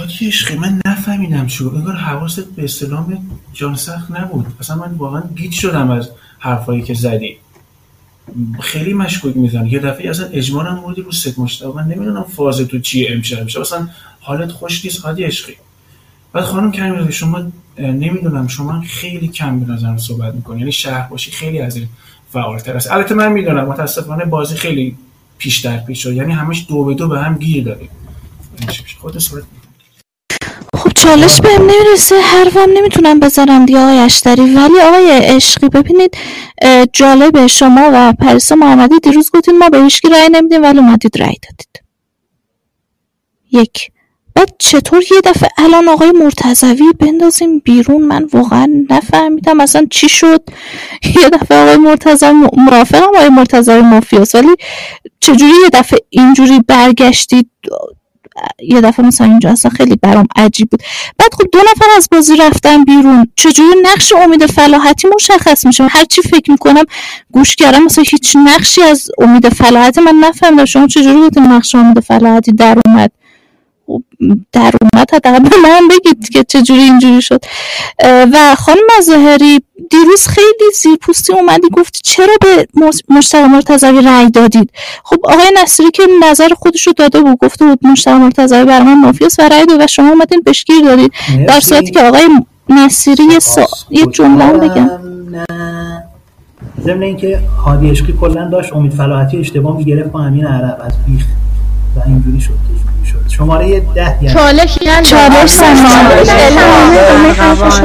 حاجی 0.00 0.26
عشقی 0.26 0.56
من 0.56 0.80
نفهمیدم 0.86 1.46
چی 1.46 1.64
گفت. 1.64 1.76
انگار 1.76 1.96
حواست 1.96 2.40
به 2.40 2.64
اسلام 2.64 3.28
جان 3.52 3.74
سخت 3.74 4.10
نبود. 4.10 4.46
اصلا 4.60 4.76
من 4.76 4.92
واقعا 4.92 5.22
گیج 5.36 5.52
شدم 5.52 5.90
از 5.90 6.10
حرفایی 6.38 6.82
که 6.82 6.94
زدی. 6.94 7.36
خیلی 8.60 8.94
مشکوک 8.94 9.36
میزن 9.36 9.66
یه 9.66 9.78
دفعه 9.78 10.10
اصلا 10.10 10.26
اجمالا 10.26 10.74
موردی 10.74 11.02
رو 11.02 11.12
ست 11.12 11.38
مشتاق 11.38 11.76
من 11.76 11.84
نمی‌دونم 11.84 12.22
فاز 12.22 12.60
تو 12.60 12.78
چیه 12.78 13.12
امشب. 13.12 13.60
اصلا 13.60 13.88
حالت 14.20 14.52
خوش 14.52 14.84
نیست 14.84 14.98
هادی 15.00 15.24
عشقی. 15.24 15.52
بعد 16.32 16.44
خانم 16.44 16.72
کریمی 16.72 17.12
شما 17.12 17.42
نمی‌دونم 17.78 18.48
شما 18.48 18.80
خیلی 18.80 19.28
کم 19.28 19.60
به 19.60 19.72
نظرم 19.72 19.98
صحبت 19.98 20.34
می‌کنی. 20.34 20.58
یعنی 20.58 20.72
شهر 20.72 21.08
باشی 21.08 21.30
خیلی 21.30 21.58
از 21.60 21.76
این 21.76 21.88
فعالتر 22.32 22.76
است 22.76 22.92
البته 22.92 23.14
من 23.14 23.32
می‌دونم 23.32 23.68
متاسفانه 23.68 24.24
بازی 24.24 24.54
خیلی 24.54 24.96
پیش 25.38 25.58
در 25.58 25.78
پیش 25.78 26.02
شد. 26.02 26.12
یعنی 26.12 26.32
همش 26.32 26.66
دو 26.68 26.84
به 26.84 26.94
دو 26.94 27.08
به 27.08 27.20
هم 27.20 27.38
گیر 27.38 27.64
دادیم. 27.64 27.88
خود 28.98 29.18
خب 29.18 29.38
چالش 31.04 31.40
بهم 31.40 31.62
نمی‌رسه 31.62 32.20
حرفم 32.20 32.70
نمی‌تونم 32.74 33.20
بذارم 33.20 33.66
دیگه 33.66 33.78
آقای 33.78 33.98
اشتری. 33.98 34.54
ولی 34.54 34.80
آقای 34.80 35.10
عشقی 35.10 35.68
ببینید 35.68 36.16
جالبه. 36.92 37.46
شما 37.46 37.90
و 37.94 38.12
پریسا 38.12 38.54
محمدی 38.54 38.98
دیروز 39.02 39.30
گفتید 39.34 39.54
ما 39.54 39.68
به 39.68 39.82
هیچکی 39.82 40.08
رأی 40.08 40.28
نمیدیم 40.28 40.62
ولی 40.62 40.78
اومدید 40.78 41.18
رأی 41.22 41.36
دادید. 41.42 41.82
یک. 43.52 43.90
بعد 44.34 44.52
چطور 44.58 45.02
یه 45.12 45.20
دفعه 45.24 45.48
الان 45.58 45.88
آقای 45.88 46.12
مرتضوی 46.12 46.92
بندازیم 47.00 47.58
بیرون؟ 47.58 48.02
من 48.02 48.24
واقعا 48.32 48.68
نفهمیدم 48.90 49.60
اصلا 49.60 49.86
چی 49.90 50.08
شد. 50.08 50.44
یه 51.22 51.28
دفعه 51.28 51.62
آقای 51.62 51.76
مرتضوی 51.76 52.30
م- 52.32 52.48
موافقم 52.56 53.02
آقای 53.16 53.28
مرتضوی 53.28 53.80
مافیاست 53.80 54.34
ولی 54.34 54.54
چجوری 55.20 55.52
یه 55.62 55.68
دفعه 55.72 55.98
اینجوری 56.10 56.60
برگشتید؟ 56.68 57.50
یه 58.62 58.80
دفعه 58.80 59.06
مثلا 59.06 59.26
اینجا 59.26 59.50
اصلا 59.50 59.70
خیلی 59.70 59.96
برام 59.96 60.26
عجیب 60.36 60.70
بود. 60.70 60.82
بعد 61.18 61.34
خب 61.34 61.44
دو 61.52 61.58
نفر 61.58 61.86
از 61.96 62.08
بازی 62.12 62.36
رفتن 62.36 62.84
بیرون. 62.84 63.26
چجوری 63.36 63.74
نقش 63.82 64.12
امید 64.12 64.46
فلاحتی 64.46 65.08
مشخص 65.14 65.66
میشه؟ 65.66 65.86
هر 65.86 66.04
چی 66.04 66.22
فکر 66.22 66.50
می‌کنم 66.50 66.84
گوش 67.32 67.56
کردم 67.56 67.82
مثلا 67.82 68.04
هیچ 68.08 68.36
نقشی 68.36 68.82
از 68.82 69.10
امید 69.18 69.48
فلاحتی 69.48 70.00
من 70.00 70.14
نفهمیدم. 70.14 70.64
شما 70.64 70.86
چجوری 70.86 71.20
گفتین 71.20 71.42
نقش 71.42 71.74
امید 71.74 72.00
فلاحتی 72.00 72.52
در 72.52 72.78
اومد؟ 72.86 73.10
در 74.52 74.72
اومد. 74.82 75.14
حداقل 75.14 75.38
به 75.38 75.56
من 75.62 75.88
بگید 75.88 76.28
که 76.28 76.44
چجوری 76.44 76.80
اینجوری 76.80 77.22
شد. 77.22 77.44
و 78.04 78.54
خانم 78.58 78.82
مظاهری 78.98 79.60
دیروز 79.90 80.26
خیلی 80.26 80.72
زیرپوستی 80.82 81.32
اومدی 81.32 81.68
گفتی 81.72 82.00
چرا 82.04 82.34
به 82.40 82.66
مشتاق 83.08 83.44
مرتضوی 83.44 84.02
رأی 84.02 84.30
دادید؟ 84.30 84.70
خب 85.04 85.16
آقای 85.24 85.52
نصیری 85.62 85.90
که 85.90 86.02
نظر 86.22 86.48
خودش 86.48 86.86
رو 86.86 86.92
داده 86.92 87.20
بود 87.20 87.38
گفته 87.38 87.66
بود 87.66 87.86
مشتاق 87.86 88.14
مرتضوی 88.14 88.64
برای 88.64 88.84
من 88.84 89.00
مافیاست 89.00 89.38
و 89.38 89.42
رأی 89.42 89.66
داد 89.66 89.80
و 89.80 89.86
شما 89.86 90.08
اومدین 90.08 90.42
بهش 90.44 90.64
گیر 90.64 90.84
دادید 90.84 91.12
در. 91.48 91.60
صورتی 91.60 91.90
که 91.90 92.00
آقای 92.00 92.28
نصیری 92.68 93.24
یه, 93.24 93.38
سا... 93.38 93.66
یه 93.90 94.06
جمله 94.06 94.44
هم 94.44 94.60
بگم. 94.60 94.90
ضمن 96.80 97.02
اینکه 97.02 97.40
هادی 97.64 97.90
عشقی 97.90 98.14
کلا 98.20 98.48
داشت 98.48 98.72
امید 98.72 98.92
فلاحتی 98.92 99.38
اشتباه 99.38 99.76
می‌گرفت 99.76 100.10
با 100.10 100.20
امین 100.20 100.46
عرب 100.46 100.78
از 100.80 100.92
بیخ. 101.06 101.24
و 101.96 102.00
اینجوری 102.06 102.40
شد 102.40 102.48
که 102.48 102.54
اینجوری 102.68 103.10
شد. 103.12 103.36
شماره 103.36 103.80
ده 103.80 104.16
یعنی 104.22 104.34
چالش 104.34 104.78
یعنی 104.82 105.06
چالش 105.06 105.56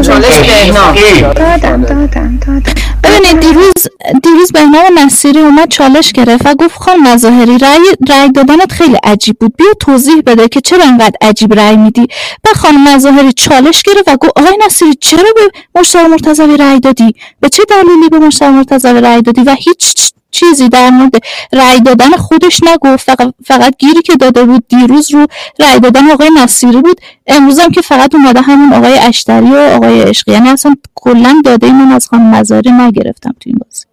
چالش 0.02 0.40
بهنام 0.40 0.96
دادم 1.34 1.82
دادم 1.82 2.38
دادم 2.38 2.74
ببینید 3.04 3.40
دیروز 3.40 3.88
دیروز 4.24 4.52
بهنام 4.52 5.00
نصیری 5.00 5.40
اومد 5.40 5.70
چالش 5.70 6.12
گرفت 6.12 6.46
و 6.46 6.56
گفت 6.56 6.78
خانم 6.78 7.14
مظاهری 7.14 7.58
رأی 7.58 7.80
رأی 8.10 8.32
دادنت 8.32 8.72
خیلی 8.72 8.98
عجیب 9.04 9.38
بود. 9.40 9.54
بیا 9.58 9.74
توضیح 9.80 10.22
بده 10.26 10.48
که 10.48 10.62
چرا 10.62 10.84
انقدر 10.84 11.16
عجیب 11.22 11.54
رأی 11.54 11.78
میدی. 11.78 12.08
و 12.46 12.48
خانم 12.56 12.96
مظاهری 12.96 13.34
چالش 13.34 13.84
گرفت 13.84 14.08
و 14.08 14.18
گفت 14.18 14.32
آقای 14.36 14.58
نصیری 14.66 14.94
چرا 14.94 15.24
به 15.36 15.80
مشتاق 15.80 16.06
مرتضوی 16.06 16.58
رأی 16.58 16.80
دادی؟ 16.80 17.16
به 17.40 17.50
چه 17.50 17.64
دلیلی 17.70 18.10
به 18.12 18.20
مشتاق 18.20 18.50
مرتضوی 18.50 19.02
رأی 19.02 19.22
دادی 19.22 19.42
و 19.42 19.56
هیچ 19.60 19.96
چیزی 20.36 20.70
در 20.70 20.90
مورد 20.90 21.12
رأی 21.54 21.80
دادن 21.80 22.10
خودش 22.10 22.62
نگفت. 22.64 23.12
فقط, 23.12 23.34
فقط 23.46 23.74
گیری 23.80 24.02
که 24.02 24.16
داده 24.16 24.44
بود 24.44 24.64
دیروز 24.68 25.12
رو 25.12 25.28
رأی 25.60 25.80
دادن 25.80 26.12
آقای 26.12 26.30
نصیری 26.38 26.82
بود. 26.82 27.02
امروز 27.28 27.60
هم 27.60 27.72
که 27.72 27.82
فقط 27.82 28.16
اومده 28.16 28.42
همون 28.42 28.74
آقای 28.74 28.98
اشتری 28.98 29.52
و 29.52 29.56
آقای 29.56 30.02
عشقی. 30.02 30.32
یعنی 30.32 30.50
اصلا 30.50 30.76
کلا 30.96 31.42
داده 31.46 31.72
من 31.72 31.92
از 31.92 32.08
خانم 32.08 32.36
مظاهری 32.36 32.72
نگرفتم 32.72 33.32
تو 33.32 33.50
این 33.50 33.58
بازی. 33.66 33.86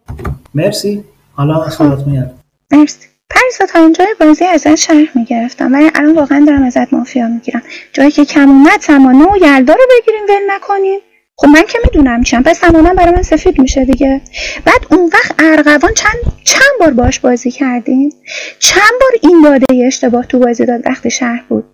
مرسی. 0.54 1.04
حالا 1.32 1.70
صحبت 1.70 2.06
میاد. 2.06 2.30
مرسی. 2.70 3.06
پریسا 3.30 3.66
تا 3.66 3.78
اینجای 3.78 4.14
بازی 4.20 4.44
ازت 4.44 4.74
شرح 4.74 5.06
می‌گرفتم. 5.14 5.72
ولی 5.72 5.90
الان 5.94 6.14
واقعا 6.14 6.44
دارم 6.46 6.62
ازت 6.62 6.92
مافیا 6.92 7.28
می‌گیرم. 7.28 7.62
جایی 7.92 8.10
که 8.10 8.24
کم 8.24 8.48
اومد 8.50 8.80
سمانه 8.80 9.24
و 9.24 9.36
یلدا 9.36 9.74
رو 9.74 9.80
بگیریم 9.90 10.22
ول 10.28 10.54
نکنیم. 10.54 11.00
خب 11.42 11.48
من 11.48 11.62
که 11.62 11.78
می‌دونم 11.84 12.22
چیم 12.22 12.42
پس 12.42 12.60
سمانه 12.60 12.94
برای 12.94 13.14
من 13.14 13.22
سفید 13.22 13.58
میشه 13.58 13.84
دیگه. 13.84 14.20
بعد 14.64 14.86
اون 14.90 15.10
وقت 15.12 15.34
ارغوان 15.38 15.94
چند 15.94 16.14
چند 16.44 16.72
بار 16.80 16.90
باش 16.90 17.20
بازی 17.20 17.50
کردیم. 17.50 18.12
چند 18.58 18.92
بار 19.00 19.10
این 19.22 19.42
داده 19.42 19.86
اشتباه 19.86 20.26
تو 20.26 20.38
بازی 20.38 20.66
داد 20.66 20.80
وقتی 20.86 21.10
شهر 21.10 21.44
بود. 21.48 21.64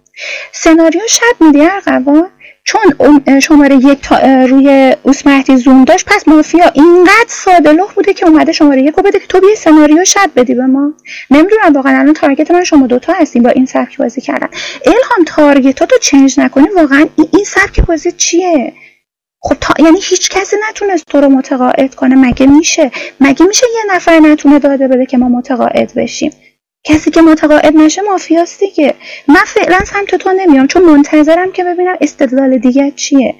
سناریو 0.52 1.00
شب 1.08 1.44
میدی 1.46 1.60
ارغوان. 1.60 2.28
چون 2.64 2.80
شماره 3.40 3.76
یک 3.76 4.00
تا 4.02 4.44
روی 4.44 4.96
اوسمهدی 5.02 5.56
زوم 5.56 5.84
داشت 5.84 6.06
پس 6.06 6.28
مافیا 6.28 6.70
اینقدر 6.74 7.26
ساده 7.28 7.78
بوده 7.94 8.12
که 8.12 8.26
اومده 8.26 8.52
شماره 8.52 8.82
یک 8.82 8.94
رو 8.94 9.02
بده 9.02 9.18
که 9.18 9.26
تو 9.26 9.40
بیا 9.40 9.54
سناریو 9.54 10.04
شب 10.04 10.30
بدی 10.36 10.54
به 10.54 10.66
ما. 10.66 10.92
نمی‌دونم 11.30 11.72
واقعا 11.74 11.98
الان 11.98 12.14
تارگت 12.14 12.50
من 12.50 12.64
شما 12.64 12.86
دوتا 12.86 13.12
هستیم 13.12 13.42
با 13.42 13.50
این 13.50 13.66
سبک 13.66 13.98
بازی 13.98 14.20
کردن. 14.20 14.48
الهام 14.86 15.24
تارگت 15.26 15.82
تو 15.82 15.98
چنج 15.98 16.40
نکنی 16.40 16.68
واقعا 16.68 17.06
این 17.32 17.44
سبک 17.44 17.80
بازی 17.80 18.12
چیه؟ 18.12 18.72
خب 19.40 19.56
تا... 19.60 19.85
یعنی 19.85 19.98
هیچ 20.02 20.31
کسی 20.31 20.56
نتونست 20.69 21.05
تو 21.06 21.20
رو 21.20 21.28
متقاعد 21.28 21.94
کنه. 21.94 22.15
مگه 22.15 22.47
میشه؟ 22.47 22.90
مگه 23.20 23.47
میشه 23.47 23.66
یه 23.74 23.94
نفر 23.97 24.19
نتونه 24.20 24.59
داده 24.59 24.89
بده 24.89 25.06
که 25.06 25.19
ما 25.19 25.28
متقاعد 25.28 25.93
بشیم؟ 25.97 26.32
کسی 26.85 27.10
که 27.10 27.23
متقاعد 27.23 27.77
نشه 27.77 28.02
مافیاست 28.02 28.60
دیگه. 28.60 28.94
من 29.28 29.44
فعلا 29.47 29.78
سمت 29.85 30.15
تو 30.15 30.32
نمیام 30.32 30.66
چون 30.66 30.82
منتظرم 30.82 31.52
که 31.52 31.65
ببینم 31.65 31.97
استدلال 32.01 32.59
دیگه 32.59 32.93
چیه. 32.97 33.35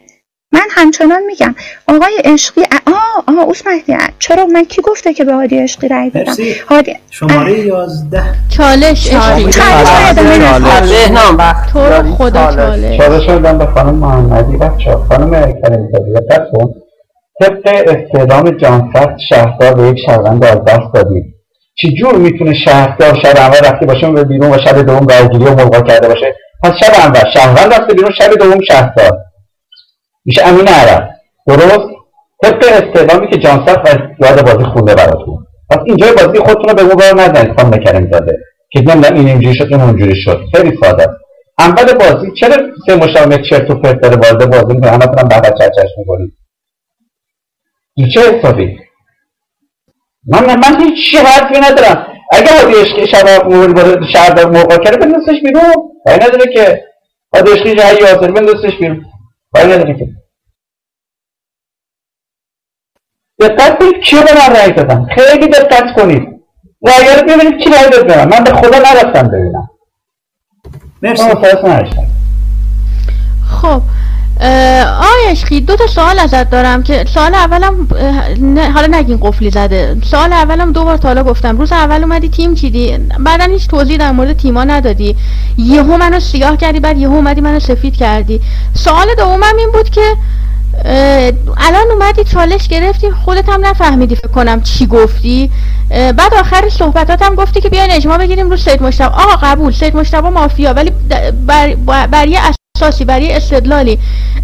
من 0.53 0.67
همچنان 0.71 1.23
میگم 1.23 1.55
آقای 1.89 2.13
عشقی 2.25 2.63
آه 2.87 3.25
آه 3.29 3.39
اوس 3.45 3.67
مهدی 3.67 3.97
چرا؟ 4.19 4.47
من 4.47 4.65
کی 4.65 4.83
گفته 4.83 5.15
که 5.15 5.25
به 5.25 5.35
هادی 5.35 5.59
عشقی 5.59 5.89
رای 5.89 6.11
دادم 6.11 6.35
هادی 6.69 6.97
شماره 7.11 7.59
11 7.59 8.23
چالش 8.57 9.15
عشقی. 9.15 9.51
تو 11.73 11.79
رو 11.79 12.15
خدا 12.15 12.53
چالش. 12.55 12.99
چالش. 12.99 13.27
دادم 13.27 13.59
به 13.59 13.67
خانم 13.67 13.95
محمدی. 13.95 14.57
بچه 14.57 14.97
خانم 15.09 15.31
کریم 15.31 15.89
زادی 15.93 16.13
دقت 16.13 16.43
کن 16.53 16.75
طبق 17.41 17.63
استعلام 17.67 18.51
جانفت 18.51 19.19
شهردار 19.29 19.75
به 19.75 19.89
یک 19.89 19.99
شهروند 20.07 20.45
از 20.45 20.65
دست 20.65 20.95
دادیم. 20.95 21.35
چی 21.75 21.95
جور 21.95 22.15
می‌تونه 22.17 22.55
شهردار 22.65 23.15
شب 23.23 23.37
اول 23.37 23.69
رفته 23.69 23.87
باشه 23.87 24.11
به 24.11 24.25
بیرون 24.25 24.51
و 24.51 24.59
شب 24.59 24.83
دوم 24.83 25.07
رایگیری 25.07 25.45
و 25.45 25.55
ملغا 25.55 25.81
کرده 25.81 26.09
باشه؟ 26.09 26.35
پس 26.63 26.73
شب 26.81 26.93
اول 26.95 27.31
شهروند 27.35 27.75
رفته 27.75 27.95
بیرون 27.95 28.11
شب 28.19 28.35
دوم 28.35 28.61
شهردار. 28.61 29.13
میشه 30.29 30.47
امین 30.47 30.69
عرب. 30.69 31.11
درست؟ 31.47 31.89
طبق 32.43 32.65
استعلامی 32.65 33.31
که 33.31 33.39
جانسف 33.39 33.79
و 33.85 33.89
یاد 34.25 34.45
بازی 34.45 34.65
خونده 34.65 34.95
براتون. 34.95 35.39
پس 35.71 35.79
اینجای 35.87 36.13
بازی 36.13 36.39
خودتون 36.39 36.69
رو 36.69 36.75
به 36.75 36.83
اون 36.83 36.95
بار 36.95 37.15
نزنید 37.15 37.61
خانم 37.61 37.79
کریم 37.85 38.11
زاده. 38.13 38.39
که 38.71 38.81
نمی‌دونم 38.81 39.15
این 39.15 39.29
اینجوری 39.29 39.55
شد 39.55 39.67
این 39.71 39.81
اونجوری 39.81 40.17
شد. 40.17 40.41
خیلی 40.55 40.79
ساده. 40.83 41.07
اول 41.59 41.93
بازی 41.93 42.33
چرا 42.41 42.57
سه 42.87 42.97
مشاوره 42.97 43.43
چرت 43.51 43.71
و 43.71 43.75
پرت 43.75 44.01
داره 44.01 44.17
وارد 44.17 44.51
بازی 44.51 44.75
می‌کنه؟ 44.75 44.91
همتون 44.91 45.29
بعد 45.29 45.59
چرچش 45.59 45.91
می‌کنید 45.99 46.33
چه 48.15 48.21
حسابی؟ 48.21 48.79
من 50.27 50.45
من 50.47 50.81
هیچ 50.81 51.15
حرفی 51.15 51.61
ندارم. 51.61 52.07
اگه 52.33 52.81
عشقی 52.81 53.07
شب 53.07 53.27
شهر 54.13 54.47
موقع 54.47 54.77
کرده 54.77 54.97
بندازش 54.97 55.41
بیرون. 55.45 55.75
پای 56.07 56.15
نداره 56.15 56.53
که. 56.55 56.85
حادی 57.35 57.51
عشقی 57.51 57.75
جایی 57.75 58.15
حاضر 58.15 58.31
بندازش 58.31 58.77
بیرون. 58.81 59.05
که 59.99 60.09
دقت 63.41 63.79
کنید 63.79 64.03
کیو 64.03 64.23
به 64.23 64.35
من 64.35 64.57
رأی 64.57 64.73
دادم 64.73 65.07
خیلی 65.15 65.49
دقت 65.49 65.95
کنید 65.97 66.23
رأی 66.87 67.17
رو 67.17 67.23
ببینید 67.23 67.65
کی 67.65 67.71
رأی 67.71 67.91
داد 67.91 68.13
من 68.13 68.45
به 68.45 68.53
خدا 68.53 68.79
نرفتم 68.79 69.29
ببینم 69.29 69.71
مرسی 71.03 71.29
خب 73.61 73.83
آقای 74.41 75.61
دو 75.61 75.77
تا 75.77 75.87
سوال 75.87 76.19
ازت 76.19 76.51
دارم 76.51 76.83
که 76.83 77.05
سوال 77.15 77.35
اولم 77.35 77.89
حالا 78.75 78.99
نگین 78.99 79.19
قفلی 79.23 79.51
زده. 79.51 79.97
سوال 80.11 80.33
اولم 80.33 80.73
دو 80.73 80.85
بار 80.85 80.97
تالا 80.97 81.23
گفتم. 81.23 81.59
روز 81.59 81.73
اول 81.73 82.03
اومدی 82.03 82.29
تیم 82.29 82.55
چیدی؟ 82.55 82.99
بعدا 83.19 83.45
هیچ 83.45 83.69
توضیح 83.69 83.97
در 83.97 84.13
مورد 84.13 84.37
تیما 84.37 84.65
ندادی. 84.65 85.17
یهو 85.59 85.97
منو 85.97 86.21
سیاه 86.21 86.57
کردی 86.57 86.81
بعد 86.81 86.99
یهو 86.99 87.15
اومدی 87.15 87.41
منو 87.41 87.61
سفید 87.61 87.97
کردی. 87.97 88.41
سوال 88.75 89.07
دومم 89.19 89.57
این 89.59 89.71
بود 89.73 89.91
که 89.91 90.17
الان 91.57 91.91
اومدی 91.93 92.25
چالش 92.25 92.69
گرفتی 92.69 93.11
خودت 93.11 93.49
هم 93.49 93.67
نفهمیدی 93.67 94.15
فکر 94.15 94.29
کنم 94.29 94.63
چی 94.63 94.87
گفتی. 94.87 95.51
بعد 95.91 96.35
آخر 96.35 96.69
صحبتاتم 96.69 97.35
گفتی 97.35 97.61
که 97.61 97.69
بیاین 97.69 97.91
اجماع 97.91 98.19
بگیریم 98.19 98.51
رو 98.51 98.57
سید 98.57 98.83
مشتبه. 98.83 99.07
آقا 99.07 99.37
قبول 99.43 99.73
سید 99.73 99.97
مشتبه 99.97 100.31
مافیا 100.31 100.73
ولی 100.73 100.93
بر, 101.47 101.75
بر, 102.07 102.29
یه 102.29 102.41
اساسی 102.79 103.05
برای 103.05 103.33
استدلالی. 103.33 103.99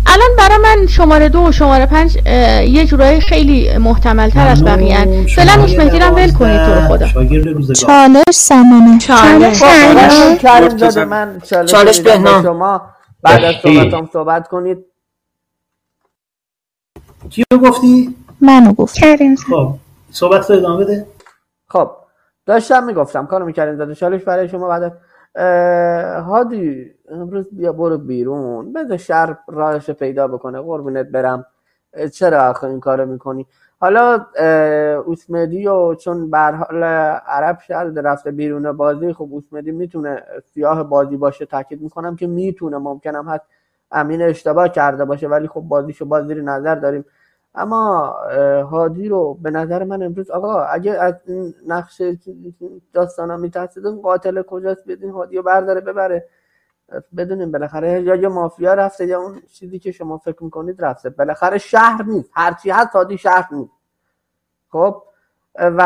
الان 0.06 0.28
برای 0.38 0.58
من 0.58 0.86
شماره 0.86 1.28
دو 1.28 1.40
و 1.40 1.52
شماره 1.52 1.86
پنج 1.86 2.16
یه 2.66 2.86
جورایی 2.86 3.20
خیلی 3.20 3.78
محتمل 3.78 4.30
تر 4.30 4.48
از 4.48 4.64
بقیه. 4.64 5.26
فعلا 5.26 5.54
روز 5.54 5.74
مهدیرم 5.74 6.14
ول 6.14 6.32
کنید 6.32 6.66
تو 6.66 6.74
رو 6.74 6.80
خدا. 6.80 7.06
چالش 7.74 8.22
سمانه. 8.30 8.98
چالش 8.98 9.62
من 10.96 11.40
چالش 11.66 12.00
به 12.00 12.10
شما. 12.42 12.82
بعد 13.22 13.44
از 13.44 13.54
صحبتام 13.62 14.08
صحبت 14.12 14.48
کنید. 14.48 14.78
کیو 17.30 17.44
گفتی؟ 17.62 18.14
منو 18.40 18.72
گفت. 18.72 18.98
خب 19.50 19.74
صحبت 20.10 20.50
رو 20.50 20.56
ادامه 20.56 20.84
بده. 20.84 21.06
خب 21.68 21.90
داشتم 22.46 22.84
می‌گفتم 22.84 23.26
کارو 23.26 23.46
می‌کردیم 23.46 23.76
داده 23.76 23.94
چالش 23.94 24.22
برای 24.22 24.48
شما 24.48 24.68
بعد 24.68 24.92
هادی 26.26 26.84
امروز 27.08 27.46
بیا 27.52 27.72
برو 27.72 27.98
بیرون. 27.98 28.72
بذار 28.72 28.96
شهر 28.96 29.38
راهش 29.48 29.90
پیدا 29.90 30.28
بکنه. 30.28 30.60
قربونت 30.60 31.06
برم. 31.06 31.46
چرا 32.12 32.42
آخه 32.42 32.64
این 32.64 32.80
کارو 32.80 33.06
می‌کنی؟ 33.06 33.46
حالا 33.80 34.26
اوسمدی 35.06 35.66
و 35.68 35.94
چون 35.94 36.30
به 36.30 36.38
حال 36.38 36.84
عرب 37.26 37.58
شهر 37.66 37.84
رفته 37.84 38.30
بیرون 38.30 38.72
بازی 38.72 39.12
خب 39.12 39.28
اوسمدی 39.30 39.70
می‌تونه 39.70 40.22
سیاه 40.54 40.82
بازی 40.82 41.16
باشه 41.16 41.46
تاکید 41.46 41.82
می‌کنم 41.82 42.16
که 42.16 42.26
می‌تونه 42.26 42.78
ممکنم 42.78 43.28
هست 43.28 43.44
امین 43.90 44.22
اشتباه 44.22 44.68
کرده 44.68 45.04
باشه 45.04 45.28
ولی 45.28 45.48
خب 45.48 45.60
بازیشو 45.60 46.04
باز 46.04 46.26
زیر 46.26 46.42
نظر 46.42 46.74
داریم. 46.74 47.04
اما 47.54 48.16
هادی 48.70 49.08
رو 49.08 49.34
به 49.34 49.50
نظر 49.50 49.84
من 49.84 50.02
امروز 50.02 50.30
آقا 50.30 50.62
اگه 50.62 50.92
از 50.92 51.14
این 51.26 51.54
نقش 51.66 52.02
داستان 52.92 53.30
ها 53.30 53.36
میترسید 53.36 53.84
قاتل 54.02 54.42
کجاست؟ 54.42 54.88
بدین 54.88 55.10
هادی 55.10 55.36
رو 55.36 55.42
برداره 55.42 55.80
ببره. 55.80 56.26
بدونیم 57.16 57.52
بالاخره 57.52 58.02
یا 58.02 58.14
یه 58.14 58.28
مافیا 58.28 58.74
رفته 58.74 59.06
یا 59.06 59.20
اون 59.20 59.42
چیزی 59.52 59.78
که 59.78 59.92
شما 59.92 60.18
فکر 60.18 60.44
می‌کنید 60.44 60.84
رفته. 60.84 61.10
بالاخره 61.10 61.58
شهر 61.58 62.02
نیست. 62.02 62.30
هرچی 62.32 62.70
هست 62.70 62.90
هادی 62.90 63.18
شهر 63.18 63.48
نیست. 63.52 63.72
خب؟ 64.68 65.02
و 65.58 65.82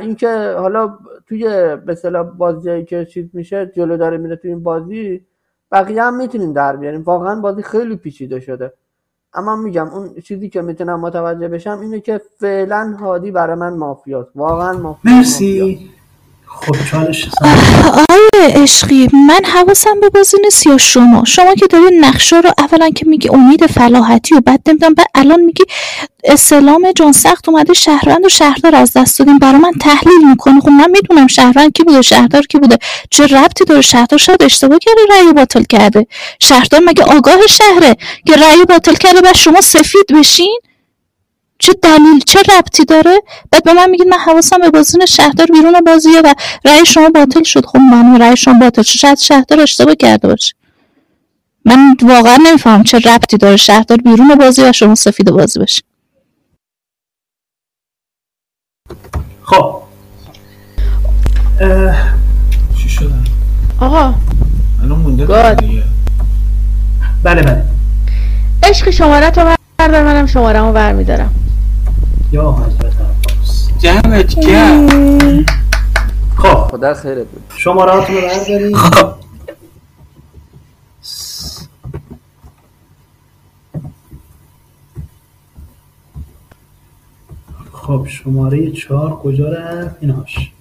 اینکه 0.00 0.54
حالا 0.58 0.98
توی 1.26 1.44
به 1.76 1.92
اصطلاح 1.92 2.22
بازی 2.22 2.84
که 2.84 3.04
چیز 3.04 3.30
میشه 3.32 3.66
جلو 3.66 3.96
داره 3.96 4.18
میره 4.18 4.36
توی 4.36 4.50
این 4.50 4.62
بازی 4.62 5.26
بقیه 5.72 6.02
هم 6.02 6.16
می‌تونیم 6.16 6.52
در 6.52 6.76
بیاریم. 6.76 7.02
واقعا 7.02 7.40
بازی 7.40 7.62
خیلی 7.62 7.96
پیچیده 7.96 8.40
شده. 8.40 8.72
اما 9.34 9.56
میگم 9.56 9.88
اون 9.88 10.14
چیزی 10.14 10.48
که 10.48 10.62
می‌تونم 10.62 11.00
متوجه 11.00 11.48
بشم 11.48 11.80
اینه 11.80 12.00
که 12.00 12.20
فعلا 12.38 12.96
هادی 13.00 13.30
برای 13.30 13.56
من 13.56 13.76
مافیاست. 13.76 14.30
واقعا 14.34 14.72
مافیاست 14.72 15.16
مرسی. 15.16 15.90
خب 16.46 16.72
چالش 16.90 17.30
آره 18.08 18.62
عشقی 18.62 19.08
من 19.12 19.44
حواسم 19.44 20.00
به 20.00 20.08
بازی 20.08 20.36
نیست 20.44 20.66
یا 20.66 20.78
شما؟ 20.78 21.24
شما 21.24 21.54
که 21.54 21.66
داری 21.66 21.98
نقشه 21.98 22.36
رو 22.40 22.50
اولا 22.58 22.90
که 22.90 23.06
میگی 23.06 23.28
امید 23.28 23.66
فلاحتی 23.66 24.34
و 24.34 24.40
بعد 24.40 24.60
نمی‌دونم 24.66 24.94
بعد 24.94 25.06
الان 25.14 25.40
میگی 25.40 25.64
استلام 26.24 26.92
جان 26.92 27.12
سخت 27.12 27.48
اومده 27.48 27.72
شهروند 27.72 28.26
و 28.26 28.28
شهردار 28.28 28.74
از 28.74 28.92
دست 28.92 29.18
دادیم 29.18 29.38
برای 29.38 29.58
من 29.58 29.72
تحلیل 29.80 30.28
می‌کنه 30.30 30.60
خب 30.60 30.68
من 30.68 30.90
می‌دونم 30.90 31.26
شهروند 31.26 31.72
کی 31.72 31.82
بوده 31.82 32.02
شهردار 32.02 32.42
کی 32.42 32.58
بوده. 32.58 32.78
چه 33.10 33.26
ربطی 33.26 33.64
داره 33.64 33.80
شهردار؟ 33.80 34.18
شاید 34.18 34.42
اشتباه 34.42 34.78
کرده 34.78 35.00
رأی 35.10 35.32
باطل 35.32 35.62
کرده. 35.62 36.06
شهردار 36.40 36.80
مگه 36.86 37.04
آگاه 37.04 37.46
شهره 37.46 37.96
که 38.26 38.36
رأی 38.36 38.64
باطل 38.64 38.94
کرده 38.94 39.20
بعد 39.20 39.36
شما 39.36 39.60
سفید 39.60 40.06
بشین؟ 40.14 40.60
چه 41.60 41.72
دلیل 41.82 42.20
چه 42.26 42.42
ربطی 42.58 42.84
داره؟ 42.84 43.22
بعد 43.50 43.64
به 43.64 43.72
من 43.72 43.90
میگید 43.90 44.06
من 44.06 44.18
حواسم 44.18 44.58
به 44.58 44.70
بازون 44.70 45.06
شهردار 45.06 45.46
بیرون 45.46 45.80
بازیه 45.80 46.20
و 46.20 46.34
رأی 46.64 46.86
شما 46.86 47.08
باطل 47.08 47.42
شد. 47.42 47.66
خب 47.66 47.78
من 47.78 48.20
رأی 48.20 48.36
شما 48.36 48.58
باطل 48.58 48.82
شد. 48.82 48.98
شاید 48.98 49.18
شهردار 49.18 49.60
اشتباه 49.60 49.94
کرده 49.94 50.28
باشه. 50.28 50.54
من 51.64 51.96
واقعا 52.02 52.38
نمیفهم 52.46 52.82
چه 52.82 52.98
ربطی 52.98 53.36
داره 53.36 53.56
شهردار 53.56 53.98
بیرون 53.98 54.34
بازی 54.34 54.62
و 54.62 54.72
شما 54.72 54.94
سفید 54.94 55.30
بازی 55.30 55.58
باشه. 55.58 55.82
خب. 59.42 59.76
چی 62.82 62.88
شده؟ 62.88 63.14
آقا. 63.80 64.14
الان 64.82 64.98
مونده 64.98 65.26
بله 67.24 67.42
بله. 67.42 67.64
عشق 68.62 68.90
شماره 68.90 69.30
تو 69.30 69.56
بردار 69.78 70.04
منم 70.04 70.26
شماره 70.26 70.60
رو 70.60 70.72
برمیدارم. 70.72 71.49
یا 72.32 72.52
حضرت 72.52 72.94
عباس. 73.00 73.68
جمعت 73.78 74.40
گرم 74.40 75.46
خب. 76.36 76.54
خدا 76.70 76.94
خیرت 76.94 77.26
بود 77.26 77.42
شماره 77.56 77.92
هاتون 77.92 78.16
رو 78.16 78.22
بردارید. 78.22 78.76
خب. 87.72 88.06
شماره 88.06 88.72
چهار 88.72 89.16
کجا 89.16 89.48
رفت؟ 89.48 89.96
ایناش 90.00 90.52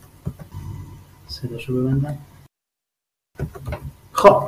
صداشو 1.28 1.76
ببندم. 1.76 2.18
خب. 4.14 4.44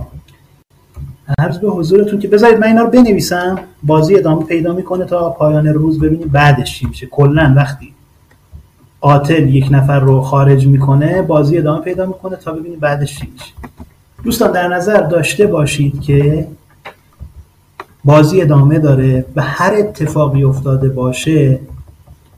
عرض 1.40 1.58
به 1.58 1.70
حضورتون 1.70 2.20
که 2.20 2.28
بذارید 2.28 2.58
من 2.60 2.68
اینا 2.68 2.82
رو 2.82 2.90
بنویسم 2.90 3.60
بازی 3.84 4.16
ادامه 4.16 4.46
پیدا 4.46 4.74
می‌کنه 4.74 5.06
تا 5.06 5.30
پایان 5.30 5.68
روز 5.68 6.00
ببینیم 6.00 6.28
بعدش 6.28 6.80
چی 6.80 6.88
میشه. 6.88 7.06
کلا 7.06 7.54
وقتی 7.56 7.94
قاتل 9.02 9.50
یک 9.50 9.68
نفر 9.72 10.00
رو 10.00 10.22
خارج 10.22 10.68
می‌کنه 10.68 11.22
بازی 11.22 11.58
ادامه 11.58 11.82
پیدا 11.82 12.06
می‌کنه 12.06 12.36
تا 12.36 12.52
ببینیم 12.52 12.80
بعدش 12.80 13.20
چی 13.20 13.30
میشه. 13.34 13.54
دوستان 14.24 14.52
در 14.52 14.68
نظر 14.68 15.02
داشته 15.02 15.48
باشید 15.48 16.02
که 16.02 16.48
بازی 18.06 18.42
ادامه 18.42 18.80
داره 18.80 19.26
و 19.36 19.42
هر 19.42 19.74
اتفاقی 19.78 20.44
افتاده 20.44 20.90
باشه 20.90 21.60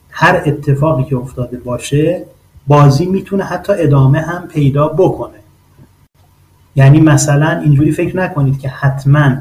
هر 0.10 0.42
اتفاقی 0.46 1.04
که 1.04 1.16
افتاده 1.16 1.58
باشه 1.58 2.24
بازی 2.68 3.06
می‌تونه 3.06 3.44
حتی 3.44 3.74
ادامه 3.76 4.20
هم 4.20 4.48
پیدا 4.48 4.88
بکنه. 4.88 5.43
یعنی 6.76 7.02
مثلا 7.02 7.60
اینجوری 7.60 7.92
فکر 7.92 8.18
نکنید 8.18 8.60
که 8.60 8.70
حتما 8.70 9.36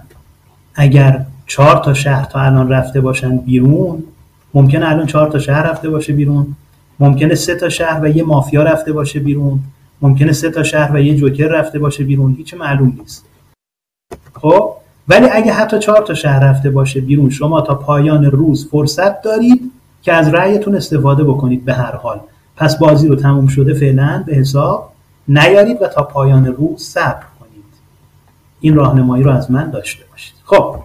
اگر 0.74 1.24
چهار 1.46 1.76
تا 1.76 1.94
شهر 1.94 2.24
تا 2.24 2.40
الان 2.40 2.68
رفته 2.68 3.00
باشن 3.00 3.36
بیرون 3.36 4.02
ممکنه 4.54 4.88
الان 4.88 5.06
چهار 5.06 5.30
تا 5.30 5.38
شهر 5.38 5.62
رفته 5.62 5.90
باشه 5.90 6.12
بیرون 6.12 6.56
ممکنه 7.00 7.34
سه 7.34 7.54
تا 7.54 7.68
شهر 7.68 8.00
و 8.02 8.08
یه 8.08 8.22
مافیا 8.22 8.62
رفته 8.62 8.92
باشه 8.92 9.20
بیرون 9.20 9.60
ممکنه 10.02 10.32
سه 10.32 10.50
تا 10.50 10.62
شهر 10.62 10.96
و 10.96 11.00
یه 11.00 11.16
جوکر 11.16 11.48
رفته 11.48 11.78
باشه 11.78 12.04
بیرون 12.04 12.34
هیچ 12.38 12.54
معلوم 12.54 12.96
نیست. 12.98 13.24
خب؟ 14.32 14.70
ولی 15.08 15.26
اگه 15.32 15.52
حتی 15.52 15.78
چهار 15.78 16.02
تا 16.02 16.14
شهر 16.14 16.40
رفته 16.44 16.70
باشه 16.70 17.00
بیرون 17.00 17.30
شما 17.30 17.60
تا 17.60 17.74
پایان 17.74 18.24
روز 18.24 18.68
فرصت 18.70 19.22
دارید 19.22 19.72
که 20.02 20.12
از 20.12 20.28
رأیتون 20.28 20.74
استفاده 20.74 21.24
بکنید 21.24 21.64
به 21.64 21.74
هر 21.74 21.96
حال. 21.96 22.20
پس 22.56 22.78
بازی 22.78 23.08
رو 23.08 23.16
تموم 23.16 23.46
شده 23.46 23.74
فعلا 23.74 24.24
به 24.26 24.34
حساب. 24.34 24.92
نیارید 25.28 25.82
و 25.82 25.88
تا 25.88 26.02
پایان 26.02 26.46
روز 26.46 26.82
صبر 26.82 27.24
کنید. 27.40 27.64
این 28.60 28.74
راهنمایی 28.74 29.22
رو 29.22 29.30
از 29.30 29.50
من 29.50 29.70
داشته 29.70 30.04
باشید. 30.10 30.34
خب 30.44 30.76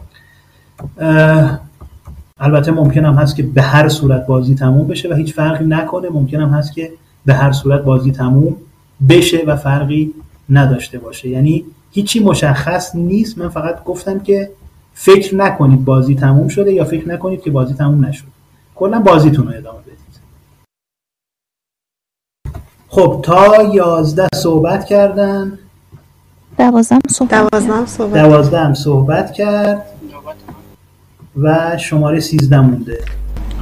البته 2.40 2.72
ممکن 2.72 3.06
هم 3.06 3.14
هست 3.14 3.36
که 3.36 3.44
به 3.44 3.62
هر 3.62 3.90
صورت 3.90 4.28
بازی 4.28 4.56
تموم 4.56 4.88
بشه 4.88 5.10
و 5.10 5.14
هیچ 5.14 5.34
فرقی 5.34 5.66
نکنه. 5.66 6.10
ممکن 6.10 6.42
هم 6.42 6.50
هست 6.50 6.74
که 6.74 6.94
به 7.26 7.34
هر 7.34 7.52
صورت 7.52 7.82
بازی 7.82 8.12
تموم 8.12 8.56
بشه 9.10 9.44
و 9.48 9.56
فرقی 9.56 10.14
نداشته 10.50 11.00
باشه. 11.00 11.30
یعنی 11.30 11.66
هیچی 11.92 12.20
مشخص 12.20 12.96
نیست. 12.96 13.38
من 13.38 13.50
فقط 13.50 13.84
گفتم 13.84 14.20
که 14.20 14.52
فکر 14.94 15.36
نکنید 15.36 15.86
بازی 15.86 16.16
تموم 16.16 16.48
شده 16.48 16.74
یا 16.74 16.86
فکر 16.86 17.10
نکنید 17.10 17.42
که 17.42 17.52
بازی 17.52 17.74
تموم 17.74 18.06
نشد 18.06 18.26
کلا 18.76 19.00
بازیتون 19.00 19.48
رو 19.48 19.58
ادامه 19.58 19.80
بدید 19.80 19.98
خب 22.98 23.20
تا 23.24 23.64
یازده 23.74 24.28
صحبت 24.36 24.86
کردن. 24.86 25.60
دوازدهم 26.58 27.00
صحبت 27.10 27.32
دوازدهم 27.32 27.86
صحبت. 27.86 28.14
دوازده 28.14 28.74
صحبت 28.74 29.34
کرد 29.34 29.86
و 31.38 31.78
شماره 31.78 32.20
سیزده 32.20 32.60
مونده. 32.60 33.06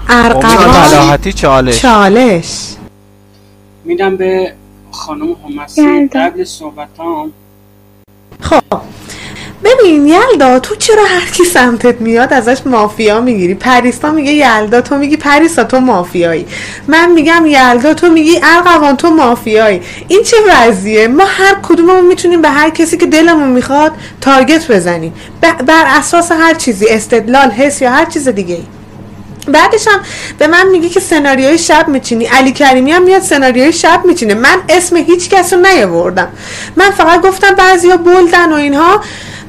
ارقام 0.10 1.18
چالش. 1.36 1.82
چالش. 1.82 2.76
میدم 3.86 4.18
به 4.18 4.54
خانم 4.92 5.36
همسی 5.60 6.08
قبل 6.08 6.44
صحبتام. 6.44 7.32
خب. 8.42 8.82
ببین 9.64 10.08
یلدا 10.08 10.60
تو 10.60 10.76
چرا 10.76 11.06
هر 11.06 11.26
کی 11.32 11.44
سمتت 11.44 12.02
میاد 12.02 12.34
ازش 12.34 12.58
مافیا 12.66 13.22
می‌گیری؟ 13.22 13.54
پریسا 13.54 14.12
میگه 14.12 14.32
یلدا 14.32 14.82
تو 14.82 14.98
میگی 14.98 15.18
پریسا 15.18 15.64
تو 15.64 15.80
مافیایی. 15.80 16.46
من 16.88 17.12
میگم 17.12 17.46
یلدا 17.46 17.94
تو 17.94 18.10
میگی 18.10 18.40
ارقوان 18.44 18.98
تو 18.98 19.10
مافیایی. 19.10 19.82
این 20.08 20.24
چه 20.24 20.38
وضعیه؟ 20.50 21.08
ما 21.08 21.26
هر 21.26 21.56
کدوممون 21.64 22.06
می‌تونیم 22.06 22.42
به 22.42 22.50
هر 22.50 22.70
کسی 22.70 22.98
که 22.98 23.06
دلمون 23.06 23.50
می‌خواد 23.50 23.92
تارگت 24.22 24.72
بزنیم. 24.72 25.14
بر 25.42 25.86
اساس 25.88 26.32
هر 26.32 26.54
چیزی 26.54 26.86
استدلال 26.90 27.52
حس 27.52 27.82
یا 27.82 27.92
هر 27.92 28.06
چیز 28.06 28.28
دیگه 28.28 28.56
ای 28.56 28.64
بعدش 29.48 29.88
هم 29.88 30.00
به 30.38 30.48
من 30.48 30.68
میگه 30.68 30.90
که 30.90 31.00
سناریوی 31.00 31.58
شب 31.58 31.88
میچینی. 31.88 32.26
علی 32.26 32.52
کریمی 32.52 32.92
هم 32.92 33.04
میاد 33.04 33.22
سناریوی 33.22 33.74
شب 33.74 34.02
میچینه. 34.06 34.34
من 34.34 34.58
اسم 34.70 34.96
هیچ 34.96 35.30
کس 35.30 35.54
رو 35.54 35.60
نیاوردم. 35.60 36.28
من 36.76 36.92
فقط 36.92 37.22
گفتم 37.22 37.52
بعضیا 37.56 37.98
بلدن 37.98 38.52
و 38.52 38.56
اینها 38.56 39.02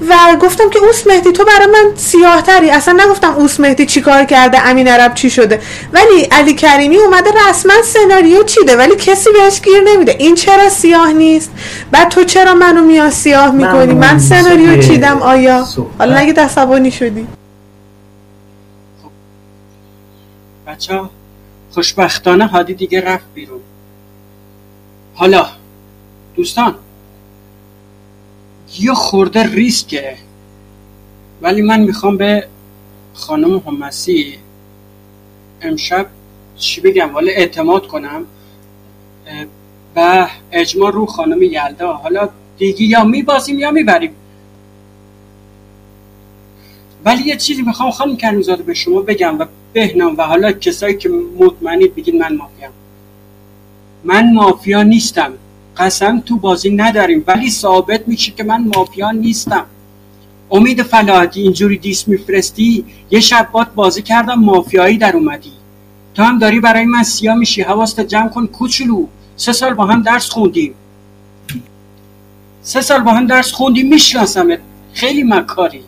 و 0.08 0.36
گفتم 0.40 0.70
که 0.70 0.78
اوس 0.78 1.06
مهدی 1.06 1.32
تو 1.32 1.44
برای 1.44 1.66
من 1.66 1.96
سیاه 1.96 2.42
تری 2.42 2.70
اصلا 2.70 3.04
نگفتم 3.04 3.34
اوس 3.34 3.60
مهدی 3.60 3.86
چی 3.86 4.00
کار 4.00 4.24
کرده 4.24 4.66
امین 4.68 4.88
عرب 4.88 5.14
چی 5.14 5.30
شده. 5.30 5.60
ولی 5.92 6.22
علی 6.22 6.54
کریمی 6.54 6.96
اومده 6.96 7.30
رسما 7.48 7.72
سناریو 7.84 8.42
چیده 8.42 8.76
ولی 8.76 8.96
کسی 8.96 9.30
بهش 9.32 9.60
گیر 9.60 9.82
نمیده. 9.86 10.16
این 10.18 10.34
چرا 10.34 10.68
سیاه 10.68 11.12
نیست؟ 11.12 11.50
بعد 11.90 12.08
تو 12.08 12.24
چرا 12.24 12.54
منو 12.54 12.84
میاد 12.84 13.10
سیاه 13.10 13.50
می‌کنی؟ 13.50 13.94
من 13.94 14.18
سناریو 14.18 14.82
چیدم 14.82 15.22
آیا؟ 15.22 15.66
حالا 15.98 16.20
نگه 16.20 16.32
دستبانی 16.32 16.90
شدی؟ 16.90 17.26
بچه 20.66 21.00
خوشبختانه 21.70 22.46
هادی 22.46 22.74
دیگه 22.74 23.00
رفت 23.00 23.26
بیرون. 23.34 23.60
حالا 25.14 25.46
دوستان 26.36 26.74
یه 28.78 28.94
خورده 28.94 29.46
ریسکه 29.54 30.16
ولی 31.42 31.62
من 31.62 31.80
می‌خوام 31.80 32.16
به 32.16 32.48
خانم 33.14 33.58
همسی 33.58 34.38
امشب 35.62 36.06
چی 36.56 36.80
بگم؟ 36.80 37.14
ولی 37.14 37.30
اعتماد 37.30 37.86
کنم. 37.86 38.26
و 39.96 40.28
اجماع 40.52 40.92
رو 40.92 41.06
خانم 41.06 41.42
یلدا. 41.42 41.92
حالا 41.92 42.28
دیگه 42.58 42.82
یا 42.82 43.04
میبازیم 43.04 43.58
یا 43.58 43.70
می‌بریم. 43.70 44.10
ولی 47.06 47.22
یه 47.22 47.36
چیزی 47.36 47.62
می‌خوام 47.62 47.90
خانم 47.90 48.16
کرمیزاده 48.16 48.62
به 48.62 48.74
شما 48.74 49.00
بگم 49.00 49.38
و 49.38 49.44
بهنام 49.72 50.16
و 50.18 50.22
حالا 50.22 50.52
کسایی 50.52 50.96
که 50.96 51.08
مطمئنید 51.38 51.94
بگید 51.94 52.14
من 52.14 52.36
مافیا 52.36 52.68
من 54.04 54.32
مافیا 54.32 54.82
نیستم. 54.82 55.32
قسم 55.76 56.20
تو 56.20 56.36
بازی 56.36 56.70
نداریم. 56.70 57.24
ولی 57.26 57.50
ثابت 57.50 58.08
میشه 58.08 58.32
که 58.32 58.44
من 58.44 58.70
مافیا 58.74 59.10
نیستم. 59.10 59.64
امید 60.50 60.82
فلاحتی 60.82 61.40
اینجوری 61.40 61.78
دیس 61.78 62.08
میفرستی 62.08 62.84
یه 63.10 63.20
شب 63.20 63.48
باد 63.52 63.74
بازی 63.74 64.02
کردم 64.02 64.34
مافیایی 64.34 64.98
در 64.98 65.16
اومدی. 65.16 65.52
تو 66.14 66.22
هم 66.22 66.38
داری 66.38 66.60
برای 66.60 66.84
من 66.84 67.02
سیاه 67.02 67.34
میشی. 67.34 67.62
حواست 67.62 68.00
جمع 68.00 68.28
کن 68.28 68.46
کوچولو. 68.46 69.06
سه 69.36 69.52
سال 69.52 69.74
با 69.74 69.86
هم 69.86 70.02
درس 70.02 70.30
خوندیم. 70.30 70.74
سه 72.62 72.80
سال 72.80 73.00
با 73.02 73.12
هم 73.12 73.26
درس 73.26 73.52
خوندیم. 73.52 73.88
میشناسمت. 73.88 74.58
خیلی 74.92 75.22
مکاری. 75.22 75.82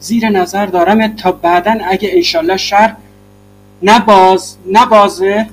زیر 0.00 0.28
نظر 0.28 0.66
دارم 0.66 1.16
تا 1.16 1.32
بعدا 1.32 1.74
اگه 1.90 2.10
انشالله 2.12 2.56
شر 2.56 2.96
نباز 3.82 4.56
نبازه 4.72 5.46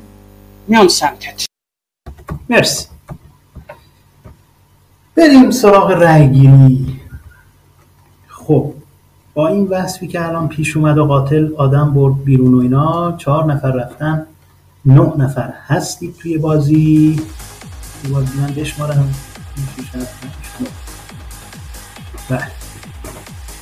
میام 0.68 0.88
سمتت. 0.88 1.46
مرسی. 2.50 2.88
بریم 5.16 5.52
سراغ 5.52 5.92
رأیگیری. 5.92 7.00
خب 8.28 8.74
با 9.34 9.48
این 9.48 9.68
وصفی 9.68 10.08
که 10.08 10.26
الان 10.26 10.48
پیش 10.48 10.78
اومد 10.78 10.98
و 10.98 11.06
قاتل 11.06 11.56
آدم 11.58 11.94
برد 11.94 12.24
بیرون 12.24 12.54
و 12.54 12.60
اینا 12.60 13.18
چهار 13.18 13.46
نفر 13.46 13.72
رفتن 13.72 14.26
نه 14.86 15.14
نفر 15.18 15.54
هستید 15.68 16.16
توی 16.18 16.38
بازی. 16.38 17.22
توی 18.02 18.12
بازی 18.12 18.38
من 18.38 18.48
بشمارم. 18.48 19.14
بله. 22.30 22.57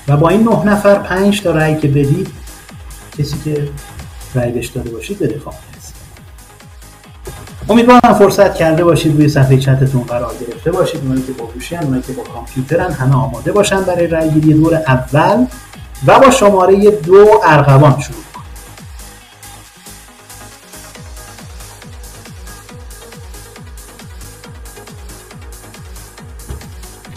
و 0.07 0.17
با 0.17 0.29
این 0.29 0.43
نه 0.43 0.63
نفر 0.63 0.95
پنج 0.95 1.41
تا 1.41 1.51
رأی 1.51 1.77
که 1.77 1.87
بدید 1.87 2.27
کسی 3.17 3.35
که 3.45 3.69
رأی 4.35 4.51
بهش 4.51 4.67
داده 4.67 4.89
باشید 4.89 5.19
به 5.19 5.27
دفاع 5.27 5.53
امیدوارم 7.69 8.13
فرصت 8.13 8.55
کرده 8.55 8.83
باشید 8.83 9.15
روی 9.17 9.29
صفحه 9.29 9.57
چتتون 9.57 10.01
قرار 10.01 10.33
گرفته 10.41 10.71
باشید. 10.71 11.01
اونایی 11.01 11.21
که 11.21 11.31
با 11.31 11.45
گوشی 11.45 11.75
اونایی 11.75 12.01
که 12.01 12.13
با 12.13 12.23
کامپیوترن 12.23 12.91
همه 12.91 13.15
آماده 13.15 13.51
باشن 13.51 13.81
برای 13.81 14.07
رأیگیری 14.07 14.53
دور 14.53 14.75
اول 14.75 15.45
و 16.07 16.19
با 16.19 16.31
شماره 16.31 16.91
دو 16.91 17.41
ارغوان 17.43 18.01
شروع 18.01 18.25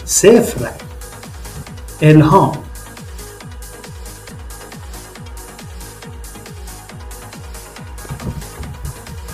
صفر 0.05 0.69
الهام. 2.01 2.68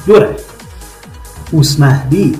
دو 0.05 0.19
رأی 0.19 0.35
اوسمهدی. 1.51 2.39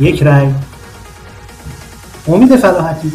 یک 0.00 0.22
رای. 0.22 0.54
امید 2.28 2.56
فلاحتی. 2.56 3.12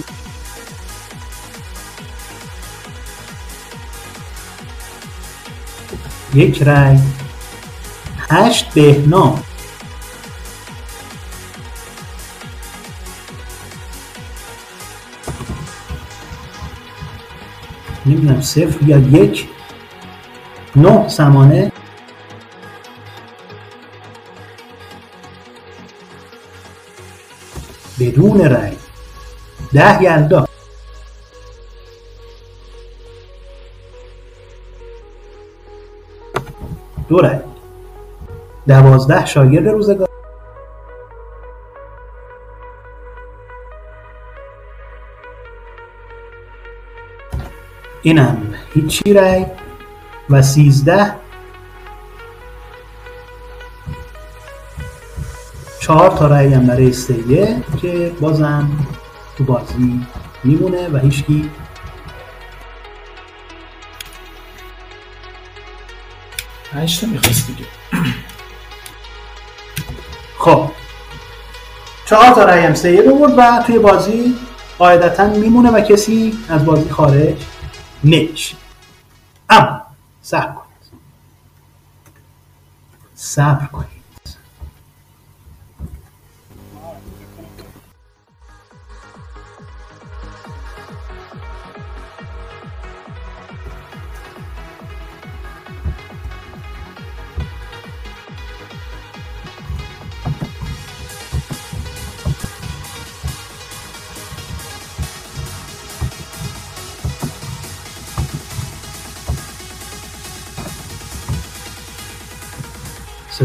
یک 6.34 6.62
رای. 6.62 7.00
هشت 8.30 8.74
بهنام. 8.74 9.47
نمی‌دونم 18.08 18.42
صفر 18.42 18.86
یا 18.88 18.98
یک. 18.98 19.48
نه 20.76 21.08
سمانه. 21.08 21.72
بدون 28.00 28.42
رأی. 28.42 28.78
ده 29.74 30.04
یلدا 30.04 30.48
دو 37.10 37.18
رأی. 37.18 37.40
دوازده 38.68 39.26
شاگرد 39.26 39.68
روزگار. 39.68 40.07
اینم 48.08 48.54
هیچی 48.74 49.14
رأی 49.14 49.46
و 50.30 50.42
سیزده. 50.42 51.14
چهار 55.80 56.10
تا 56.10 56.28
رأی 56.28 56.54
هم 56.54 56.68
برای 56.68 56.94
سیه 56.94 57.64
که 57.82 58.12
بازم 58.22 58.70
تو 59.38 59.44
بازی 59.44 60.06
میمونه 60.44 60.90
و 60.90 60.98
هیچکی 60.98 61.50
هشت 66.74 67.04
می‌خواست 67.04 67.48
دیگه. 67.48 67.66
خب. 70.38 70.70
چهار 72.06 72.36
تا 72.36 72.44
رأی 72.44 72.66
هم 72.66 72.74
سیه 72.74 73.12
و 73.12 73.64
توی 73.66 73.80
بازی 73.80 74.36
قاعدتا 74.78 75.28
میمونه 75.30 75.72
و 75.72 75.82
کسی 75.82 76.34
از 76.50 76.66
بازی 76.66 76.90
خارج 76.90 77.36
نمیشه 78.08 78.56
اما 79.50 79.82
صبر 83.16 83.66
کنید 83.66 83.97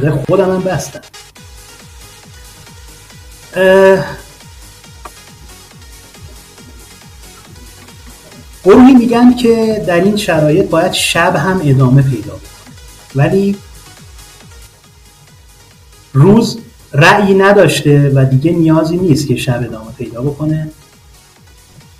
صدای 0.03 0.25
خودم 0.29 0.55
هم 0.55 0.63
بستم 0.63 1.01
گروهی 8.65 8.95
میگن 8.95 9.35
که 9.35 9.85
در 9.87 10.01
این 10.01 10.17
شرایط 10.17 10.71
باید 10.71 10.93
شب 10.93 11.37
هم 11.37 11.61
ادامه 11.65 12.03
پیدا 12.03 12.33
کنه 12.33 12.41
ولی 13.15 13.57
روز 16.13 16.59
رأیی 16.93 17.35
نداشته 17.35 18.13
و 18.15 18.25
دیگه 18.25 18.53
نیازی 18.53 18.97
نیست 18.97 19.29
که 19.29 19.37
شب 19.37 19.63
ادامه 19.63 19.93
پیدا 19.99 20.23
بکنه 20.23 20.71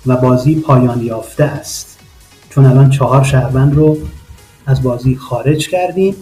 و 0.05 0.17
بازی 0.17 0.55
پایان 0.55 1.01
یافته 1.01 1.43
است. 1.43 1.99
چون 2.49 2.65
الان 2.65 2.89
چهار 2.89 3.23
شهروند 3.23 3.75
رو 3.75 3.97
از 4.65 4.83
بازی 4.83 5.15
خارج 5.15 5.69
کردیم. 5.69 6.15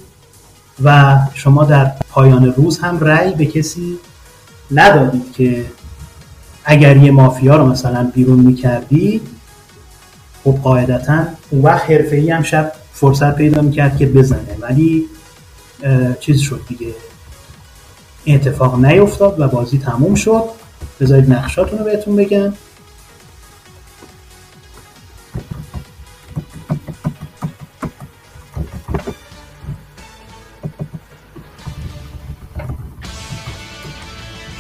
و 0.84 1.18
شما 1.34 1.64
در 1.64 1.92
پایان 2.10 2.54
روز 2.54 2.80
هم 2.80 3.00
رأی 3.00 3.34
به 3.34 3.46
کسی 3.46 4.00
ندادید 4.72 5.34
که 5.34 5.66
اگر 6.66 6.98
یه 6.98 7.12
مافیا 7.12 7.56
رو 7.56 7.66
مثلا 7.66 8.12
بیرون 8.14 8.40
می‌کردی 8.40 9.22
خب 10.44 10.58
قاعدتا 10.64 11.24
اون 11.50 11.62
وقت 11.62 11.90
حرفه 11.90 12.34
هم 12.36 12.44
شب 12.44 12.72
فرصت 12.94 13.36
پیدا 13.36 13.62
می‌کرد 13.62 13.98
که 13.98 14.06
بزنه. 14.06 14.58
ولی 14.60 15.06
چیز 16.20 16.40
شد 16.40 16.62
دیگه. 16.68 16.94
اتفاق 18.28 18.86
نیفتاد 18.86 19.40
و 19.40 19.48
بازی 19.48 19.80
تموم 19.80 20.16
شد. 20.16 20.44
بذارید 21.00 21.34
نقشاتون 21.34 21.80
رو 21.80 21.86
بهتون 21.86 22.16
بگم. 22.16 22.54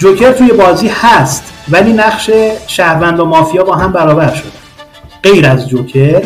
جوکر 0.01 0.31
توی 0.31 0.53
بازی 0.53 0.87
هست 0.87 1.43
ولی 1.69 1.93
نقش 1.93 2.29
شهروند 2.67 3.19
و 3.19 3.25
مافیا 3.25 3.63
با 3.63 3.75
هم 3.75 3.91
برابر 3.91 4.33
شده. 4.33 4.51
غیر 5.23 5.47
از 5.47 5.69
جوکر 5.69 6.23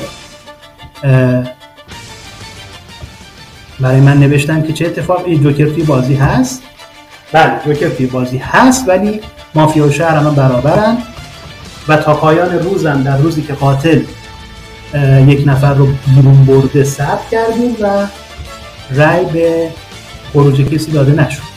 برای 3.80 4.00
من 4.02 4.18
نوشتم 4.18 4.62
که 4.62 4.74
چه 4.74 4.86
اتفاقی 4.86 5.38
جوکر 5.38 5.66
توی 5.66 5.84
بازی 5.84 6.16
هست. 6.16 6.62
بله 7.32 7.54
جوکر 7.66 7.90
توی 7.90 8.06
بازی 8.06 8.38
هست 8.38 8.90
ولی 8.90 9.22
مافیا 9.56 9.88
و 9.88 9.92
شهر 9.92 10.18
هم 10.18 10.36
برابرن. 10.36 10.98
و 11.88 11.98
تا 11.98 12.14
پایان 12.14 12.60
روزم 12.60 13.04
در 13.04 13.18
روزی 13.18 13.42
که 13.42 13.54
قاتل 13.54 14.02
یک 15.28 15.44
نفر 15.48 15.74
رو 15.74 15.88
بیرون 16.16 16.46
برده 16.46 16.84
ثبت 16.84 17.30
کردیم 17.32 17.76
و 17.82 18.08
رای 18.92 19.26
به 19.26 19.70
خروج 20.34 20.62
کسی 20.62 20.92
داده 20.92 21.12
نشد. 21.12 21.55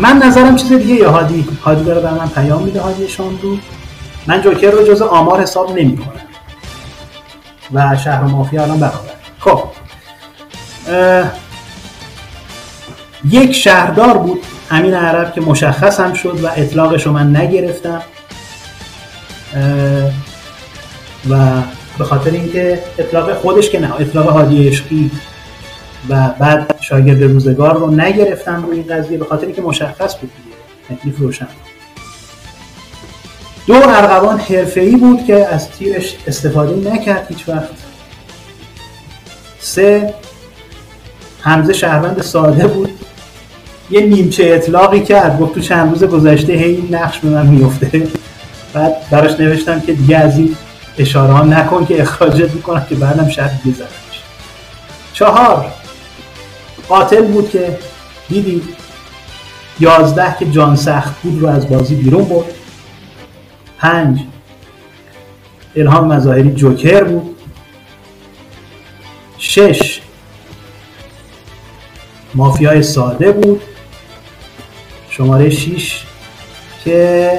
من 0.00 0.16
نظرم 0.16 0.56
چیز 0.56 0.72
دیگه 0.72 0.94
یا 0.94 1.10
هادی 1.10 1.48
هادی 1.64 1.84
داره 1.84 2.00
به 2.00 2.10
من 2.10 2.28
پیام 2.28 2.62
میده 2.62 2.80
هادی 2.80 3.08
شاملو 3.08 3.56
من 4.26 4.40
جوکر 4.42 4.70
رو 4.70 4.86
جز 4.86 5.02
آمار 5.02 5.42
حساب 5.42 5.78
نمی 5.78 5.96
کنم 5.96 6.20
و 7.72 7.96
شهر 7.96 8.22
مافیا 8.22 8.62
الان 8.62 8.80
برابر 8.80 9.10
خب. 9.38 9.62
یک 13.30 13.52
شهردار 13.52 14.18
بود 14.18 14.42
امین 14.70 14.94
عرب 14.94 15.32
که 15.32 15.40
مشخص 15.40 16.00
هم 16.00 16.14
شد 16.14 16.44
و 16.44 16.48
اطلاقش 16.56 17.06
رو 17.06 17.12
من 17.12 17.36
نگرفتم. 17.36 18.02
و 21.30 21.62
به 21.98 22.04
خاطر 22.04 22.30
اینکه 22.30 22.82
اطلاق 22.98 23.34
خودش 23.34 23.70
که 23.70 23.80
نه 23.80 24.00
اطلاق 24.00 24.28
هادی 24.28 24.68
عشقی 24.68 25.10
و 26.08 26.28
بعد 26.38 26.74
شاگرد 26.80 27.22
روزگار 27.22 27.78
رو 27.78 27.90
نگرفتم 27.90 28.64
روی 28.66 28.76
این 28.78 28.96
قضیه 28.96 29.18
به 29.18 29.24
خاطر 29.24 29.46
اینکه 29.46 29.62
مشخص 29.62 30.16
بود 30.16 30.30
تکلیف 30.88 31.18
روشن 31.18 31.46
دو 33.66 33.74
ارغوان 33.74 34.38
حرفه‌ای 34.38 34.96
بود 34.96 35.24
که 35.24 35.46
از 35.46 35.70
تیرش 35.70 36.16
استفاده 36.26 36.92
نکرد 36.92 37.26
هیچ 37.28 37.48
وقت. 37.48 37.70
سه 39.60 40.14
حمزه 41.40 41.72
شهروند 41.72 42.22
ساده 42.22 42.66
بود. 42.66 42.90
یه 43.90 44.00
نیمچه 44.00 44.44
اطلاقی 44.44 45.00
کرد 45.00 45.38
گفت 45.38 45.54
تو 45.54 45.60
چند 45.60 45.90
روز 45.90 46.04
گذشته 46.04 46.52
هی 46.52 46.88
نقش 46.90 47.18
به 47.18 47.28
من 47.28 47.46
میفته 47.46 48.08
بعد 48.74 48.92
براش 49.10 49.40
نوشتم 49.40 49.80
که 49.80 49.92
دیگه 49.92 50.16
از 50.16 50.38
این 50.38 50.56
اشاره 50.98 51.32
ها 51.32 51.44
نکن 51.44 51.86
که 51.86 52.02
اخراجت 52.02 52.54
می‌کنم 52.54 52.86
که 52.88 52.94
بعدم 52.94 53.28
شاید 53.28 53.50
دیگه 53.64 53.76
چهار 55.12 55.72
قاتل 56.90 57.22
بود 57.22 57.50
که 57.50 57.78
دیدی 58.28 58.62
یازده 59.80 60.36
که 60.38 60.50
جان 60.50 60.76
سخت 60.76 61.22
بود 61.22 61.42
رو 61.42 61.48
از 61.48 61.68
بازی 61.68 61.94
بیرون 61.94 62.24
برد. 62.24 62.54
پنج 63.78 64.20
الهام 65.76 66.12
مظاهری 66.12 66.50
جوکر 66.50 67.04
بود. 67.04 67.36
شش 69.38 70.00
مافیای 72.34 72.82
ساده 72.82 73.32
بود. 73.32 73.62
شماره 75.10 75.50
شیش 75.50 76.04
که 76.84 77.30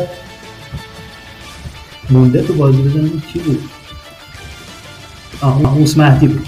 مونده 2.09 2.41
تو 2.41 2.53
بازی 2.53 2.81
بزنیم 2.81 3.23
کی 3.33 3.39
بود؟ 3.39 3.69
آه 5.41 5.77
اوس 5.77 5.97
مهدی 5.97 6.27
بود. 6.27 6.47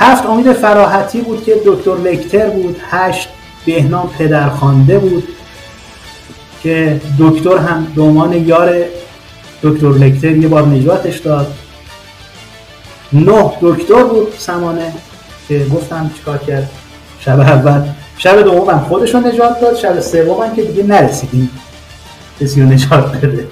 هفت 0.00 0.26
امید 0.26 0.52
فراحتی 0.52 1.20
بود 1.20 1.44
که 1.44 1.54
دکتر 1.66 1.96
لکتر 1.96 2.50
بود 2.50 2.76
هشت 2.90 3.28
بهنام 3.66 4.10
پدرخوانده 4.18 4.98
بود 4.98 5.28
که 6.62 7.00
دکتر 7.18 7.56
هم 7.56 7.86
به 7.96 8.02
عنوان 8.02 8.32
یار 8.32 8.74
دکتر 9.62 9.88
لکتر 9.88 10.30
یه 10.30 10.48
بار 10.48 10.66
نجاتش 10.66 11.18
داد. 11.18 11.54
نه 13.12 13.52
دکتر 13.60 14.04
بود 14.04 14.34
سمانه 14.38 14.92
که 15.48 15.66
گفتم 15.74 16.10
چیکار 16.16 16.38
کرد. 16.38 16.70
شب 17.20 17.40
اول 17.40 17.82
شب 18.18 18.42
دوم 18.42 18.70
هم 18.70 18.80
خودش 18.80 19.14
رو 19.14 19.20
نجات 19.20 19.60
داد 19.60 19.76
شب 19.76 20.00
سوم 20.00 20.42
هم 20.42 20.56
که 20.56 20.62
دیگه 20.62 20.82
نرسیدیم 20.82 21.50
کسی 22.40 22.62
رو 22.62 22.68
نجات 22.68 23.16
بده. 23.16 23.48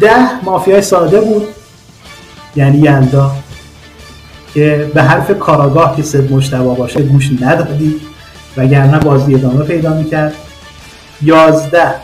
ده 0.00 0.44
مافیای 0.44 0.82
ساده 0.82 1.20
بود 1.20 1.48
یعنی 2.56 2.78
یلدا. 2.78 3.32
که 4.56 4.90
به 4.94 5.02
حرف 5.02 5.38
کاراگاه 5.38 5.96
که 5.96 6.02
صد 6.02 6.32
مشتبه 6.32 6.62
باشه 6.62 7.02
گوش 7.02 7.30
ندادی 7.40 8.00
وگرنه 8.56 8.98
بازی 8.98 9.34
ادامه 9.34 9.64
پیدا 9.64 9.94
می‌کرد. 9.94 10.34
یازده. 11.22 11.94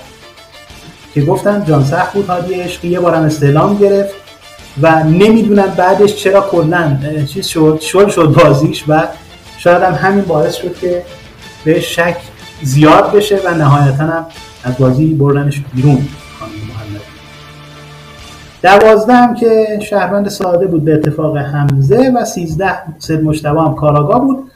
که 1.15 1.23
گفتن 1.23 1.65
جان 1.65 1.85
سخت 1.85 2.13
بود 2.13 2.27
هادی 2.27 2.55
عشقی 2.55 2.89
یه 2.89 3.01
بارم 3.01 3.23
استعلام 3.23 3.77
گرفت 3.77 4.15
و 4.83 5.05
نمی‌دونم 5.05 5.67
بعدش 5.77 6.15
چرا 6.15 6.41
کلا 6.41 6.99
چیز 7.35 7.47
شد 7.47 7.79
شل 7.83 8.09
شد 8.09 8.35
بازیش 8.45 8.85
و 8.89 9.03
شاید 9.59 9.83
هم 9.83 9.95
همین 9.95 10.25
باعث 10.25 10.55
شد 10.55 10.79
که 10.81 11.03
به 11.65 11.81
شک 11.81 12.17
زیاد 12.63 13.13
بشه 13.13 13.41
و 13.45 13.55
نهایتا 13.55 14.05
هم 14.05 14.27
از 14.65 14.77
بازی 14.79 15.15
بردنش 15.15 15.63
بیرون. 15.75 16.09
دوازده 18.63 19.15
هم 19.15 19.35
که 19.35 19.79
شهروند 19.83 20.29
ساده 20.29 20.67
بود 20.67 20.85
به 20.85 20.95
اتفاق 20.95 21.37
حمزه 21.37 22.13
و 22.17 22.25
سیزده 22.25 22.99
سید 22.99 23.25
مشتبه 23.25 23.61
هم 23.61 23.75
کاراگاه 23.75 24.21
بود. 24.21 24.51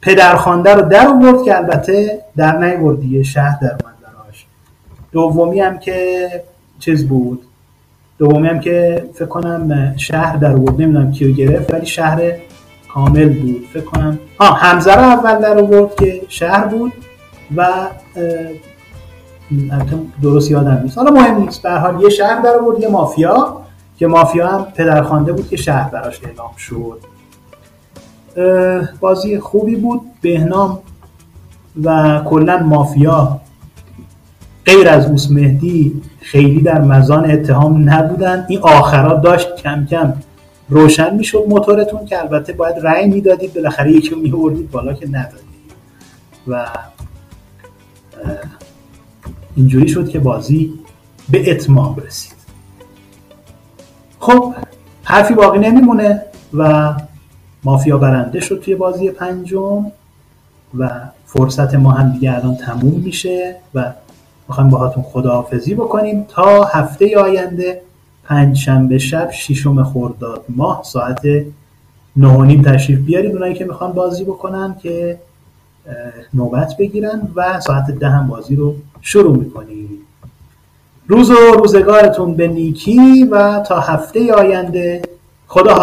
پدرخوانده 0.00 0.74
رو 0.74 0.88
در 0.88 1.08
آورد 1.08 1.42
که 1.44 1.56
البته 1.56 2.20
در 2.36 2.58
نیورد 2.58 3.00
دیگه 3.00 3.22
شهر 3.22 3.58
در 3.62 3.70
اومد 3.70 3.94
براش. 4.02 4.46
دومی 5.12 5.60
هم 5.60 5.78
که 5.78 6.28
چیز 6.78 7.08
بود؟ 7.08 7.42
دومی 8.18 8.48
هم 8.48 8.60
که 8.60 9.04
فکر 9.14 9.26
کنم 9.26 9.94
شهر 9.96 10.36
در 10.36 10.52
آورد 10.52 10.82
نمی‌دونم 10.82 11.12
کیو 11.12 11.34
گرفت 11.34 11.74
ولی 11.74 11.86
شهر 11.86 12.32
کامل 12.94 13.28
بود. 13.28 13.64
فکر 13.72 13.84
کنم 13.84 14.18
ها 14.40 14.54
حمزه 14.54 14.94
رو 14.94 15.02
اول 15.02 15.38
در 15.38 15.58
آورد 15.58 15.94
که 15.94 16.22
شهر 16.28 16.64
بود 16.64 16.92
و 17.56 17.66
درست 20.22 20.50
یادم 20.50 20.80
نیست. 20.82 20.98
حالا 20.98 21.10
مهم 21.10 21.40
نیست. 21.40 21.62
به 21.62 21.70
حال 21.70 22.02
یه 22.02 22.08
شهر 22.08 22.42
در 22.42 22.56
آورد 22.56 22.80
یه 22.80 22.88
مافیا 22.88 23.62
که 23.98 24.06
مافیا 24.06 24.48
هم 24.48 24.64
پدرخوانده 24.64 25.32
بود 25.32 25.48
که 25.48 25.56
شهر 25.56 25.90
براش 25.90 26.20
اعلام 26.24 26.50
شد. 26.56 26.98
بازی 29.00 29.38
خوبی 29.38 29.76
بود. 29.76 30.00
بهنام 30.20 30.78
و 31.84 32.20
کلا 32.30 32.58
مافیا 32.58 33.40
غیر 34.66 34.88
از 34.88 35.06
اوس 35.06 35.30
مهدی 35.30 36.02
خیلی 36.20 36.60
در 36.60 36.80
مزان 36.80 37.30
اتهام 37.30 37.90
نبودن. 37.90 38.46
این 38.48 38.60
آخرا 38.62 39.14
داشت 39.14 39.56
کم 39.56 39.86
کم 39.90 40.12
روشن 40.68 41.14
می‌شد 41.14 41.44
موتورتون 41.48 42.04
که 42.04 42.20
البته 42.20 42.52
باید 42.52 42.76
رأی 42.82 43.08
می‌دادید. 43.08 43.54
بالاخره 43.54 43.92
یکی 43.92 44.14
میوردید 44.14 44.70
بالا 44.70 44.92
که 44.92 45.08
ندادید. 45.08 45.72
و 46.48 46.66
اینجوری 49.56 49.88
شد 49.88 50.08
که 50.08 50.18
بازی 50.18 50.72
به 51.30 51.50
اتمام 51.50 51.96
رسید. 51.96 52.32
خب 54.20 54.54
حرفی 55.04 55.34
باقی 55.34 55.58
نمیمونه 55.58 56.22
و 56.54 56.94
مافیا 57.64 57.98
برنده 57.98 58.40
شد 58.40 58.60
توی 58.64 58.74
بازی 58.74 59.10
پنجم 59.10 59.86
و 60.78 60.90
فرصت 61.26 61.74
ما 61.74 61.90
هم 61.90 62.12
دیگه 62.12 62.34
الان 62.34 62.56
تموم 62.56 63.00
میشه 63.00 63.56
و 63.74 63.92
می‌خوایم 64.48 64.70
باهاتون 64.70 65.02
خداحافظی 65.02 65.74
بکنیم 65.74 66.26
تا 66.28 66.64
هفته 66.64 67.18
آینده 67.18 67.82
پنج 68.24 68.56
شنبه 68.56 68.98
شب 68.98 69.30
ششم 69.30 69.84
خرداد 69.84 70.44
ماه 70.48 70.82
ساعت 70.84 71.20
نه 72.16 72.42
نیم 72.42 72.62
تشریف 72.62 72.98
بیارید 72.98 73.32
اونایی 73.32 73.54
که 73.54 73.64
می‌خوان 73.64 73.92
بازی 73.92 74.24
بکنن 74.24 74.76
که 74.82 75.18
نوبت 76.34 76.76
بگیرن 76.78 77.28
و 77.34 77.60
ساعت 77.60 77.90
ده 77.90 78.08
هم 78.08 78.26
بازی 78.26 78.56
رو 78.56 78.74
شروع 79.02 79.36
می‌کنیم 79.36 79.88
روز 81.08 81.30
و 81.30 81.34
روزگارتون 81.34 82.34
به 82.34 82.48
نیکی 82.48 83.24
و 83.24 83.60
تا 83.60 83.80
هفته 83.80 84.32
آینده 84.32 85.02
خدا 85.46 85.74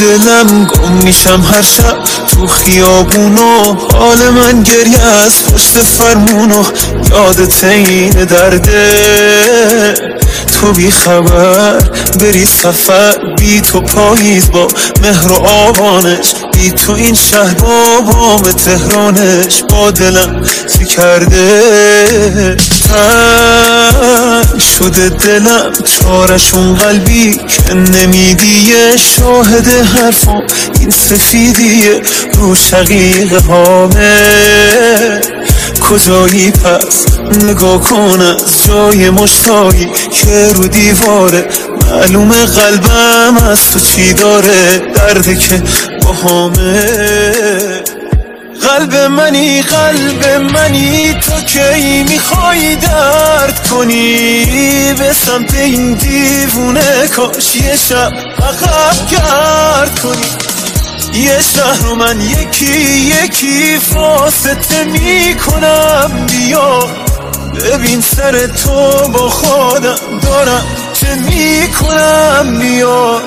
دلم 0.00 0.64
گم 0.64 0.92
میشم 0.92 1.44
هر 1.52 1.62
شب 1.62 1.96
تو 2.30 2.46
خیابونو. 2.46 3.76
حال 3.92 4.28
من 4.28 4.62
گریه 4.62 5.02
از 5.02 5.44
پشت 5.44 5.82
فرمونو. 5.82 6.64
یادت 7.10 7.64
این 7.64 8.10
درده. 8.10 9.94
تو 10.60 10.72
بی 10.72 10.90
خبر 10.90 11.78
بری 12.20 12.46
سفر. 12.46 13.34
بی 13.38 13.60
تو 13.60 13.80
پاییز 13.80 14.50
با 14.50 14.68
مهر 15.02 15.32
و 15.32 15.46
آبانش 15.46 16.34
تو 16.68 16.92
این 16.92 17.14
شهر؟ 17.14 17.54
با 17.54 18.00
بام 18.00 18.42
تهرانش 18.42 19.62
با 19.62 19.90
دلم 19.90 20.44
چی 20.72 20.84
کرده. 20.84 22.56
تن 22.88 24.58
شده 24.58 25.08
دلم 25.08 25.72
چارشون 25.84 26.74
قلبی 26.74 27.40
که 27.48 27.74
نمیدیه 27.74 28.96
شاهد 28.96 29.68
حرفم 29.68 30.42
این 30.80 30.90
سفیدیه 30.90 32.02
رو 32.34 32.54
شقیق 32.54 33.42
هامه 33.42 35.20
کجایی 35.90 36.50
پس 36.50 37.06
نگاه 37.44 37.80
کن 37.80 38.20
از 38.20 38.66
جای 38.66 39.10
مشتایی 39.10 39.88
که 40.12 40.52
رو 40.54 40.68
دیواره؟ 40.68 41.48
معلوم 41.90 42.32
قلبم 42.32 43.36
از 43.50 43.70
تو 43.72 43.80
چی 43.80 44.12
داره؟ 44.12 44.78
درده 44.94 45.36
که 45.36 45.62
باهامه 46.10 47.82
قلب 48.68 48.94
منی 48.94 49.62
قلب 49.62 50.26
منی 50.54 51.14
تو 51.14 51.40
کی 51.40 52.02
می‌خوای 52.02 52.76
درد 52.76 53.68
کنی؟ 53.68 54.94
به 54.98 55.12
سمت 55.12 55.54
این 55.54 55.94
دیوونه 55.94 57.08
کاش 57.16 57.56
یه 57.56 57.76
شب 57.76 58.12
عقب 58.42 59.10
گرد 59.10 59.98
کنی. 59.98 60.26
یه 61.22 61.38
شهر 61.56 61.86
رو 61.88 61.94
من 61.94 62.20
یکی 62.20 62.80
یکی 63.22 63.78
فاسته 63.78 64.84
می‌کنم. 64.84 66.26
بیا 66.26 66.88
ببین 67.54 68.00
سر 68.00 68.46
تو 68.46 69.08
با 69.08 69.28
خودم. 69.30 69.94
دارم 70.22 70.64
چه 71.00 71.14
می‌کنم؟ 71.14 72.58
بیا 72.58 73.20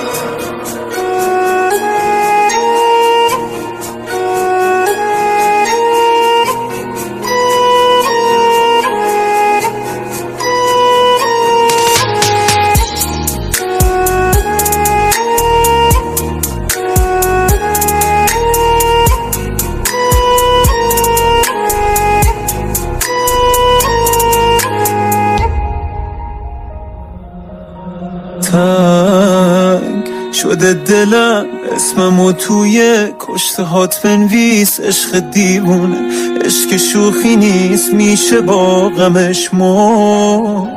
شده 30.63 30.73
دلم 30.73 31.45
اسممو 31.75 32.31
توی 32.31 33.07
کشته 33.19 33.63
هات 33.63 34.01
بنویس 34.03 34.79
عشق 34.79 35.19
دیوونه. 35.19 35.97
عشق 36.45 36.77
شوخی 36.77 37.35
نیست 37.35 37.93
میشه 37.93 38.41
با 38.41 38.89
غمش 38.89 39.53
مو 39.53 40.67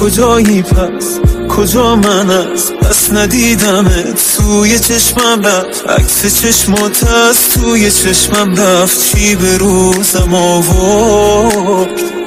کجایی 0.00 0.62
پس؟ 0.62 1.18
کجا 1.48 1.96
من 1.96 2.30
از 2.30 2.72
پس 2.72 3.12
ندیدمت 3.12 4.36
توی 4.36 4.78
چشمم 4.78 5.42
رفت. 5.42 5.86
عکس 5.86 6.42
چشمات 6.42 7.04
از 7.04 7.48
توی 7.48 7.90
چشمم 7.90 8.54
رفت. 8.56 9.16
چی 9.16 9.36
به 9.36 9.56
روزم 9.56 10.34
آورد؟ 10.34 12.21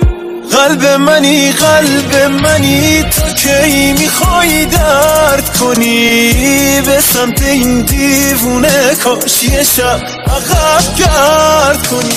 قلب 0.56 0.86
منی 0.86 1.52
قلب 1.52 2.16
منی 2.32 3.04
تو 3.04 3.22
کی 3.34 3.94
می‌خوای 3.94 4.66
درد 4.66 5.58
کنی؟ 5.58 6.82
به 6.86 7.02
سمت 7.14 7.42
این 7.42 7.82
دیوونه 7.82 8.96
کاش 9.04 9.44
یه 9.44 9.64
شب 9.64 10.00
عقب 10.28 10.96
گرد 10.98 11.88
کنی. 11.88 12.16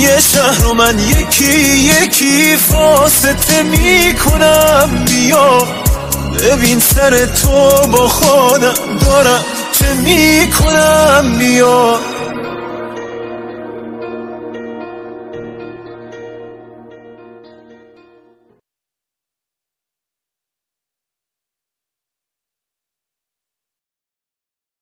یه 0.00 0.20
شهر 0.20 0.62
رو 0.62 0.74
من 0.74 0.98
یکی 0.98 1.60
یکی 2.02 2.56
فاسته 2.56 3.62
می‌کنم. 3.62 5.04
بیا 5.04 5.68
ببین 6.40 6.80
سر 6.80 7.26
تو 7.26 7.86
با 7.86 8.08
خودم 8.08 8.98
دارم 9.06 9.44
چه 9.72 9.94
می‌کنم. 9.94 11.38
بیا 11.38 12.00